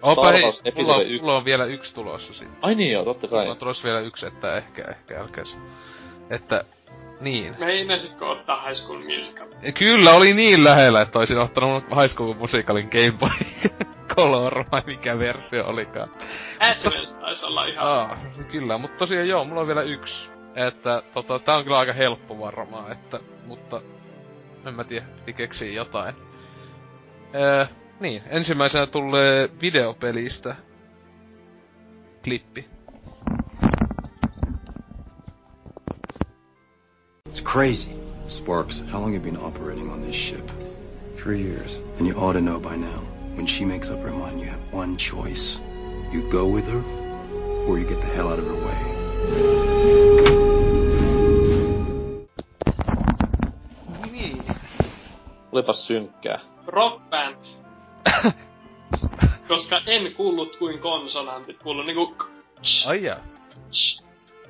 [0.03, 0.43] Opa hei,
[0.75, 1.21] mulla on, yksi.
[1.21, 2.59] mulla on vielä yksi tulossa sitten.
[2.63, 3.39] Ai niin joo, totta kai.
[3.39, 5.59] Mulla on tulossa vielä yksi, että ehkä, ehkä älkäs.
[6.31, 6.65] Että,
[7.21, 7.57] niin.
[7.59, 9.47] Meinasitko ottaa High School Musical?
[9.79, 13.31] Kyllä, oli niin lähellä, että olisin ottanut High School Musicalin Game Boy
[14.17, 16.11] Color, vai mikä versio olikaan.
[16.61, 17.87] Advance taisi olla ihan...
[17.87, 18.19] Aa,
[18.53, 20.31] kyllä, mutta tosiaan joo, mulla on vielä yksi.
[20.55, 23.81] Että tota, tää on kyllä aika helppo varmaan, että, mutta
[24.67, 26.15] en mä tiedä, piti keksiä jotain.
[27.35, 27.67] Öö,
[28.01, 30.57] niin, ensimmäisenä tulee videopelistä
[32.25, 32.69] klippi.
[37.29, 37.89] It's crazy.
[38.27, 40.47] Sparks, how long have you been operating on this ship?
[41.23, 41.81] Three years.
[41.99, 43.14] And you ought to know by now.
[43.37, 45.61] When she makes up her mind, you have one choice.
[46.13, 46.83] You go with her,
[47.69, 48.95] or you get the hell out of her way.
[54.13, 54.45] Niin.
[55.53, 56.41] Olipas synkkää.
[56.67, 57.37] Rock Band.
[59.49, 62.15] Koska en kuullut kuin konsonantit, kuuluu niinku...
[62.87, 63.19] Ai jaa.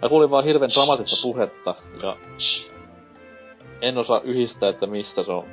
[0.03, 2.17] Mä kuulin vaan hirveän dramaattista puhetta, ja
[3.81, 5.45] en osaa yhdistää, että mistä se on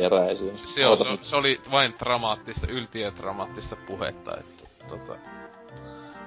[0.00, 0.54] peräisin.
[0.54, 5.18] Se, Oota se, se oli vain dramaattista, yltiödramaattista puhetta, että tota...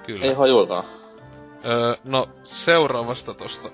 [0.06, 0.26] Kyllä.
[0.26, 0.84] Ei hajuakaan.
[1.66, 3.70] Öö, no, seuraavasta tosta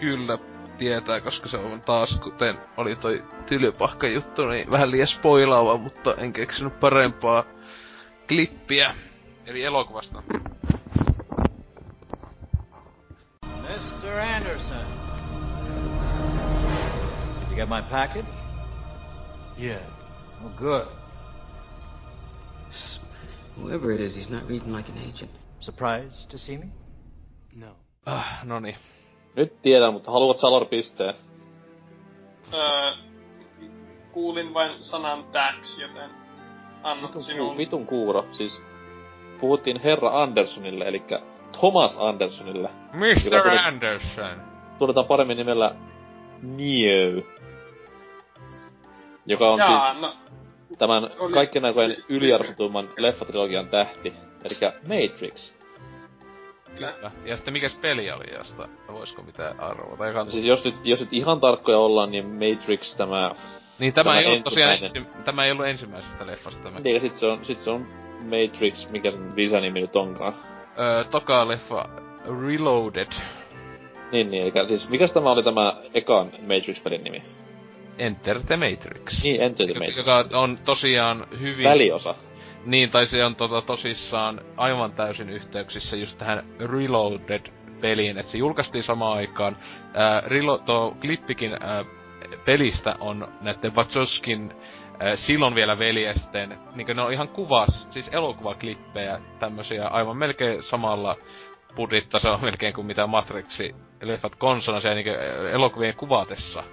[0.00, 0.38] kyllä
[0.78, 6.14] tietää, koska se on taas, kuten oli toi tylypahka juttu, niin vähän liian spoilaava, mutta
[6.14, 7.44] en keksinyt parempaa
[8.28, 8.94] klippiä.
[9.46, 10.22] Eli elokuvasta.
[13.46, 14.18] Mr.
[14.36, 14.76] Anderson.
[17.48, 18.49] You get my package?
[19.60, 19.80] Yeah.
[20.44, 20.86] Oh, good.
[23.56, 25.30] Whoever it is, he's not reading like an agent.
[25.60, 26.66] Surprised to see me?
[27.56, 27.66] No.
[28.06, 28.76] Ah, noni.
[29.36, 31.14] Nyt tiedän, mutta haluat Salor pisteen?
[32.52, 32.92] Öö,
[34.12, 36.10] kuulin vain sanan tax, joten
[36.82, 37.50] annan Vitun, sinun.
[37.50, 38.26] ku, vitun kuuro.
[38.32, 38.62] Siis
[39.40, 41.02] puhuttiin herra Andersonille, eli
[41.60, 42.68] Thomas Andersonille.
[42.92, 43.30] Mr.
[43.42, 44.42] tunnet- Anderson.
[44.78, 45.74] Tunnetaan paremmin nimellä
[46.42, 47.22] Neo.
[49.30, 50.14] Joka on Jaa, siis no,
[50.78, 54.12] tämän oli- kaikkien aikojen yliarvotumman leffatrilogian tähti.
[54.44, 55.52] Eli Matrix.
[56.74, 56.92] Kyllä.
[57.24, 60.06] Ja sitten mikäs peli oli, josta voisiko mitään arvota?
[60.06, 63.32] Joka Siis jos nyt, jos nyt ihan tarkkoja ollaan, niin Matrix tämä...
[63.78, 66.80] Niin tämä, tämä ei ollut tosiaan ensi, tämä ei ollut ensimmäisestä leffasta tämä.
[66.80, 67.86] Niin, ja sit se on, sit se on
[68.24, 70.34] Matrix, mikä sen lisänimi nyt onkaan.
[70.78, 71.88] Öö, toka leffa
[72.46, 73.12] Reloaded.
[74.12, 77.22] Niin, niin, eli siis mikäs tämä oli tämä ekan Matrix-pelin nimi?
[78.00, 79.22] Enter the Matrix.
[79.22, 79.96] Niin, Enter the Matrix.
[79.96, 81.64] Joka on tosiaan hyvin...
[81.64, 82.14] Väliosa.
[82.64, 88.84] Niin, tai se on tota, tosissaan aivan täysin yhteyksissä just tähän Reloaded-peliin, että se julkaistiin
[88.84, 89.56] samaan aikaan.
[89.94, 91.84] Ää, Relo- tuo klippikin ää,
[92.44, 94.52] pelistä on näiden Wachowskin
[95.00, 101.16] Ää, silloin vielä veljesten, niinku ne on ihan kuvas, siis elokuvaklippejä, tämmösiä aivan melkein samalla
[101.76, 105.10] budjettasolla melkein kuin mitä Matrixi leffat konsona siellä niinku
[105.52, 106.64] elokuvien kuvatessa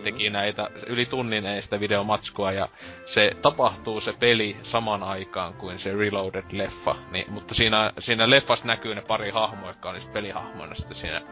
[0.00, 2.68] teki näitä yli tunnin eistä videomatskua ja
[3.06, 6.94] se tapahtuu se peli saman aikaan kuin se Reloaded-leffa.
[7.10, 11.22] Niin, mutta siinä, siinä leffassa näkyy ne pari hahmoa, jotka niistä pelihahmoina sitten siinä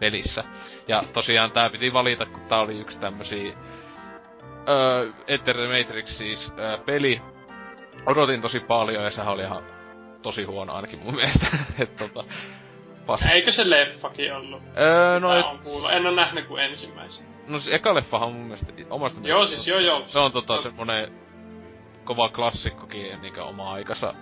[0.00, 0.44] pelissä.
[0.88, 3.52] Ja tosiaan tää piti valita, kun tää oli yksi tämmösiä
[4.68, 7.20] öö, Enter the Matrix siis öö, peli.
[8.06, 9.62] Odotin tosi paljon ja sehän oli ihan
[10.22, 11.46] tosi huono ainakin mun mielestä.
[11.78, 12.24] Et tota,
[13.08, 13.30] paska.
[13.30, 14.62] Eikö se leffakin ollut?
[14.78, 15.46] Öö, no et...
[15.64, 15.92] kuullut.
[15.92, 17.24] En oo nähnyt kuin ensimmäisen.
[17.46, 20.02] No siis eka leffahan on mun mielestä omasta Joo siis joo joo.
[20.06, 21.12] Se on tota semmonen
[22.04, 24.14] kova klassikkokin niinkö oma aikansa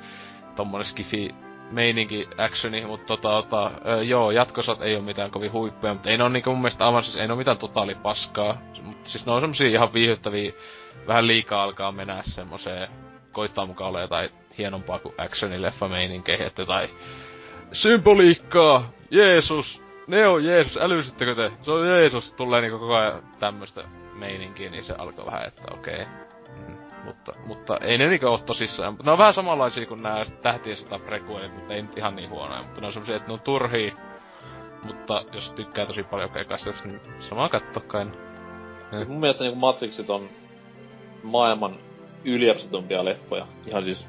[0.56, 1.34] tommonen skifi
[1.70, 6.18] meininki actioni, mutta tota, tota, öö, joo, jatkosat ei oo mitään kovin huippuja, mutta ei
[6.18, 8.58] ne oo niinku mun mielestä aivan siis ei ne oo mitään totaali paskaa.
[8.82, 10.52] Mut siis ne on semmosia ihan viihyttäviä,
[11.06, 12.88] vähän liikaa alkaa mennä semmoseen,
[13.32, 16.88] koittaa mukaan olla jotain hienompaa kuin actionileffa meininkeihin, että tai
[17.72, 21.52] symboliikkaa, Jeesus, ne on Jeesus, älysittekö te?
[21.62, 25.94] Se on Jeesus, tulee niinku koko ajan tämmöstä meininkiä, niin se alkoi vähän, että okei.
[25.94, 26.06] Okay.
[26.68, 28.96] Mm, mutta, mutta ei ne niinku oo tosissaan.
[29.02, 32.62] Ne on vähän samanlaisia kuin nää tähtien sota prequelit, mutta ei nyt ihan niin huonoja.
[32.62, 33.94] Mutta ne on semmosia, että ne on turhia.
[34.82, 38.12] Mutta jos tykkää tosi paljon keikasta, niin samaa kattokain.
[39.08, 40.28] Mun mielestä niinku Matrixit on
[41.22, 41.76] maailman
[42.24, 43.46] yliarvostetumpia leffoja.
[43.66, 44.06] Ihan siis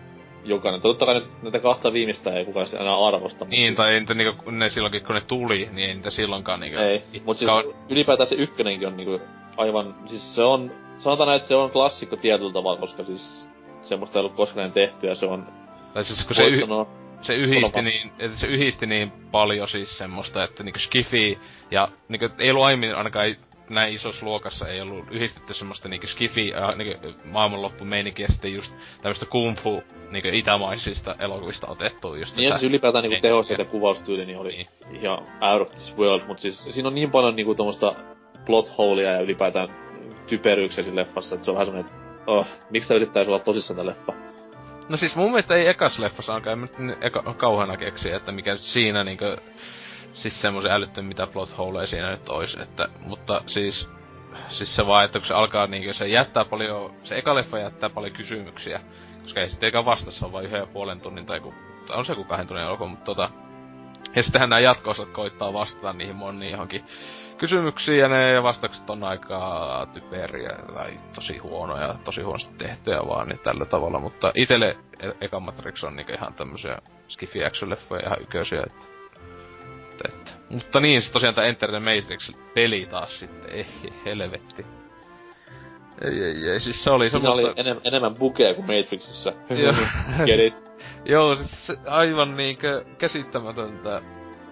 [0.49, 0.81] jokainen.
[0.81, 3.45] Totta kai nyt näitä kahta viimeistä ei kukaan aina arvosta.
[3.45, 6.79] Niin, tai ei niitä niinku, ne silloinkin kun ne tuli, niin ei niitä silloinkaan niinku...
[6.79, 7.63] Ei, mut siis on...
[7.89, 9.21] ylipäätään se ykkönenkin on niinku
[9.57, 13.49] aivan, siis se on, sanotaan näin, että se on klassikko tietyllä tavalla, koska siis
[13.83, 15.47] semmoista ei ollut koskaan tehty ja se on...
[15.93, 16.59] Tai siis kun se, yh...
[16.59, 16.87] sanoa,
[17.21, 21.39] se yhdisti niin, että se yhdisti niin paljon siis semmoista, että niinku skifi
[21.71, 23.35] ja niinku ei ollut aiemmin ainakaan
[23.69, 29.25] näin isossa luokassa ei ollut yhdistetty semmoista niinku skifi äh, niinku maailmanloppumeininkiä sitten just tämmöistä
[29.25, 34.25] kung fu niinku itämaisista elokuvista otettu just Niin ja siis ylipäätään niinku tehosteet ja kuvaustyyli
[34.25, 34.67] niin oli niin.
[35.01, 37.95] ihan out of this world, mut siis siinä on niin paljon niinku tommoista
[38.45, 39.69] plot holea ja ylipäätään
[40.27, 43.75] typeryyksiä siinä leffassa, että se on vähän semmonen, että oh, miksi tää yrittäis olla tosissaan
[43.75, 44.13] tää leffa?
[44.89, 49.03] No siis mun mielestä ei ekas leffassa ainakaan, en eka, kauheana keksiä, että mikä siinä
[49.03, 49.25] niinku
[50.21, 53.89] siis semmoisen älyttön mitä plot holeja siinä nyt ois, että, mutta siis,
[54.47, 57.89] siis se vaan, että kun se alkaa niinkö, se jättää paljon, se eka leffa jättää
[57.89, 58.81] paljon kysymyksiä,
[59.21, 61.53] koska ei sitten eikä vastassa on vain yhden ja puolen tunnin tai ku,
[61.89, 63.29] on se kuin kahden tunnin elokuva, mutta tota,
[64.15, 66.83] ja sittenhän nämä jatko koittaa vastata niihin moniin johonkin
[67.37, 73.39] kysymyksiin, ja ne vastaukset on aika typeriä tai tosi huonoja, tosi huonosti tehtyjä vaan niin
[73.39, 78.63] tällä tavalla, mutta itelle e- eka Matrix on niinku ihan tämmösiä skifi leffoja ihan yköisiä,
[78.67, 78.96] että.
[80.49, 83.65] Mutta niin, se tosiaan tää Enter the Matrix-peli taas sitten, ei
[84.05, 84.65] helvetti.
[86.01, 87.41] Ei, ei, ei, siis se oli Siinä semmoista...
[87.41, 89.33] oli enem, enemmän bukea kuin Matrixissa.
[89.63, 89.73] Joo.
[91.05, 94.01] Joo, siis aivan niinkö käsittämätöntä.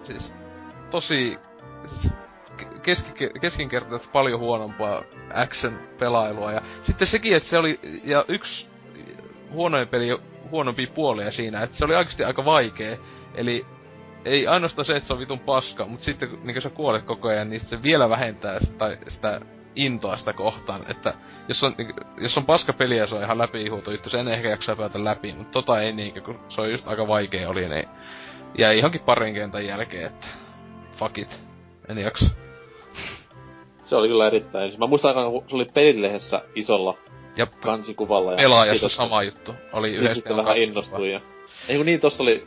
[0.02, 0.34] Siis
[0.90, 1.38] tosi...
[1.86, 2.12] Siis
[2.82, 5.02] keski, keskinkertaisesti paljon huonompaa
[5.34, 6.52] action-pelailua.
[6.52, 7.80] Ja sitten sekin, että se oli...
[8.04, 8.66] Ja yksi
[9.50, 10.18] huonoin peli
[10.50, 12.96] huonompi puolia siinä, että se oli oikeasti aika vaikea.
[13.34, 13.66] Eli
[14.24, 17.28] ei ainoastaan se, että se on vitun paska, mutta sitten kun niin sä kuolet koko
[17.28, 19.40] ajan, niin se vielä vähentää sitä, sitä
[19.76, 21.14] intoa sitä kohtaan, että
[21.48, 24.48] jos on, niin, jos on paska peli ja se on ihan läpi juttu, sen ehkä
[24.48, 27.88] jaksaa päätä läpi, mutta tota ei niinkö, kun se on just aika vaikea oli, niin
[28.58, 30.26] jäi johonkin parin kentän jälkeen, että
[30.96, 31.40] fuck it,
[31.88, 32.30] en jaksa.
[33.84, 34.72] Se oli kyllä erittäin.
[34.78, 36.94] Mä muistan aikaan, kun se oli pelilehdessä isolla
[37.36, 38.30] ja kansikuvalla.
[38.32, 39.54] Ja pelaajassa sama juttu.
[39.72, 41.12] Oli yhdessä vähän innostui.
[41.12, 41.20] Ja...
[41.68, 42.46] Ei kun niin, tossa oli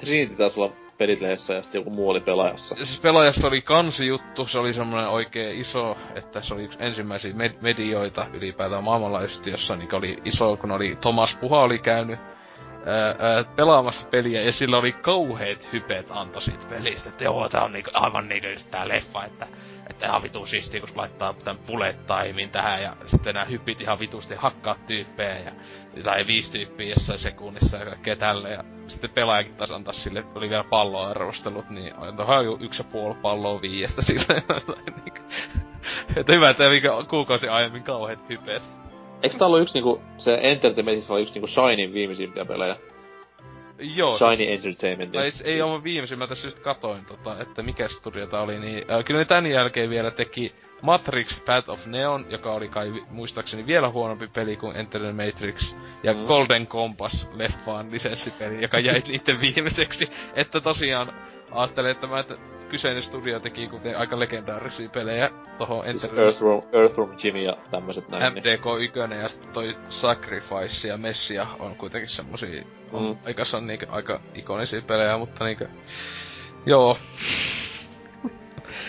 [0.00, 2.74] Trinity taisi olla pelilehdessä ja sitten joku muu oli pelaajassa.
[2.76, 7.58] Siis pelaajassa oli kansijuttu, se oli semmoinen oikein iso, että se oli yksi ensimmäisiä med-
[7.60, 12.18] medioita ylipäätään maailmanlaajuisesti, jossa niin oli iso, kun oli Thomas Puha oli käynyt
[12.86, 17.64] ää, ää, pelaamassa peliä ja sillä oli kauheet hypet antoi siitä pelistä, että joo, tää
[17.64, 19.46] on niinku, aivan niinku tää leffa, että
[19.90, 23.98] että ihan vitu siistiä, kun laittaa tän bullet timein tähän ja sitten nämä hypit ihan
[23.98, 25.52] vitusti hakkaa tyyppejä ja
[26.02, 30.38] tai viisi tyyppiä jossain sekunnissa ja kaikkea tälle ja sitten pelaajakin taas antaa sille, että
[30.38, 34.42] oli vielä palloarvostelut, niin on jo yksi ja puoli palloa viiestä sille.
[35.04, 35.20] Niinku.
[36.16, 38.62] että hyvä, että mikä kuukausi aiemmin kauheat hypeet.
[39.22, 42.76] Eikö tää ollut yksi niinku, se Entertainment oli yksi niinku Shinin viimeisimpiä pelejä?
[43.80, 44.18] Joo.
[44.18, 45.12] Shiny Entertainment.
[45.12, 48.84] Tai ei ole viimeisin, mä tässä just katoin, tota, että mikä studio tää oli, niin
[48.92, 53.66] äh, kyllä ne tän jälkeen vielä teki Matrix Path of Neon, joka oli kai muistaakseni
[53.66, 56.24] vielä huonompi peli kuin Enter the Matrix, ja mm.
[56.26, 60.08] Golden Compass leffaan lisenssipeli, joka jäi niiden viimeiseksi.
[60.34, 61.12] Että tosiaan
[61.52, 62.34] ajattelin, että mä, että
[62.68, 66.18] kyseinen studio teki kuten aika legendaarisia pelejä tohon Enter...
[66.20, 68.34] Earthworm, Earthworm Jimmy ja tämmöset näin.
[68.34, 72.98] niin- MDK1 ja sit toi Sacrifice ja Messia on kuitenkin semmosia Mm.
[72.98, 73.16] mm.
[73.26, 75.68] aikassa niinkö aika ikonisia pelejä, mutta niinkö...
[76.66, 76.98] Joo.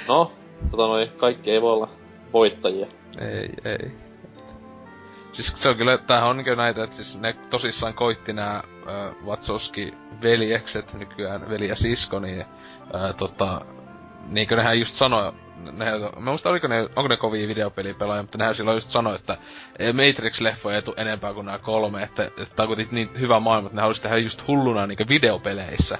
[0.07, 0.31] No,
[0.71, 1.89] tota noin, kaikki ei voi olla
[2.33, 2.87] voittajia.
[3.19, 3.91] Ei, ei.
[5.33, 9.15] Siis se on kyllä, tämähän on niinkö näitä, että siis ne tosissaan koitti nää äh,
[9.25, 12.41] Wachowski-veljekset nykyään, veli ja sisko, niin
[12.95, 13.61] äh, tota,
[14.27, 15.33] niinkö nehän just sanoi,
[15.71, 15.85] ne,
[16.19, 19.37] mä muista oliko ne, onko ne kovia videopelipelaajia, mutta nehän silloin just sanoi, että
[19.79, 23.75] Matrix-leffoja ei tule enempää kuin nämä kolme, että, että tää on niin hyvä maailma, että
[23.75, 25.97] ne haluaisi tehdä just hulluna niinkö videopeleissä.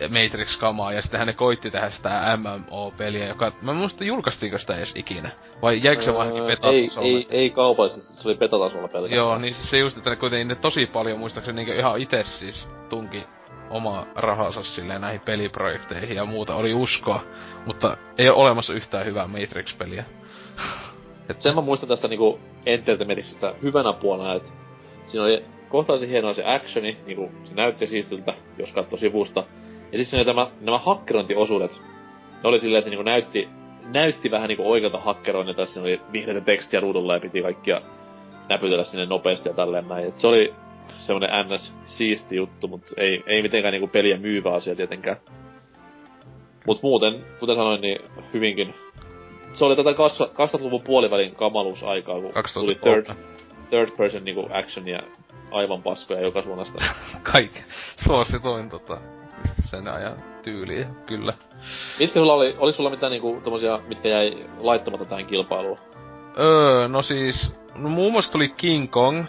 [0.00, 5.30] Matrix-kamaa, ja sittenhän ne koitti tehdä sitä MMO-peliä, joka, mä muista julkaistiinko sitä edes ikinä.
[5.62, 9.16] Vai jäikö se vaan Öö, beta ei, ei, ei kaupallisesti, se oli betatasolla pelkästään.
[9.16, 12.24] Joo, niin siis se just, että ne kuitenkin ne tosi paljon muistaakseni niinku ihan itse
[12.24, 13.24] siis tunki
[13.70, 17.24] oma rahansa silleen näihin peliprojekteihin ja muuta, oli uskoa,
[17.66, 20.04] mutta ei ole olemassa yhtään hyvää Matrix-peliä.
[21.30, 24.52] Et sen mä muistan tästä niinku Entertainmentista hyvänä puolena, että
[25.06, 29.44] siinä oli kohtalaisen hienoa se actioni, niinku se näytti siistiltä, jos katsoi sivusta.
[29.94, 31.82] Ja oli tämä, nämä hakkerointiosuudet.
[32.42, 33.48] Ne oli silleen, että niinku näytti,
[33.92, 37.80] näytti vähän niinku oikealta hakkeroinnilta, siinä oli vihreitä tekstiä ruudulla ja piti kaikkia
[38.48, 40.08] näpytellä sinne nopeasti ja tälleen näin.
[40.08, 40.54] Et se oli
[40.98, 45.16] semmonen ns siisti juttu, mutta ei, ei mitenkään niinku peliä myyvä asia tietenkään.
[46.66, 47.98] Mut muuten, kuten sanoin, niin
[48.32, 48.74] hyvinkin
[49.52, 52.74] se oli tätä 2000-luvun puolivälin kamaluusaikaa, kun 2003.
[52.74, 53.16] tuli third,
[53.70, 55.00] third person niinku actionia
[55.50, 56.84] aivan paskoja joka suunnasta.
[57.32, 57.62] Kaikki.
[57.96, 58.98] Suosituin tota,
[59.64, 61.34] sen ajan tyyliä, kyllä.
[61.98, 65.78] Mitkä sulla oli, oli sulla mitään niinku tommosia, mitkä jäi laittamatta tähän kilpailuun?
[66.38, 69.24] Öö, no siis, no muun muassa tuli King Kong,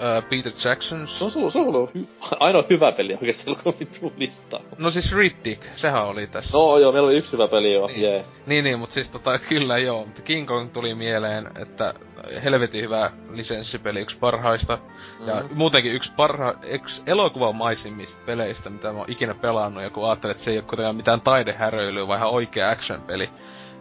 [0.00, 1.06] öö, Peter Jackson's.
[1.06, 3.50] Se on se on hy- ainoa hyvä peli oikeesti
[3.80, 4.60] vittu listaa.
[4.78, 6.58] No siis Riddick, sehän oli tässä.
[6.58, 8.02] No joo, meillä oli yksi hyvä peli joo, Niin.
[8.02, 8.24] jee.
[8.46, 10.04] Niin, niin, mutta siis tota, kyllä joo.
[10.04, 11.94] Mutta King Kong tuli mieleen, että
[12.44, 14.78] helvetin hyvä lisenssipeli, yksi parhaista.
[15.26, 15.46] Ja Mhm.
[15.54, 19.82] muutenkin yksi, parha, yksi elokuvamaisimmista peleistä, mitä mä oon ikinä pelannut.
[19.82, 23.30] Ja kun ajattelet, että se ei ole kuitenkaan mitään taidehäröilyä, vaan ihan oikea action-peli.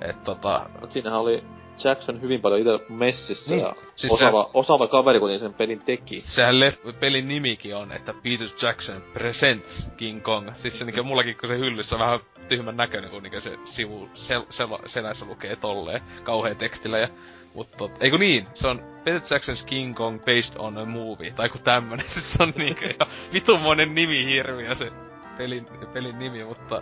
[0.02, 1.44] Et tota, Mut siinähän oli
[1.84, 3.64] Jackson hyvin paljon itse messissä Niin.
[3.66, 6.20] ja Siis osaava, se- osaava kaveri, kun sen pelin teki.
[6.20, 10.50] sehän lef- pelin nimikin on, että Peter Jackson presents King Kong.
[10.56, 14.10] Siis se niinku mullakin, kun se hyllyssä on vähän tyhmän näköinen, kun niinku se sivu
[14.16, 16.98] sel- sel- selässä lukee tolleen kauhea tekstillä.
[17.00, 17.08] Ja,
[17.54, 18.48] mut tot, eikö niin?
[18.54, 21.32] Se on Peter Jackson's King Kong based on a movie.
[21.32, 22.06] Tai kun tämmönen.
[22.14, 24.92] Siis se on niinku ihan vitunmoinen nimi hirviä se
[25.38, 26.82] pelin, pelin nimi, mutta...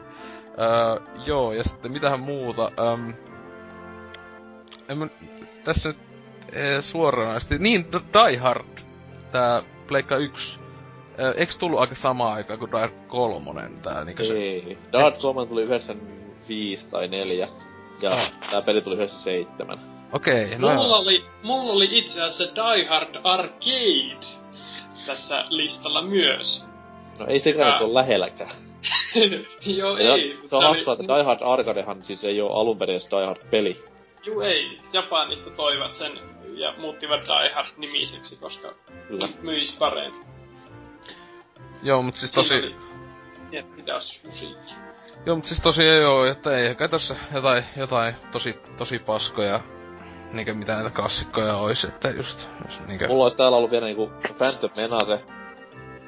[0.60, 2.72] Öö, joo, ja sitten mitähän muuta.
[2.94, 3.14] Öm,
[4.90, 5.08] en mä,
[5.64, 5.98] tässä nyt
[6.54, 7.58] ee, suoranaisesti.
[7.58, 8.66] Niin, Die Hard.
[9.32, 10.58] Tää Pleikka 1.
[11.20, 13.62] Ö, Eiks tullut aika samaan aikaan kuin Die Hard 3?
[13.84, 14.34] Tää niinku se...
[14.34, 14.78] Ei.
[14.92, 17.48] Dark Souls tuli 95 tai 4.
[18.02, 18.32] Ja Ah.
[18.52, 19.80] tää peli tuli 97.
[20.14, 24.26] Okei, okay, no Mulla oli, mulla oli itse asiassa Die Hard Arcade
[25.06, 26.66] tässä listalla myös.
[27.20, 28.52] No ei sekään Ja- ole lähelläkään.
[29.66, 30.40] Joo, Ja ei.
[30.50, 33.84] se on hassua, että Die Hard Arcadehan siis ei oo alun perin edes Die Hard-peli.
[34.26, 34.78] Juu, ei.
[34.94, 36.12] Japanista toivat sen
[36.56, 38.74] ja muuttivat Die Hard nimiseksi, koska
[39.08, 39.28] Kyllä.
[39.42, 40.26] myis paremmin.
[41.84, 42.50] Joo, mut siis tosi...
[42.50, 42.76] Siinä oli
[43.78, 44.74] hidausmusiikki.
[45.26, 49.60] Joo, mut siis tosiaan joo, että ei kai tässä jotain, jotain tosi, tosi paskoja,
[50.34, 53.08] niinkö mitä näitä klassikkoja ois, että just, jos niinkö...
[53.08, 55.20] Mulla olisi täällä ollut vielä niinku Phantom Menace,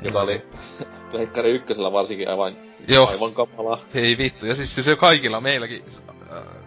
[0.01, 0.41] joka oli
[1.11, 3.07] Pleikkari ykkösellä varsinkin aivan, Joo.
[3.07, 3.79] aivan kamalaa.
[3.93, 5.83] Ei vittu, ja siis, siis jo kaikilla meilläkin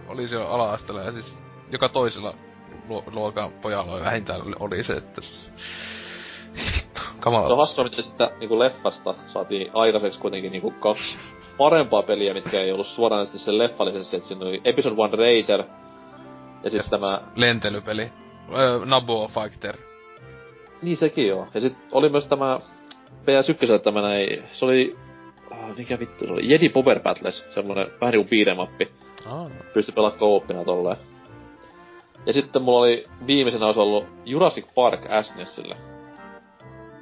[0.08, 1.38] oli se jo ala-asteella, ja siis
[1.72, 2.34] joka toisella
[2.88, 5.22] luo, luokan pojalla vähintään oli se, että...
[6.54, 7.46] Vittu, kamala.
[7.46, 11.16] Se on hassua, miten sitten niinku leffasta saatiin aikaiseksi kuitenkin niinku kaksi
[11.58, 15.64] parempaa peliä, mitkä ei ollut suoranaisesti sen leffallisesti, että siinä oli Episode 1 Racer,
[16.64, 17.20] ja sitten tämä...
[17.34, 18.12] Lentelypeli.
[18.56, 19.76] Öö, Nabo Fighter.
[20.82, 21.48] Niin sekin joo.
[21.54, 22.60] Ja sitten oli myös tämä
[23.22, 24.96] PS1 tämä näin, se oli...
[25.50, 26.52] Ah, mikä vittu se oli?
[26.52, 28.88] Jedi Power Battles, semmonen vähän niinku piiremappi.
[29.28, 29.50] Ah.
[29.74, 30.96] Pystyi pelaamaan kooppina tolleen.
[32.26, 35.76] Ja sitten mulla oli viimeisenä olisi ollut Jurassic Park SNESille.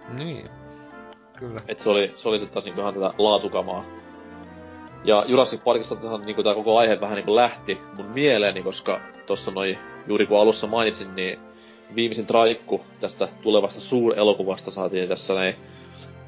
[0.09, 0.51] Niin.
[1.39, 1.61] Kyllä.
[1.69, 3.85] Et se oli, se oli sitten taas niinku ihan tätä laatukamaa.
[5.05, 9.51] Ja Jurassic Parkista tähän niinku tää koko aihe vähän niinku lähti mun mieleeni, koska tossa
[9.51, 11.39] noi, juuri kun alussa mainitsin, niin
[11.95, 15.55] viimeisin traikku tästä tulevasta suurelokuvasta saatiin tässä näin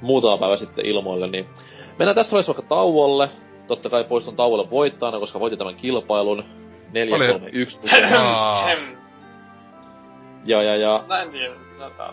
[0.00, 1.46] muutama päivä sitten ilmoille, niin
[1.98, 3.28] mennään tässä vaiheessa vaikka tauolle.
[3.68, 6.44] Totta kai poistun tauolle voittajana, koska voitin tämän kilpailun.
[6.92, 7.80] 4, Oli- 3, 1.
[8.18, 8.68] Aa.
[10.44, 12.12] ja, ja, ja Mä en tiedä, mitä.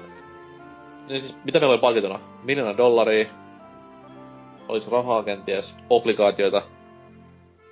[1.09, 2.19] Niin siis, mitä meillä oli palkintona?
[2.43, 3.29] Miljoona dollaria.
[4.67, 6.61] Olis rahaa kenties, obligaatioita.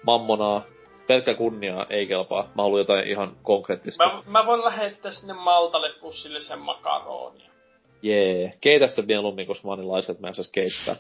[0.04, 0.62] mammonaa,
[1.08, 2.44] pelkkä kunnia ei kelpaa.
[2.56, 4.06] Mä haluan jotain ihan konkreettista.
[4.06, 7.50] Mä, mä voin lähettää sinne Maltalle pussillisen makaronia.
[8.02, 8.40] Jee.
[8.40, 8.54] Yeah.
[8.62, 10.96] Keitä se mieluummin, koska mä oon niin laiska, että mä en saisi keittää.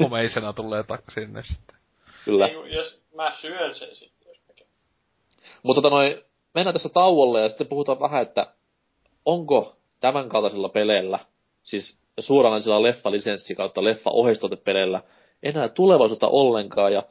[0.00, 1.76] Homeisena tulee takaisin sinne sitten.
[2.24, 2.46] Kyllä.
[2.46, 4.70] Niin, jos mä syön sen sitten, jos mä käyn.
[5.62, 6.22] Mutta tota noin,
[6.54, 8.46] mennään tässä tauolle ja sitten puhutaan vähän, että
[9.24, 11.18] onko tämän kaltaisilla peleillä,
[11.62, 15.02] siis suoranaisilla leffa-lisenssi kautta leffa-ohjeistotepeleillä,
[15.42, 17.02] enää tulevaisuutta ollenkaan ja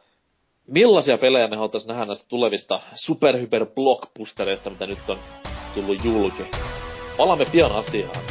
[0.67, 5.23] millaisia pelejä me haluttaisiin nähdä näistä tulevista superhyper blockbustereista, mitä nyt on
[5.71, 6.53] tullut julki.
[7.15, 8.23] Palaamme pian asiaan.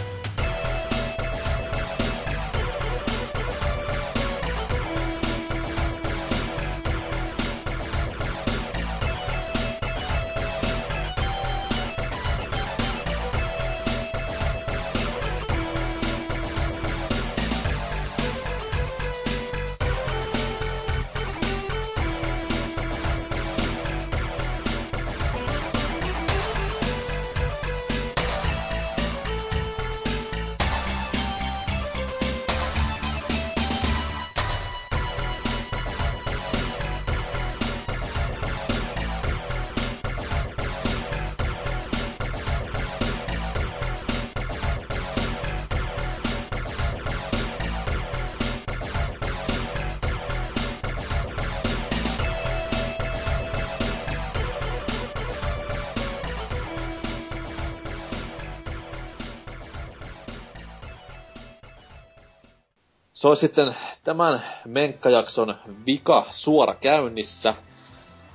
[63.37, 65.55] On sitten tämän menkkajakson
[65.87, 67.55] vika suora käynnissä.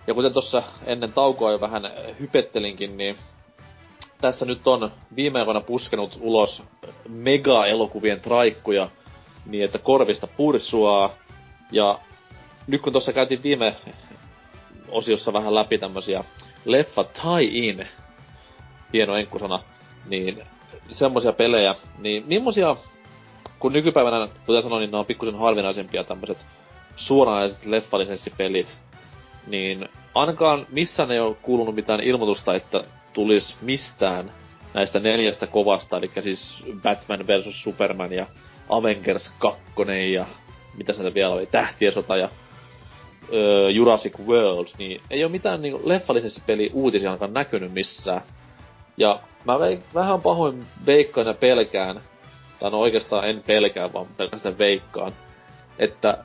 [0.07, 3.15] Ja kuten tuossa ennen taukoa jo vähän hypettelinkin, niin
[4.21, 6.63] tässä nyt on viime aikoina puskenut ulos
[7.09, 8.89] mega-elokuvien traikkuja
[9.45, 11.09] niin, että korvista pursuaa.
[11.71, 11.99] Ja
[12.67, 13.75] nyt kun tuossa käytiin viime
[14.87, 16.23] osiossa vähän läpi tämmösiä
[16.65, 17.87] leffa tie-in,
[18.93, 19.59] hieno enkkusana,
[20.09, 20.43] niin
[20.91, 22.75] semmosia pelejä, niin millaisia
[23.61, 26.45] kun nykypäivänä, kuten sanoin, niin ne on pikkusen harvinaisempia tämmöiset
[26.95, 28.67] suoranaiset leffalisenssipelit,
[29.47, 32.83] niin ainakaan missään ei ole kuulunut mitään ilmoitusta, että
[33.13, 34.31] tulisi mistään
[34.73, 37.63] näistä neljästä kovasta, eli siis Batman vs.
[37.63, 38.25] Superman ja
[38.69, 39.61] Avengers 2
[40.13, 40.25] ja
[40.77, 42.29] mitä näitä vielä oli, Tähtien sota ja
[43.33, 48.21] öö, Jurassic World, niin ei ole mitään niin leffalisenssipeli uutisia ainakaan näkynyt missään.
[48.97, 49.59] Ja mä
[49.93, 52.01] vähän pahoin veikkaan ja pelkään,
[52.61, 55.13] tai no oikeastaan en pelkää, vaan pelkästään veikkaan,
[55.79, 56.17] että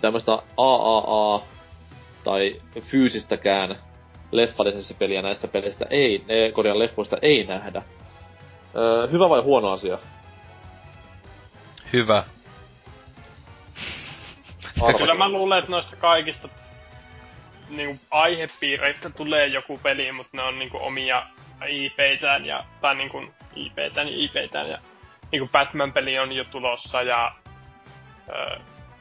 [0.00, 1.42] tämmöistä AAA
[2.24, 3.78] tai fyysistäkään
[4.32, 7.82] leffallisessa peliä näistä pelistä ei, ne korjaan leffoista ei nähdä.
[8.76, 9.98] Öö, hyvä vai huono asia?
[11.92, 12.24] Hyvä.
[14.76, 14.98] Arvakin.
[14.98, 16.48] Kyllä mä luulen, että noista kaikista
[17.68, 21.26] niinku aihepiireistä tulee joku peli, mutta ne on niinku omia
[21.68, 23.24] IP-tään ja, tai niinku
[23.56, 24.78] IP-tään ja IP-tään ja
[25.32, 27.32] niinku Batman-peli on jo tulossa ja
[28.28, 28.60] ö,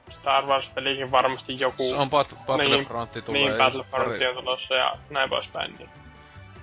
[0.09, 1.89] Star Wars-pelikin varmasti joku...
[1.89, 3.41] Se on Bat- Battlefront niin, tulee.
[3.41, 5.73] Niin, Battlefront on tulossa ja näin poispäin.
[5.77, 5.89] Niin.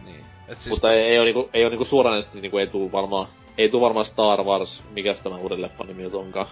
[0.04, 0.24] niin.
[0.48, 3.26] Et siis Mutta ei, ei, ole niinku, ei ole niinku suoranaisesti niinku ei tuu varmaan,
[3.58, 6.46] ei tuu varmaan Star Wars, mikä tämä uuden leffan nimi nyt onkaan.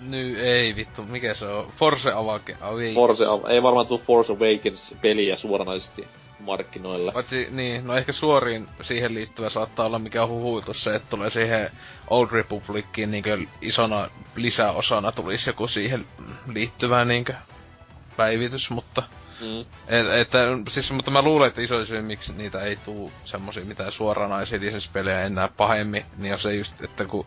[0.00, 1.66] Ny ei vittu, mikä se on?
[1.66, 2.94] Force Awake, Awakens.
[2.94, 6.08] Force, ei varmaan tuu Force Awakens peliä suoranaisesti
[6.40, 7.12] markkinoille.
[7.12, 11.70] Paitsi, niin, no ehkä suoriin siihen liittyvä saattaa olla mikä huhuitus se, että tulee siihen
[12.10, 16.06] Old Republiciin niinkö isona lisäosana tulisi joku siihen
[16.52, 17.34] liittyvä niinkö
[18.16, 19.02] päivitys, mutta...
[19.40, 19.60] Mm.
[19.88, 20.38] Et, että,
[20.68, 24.58] siis, mutta mä luulen, että iso syy, miksi niitä ei tuu semmosia mitään suoranaisia
[24.92, 27.26] pelejä enää pahemmin, niin on se just, että kun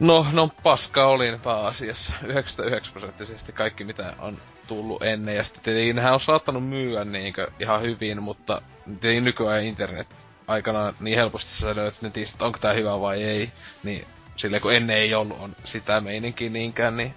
[0.00, 2.12] No, no paska olin pääasiassa.
[2.24, 5.36] 99 prosenttisesti kaikki mitä on tullut ennen.
[5.36, 10.06] Ja sitten tietenkin nehän on saattanut myyä niinkö ihan hyvin, mutta tietenkin nykyään internet
[10.46, 13.50] aikana niin helposti sä löyt netistä, että onko tää hyvä vai ei.
[13.84, 17.14] Niin silleen kun ennen ei ollut on sitä meininkin niinkään, niin...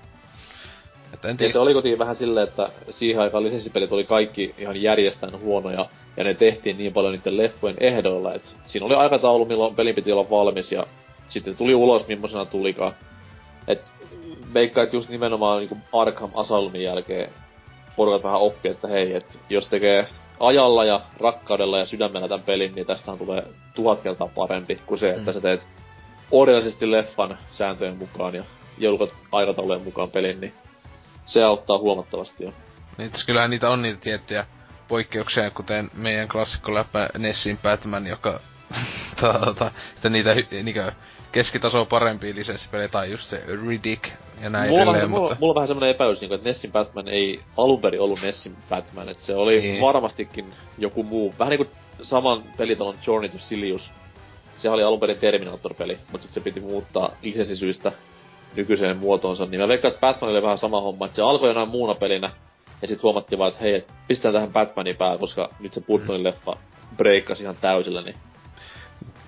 [1.14, 1.49] Että en tiedä.
[1.49, 5.85] Ja se oli kuitenkin vähän silleen, että siihen aikaan lisenssipelit oli kaikki ihan järjestään huonoja,
[6.17, 10.11] ja ne tehtiin niin paljon niiden leffojen ehdoilla, että siinä oli aikataulu, milloin pelin piti
[10.11, 10.83] olla valmis, ja
[11.30, 12.93] sitten tuli ulos millaisena tulikaan.
[13.67, 13.82] Et
[14.53, 17.32] veikkaa, että just nimenomaan niinku Arkham Asylumin jälkeen
[17.95, 20.08] porukat vähän oppi, että hei, että jos tekee
[20.40, 23.43] ajalla ja rakkaudella ja sydämellä tämän pelin, niin tästä tulee
[23.75, 25.33] tuhat kertaa parempi kuin se, että mm.
[25.33, 25.67] sä teet
[26.32, 28.43] orjallisesti leffan sääntöjen mukaan ja
[28.77, 30.53] julkaat aikataulujen mukaan pelin, niin
[31.25, 32.53] se auttaa huomattavasti jo.
[32.98, 34.45] Niin, kyllähän niitä on niitä tiettyjä
[34.88, 38.40] poikkeuksia, kuten meidän klassikko läppä Nessin Batman, joka
[39.22, 40.91] tota, että niitä niinkö,
[41.32, 44.09] keskitasoa parempia lisenssipelejä, tai just se Riddick
[44.41, 45.38] ja näin Mulla, edelleen, vähän, mulla, mutta...
[45.40, 49.09] mulla on vähän semmonen epäilys, niin että Nessin Batman ei alun perin ollut Nessin Batman,
[49.09, 49.82] että se oli Niin.
[49.82, 51.33] varmastikin joku muu.
[51.40, 53.91] Vähän niinku saman pelitalon Journey to Silius.
[54.58, 57.91] Sehän oli alun perin Terminator-peli, mutta sitten se piti muuttaa lisenssisyistä
[58.56, 59.45] nykyiseen muotoonsa.
[59.45, 62.32] Niin mä veikkaan, että Batman oli vähän sama homma, että se alkoi jonain muuna pelinä,
[62.82, 66.58] ja sitten huomattiin vaan, että hei, pistetään tähän Batmanin päälle, koska nyt se Burtonin leffa
[66.98, 68.16] breikkasi ihan täysillä, niin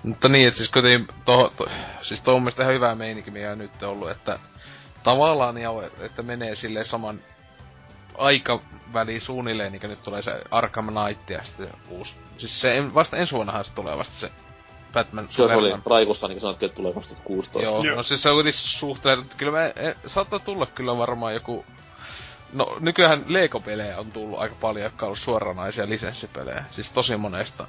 [0.02, 1.66] Mutta niin, että siis kuitenkin toho, to,
[2.02, 4.38] siis tuo on mun mielestä ihan hyvä meininki, mikä on nyt ollut, että
[5.02, 5.70] tavallaan ja,
[6.00, 7.20] että menee silleen saman
[8.18, 12.14] aikaväliin suunnilleen, niin nyt tulee se Arkham Knight ja sitten uusi.
[12.38, 14.30] Siis se en, vasta ensi vuonnahan se tulee vasta se
[14.92, 15.72] Batman se oli.
[15.86, 17.62] Raikussa, niin kuin sanottiin, että tulee 2016.
[17.62, 21.34] Joo, no siis se on kuitenkin suhteen, että kyllä me, e, saattaa tulla kyllä varmaan
[21.34, 21.64] joku...
[22.52, 26.64] No nykyään Lego-pelejä on tullut aika paljon, jotka on ollut suoranaisia lisenssipelejä.
[26.70, 27.66] Siis tosi monesta.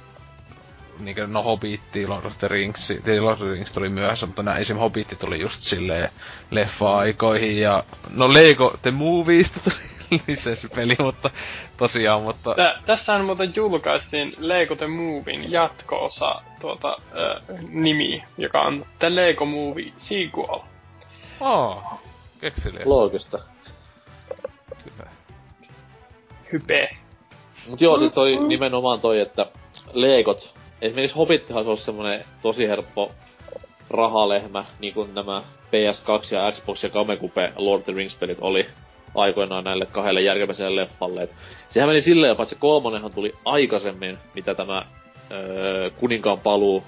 [1.00, 4.42] Niinkö, no Hobbitti, Lord of the Rings, tietysti Lord of the Rings tuli myöhässä, mutta
[4.42, 4.76] nää esim.
[4.76, 6.10] Hobbitti tuli just silleen
[6.50, 7.84] leffa-aikoihin ja...
[8.10, 9.76] No Lego The Movieista tuli
[10.28, 11.30] lisenssipeli, mutta
[11.76, 12.54] tosiaan, mutta...
[12.54, 19.44] Tä, tässähän muuten julkaistiin Lego The Movien jatko-osa tuota, äh, nimi, joka on The Lego
[19.44, 20.60] Movie Sequel.
[21.40, 21.82] Oh,
[22.40, 22.82] kekseliä.
[22.84, 23.38] Loogista.
[24.84, 25.10] Kyllä.
[26.52, 26.88] Hype.
[27.68, 29.46] Mut joo, siis toi nimenomaan toi, että
[29.92, 33.12] Legot, esimerkiksi Hobbittihan olisi semmonen tosi helppo
[33.90, 38.66] rahalehmä, niin kuin nämä PS2 ja Xbox ja Gamecube Lord of the Rings-pelit oli
[39.14, 41.22] aikoinaan näille kahdelle järkeväiselle leffalle.
[41.22, 41.36] Et
[41.68, 44.82] sehän meni silleen jopa, että se kolmonenhan tuli aikaisemmin, mitä tämä
[45.32, 46.84] öö, Kuninkaan paluu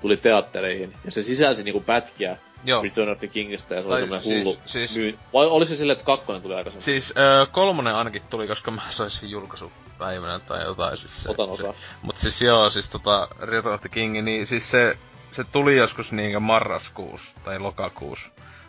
[0.00, 0.92] tuli teattereihin.
[1.04, 2.82] Ja se sisälsi niinku pätkiä Joo.
[2.82, 5.76] Return of the Kingistä ja se Tai oli siis- hullu siis- myy- Vai oliko se
[5.76, 6.84] silleen, että kakkonen tuli aikaisemmin?
[6.84, 10.96] Siis öö, kolmonen ainakin tuli, koska mä saisin julkaisupäivänä tai jotain.
[10.98, 11.74] Siis se, Otan osaa.
[12.02, 14.96] Mut siis joo, siis tota Return of the King, niin siis se,
[15.32, 18.18] se tuli joskus niinkö marraskuus tai lokakuus.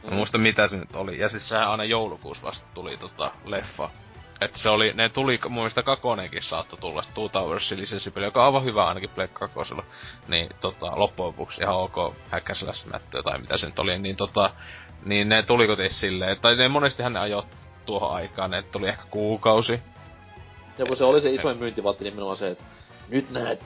[0.03, 0.16] Mä Mm.
[0.16, 1.19] muista mitä se nyt oli.
[1.19, 3.90] Ja siis sehän aina joulukuus vasta tuli tota leffa.
[4.42, 8.45] Et se oli, ne tuli, mun mielestä kakonenkin saattoi tulla, Two Towers lisenssipeli, joka on
[8.45, 9.84] aivan hyvä ainakin Black kakosella.
[10.27, 12.16] Niin tota, loppujen lopuksi ihan ok
[12.92, 14.51] mättöä tai mitä se nyt oli, niin tota,
[15.06, 17.43] niin ne tuli kuitenkin silleen, tai ne monestihan ne ajoi
[17.85, 19.80] tuohon aikaan, että tuli ehkä kuukausi.
[20.77, 22.64] Ja kun se oli se isoin myyntivatti nimenomaan se, että
[23.09, 23.66] nyt näet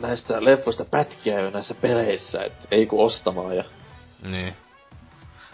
[0.00, 3.64] näistä leffoista pätkiä jo näissä peleissä, että ei kun ostamaan ja...
[4.22, 4.56] Niin.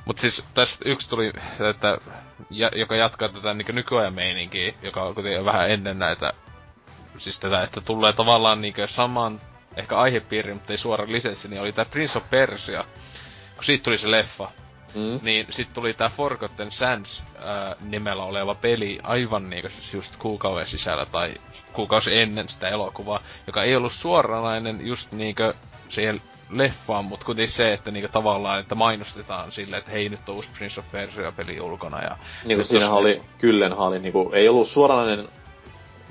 [0.09, 1.33] Mut siis tästä yksi tuli,
[1.71, 1.99] että,
[2.77, 6.33] joka jatkaa tätä niin nykyajan meininkiä, joka on kuitenkin vähän ennen näitä,
[7.19, 9.41] siis tätä, että tulee tavallaan niin saman,
[9.77, 12.85] ehkä aihepiiri, mutta ei suora lisenssi, niin oli tää Prince of Persia,
[13.55, 14.51] kun siitä tuli se leffa,
[14.95, 15.21] Mm.
[15.23, 20.67] niin sit tuli tää Forgotten Sands ää, nimellä oleva peli aivan niinku siis just kuukauden
[20.67, 21.35] sisällä tai
[21.73, 25.55] kuukausi ennen sitä elokuvaa, joka ei ollut suoranainen just niinkö
[25.89, 26.21] siihen
[26.51, 30.49] leffaan, mutta kuitenkin se, että niinku tavallaan, että mainostetaan silleen, että hei nyt on uusi
[30.59, 32.17] Prince of Persia peli ulkona ja...
[32.45, 35.29] Niin kuin siinähän tos- oli, Kyllenhän oli niinku, ei ollut suoranainen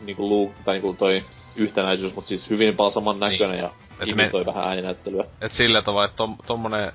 [0.05, 1.23] niinku luu, tai niinku toi
[1.55, 5.23] yhtenäisyys, mutta siis hyvin paljon saman näköinen ja Et imitoi vähän ääninäyttelyä.
[5.41, 6.91] Et sillä tavalla, että tom, tommonen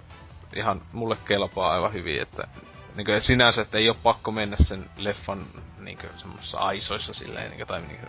[0.56, 2.48] ihan mulle kelpaa aivan hyvin, että
[2.96, 5.38] niinkö sinänsä, että ei oo pakko mennä sen leffan
[5.78, 8.06] niinkö semmosissa aisoissa silleen, niinkö, tai niinkö,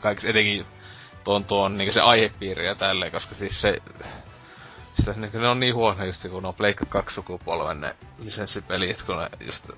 [0.00, 0.66] kaikissa etenkin
[1.24, 3.82] tuon tuon niinkö se aihepiiri ja tälleen, koska siis se
[4.96, 9.02] sitä, niinkö, ne on niin huono just kun ne on Pleikka 2 sukupolven ne lisenssipelit,
[9.02, 9.70] kun ne just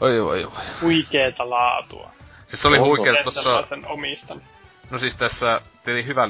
[0.00, 0.52] Oi oi oi.
[0.82, 2.10] Huikeeta laatua.
[2.46, 3.64] Siis se oli sen tossa...
[3.86, 4.42] omistan.
[4.90, 6.28] No siis tässä tietenkin hyvä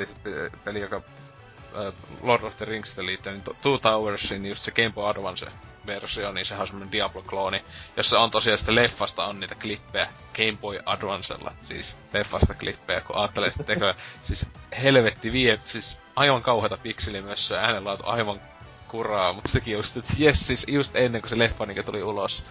[0.64, 1.92] peli, joka äh,
[2.22, 5.46] Lord of the Ringsista liittyy, niin Two Towersin just se Game Boy Advance
[5.86, 7.62] versio, niin sehän on semmonen Diablo-klooni,
[7.96, 13.16] jossa on tosiaan sitten leffasta on niitä klippejä Game Boy Advancella, siis leffasta klippejä, kun
[13.16, 13.78] ajattelee sitten
[14.22, 14.46] siis
[14.82, 18.40] helvetti vie, siis aivan kauheita pikselimössöä, äänenlaatu aivan
[18.88, 22.42] kuraa, mutta sekin just, että jes, siis just ennen kuin se leffa niin tuli ulos.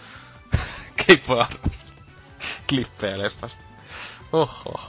[1.09, 1.85] Advance
[2.69, 3.63] klippejä leffasta.
[4.33, 4.79] Oho.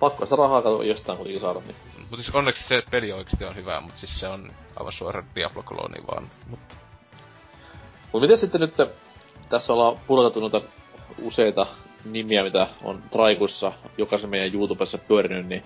[0.00, 1.76] Pakko sitä rahaa katsoa jostain kuitenkin saada, niin...
[1.98, 6.06] Mutta siis onneksi se peli oikeesti on hyvä, mutta siis se on aivan suora Diablo-klooni
[6.06, 6.30] vaan.
[6.46, 6.74] Mutta
[8.12, 8.74] Mut miten sitten nyt,
[9.48, 10.60] tässä ollaan purkattu noita
[11.22, 11.66] useita
[12.04, 15.62] nimiä, mitä on Traikussa jokaisen meidän YouTubessa pyörinyt, niin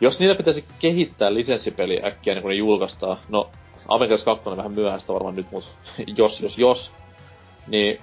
[0.00, 3.50] jos niillä pitäisi kehittää lisenssipeli äkkiä niin kun ne julkaistaan, no
[3.88, 5.70] Avengers 2 on vähän myöhäistä varmaan nyt, mutta
[6.18, 6.90] jos, jos, jos,
[7.66, 8.00] niin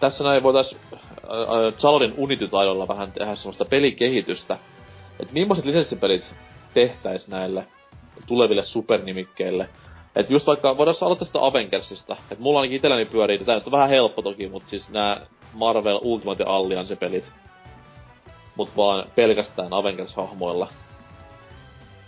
[0.00, 4.58] tässä näin voitais äh, äh, Zalorin Unity-taidolla vähän tehdä semmoista pelikehitystä,
[5.20, 6.34] että millaiset lisenssipelit
[6.74, 7.66] tehtäis näille
[8.26, 9.68] tuleville supernimikkeille.
[10.16, 12.16] Et just vaikka, voidaan aloittaa sitä Avengersista.
[12.30, 16.44] Et mulla ainakin itselläni pyörii, nyt on vähän helppo toki, mut siis nää Marvel Ultimate
[16.44, 17.24] Alliance-pelit.
[18.56, 20.68] Mut vaan pelkästään Avengers-hahmoilla.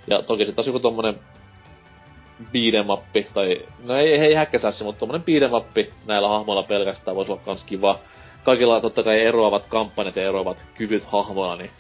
[0.07, 1.21] Ja toki sit taas joku tommonen
[2.43, 7.65] beat'em tai no ei, ei häkkäsässi, mutta tommonen beat'em näillä hahmoilla pelkästään voisi olla kans
[7.65, 7.99] kiva.
[8.45, 11.71] Kaikilla totta kai eroavat kampanjat ja eroavat kyvyt hahmoilla, niin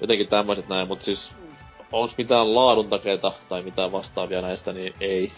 [0.00, 1.30] jotenkin tämmöiset näin, mutta siis
[1.92, 5.32] onks mitään laadun takeita tai mitään vastaavia näistä, niin ei.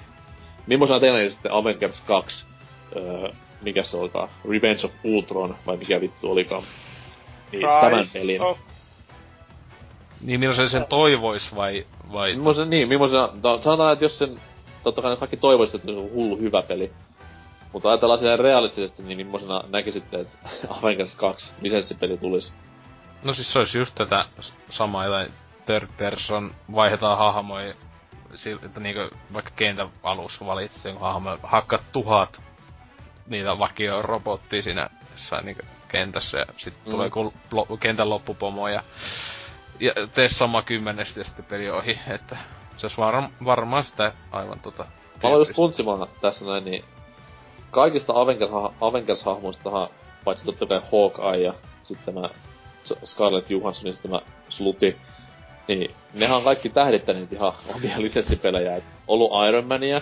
[0.67, 2.47] Mimmoisena teillä sitten Avengers 2,
[2.97, 3.29] öö,
[3.63, 6.63] mikä se olikaan, Revenge of Ultron, vai mikä vittu olikaan,
[7.53, 8.43] niin tämän pelin.
[8.43, 8.59] of-
[10.21, 11.87] Niin millaisen sen toivois vai...
[12.13, 12.33] vai...
[12.33, 14.41] Mimmoisen, niin, mimmoisena, no, sanotaan, että jos sen,
[14.83, 16.93] totta kai kaikki toivoisivat, että se on hullu hyvä peli.
[17.73, 20.39] Mutta ajatellaan silleen realistisesti, niin mimmoisena näkisitte, että
[20.79, 22.53] Avengers 2 lisenssipeli tulisi?
[23.25, 24.25] No siis se olisi just tätä
[24.71, 25.31] samaa jotain
[25.67, 27.75] third person, vaihdetaan hahmoja,
[28.65, 32.43] että niinku vaikka kentän alussa valitset jonkun hahmon, hakkaat tuhat
[33.27, 36.91] niitä vakio robottia siinä jossain niinku kentässä ja sitten Mm.
[36.91, 38.83] tulee joku lo- kentän loppupomo ja,
[39.81, 42.37] ja tee sama kymmenestä ja sitten peli ohi, että
[42.77, 44.85] se olisi var- varmaan sitä aivan tota...
[45.23, 46.85] Mä aloin just funtsimaan tässä näin, niin
[47.71, 49.89] kaikista Avengers- Avengers-hahmoistahan,
[50.25, 51.55] paitsi totta kai Hawkeye ja
[51.85, 52.29] sitten tämä
[53.05, 54.97] Scarlett Johansson ja sitten tämä Sluti,
[55.69, 58.77] niin nehän on kaikki tähdittäneet ihan omia lisenssipelejä.
[58.77, 60.01] Et ollut Iron Mania,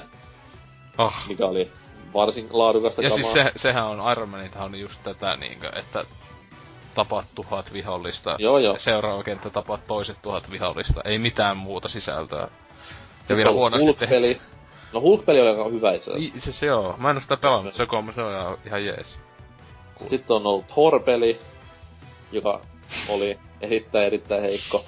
[0.98, 1.14] oh.
[1.28, 1.70] mikä oli
[2.14, 3.32] varsin laadukasta Ja kamaa.
[3.32, 6.04] siis se, sehän on Iron Manithan on just tätä niinkö, että
[6.94, 8.36] tapaat tuhat vihollista.
[8.38, 8.78] Joo, joo.
[8.78, 11.00] Seuraava kenttä tapaat toiset tuhat vihollista.
[11.04, 12.40] Ei mitään muuta sisältöä.
[12.40, 12.48] Ja
[13.18, 14.40] Sitten vielä on huonosti Hulk-peli.
[14.92, 16.32] No Hulk-peli oli aika hyvä itse asiassa.
[16.32, 16.94] Niin, se, se joo.
[16.98, 19.18] Mä en oo sitä pelannut, se on, se on ihan, jees.
[20.08, 21.40] Sitten on ollut Thor-peli,
[22.32, 22.60] joka
[23.08, 24.84] oli erittäin erittäin heikko.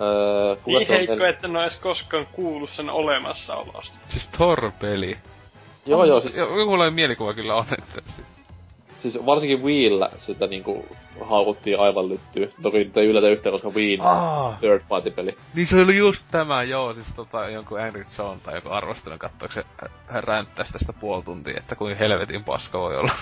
[0.00, 3.98] Öö, Niin on heikko, el- että en ole edes koskaan kuullut sen olemassaolosta.
[4.08, 5.18] Siis Thor-peli.
[5.86, 8.26] Joo, joo, siis- Jo- Joku mielikuva kyllä on, että siis...
[8.98, 10.86] Siis varsinkin Wiillä sitä niinku
[11.24, 12.52] haukuttiin aivan lyttyy.
[12.62, 14.56] Toki nyt ei yllätä yhtään, koska Wiin Aa.
[14.60, 15.36] third party peli.
[15.54, 19.54] Niin se oli just tämä, joo, siis tota, jonkun Angry John tai joku arvostelun katsoiko
[19.54, 19.64] se
[20.06, 23.12] hän ränttäisi tästä puoli tuntia, että kuin helvetin paska voi olla.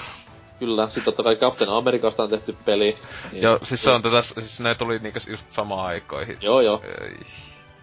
[0.58, 2.98] Kyllä, sitten totta kai Captain Amerikasta on tehty peli.
[3.32, 6.38] Niin, joo, siis se on tätä, siis ne tuli niinku just samaan aikoihin.
[6.40, 6.82] Joo, joo.
[7.02, 7.16] Ei.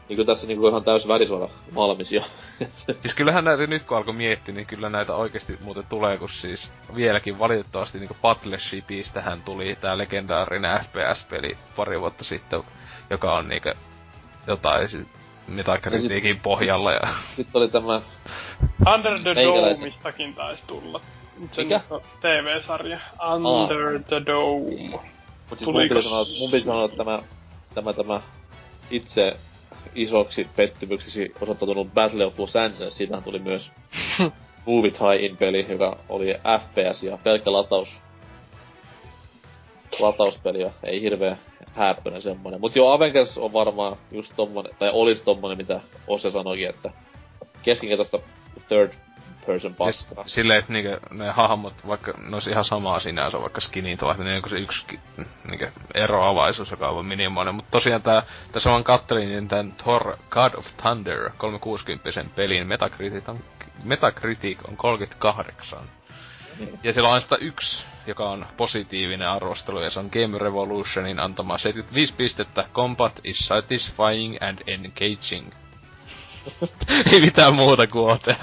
[0.09, 2.21] Niinku tässä niinku ihan täys värisuora valmis jo.
[3.01, 6.71] Siis kyllähän näitä nyt kun alkoi miettiä, niin kyllä näitä oikeasti muuten tulee, kun siis
[6.95, 12.63] vieläkin valitettavasti niinku Battleshipistähän tuli tää legendaarinen FPS-peli pari vuotta sitten,
[13.09, 13.69] joka on niinku
[14.47, 15.07] jotain sit
[15.47, 17.15] Metacriticin pohjalla ja...
[17.35, 18.01] Sitten oli tämä...
[18.95, 19.35] Under the.
[19.35, 21.01] Domeistakin taisi tulla.
[21.51, 21.81] Se Mikä?
[22.21, 22.99] TV-sarja.
[23.29, 24.99] Under the Dome.
[25.49, 27.19] Mut siis mun piti sanoa, mun piti sanoa, että tämä,
[27.73, 28.21] tämä, tämä
[28.91, 29.37] itse
[29.95, 33.71] isoksi pettymykseksi osoittautunut Battle of Los Angeles, siitähän tuli myös
[34.65, 37.89] Movie Tie-in peli, joka oli FPS ja pelkkä lataus.
[39.99, 41.37] Latauspeli ja ei hirveä
[41.75, 42.59] häppönen semmonen.
[42.59, 46.91] Mut joo, Avengers on varmaan just tommonen, tai olis tommonen, mitä Ose sanoikin, että
[47.63, 48.19] keskinkertaista
[48.67, 48.93] third
[49.45, 50.23] person paskaa.
[50.27, 54.35] Silleen, että niinku ne hahmot, vaikka ne olisi ihan samaa sinänsä, vaikka skinit ovat, niin
[54.35, 54.99] onko se yksi
[55.49, 57.55] niinku eroavaisuus, joka on minimoinen.
[57.55, 63.29] Mutta tosiaan tää, tässä vaan kattelin, niin tän Thor God of Thunder 360 pelin Metacritic
[63.29, 63.39] on,
[63.83, 65.79] Metacritic on 38.
[66.83, 71.57] Ja siellä on ainoastaan yksi, joka on positiivinen arvostelu, ja se on Game Revolutionin antama
[71.57, 72.65] 75 pistettä.
[72.73, 75.51] Combat is satisfying and engaging.
[77.11, 78.35] Ei mitään muuta kuin oote.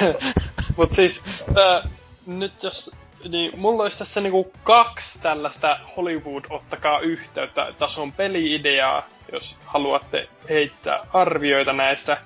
[0.76, 1.20] Mut siis,
[1.58, 1.90] äh,
[2.26, 2.90] nyt jos,
[3.28, 11.06] niin mulla olisi tässä niinku kaksi tällaista Hollywood ottakaa yhteyttä tason peli-ideaa, jos haluatte heittää
[11.12, 12.18] arvioita näistä.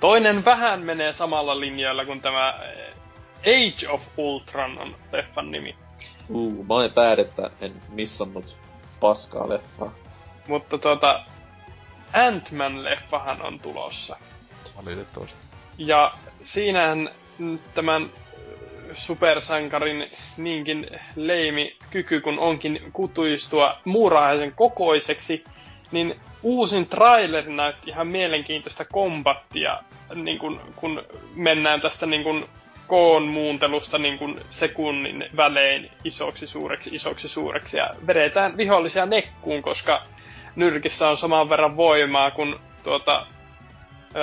[0.00, 2.56] Toinen vähän menee samalla linjalla kuin tämä äh,
[3.38, 5.76] Age of Ultron on leffan nimi.
[6.28, 8.56] Uh, mä oon pääd, että en missannut
[9.00, 9.92] paskaa leffaa.
[10.48, 11.20] Mutta tuota,
[12.12, 14.16] Ant-Man-leffahan on tulossa.
[14.84, 15.36] Valitettavasti.
[15.78, 17.10] Ja siinähän
[17.74, 18.10] tämän
[18.94, 25.44] supersankarin niinkin leimi kyky, kun onkin kutuistua muurahaisen kokoiseksi,
[25.92, 29.78] niin uusin trailer näytti ihan mielenkiintoista kombattia,
[30.14, 31.02] niin kun, kun
[31.34, 32.48] mennään tästä niin kun
[32.86, 40.02] koon muuntelusta niin kun sekunnin välein isoksi suureksi isoksi suureksi ja vedetään vihollisia nekkuun, koska
[40.56, 43.26] nyrkissä on saman verran voimaa kuin tuota,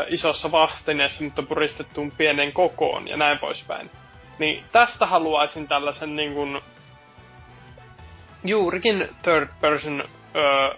[0.08, 3.91] isossa vastineessa, mutta puristettuun pienen kokoon ja näin poispäin.
[4.40, 6.61] Niin tästä haluaisin tällaisen niin kuin,
[8.43, 10.03] juurikin third person
[10.35, 10.75] ö,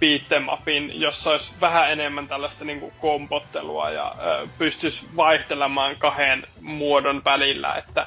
[0.00, 0.46] beat'em
[0.92, 7.74] jossa olisi vähän enemmän tällaista niin kuin kompottelua ja ö, pystyisi vaihtelemaan kahden muodon välillä,
[7.74, 8.06] että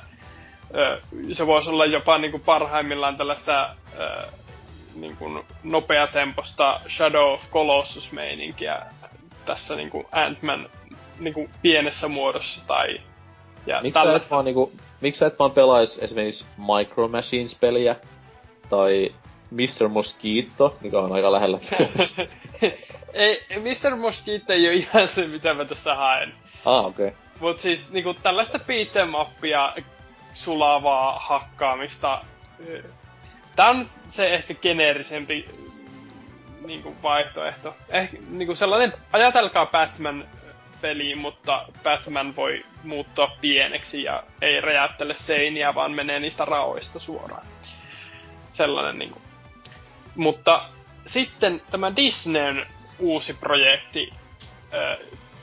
[0.75, 0.99] ö,
[1.31, 4.27] se voisi olla jopa niin kuin parhaimmillaan tällaista ö,
[5.01, 8.85] niin kuin nopeatempoista Shadow of Colossus-meininkiä
[9.45, 10.69] tässä niin kuin Ant-Man
[11.19, 13.01] niinku pienessä muodossa tai...
[13.65, 17.95] Ja Miksi sä et vaan niinku, miksi sä et vaan pelais esimerkiksi Micro Machines-peliä,
[18.69, 19.13] tai
[19.51, 19.87] Mr.
[19.87, 21.59] Mosquito, mikä on aika lähellä.
[23.13, 23.95] ei, Mr.
[23.95, 26.33] Mosquito ei ole ihan se, mitä mä tässä haen.
[26.65, 27.07] Ah, okei.
[27.07, 27.19] Okay.
[27.39, 29.73] Mut siis niinku tällaista beatemappia,
[30.33, 32.21] sulavaa hakkaamista.
[33.57, 35.45] Tää on se ehkä geneerisempi
[36.65, 37.75] niinku vaihtoehto.
[37.89, 40.25] Ehkä niinku sellainen, ajatelkaa Batman
[40.81, 47.45] peli, mutta Batman voi muuttua pieneksi ja ei räjäyttele seiniä, vaan menee niistä raoista suoraan.
[48.49, 49.21] Sellainen niinku.
[50.15, 50.61] Mutta
[51.07, 52.65] sitten tämä Disneyn
[52.99, 54.09] uusi projekti,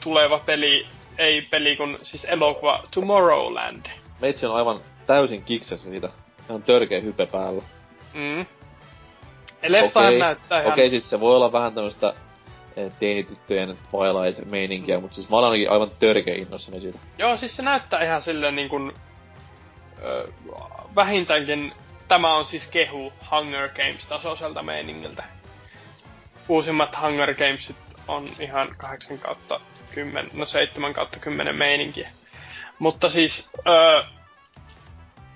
[0.03, 0.87] tuleva peli,
[1.19, 3.87] ei peli kun siis elokuva Tomorrowland.
[4.21, 6.09] Meitsi on aivan täysin kiksessä siitä.
[6.49, 7.63] on törkeä hype päällä.
[8.15, 8.47] Mm.
[9.69, 10.19] Leffahan okay.
[10.19, 10.73] näyttää ihan...
[10.73, 12.13] Okei, okay, siis se voi olla vähän tämmöstä
[12.77, 15.03] eh, teinityttöjen Twilight-meininkiä, mm.
[15.03, 16.99] mutta siis mä olen ainakin aivan törkeä innossani siitä.
[17.19, 18.93] Joo, siis se näyttää ihan silleen niin kuin,
[20.03, 20.29] ö,
[20.97, 21.73] vähintäänkin
[22.09, 25.25] tämä on siis kehu Hunger Games-tasoiselta meiningiltä.
[26.49, 27.77] Uusimmat Hunger Gamesit
[28.09, 29.61] on ihan 8 kautta
[29.95, 32.11] 10, no 7 kautta 10 meininkiä.
[32.79, 34.03] Mutta siis, öö,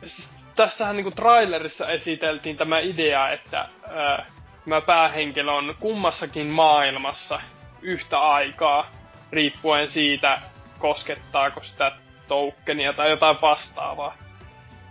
[0.05, 4.19] siis tässähän niinku trailerissa esiteltiin tämä idea, että öö,
[4.65, 7.41] tämä päähenkilö on kummassakin maailmassa
[7.83, 8.87] yhtä aikaa,
[9.33, 10.41] riippuen siitä,
[10.79, 11.93] koskettaako sitä
[12.29, 14.17] tokenia tai jotain vastaavaa.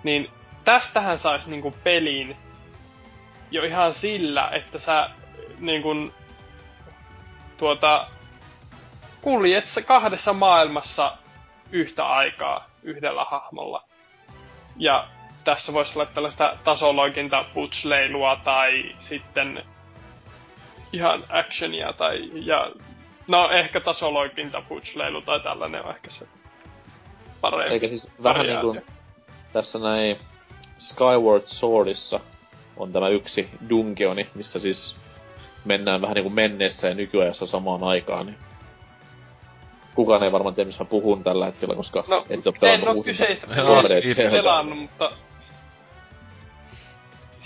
[0.04, 0.32] Niin
[0.64, 2.38] tästähän sais niinku pelin
[3.52, 5.10] jo ihan sillä, että sä
[5.60, 6.14] niinku
[7.58, 8.08] tuota
[9.22, 11.18] kuljet kahdessa maailmassa
[11.72, 13.84] yhtä aikaa yhdellä hahmolla.
[14.78, 15.08] Ja
[15.48, 19.64] tässä voisi olla tällaista tasoloikinta putsleilua tai sitten
[20.93, 22.72] ihan actionia tai ja
[23.27, 26.27] no ehkä tasoloikinta putsleilu tai tällainen on ehkä se
[27.42, 27.74] parempi.
[27.74, 28.82] Eikä siis vähän niin kuin
[29.53, 30.17] tässä näin
[30.77, 32.19] Skyward Swordissa
[32.77, 34.95] on tämä yksi dungeoni, missä siis
[35.66, 38.38] mennään vähän niinku menneessä ja nykyajassa samaan aikaan, niin
[39.95, 43.03] kukaan ei varmaan tiedä, missä mä puhun tällä hetkellä, koska no, et ole pelannut en
[43.03, 43.48] kyseistä
[44.32, 45.11] pelannut, mutta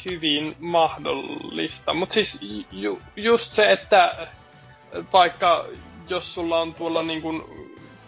[0.05, 1.93] hyvin mahdollista.
[1.93, 2.39] Mutta siis
[2.71, 4.27] ju, just se, että
[5.13, 5.65] vaikka
[6.09, 7.43] jos sulla on tuolla niin kuin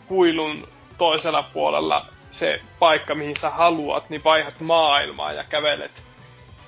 [0.07, 5.91] kuilun toisella puolella se paikka, mihin sä haluat, niin vaihdat maailmaa ja kävelet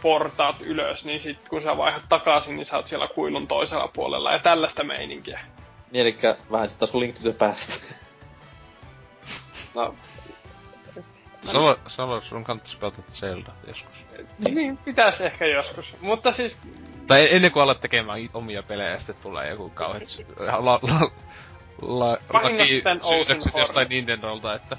[0.01, 4.31] portaat ylös, niin sit kun sä vaihdat takaisin, niin sä oot siellä kuilun toisella puolella
[4.31, 5.39] ja tällaista meininkiä.
[5.91, 6.17] Niin, eli
[6.51, 7.83] vähän sitä sun Past.
[9.75, 9.95] no...
[11.87, 13.93] Salo, sun kannattaisi pelata Zelda joskus.
[14.39, 14.55] Niin.
[14.55, 15.95] niin, pitäis ehkä joskus.
[16.01, 16.57] Mutta siis...
[17.07, 20.03] Tai ennen kuin alat tekemään omia pelejä, sitten tulee joku kauheet...
[20.37, 20.79] La, la,
[21.81, 24.77] la, laki syytökset jostain Nintendolta, että...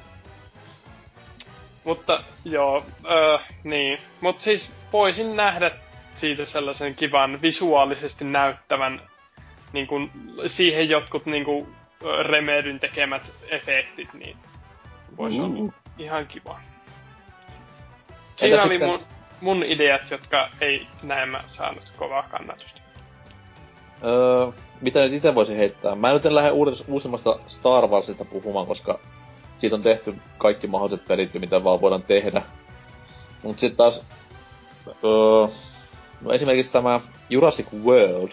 [1.84, 3.98] Mutta joo, öö, niin.
[4.20, 5.70] Mut siis voisin nähdä
[6.14, 9.02] siitä sellaisen kivan visuaalisesti näyttävän
[9.72, 10.10] niin kuin,
[10.46, 11.76] siihen jotkut niin kuin,
[12.22, 14.36] Remedyn tekemät efektit, niin
[15.16, 15.44] voisi mm.
[15.44, 16.60] olla ihan kiva.
[18.36, 19.00] Siinä oli mun,
[19.40, 22.80] mun ideat, jotka ei näemmä saanut kovaa kannatusta.
[24.04, 25.94] Öö, mitä nyt itse voisin heittää?
[25.94, 28.98] Mä nyt en lähde uudes, uusimmasta Star Warsista puhumaan, koska
[29.56, 32.42] siitä on tehty kaikki mahdolliset pelit, mitä vaan voidaan tehdä.
[33.42, 34.04] Mut sitten taas...
[34.86, 35.48] Öö,
[36.20, 37.00] no esimerkiksi tämä
[37.30, 38.30] Jurassic World,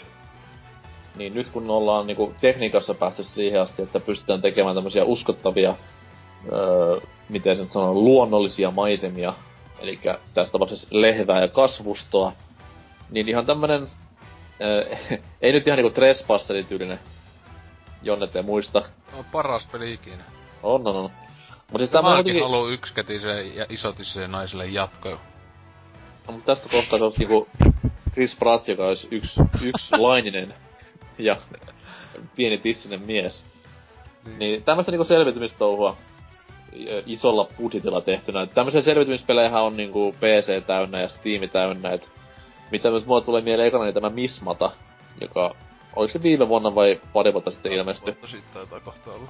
[1.15, 5.75] niin nyt kun ollaan niinku tekniikassa päästy siihen asti, että pystytään tekemään tämmöisiä uskottavia,
[6.51, 9.33] öö, miten sen sanoo, luonnollisia maisemia,
[9.79, 9.99] eli
[10.33, 12.33] tässä tapauksessa lehvää ja kasvustoa,
[13.11, 13.87] niin ihan tämmönen,
[14.61, 14.85] öö,
[15.41, 16.99] ei nyt ihan niinku Trespasserin tyylinen,
[18.03, 18.83] Jonne te muista.
[19.17, 20.23] On paras peli ikinä.
[20.63, 21.09] On, on, on.
[21.71, 22.43] Mut siis tämä on jotenkin...
[22.43, 25.09] haluu yksikätiseen ja isotiseen naiselle jatko.
[25.09, 27.47] No, mutta tästä kohtaa se on niinku
[28.13, 30.53] Chris Pratt, joka olisi yksi, yksi laininen
[31.17, 31.37] ja
[32.35, 33.45] pieni tissinen mies.
[34.25, 35.97] Niin, niin tämmöstä niinku selviytymistouhua
[37.05, 38.45] isolla budjetilla tehtynä.
[38.45, 42.09] Tämmöisiä selviytymispelejä on niinku PC täynnä ja Steam täynnä, et
[42.71, 44.71] mitä myös mulle tulee mieleen ekana, niin tämä Mismata,
[45.21, 45.55] joka
[45.95, 48.13] oliko se viime vuonna vai pari vuotta sitten ilmestyi?
[48.13, 49.29] Vuotta sitten taitaa kohta olla.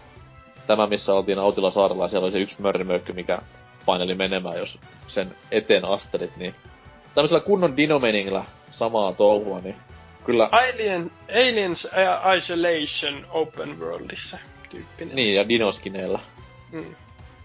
[0.67, 3.39] Tämä, missä oltiin Autila saarella, siellä oli se yksi mörrimökkö, mikä
[3.85, 6.55] paineli menemään, jos sen eteen astelit, niin
[7.15, 9.75] tämmöisellä kunnon dinomeningillä samaa touhua, niin
[10.25, 10.49] kyllä...
[10.51, 11.87] Alien, Aliens
[12.37, 14.37] Isolation Open Worldissa
[14.69, 15.15] tyyppinen.
[15.15, 16.19] Niin, ja dinoskineilla.
[16.71, 16.95] Mm.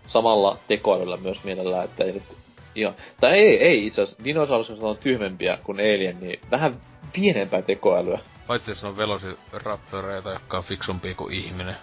[0.09, 2.37] Samalla tekoälyllä myös mielellään, että ei nyt
[2.75, 2.95] ihan...
[3.20, 4.25] Tai ei, ei itse asiassa.
[4.25, 6.75] Dinosaurukset on tyhmempiä kuin Alien, niin vähän
[7.12, 8.19] pienempää tekoälyä.
[8.47, 11.77] Paitsi jos on velociraptoreita, jotka on fiksumpia kuin ihminen.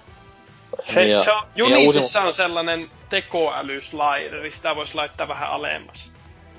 [0.94, 6.12] Se, ja- se on, niin ja uusi- on sellainen tekoälyslideri, sitä voisi laittaa vähän alemmas.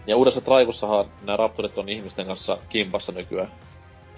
[0.06, 3.48] Ja uudessa Traikussahan nämä raptorit on ihmisten kanssa kimpassa nykyään.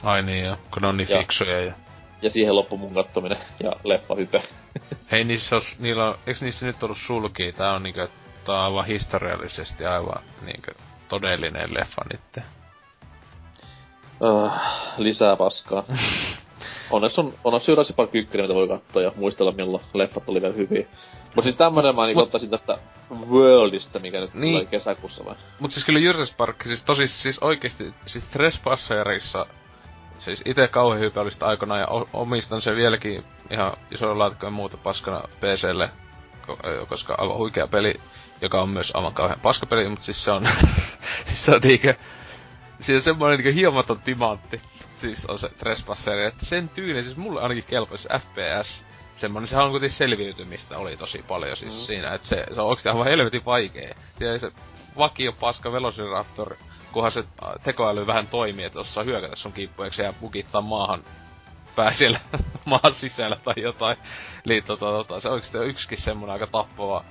[0.02, 1.73] Ai niin joo, kun ne on niin Ja- fiksuja ja...
[2.22, 4.42] Ja siihen loppu mun kattominen ja leffahype.
[5.12, 7.52] Hei niissä os, niillä on, eiks niissä nyt ollut sulkia?
[7.52, 8.08] Tää on niinkö,
[8.44, 10.72] tää on aivan historiallisesti aivan niinkö
[11.08, 12.44] todellinen leffa nyt.
[14.20, 14.52] Uh,
[14.97, 15.84] lisää paskaa.
[16.90, 20.55] onneksi on, onneksi Jurassic Park 1, mitä voi katsoa ja muistella milloin leffat oli vielä
[20.55, 20.86] hyviä.
[21.34, 22.78] Mut siis tämmönen mä niinku ottaisin tästä
[23.28, 24.52] Worldista, mikä nyt Niin.
[24.55, 25.34] tulee kesäkuussa vai?
[25.60, 29.47] Mut siis kyllä Jurassic Park, siis tosi, siis oikeesti, siis Trespasserissa,
[30.18, 35.20] siis ite kauhean oli sitä aikanaan ja omistan sen vieläkin ihan isolla laatikkojen muuta paskana
[35.40, 35.90] PClle,
[36.88, 37.94] koska aivan huikea peli,
[38.40, 40.48] joka on myös aivan kauhean paskapeli, mutta siis se on,
[41.26, 41.94] siis se on niinkö,
[42.80, 44.60] siinä on semmoinen niinkö hiomaton timantti,
[45.00, 48.82] siis on se Trespasseri, että sen tyyli, siis mulle ainakin kelpaisi FPS,
[49.16, 51.80] semmonen, sehän on kuitenkin selviytymistä oli tosi paljon siis Mm.
[51.80, 53.94] siinä, että se, se on oikeesti aivan helvetin vaikee.
[54.18, 54.52] Siellä se
[54.98, 56.56] vakio paska Velociraptor,
[56.92, 57.25] kunhan se
[57.65, 61.05] tekoäly vähän toimii, että osaa hyökätä sun kiippuun, ja bukittaa maahan
[61.76, 62.20] pää siellä
[62.65, 63.97] maan sisällä tai jotain.
[64.44, 67.05] Niin tota, tota, se oikeesti on yksikin semmonen aika tappava.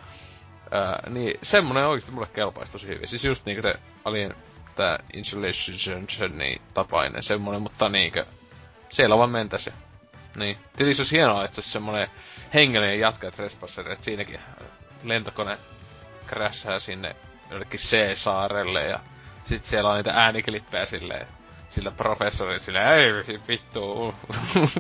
[0.72, 3.08] Ää, niin semmonen oikeesti mulle kelpaisi tosi hyvin.
[3.08, 3.74] Siis just niinku se
[4.06, 4.36] Alien
[4.76, 8.26] tää Insulation niin tapainen semmonen, mutta niinkö
[8.90, 9.74] siellä vaan mentäs ja
[10.36, 10.58] niin.
[10.78, 12.08] Tietysti olisi hienoa, että se semmonen
[12.54, 14.40] hengellinen jatka Trespasser, että siinäkin
[15.04, 15.58] lentokone
[16.28, 17.16] crashaa sinne
[17.52, 19.00] jollekin C-saarelle ja
[19.50, 21.28] sit siellä on niitä ääniklippejä silleen,
[21.70, 24.16] sillä professorit silleen, ei vittu.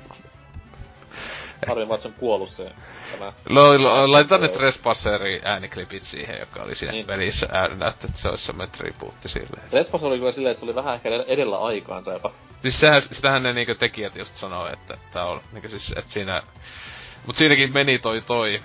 [1.67, 2.71] Harvin Watson kuollut se
[3.11, 3.33] tämä.
[3.49, 7.05] Lo, laitetaan ne Trespasserin ääniklipit siihen, joka oli siinä Niin.
[7.05, 9.61] pelissä ääninäyttö, että se olisi semmonen tribuutti sille.
[9.69, 12.31] Trespass oli kyllä silleen, että se oli vähän ehkä edellä aikaansa jopa.
[12.61, 16.43] Siis sehän, sitähän ne niinku tekijät just sanoo, että tää on niinku siis, että siinä...
[17.25, 18.61] Mut siinäkin meni toi toi.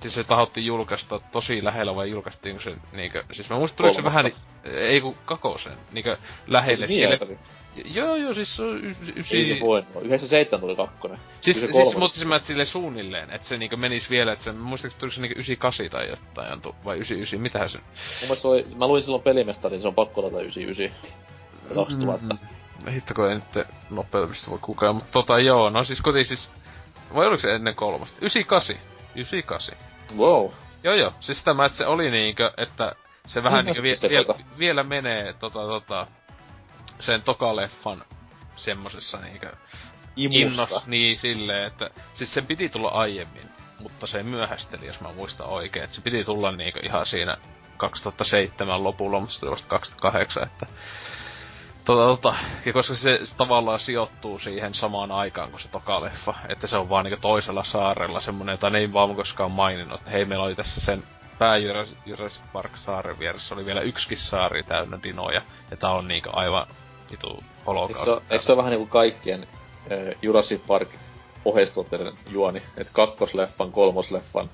[0.00, 3.24] Siis se tahottiin julkaista tosi lähellä vai julkaistiinko se niinkö...
[3.32, 7.12] Siis mä muistan, tuliko se vähän ni, ei kun kakosen, niinkö lähelle Niin sille.
[7.12, 7.38] aikaisin.
[7.84, 9.36] Joo joo, siis se on y- ysi...
[9.36, 9.88] Ei se voinut.
[9.94, 11.18] 97 tuli kakkonen.
[11.40, 11.98] Siis, siis kolmonen.
[11.98, 15.14] mutta siis mä et silleen suunnilleen, että se niinku menis vielä, että se, muistaakseni tuliko
[15.14, 17.78] se niinku 98 tai jotain, ontu, vai 99, mitähän se...
[18.28, 20.96] Mun se oli, mä luin silloin pelimestarin, niin se on pakko olla 99.
[21.68, 22.34] Ja 2000.
[22.84, 26.50] Mm, Hittako ei nyt nopeudesta voi kukaan, mutta tota joo, no siis koti siis...
[27.14, 28.16] Vai oliko se ennen kolmosta?
[28.20, 28.76] 98.
[29.18, 29.76] 98.
[30.16, 30.50] Wow.
[30.82, 32.92] Joo joo, siis tämä, että se oli niinkö, että
[33.26, 34.40] se vähän Niin, niinkö vie, vie, tota.
[34.58, 36.06] vielä menee tota tota
[37.00, 38.04] sen tokaleffan
[38.56, 39.52] semmosessa niinkö
[40.16, 40.38] Imussa.
[40.38, 45.46] innos, niin silleen, että siis sen piti tulla aiemmin, mutta se myöhästeli, jos mä muistan
[45.46, 47.36] oikein, että se piti tulla niinkö ihan siinä
[47.76, 50.66] 2007 lopulla, mutta se vasta 2008, että
[51.88, 52.34] Tota, tota,
[52.66, 56.88] ja koska se tavallaan sijoittuu siihen samaan aikaan kuin se toka leffa, että se on
[56.88, 60.54] vaan niinku toisella saarella semmonen, jota ne ei vaan koskaan maininnut, että hei meillä oli
[60.54, 61.02] tässä sen
[61.38, 61.56] pää
[62.06, 66.66] Jurassic Park saaren vieressä oli vielä yksikin saari täynnä dinoja, ja tää on niinku aivan
[67.10, 68.10] vitu Eikö holokausti.
[68.10, 69.46] ole, eikö se ole vähän niinku kaikkien
[69.92, 70.88] äh, Jurassic Park
[71.44, 72.62] oheistuotteiden juoni?
[72.76, 74.50] Et kakkosleffan, kolmosleffan,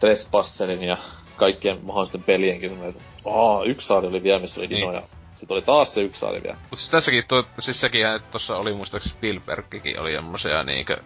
[0.00, 0.98] Trespasserin ja
[1.36, 5.02] kaikkien mahdollisten pelienkin semmoinen, että aa, yksi saari oli vielä, missä oli Niin.
[5.42, 6.56] Sitten oli taas se yksi vielä.
[6.70, 10.96] Mut siis tässäkin, tuo, siis sekin, että tossa oli muistaakseni Spielbergkin oli semmosia niinkö...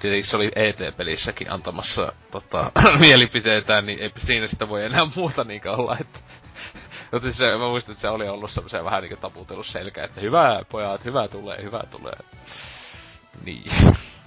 [0.00, 5.72] Tietenkin se oli ET-pelissäkin antamassa tota, mielipiteitä, niin eipä siinä sitä voi enää muuta niinkö
[5.72, 6.18] olla, että...
[7.12, 10.20] Mutta siis se, mä muistan, että se oli ollut semmosia vähän niinkö taputellut selkä, että
[10.20, 12.18] hyvä pojat, hyvä tulee, hyvä tulee.
[13.44, 13.72] Niin.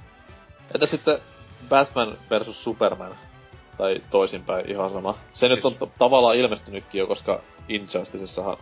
[0.73, 1.19] Entä sitten
[1.69, 3.15] Batman versus Superman?
[3.77, 5.17] Tai toisinpäin, ihan sama.
[5.33, 8.57] Se nyt on t- tavallaan ilmestynytkin jo, koska Injusticessahan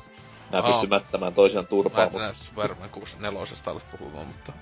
[0.51, 0.71] nämä Aa.
[0.71, 2.07] pysty mättämään toisiaan Mä turpaan.
[2.07, 4.53] en enää Superman 64 alat puhumaan, mutta...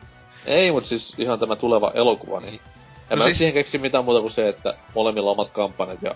[0.45, 2.61] Ei, mut siis ihan tämä tuleva elokuva, niin...
[3.09, 6.11] En No mä siis- siihen keksi mitään muuta kuin se, että molemmilla omat kampanjat ja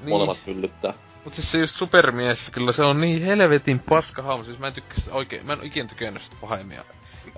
[0.00, 0.08] Niin.
[0.08, 0.92] molemmat myllyttää.
[1.24, 4.72] Mut siis se just supermies, kyllä se on niin helvetin paska hahmo, siis mä en
[4.72, 6.78] tykkää oikein, mä en ikinä tykännyt sitä pahemmin.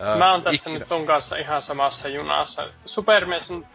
[0.00, 0.78] Ää, Mä oon tässä ikinä.
[0.78, 2.66] nyt sun kanssa ihan samassa junassa.
[2.86, 3.66] Supermies on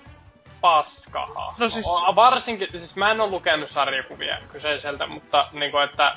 [0.61, 1.53] paskaha.
[1.57, 6.11] No siis- Varsinkin, siis mä en oo lukenut sarjakuvia kyseiseltä, mutta niinku että...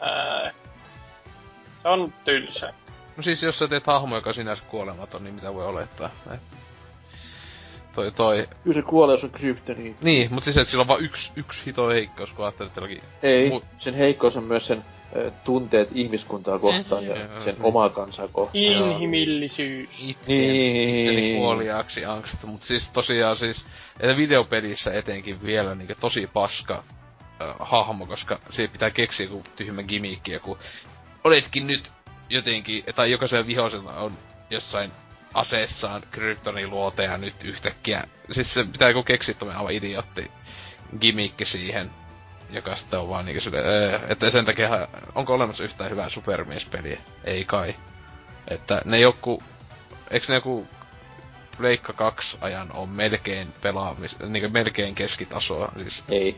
[0.00, 0.50] Ää,
[1.82, 2.72] se on tylsä.
[3.16, 6.10] No siis jos sä teet hahmo, joka sinänsä kuolematon, niin mitä voi olettaa?
[6.34, 6.40] Et...
[7.94, 8.48] Toi toi...
[8.64, 9.96] Kyllä se kuolee, jos on kryptoni.
[10.02, 13.02] Niin, mut siis et sillä on vaan yksi, yksi hito heikkous, kun ajattelet, jollakin...
[13.22, 14.84] Ei, Mu- sen heikkous on myös sen
[15.16, 17.64] ö, tunteet ihmiskuntaa kohtaan ja Joo, sen niin.
[17.64, 18.64] omaa kansaa kohtaan.
[18.64, 19.88] Inhimillisyys.
[19.98, 20.10] Niin.
[20.10, 23.64] Itseni kuoliaaksi angsta, mut siis tosiaan siis,
[24.00, 26.84] että videopelissä etenkin vielä niinku tosi paska
[27.58, 30.58] hahmo, koska siihen pitää keksiä joku tyhmä gimmickki, joku
[31.24, 31.92] oletkin nyt
[32.28, 34.12] jotenkin, tai jokaisella vihosella on
[34.50, 34.92] jossain
[35.34, 38.04] aseessaan Kryptonin luoteja nyt yhtäkkiä.
[38.30, 40.30] Siis se pitää joku keksiä tommonen aivan idiootti
[41.00, 41.90] gimmikki siihen,
[42.50, 47.00] joka sitten on vaan niinku sille, öö, että sen takia, onko olemassa yhtään hyvää supermiespeliä?
[47.24, 47.74] Ei kai.
[48.48, 49.42] Että ne joku,
[50.10, 50.68] eiks ne joku
[51.56, 56.02] Pleikka 2 ajan on melkein pelaamis, niinku melkein keskitasoa, siis.
[56.08, 56.36] Ei.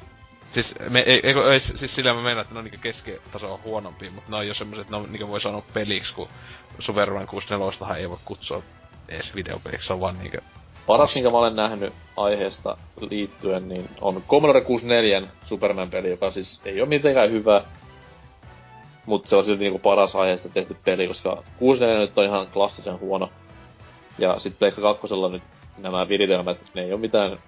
[0.51, 4.11] Siis, me, ei, ei, ei, siis sillä mä meinaan, että ne on niinku keskitasoa huonompi,
[4.11, 6.29] mutta ne on jo semmoset, ne on, niinku voi sanoa peliksi, kun
[6.79, 8.62] Superman 64 ei voi kutsua
[9.09, 10.39] edes videopeliksi, se on vaan niinku...
[10.87, 12.77] Paras, minkä mä olen nähnyt aiheesta
[13.11, 17.65] liittyen, niin on Commodore 64 Superman-peli, joka siis ei ole mitenkään hyvä,
[19.07, 23.01] mutta se on silti niinku paras aiheesta tehty peli, koska 64 nyt on ihan klassisen
[23.01, 23.31] huono.
[24.19, 25.43] Ja sitten Pleikka 2 nyt
[25.79, 27.39] nämä viritelmät, ne ei ole mitään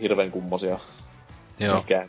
[0.00, 0.78] hirveän kummosia.
[1.58, 1.76] Joo.
[1.76, 2.08] Mikään.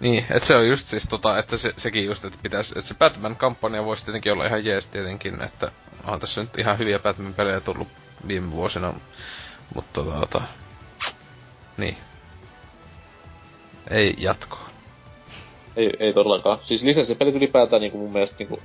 [0.00, 2.94] Niin, että se on just siis tota, että se, sekin just, että pitäisi, että se
[2.94, 5.70] Batman-kampanja voisi tietenkin olla ihan jees tietenkin, että
[6.04, 7.88] on tässä nyt ihan hyviä Batman-pelejä tullut
[8.28, 8.94] viime vuosina,
[9.74, 10.42] mutta tota, tota,
[11.76, 11.96] niin.
[13.90, 14.68] Ei jatkoa.
[15.76, 16.58] Ei, ei todellakaan.
[16.62, 18.60] Siis lisenssipelit ylipäätään niinku mun mielestä niinku,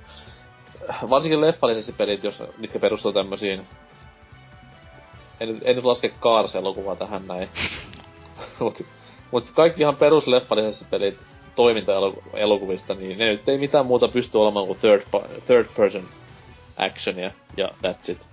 [1.09, 3.67] varsinkin leffalisenssipelit, jos, mitkä perustuu tämmösiin
[5.41, 7.49] en, en nyt laske Cars-elokuvaa tähän näin.
[9.31, 11.17] mut kaikki ihan perusleffalisenssipelit
[11.55, 15.01] toiminta-elokuvista, niin ne nyt ei mitään muuta pysty olemaan kuin third,
[15.45, 16.03] third person
[16.77, 18.27] actionia, ja that's it.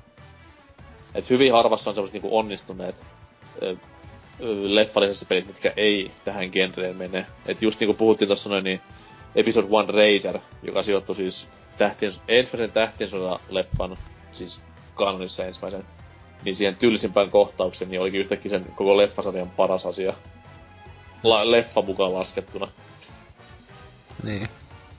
[1.14, 3.04] Et hyvin harvassa on semmoset niinku onnistuneet
[3.62, 3.76] ö, ö,
[4.74, 7.26] leffalisenssipelit, mitkä ei tähän genreen mene.
[7.46, 8.80] Et just niinku puhuttiin tossa noin, niin
[9.34, 9.92] Episode 1
[10.26, 13.10] Razer, joka sijoittui siis tähtien, ensimmäisen tähtien
[13.48, 13.96] leffan,
[14.32, 14.60] siis
[14.94, 15.84] kanonissa ensimmäisen,
[16.44, 20.14] niin siihen tylsimpään kohtauksen, niin olikin yhtäkkiä sen koko leffasarjan paras asia.
[21.22, 22.68] La- leffa mukaan laskettuna.
[24.22, 24.48] Niin.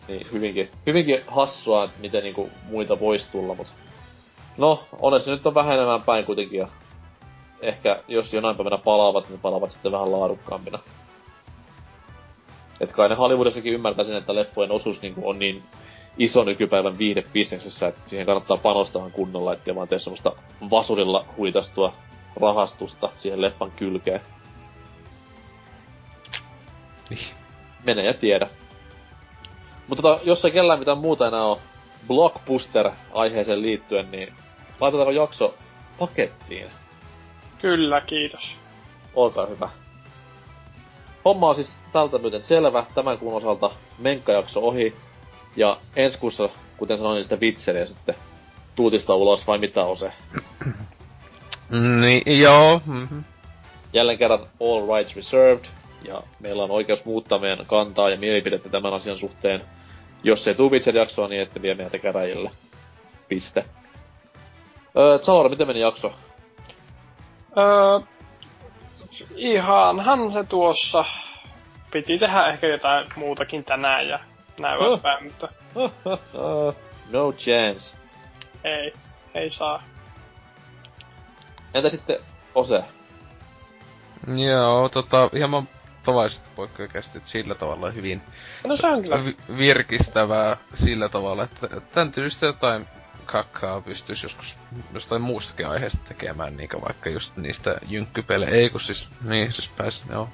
[0.07, 3.67] Niin, hyvinkin, hyvinkin hassua, että miten niinku muita voisi tulla, mut...
[4.57, 6.67] No, onneksi nyt on vähän enemmän päin kuitenkin, ja
[7.61, 10.79] ehkä jos jonain päivänä palaavat, niin palaavat sitten vähän laadukkaampina.
[12.79, 15.63] Et kai ne Hollywoodissakin ymmärtää sen, että leffojen osuus niinku on niin
[16.17, 20.33] iso nykypäivän viihdebisneksessä, että siihen kannattaa panostaa kunnolla, ettei vaan tee semmoista
[20.69, 21.93] vasurilla huitastua
[22.41, 24.21] rahastusta siihen leffan kylkeen.
[27.09, 27.27] Niin.
[27.83, 28.49] Mene ja tiedä.
[29.87, 31.57] Mutta tota, jos ei kellään mitään muuta enää ole
[32.07, 34.33] blockbuster-aiheeseen liittyen, niin
[34.79, 35.55] laitetaanko jakso
[35.99, 36.67] pakettiin?
[37.61, 38.55] Kyllä, kiitos.
[39.13, 39.69] Olkaa hyvä.
[41.25, 42.85] Homma on siis tältä myöten selvä.
[42.95, 44.95] Tämän kuun osalta menkkajakso ohi.
[45.55, 48.15] Ja ensi kuussa, kuten sanoin, niin sitä vitseriä sitten
[48.75, 50.11] tuutista ulos, vai mitä on se?
[52.01, 52.81] Niin, joo.
[52.85, 53.23] Mm-hmm.
[53.93, 55.65] Jälleen kerran all rights reserved.
[56.03, 59.61] Ja meillä on oikeus muuttaa meidän kantaa ja mielipidettä tämän asian suhteen.
[60.23, 62.51] Jos ei tuu Witcher-jaksoa, niin ette vie meitä käräjille.
[63.27, 63.65] Piste.
[64.97, 66.13] Öö, Zalor, miten meni jakso?
[67.57, 67.99] Öö,
[69.35, 71.05] ihanhan se tuossa.
[71.91, 74.19] Piti tehdä ehkä jotain muutakin tänään ja
[74.59, 74.87] näin Huh.
[74.87, 75.47] edespäin, mutta
[77.11, 77.97] no chance.
[78.63, 78.93] ei,
[79.35, 79.83] ei saa.
[81.73, 82.19] Entä sitten
[82.55, 82.83] Ose?
[84.51, 85.67] Joo, tota, hieman
[86.09, 88.21] tavallisesti poikkeakästi sillä tavalla hyvin
[88.67, 89.25] No se on kyllä.
[89.25, 92.85] vi- virkistävää sillä tavalla, että tän tyylistä jotain
[93.25, 94.55] kakkaa pystyisi joskus
[94.93, 98.51] jostain muustakin aiheesta tekemään, niinkö vaikka just niistä jynkkypelejä.
[98.51, 100.29] Ei kun siis, niin siis pääs, joo.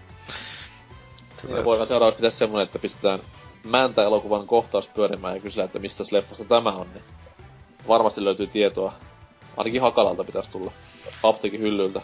[1.55, 3.19] Ja voidaan seuraavaksi pitää semmonen, että pistetään
[3.63, 7.03] Mäntä-elokuvan kohtaus pyörimään ja kysellä, että mistä leffasta tämä on, niin
[7.87, 8.93] varmasti löytyy tietoa.
[9.57, 10.71] Ainakin Hakalalta pitäisi tulla.
[11.23, 12.01] Apteekin hyllyltä.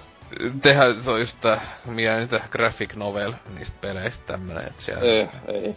[0.62, 5.02] Tehdään, se on just tää, mikä niitä graphic novel niistä peleistä tämmönen, et siellä...
[5.02, 5.76] Ei, ei.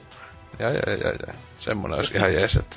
[0.58, 1.34] Ja, ja, ja, ja.
[1.58, 2.76] Semmonen olisi ihan jees, että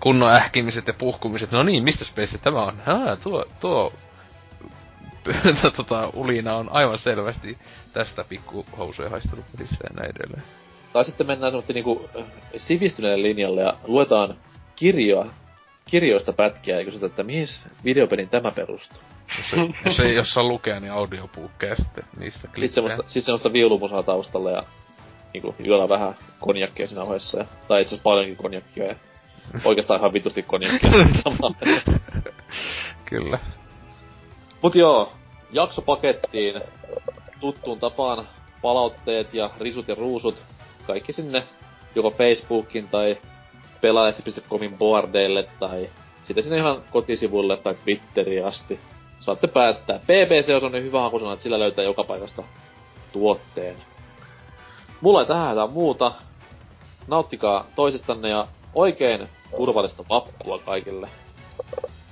[0.00, 1.50] kunnon ähkimiset ja puhkumiset.
[1.50, 2.82] No niin, mistä Space tämä on?
[2.86, 3.92] Ah, tuo, tuo
[5.76, 7.58] tota, ulina on aivan selvästi
[7.92, 10.42] tästä pikkuhousuja haistunut pelissä ja näin edelleen.
[10.92, 12.24] Tai sitten mennään semmoinen niinku äh,
[12.56, 14.36] sivistyneelle linjalle ja luetaan
[14.76, 15.26] kirjoa,
[15.90, 17.46] kirjoista pätkiä ja kysytään, että mihin
[17.84, 19.02] videopelin tämä perustuu.
[19.38, 19.52] Jos
[19.84, 22.74] jos ei lukea, niin audiopuukkeja sitten niistä Sitten klippejä.
[22.74, 24.62] semmoista, sit semmoista viulumusaa taustalla ja
[25.32, 27.38] niinku juodaan vähän konjakkia siinä ohessa.
[27.38, 28.94] Ja, tai itse asiassa paljonkin konjakkia ja
[29.64, 30.90] oikeastaan ihan vitusti konjakkia
[31.24, 31.56] samalla.
[33.04, 33.38] Kyllä.
[34.62, 35.12] Mut joo,
[35.52, 36.60] jakso pakettiin.
[37.40, 38.28] Tuttuun tapaan
[38.62, 40.44] palautteet ja risut ja ruusut.
[40.86, 41.42] Kaikki sinne
[41.94, 43.18] joko Facebookin tai
[43.80, 45.88] pelaajalehti.comin boardeille tai
[46.24, 48.80] sitten sinne ihan kotisivuille tai Twitteriin asti.
[49.22, 49.98] Saatte päättää.
[49.98, 52.42] BBC on semmonen hyvä hakusana, että sillä löytää joka paikasta
[53.12, 53.76] tuotteen.
[55.00, 56.12] Mulla ei tähän hätää muuta.
[57.08, 61.08] Nauttikaa toisistanne ja oikein turvallista vappua kaikille.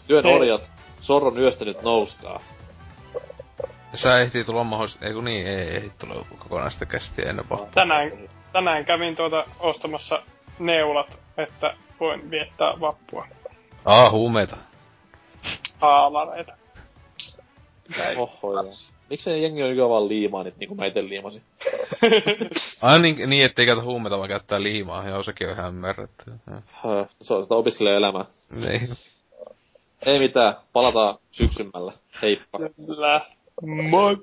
[0.06, 0.34] Työn Hei.
[0.34, 2.40] orjat, Sorron yöstä nyt nouskaa.
[3.94, 7.66] Sä ehtii tulla mahdollisesti, ei kun niin, ei ehdi tulla kokonaista kästiä ennen vapaa.
[7.74, 8.12] Tänään,
[8.52, 10.22] tänään kävin tuota ostamassa
[10.58, 13.26] neulat, että voin viettää vappua.
[13.84, 14.56] Aa, huumeita.
[15.80, 16.59] Haalareita.
[18.16, 18.74] Oho, joo.
[19.10, 21.42] Miksei jengi on vaan liimaa nyt niinku mä ite liimasin?
[22.82, 25.08] Ai niin, niin ettei käytä huumeita, vaan käyttää liimaa.
[25.08, 26.30] Joo, sekin on ihan ymmärretty.
[26.50, 28.24] Höh, Se on sitä opiskelijaelämää.
[28.50, 28.88] Niin.
[30.06, 31.92] Ei mitään, palataan syksymällä.
[32.22, 32.58] Heippa.
[32.86, 33.20] Kyllä.
[33.62, 34.16] Moi.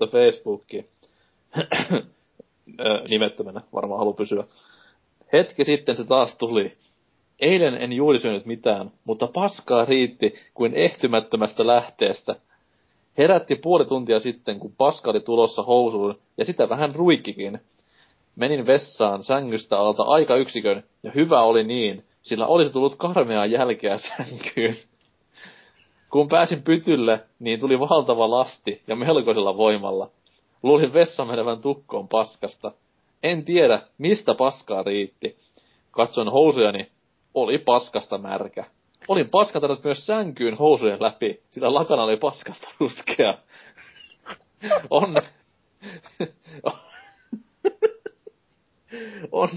[0.00, 0.88] Laittoi Facebookiin.
[3.08, 4.44] Nimettömänä, varmaan halu pysyä.
[5.32, 6.72] Hetki sitten se taas tuli.
[7.40, 12.36] Eilen en juuri mitään, mutta paskaa riitti kuin ehtymättömästä lähteestä.
[13.18, 17.60] Herätti puoli tuntia sitten, kun paska oli tulossa housuun, ja sitä vähän ruikkikin.
[18.36, 23.98] Menin vessaan sängystä alta aika yksikön, ja hyvä oli niin, sillä olisi tullut karmeaa jälkeä
[24.16, 24.76] sänkyyn.
[26.10, 30.10] Kun pääsin pytylle, niin tuli valtava lasti ja melkoisella voimalla.
[30.62, 32.72] Luulin vessa menevän tukkoon paskasta.
[33.22, 35.38] En tiedä, mistä paskaa riitti.
[35.90, 36.90] Katsoin housujani,
[37.34, 38.64] oli paskasta märkä.
[39.08, 43.34] Olin paskantanut myös sänkyyn housujen läpi, sillä lakana oli paskasta ruskea.
[44.90, 45.14] On...
[49.32, 49.48] On...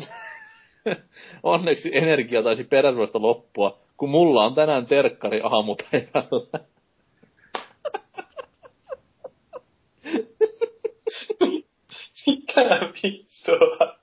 [1.43, 6.59] Onneksi energia taisi peräsuosta loppua, kun mulla on tänään terkkari aamupäivällä.
[12.27, 13.97] Mitä vittua?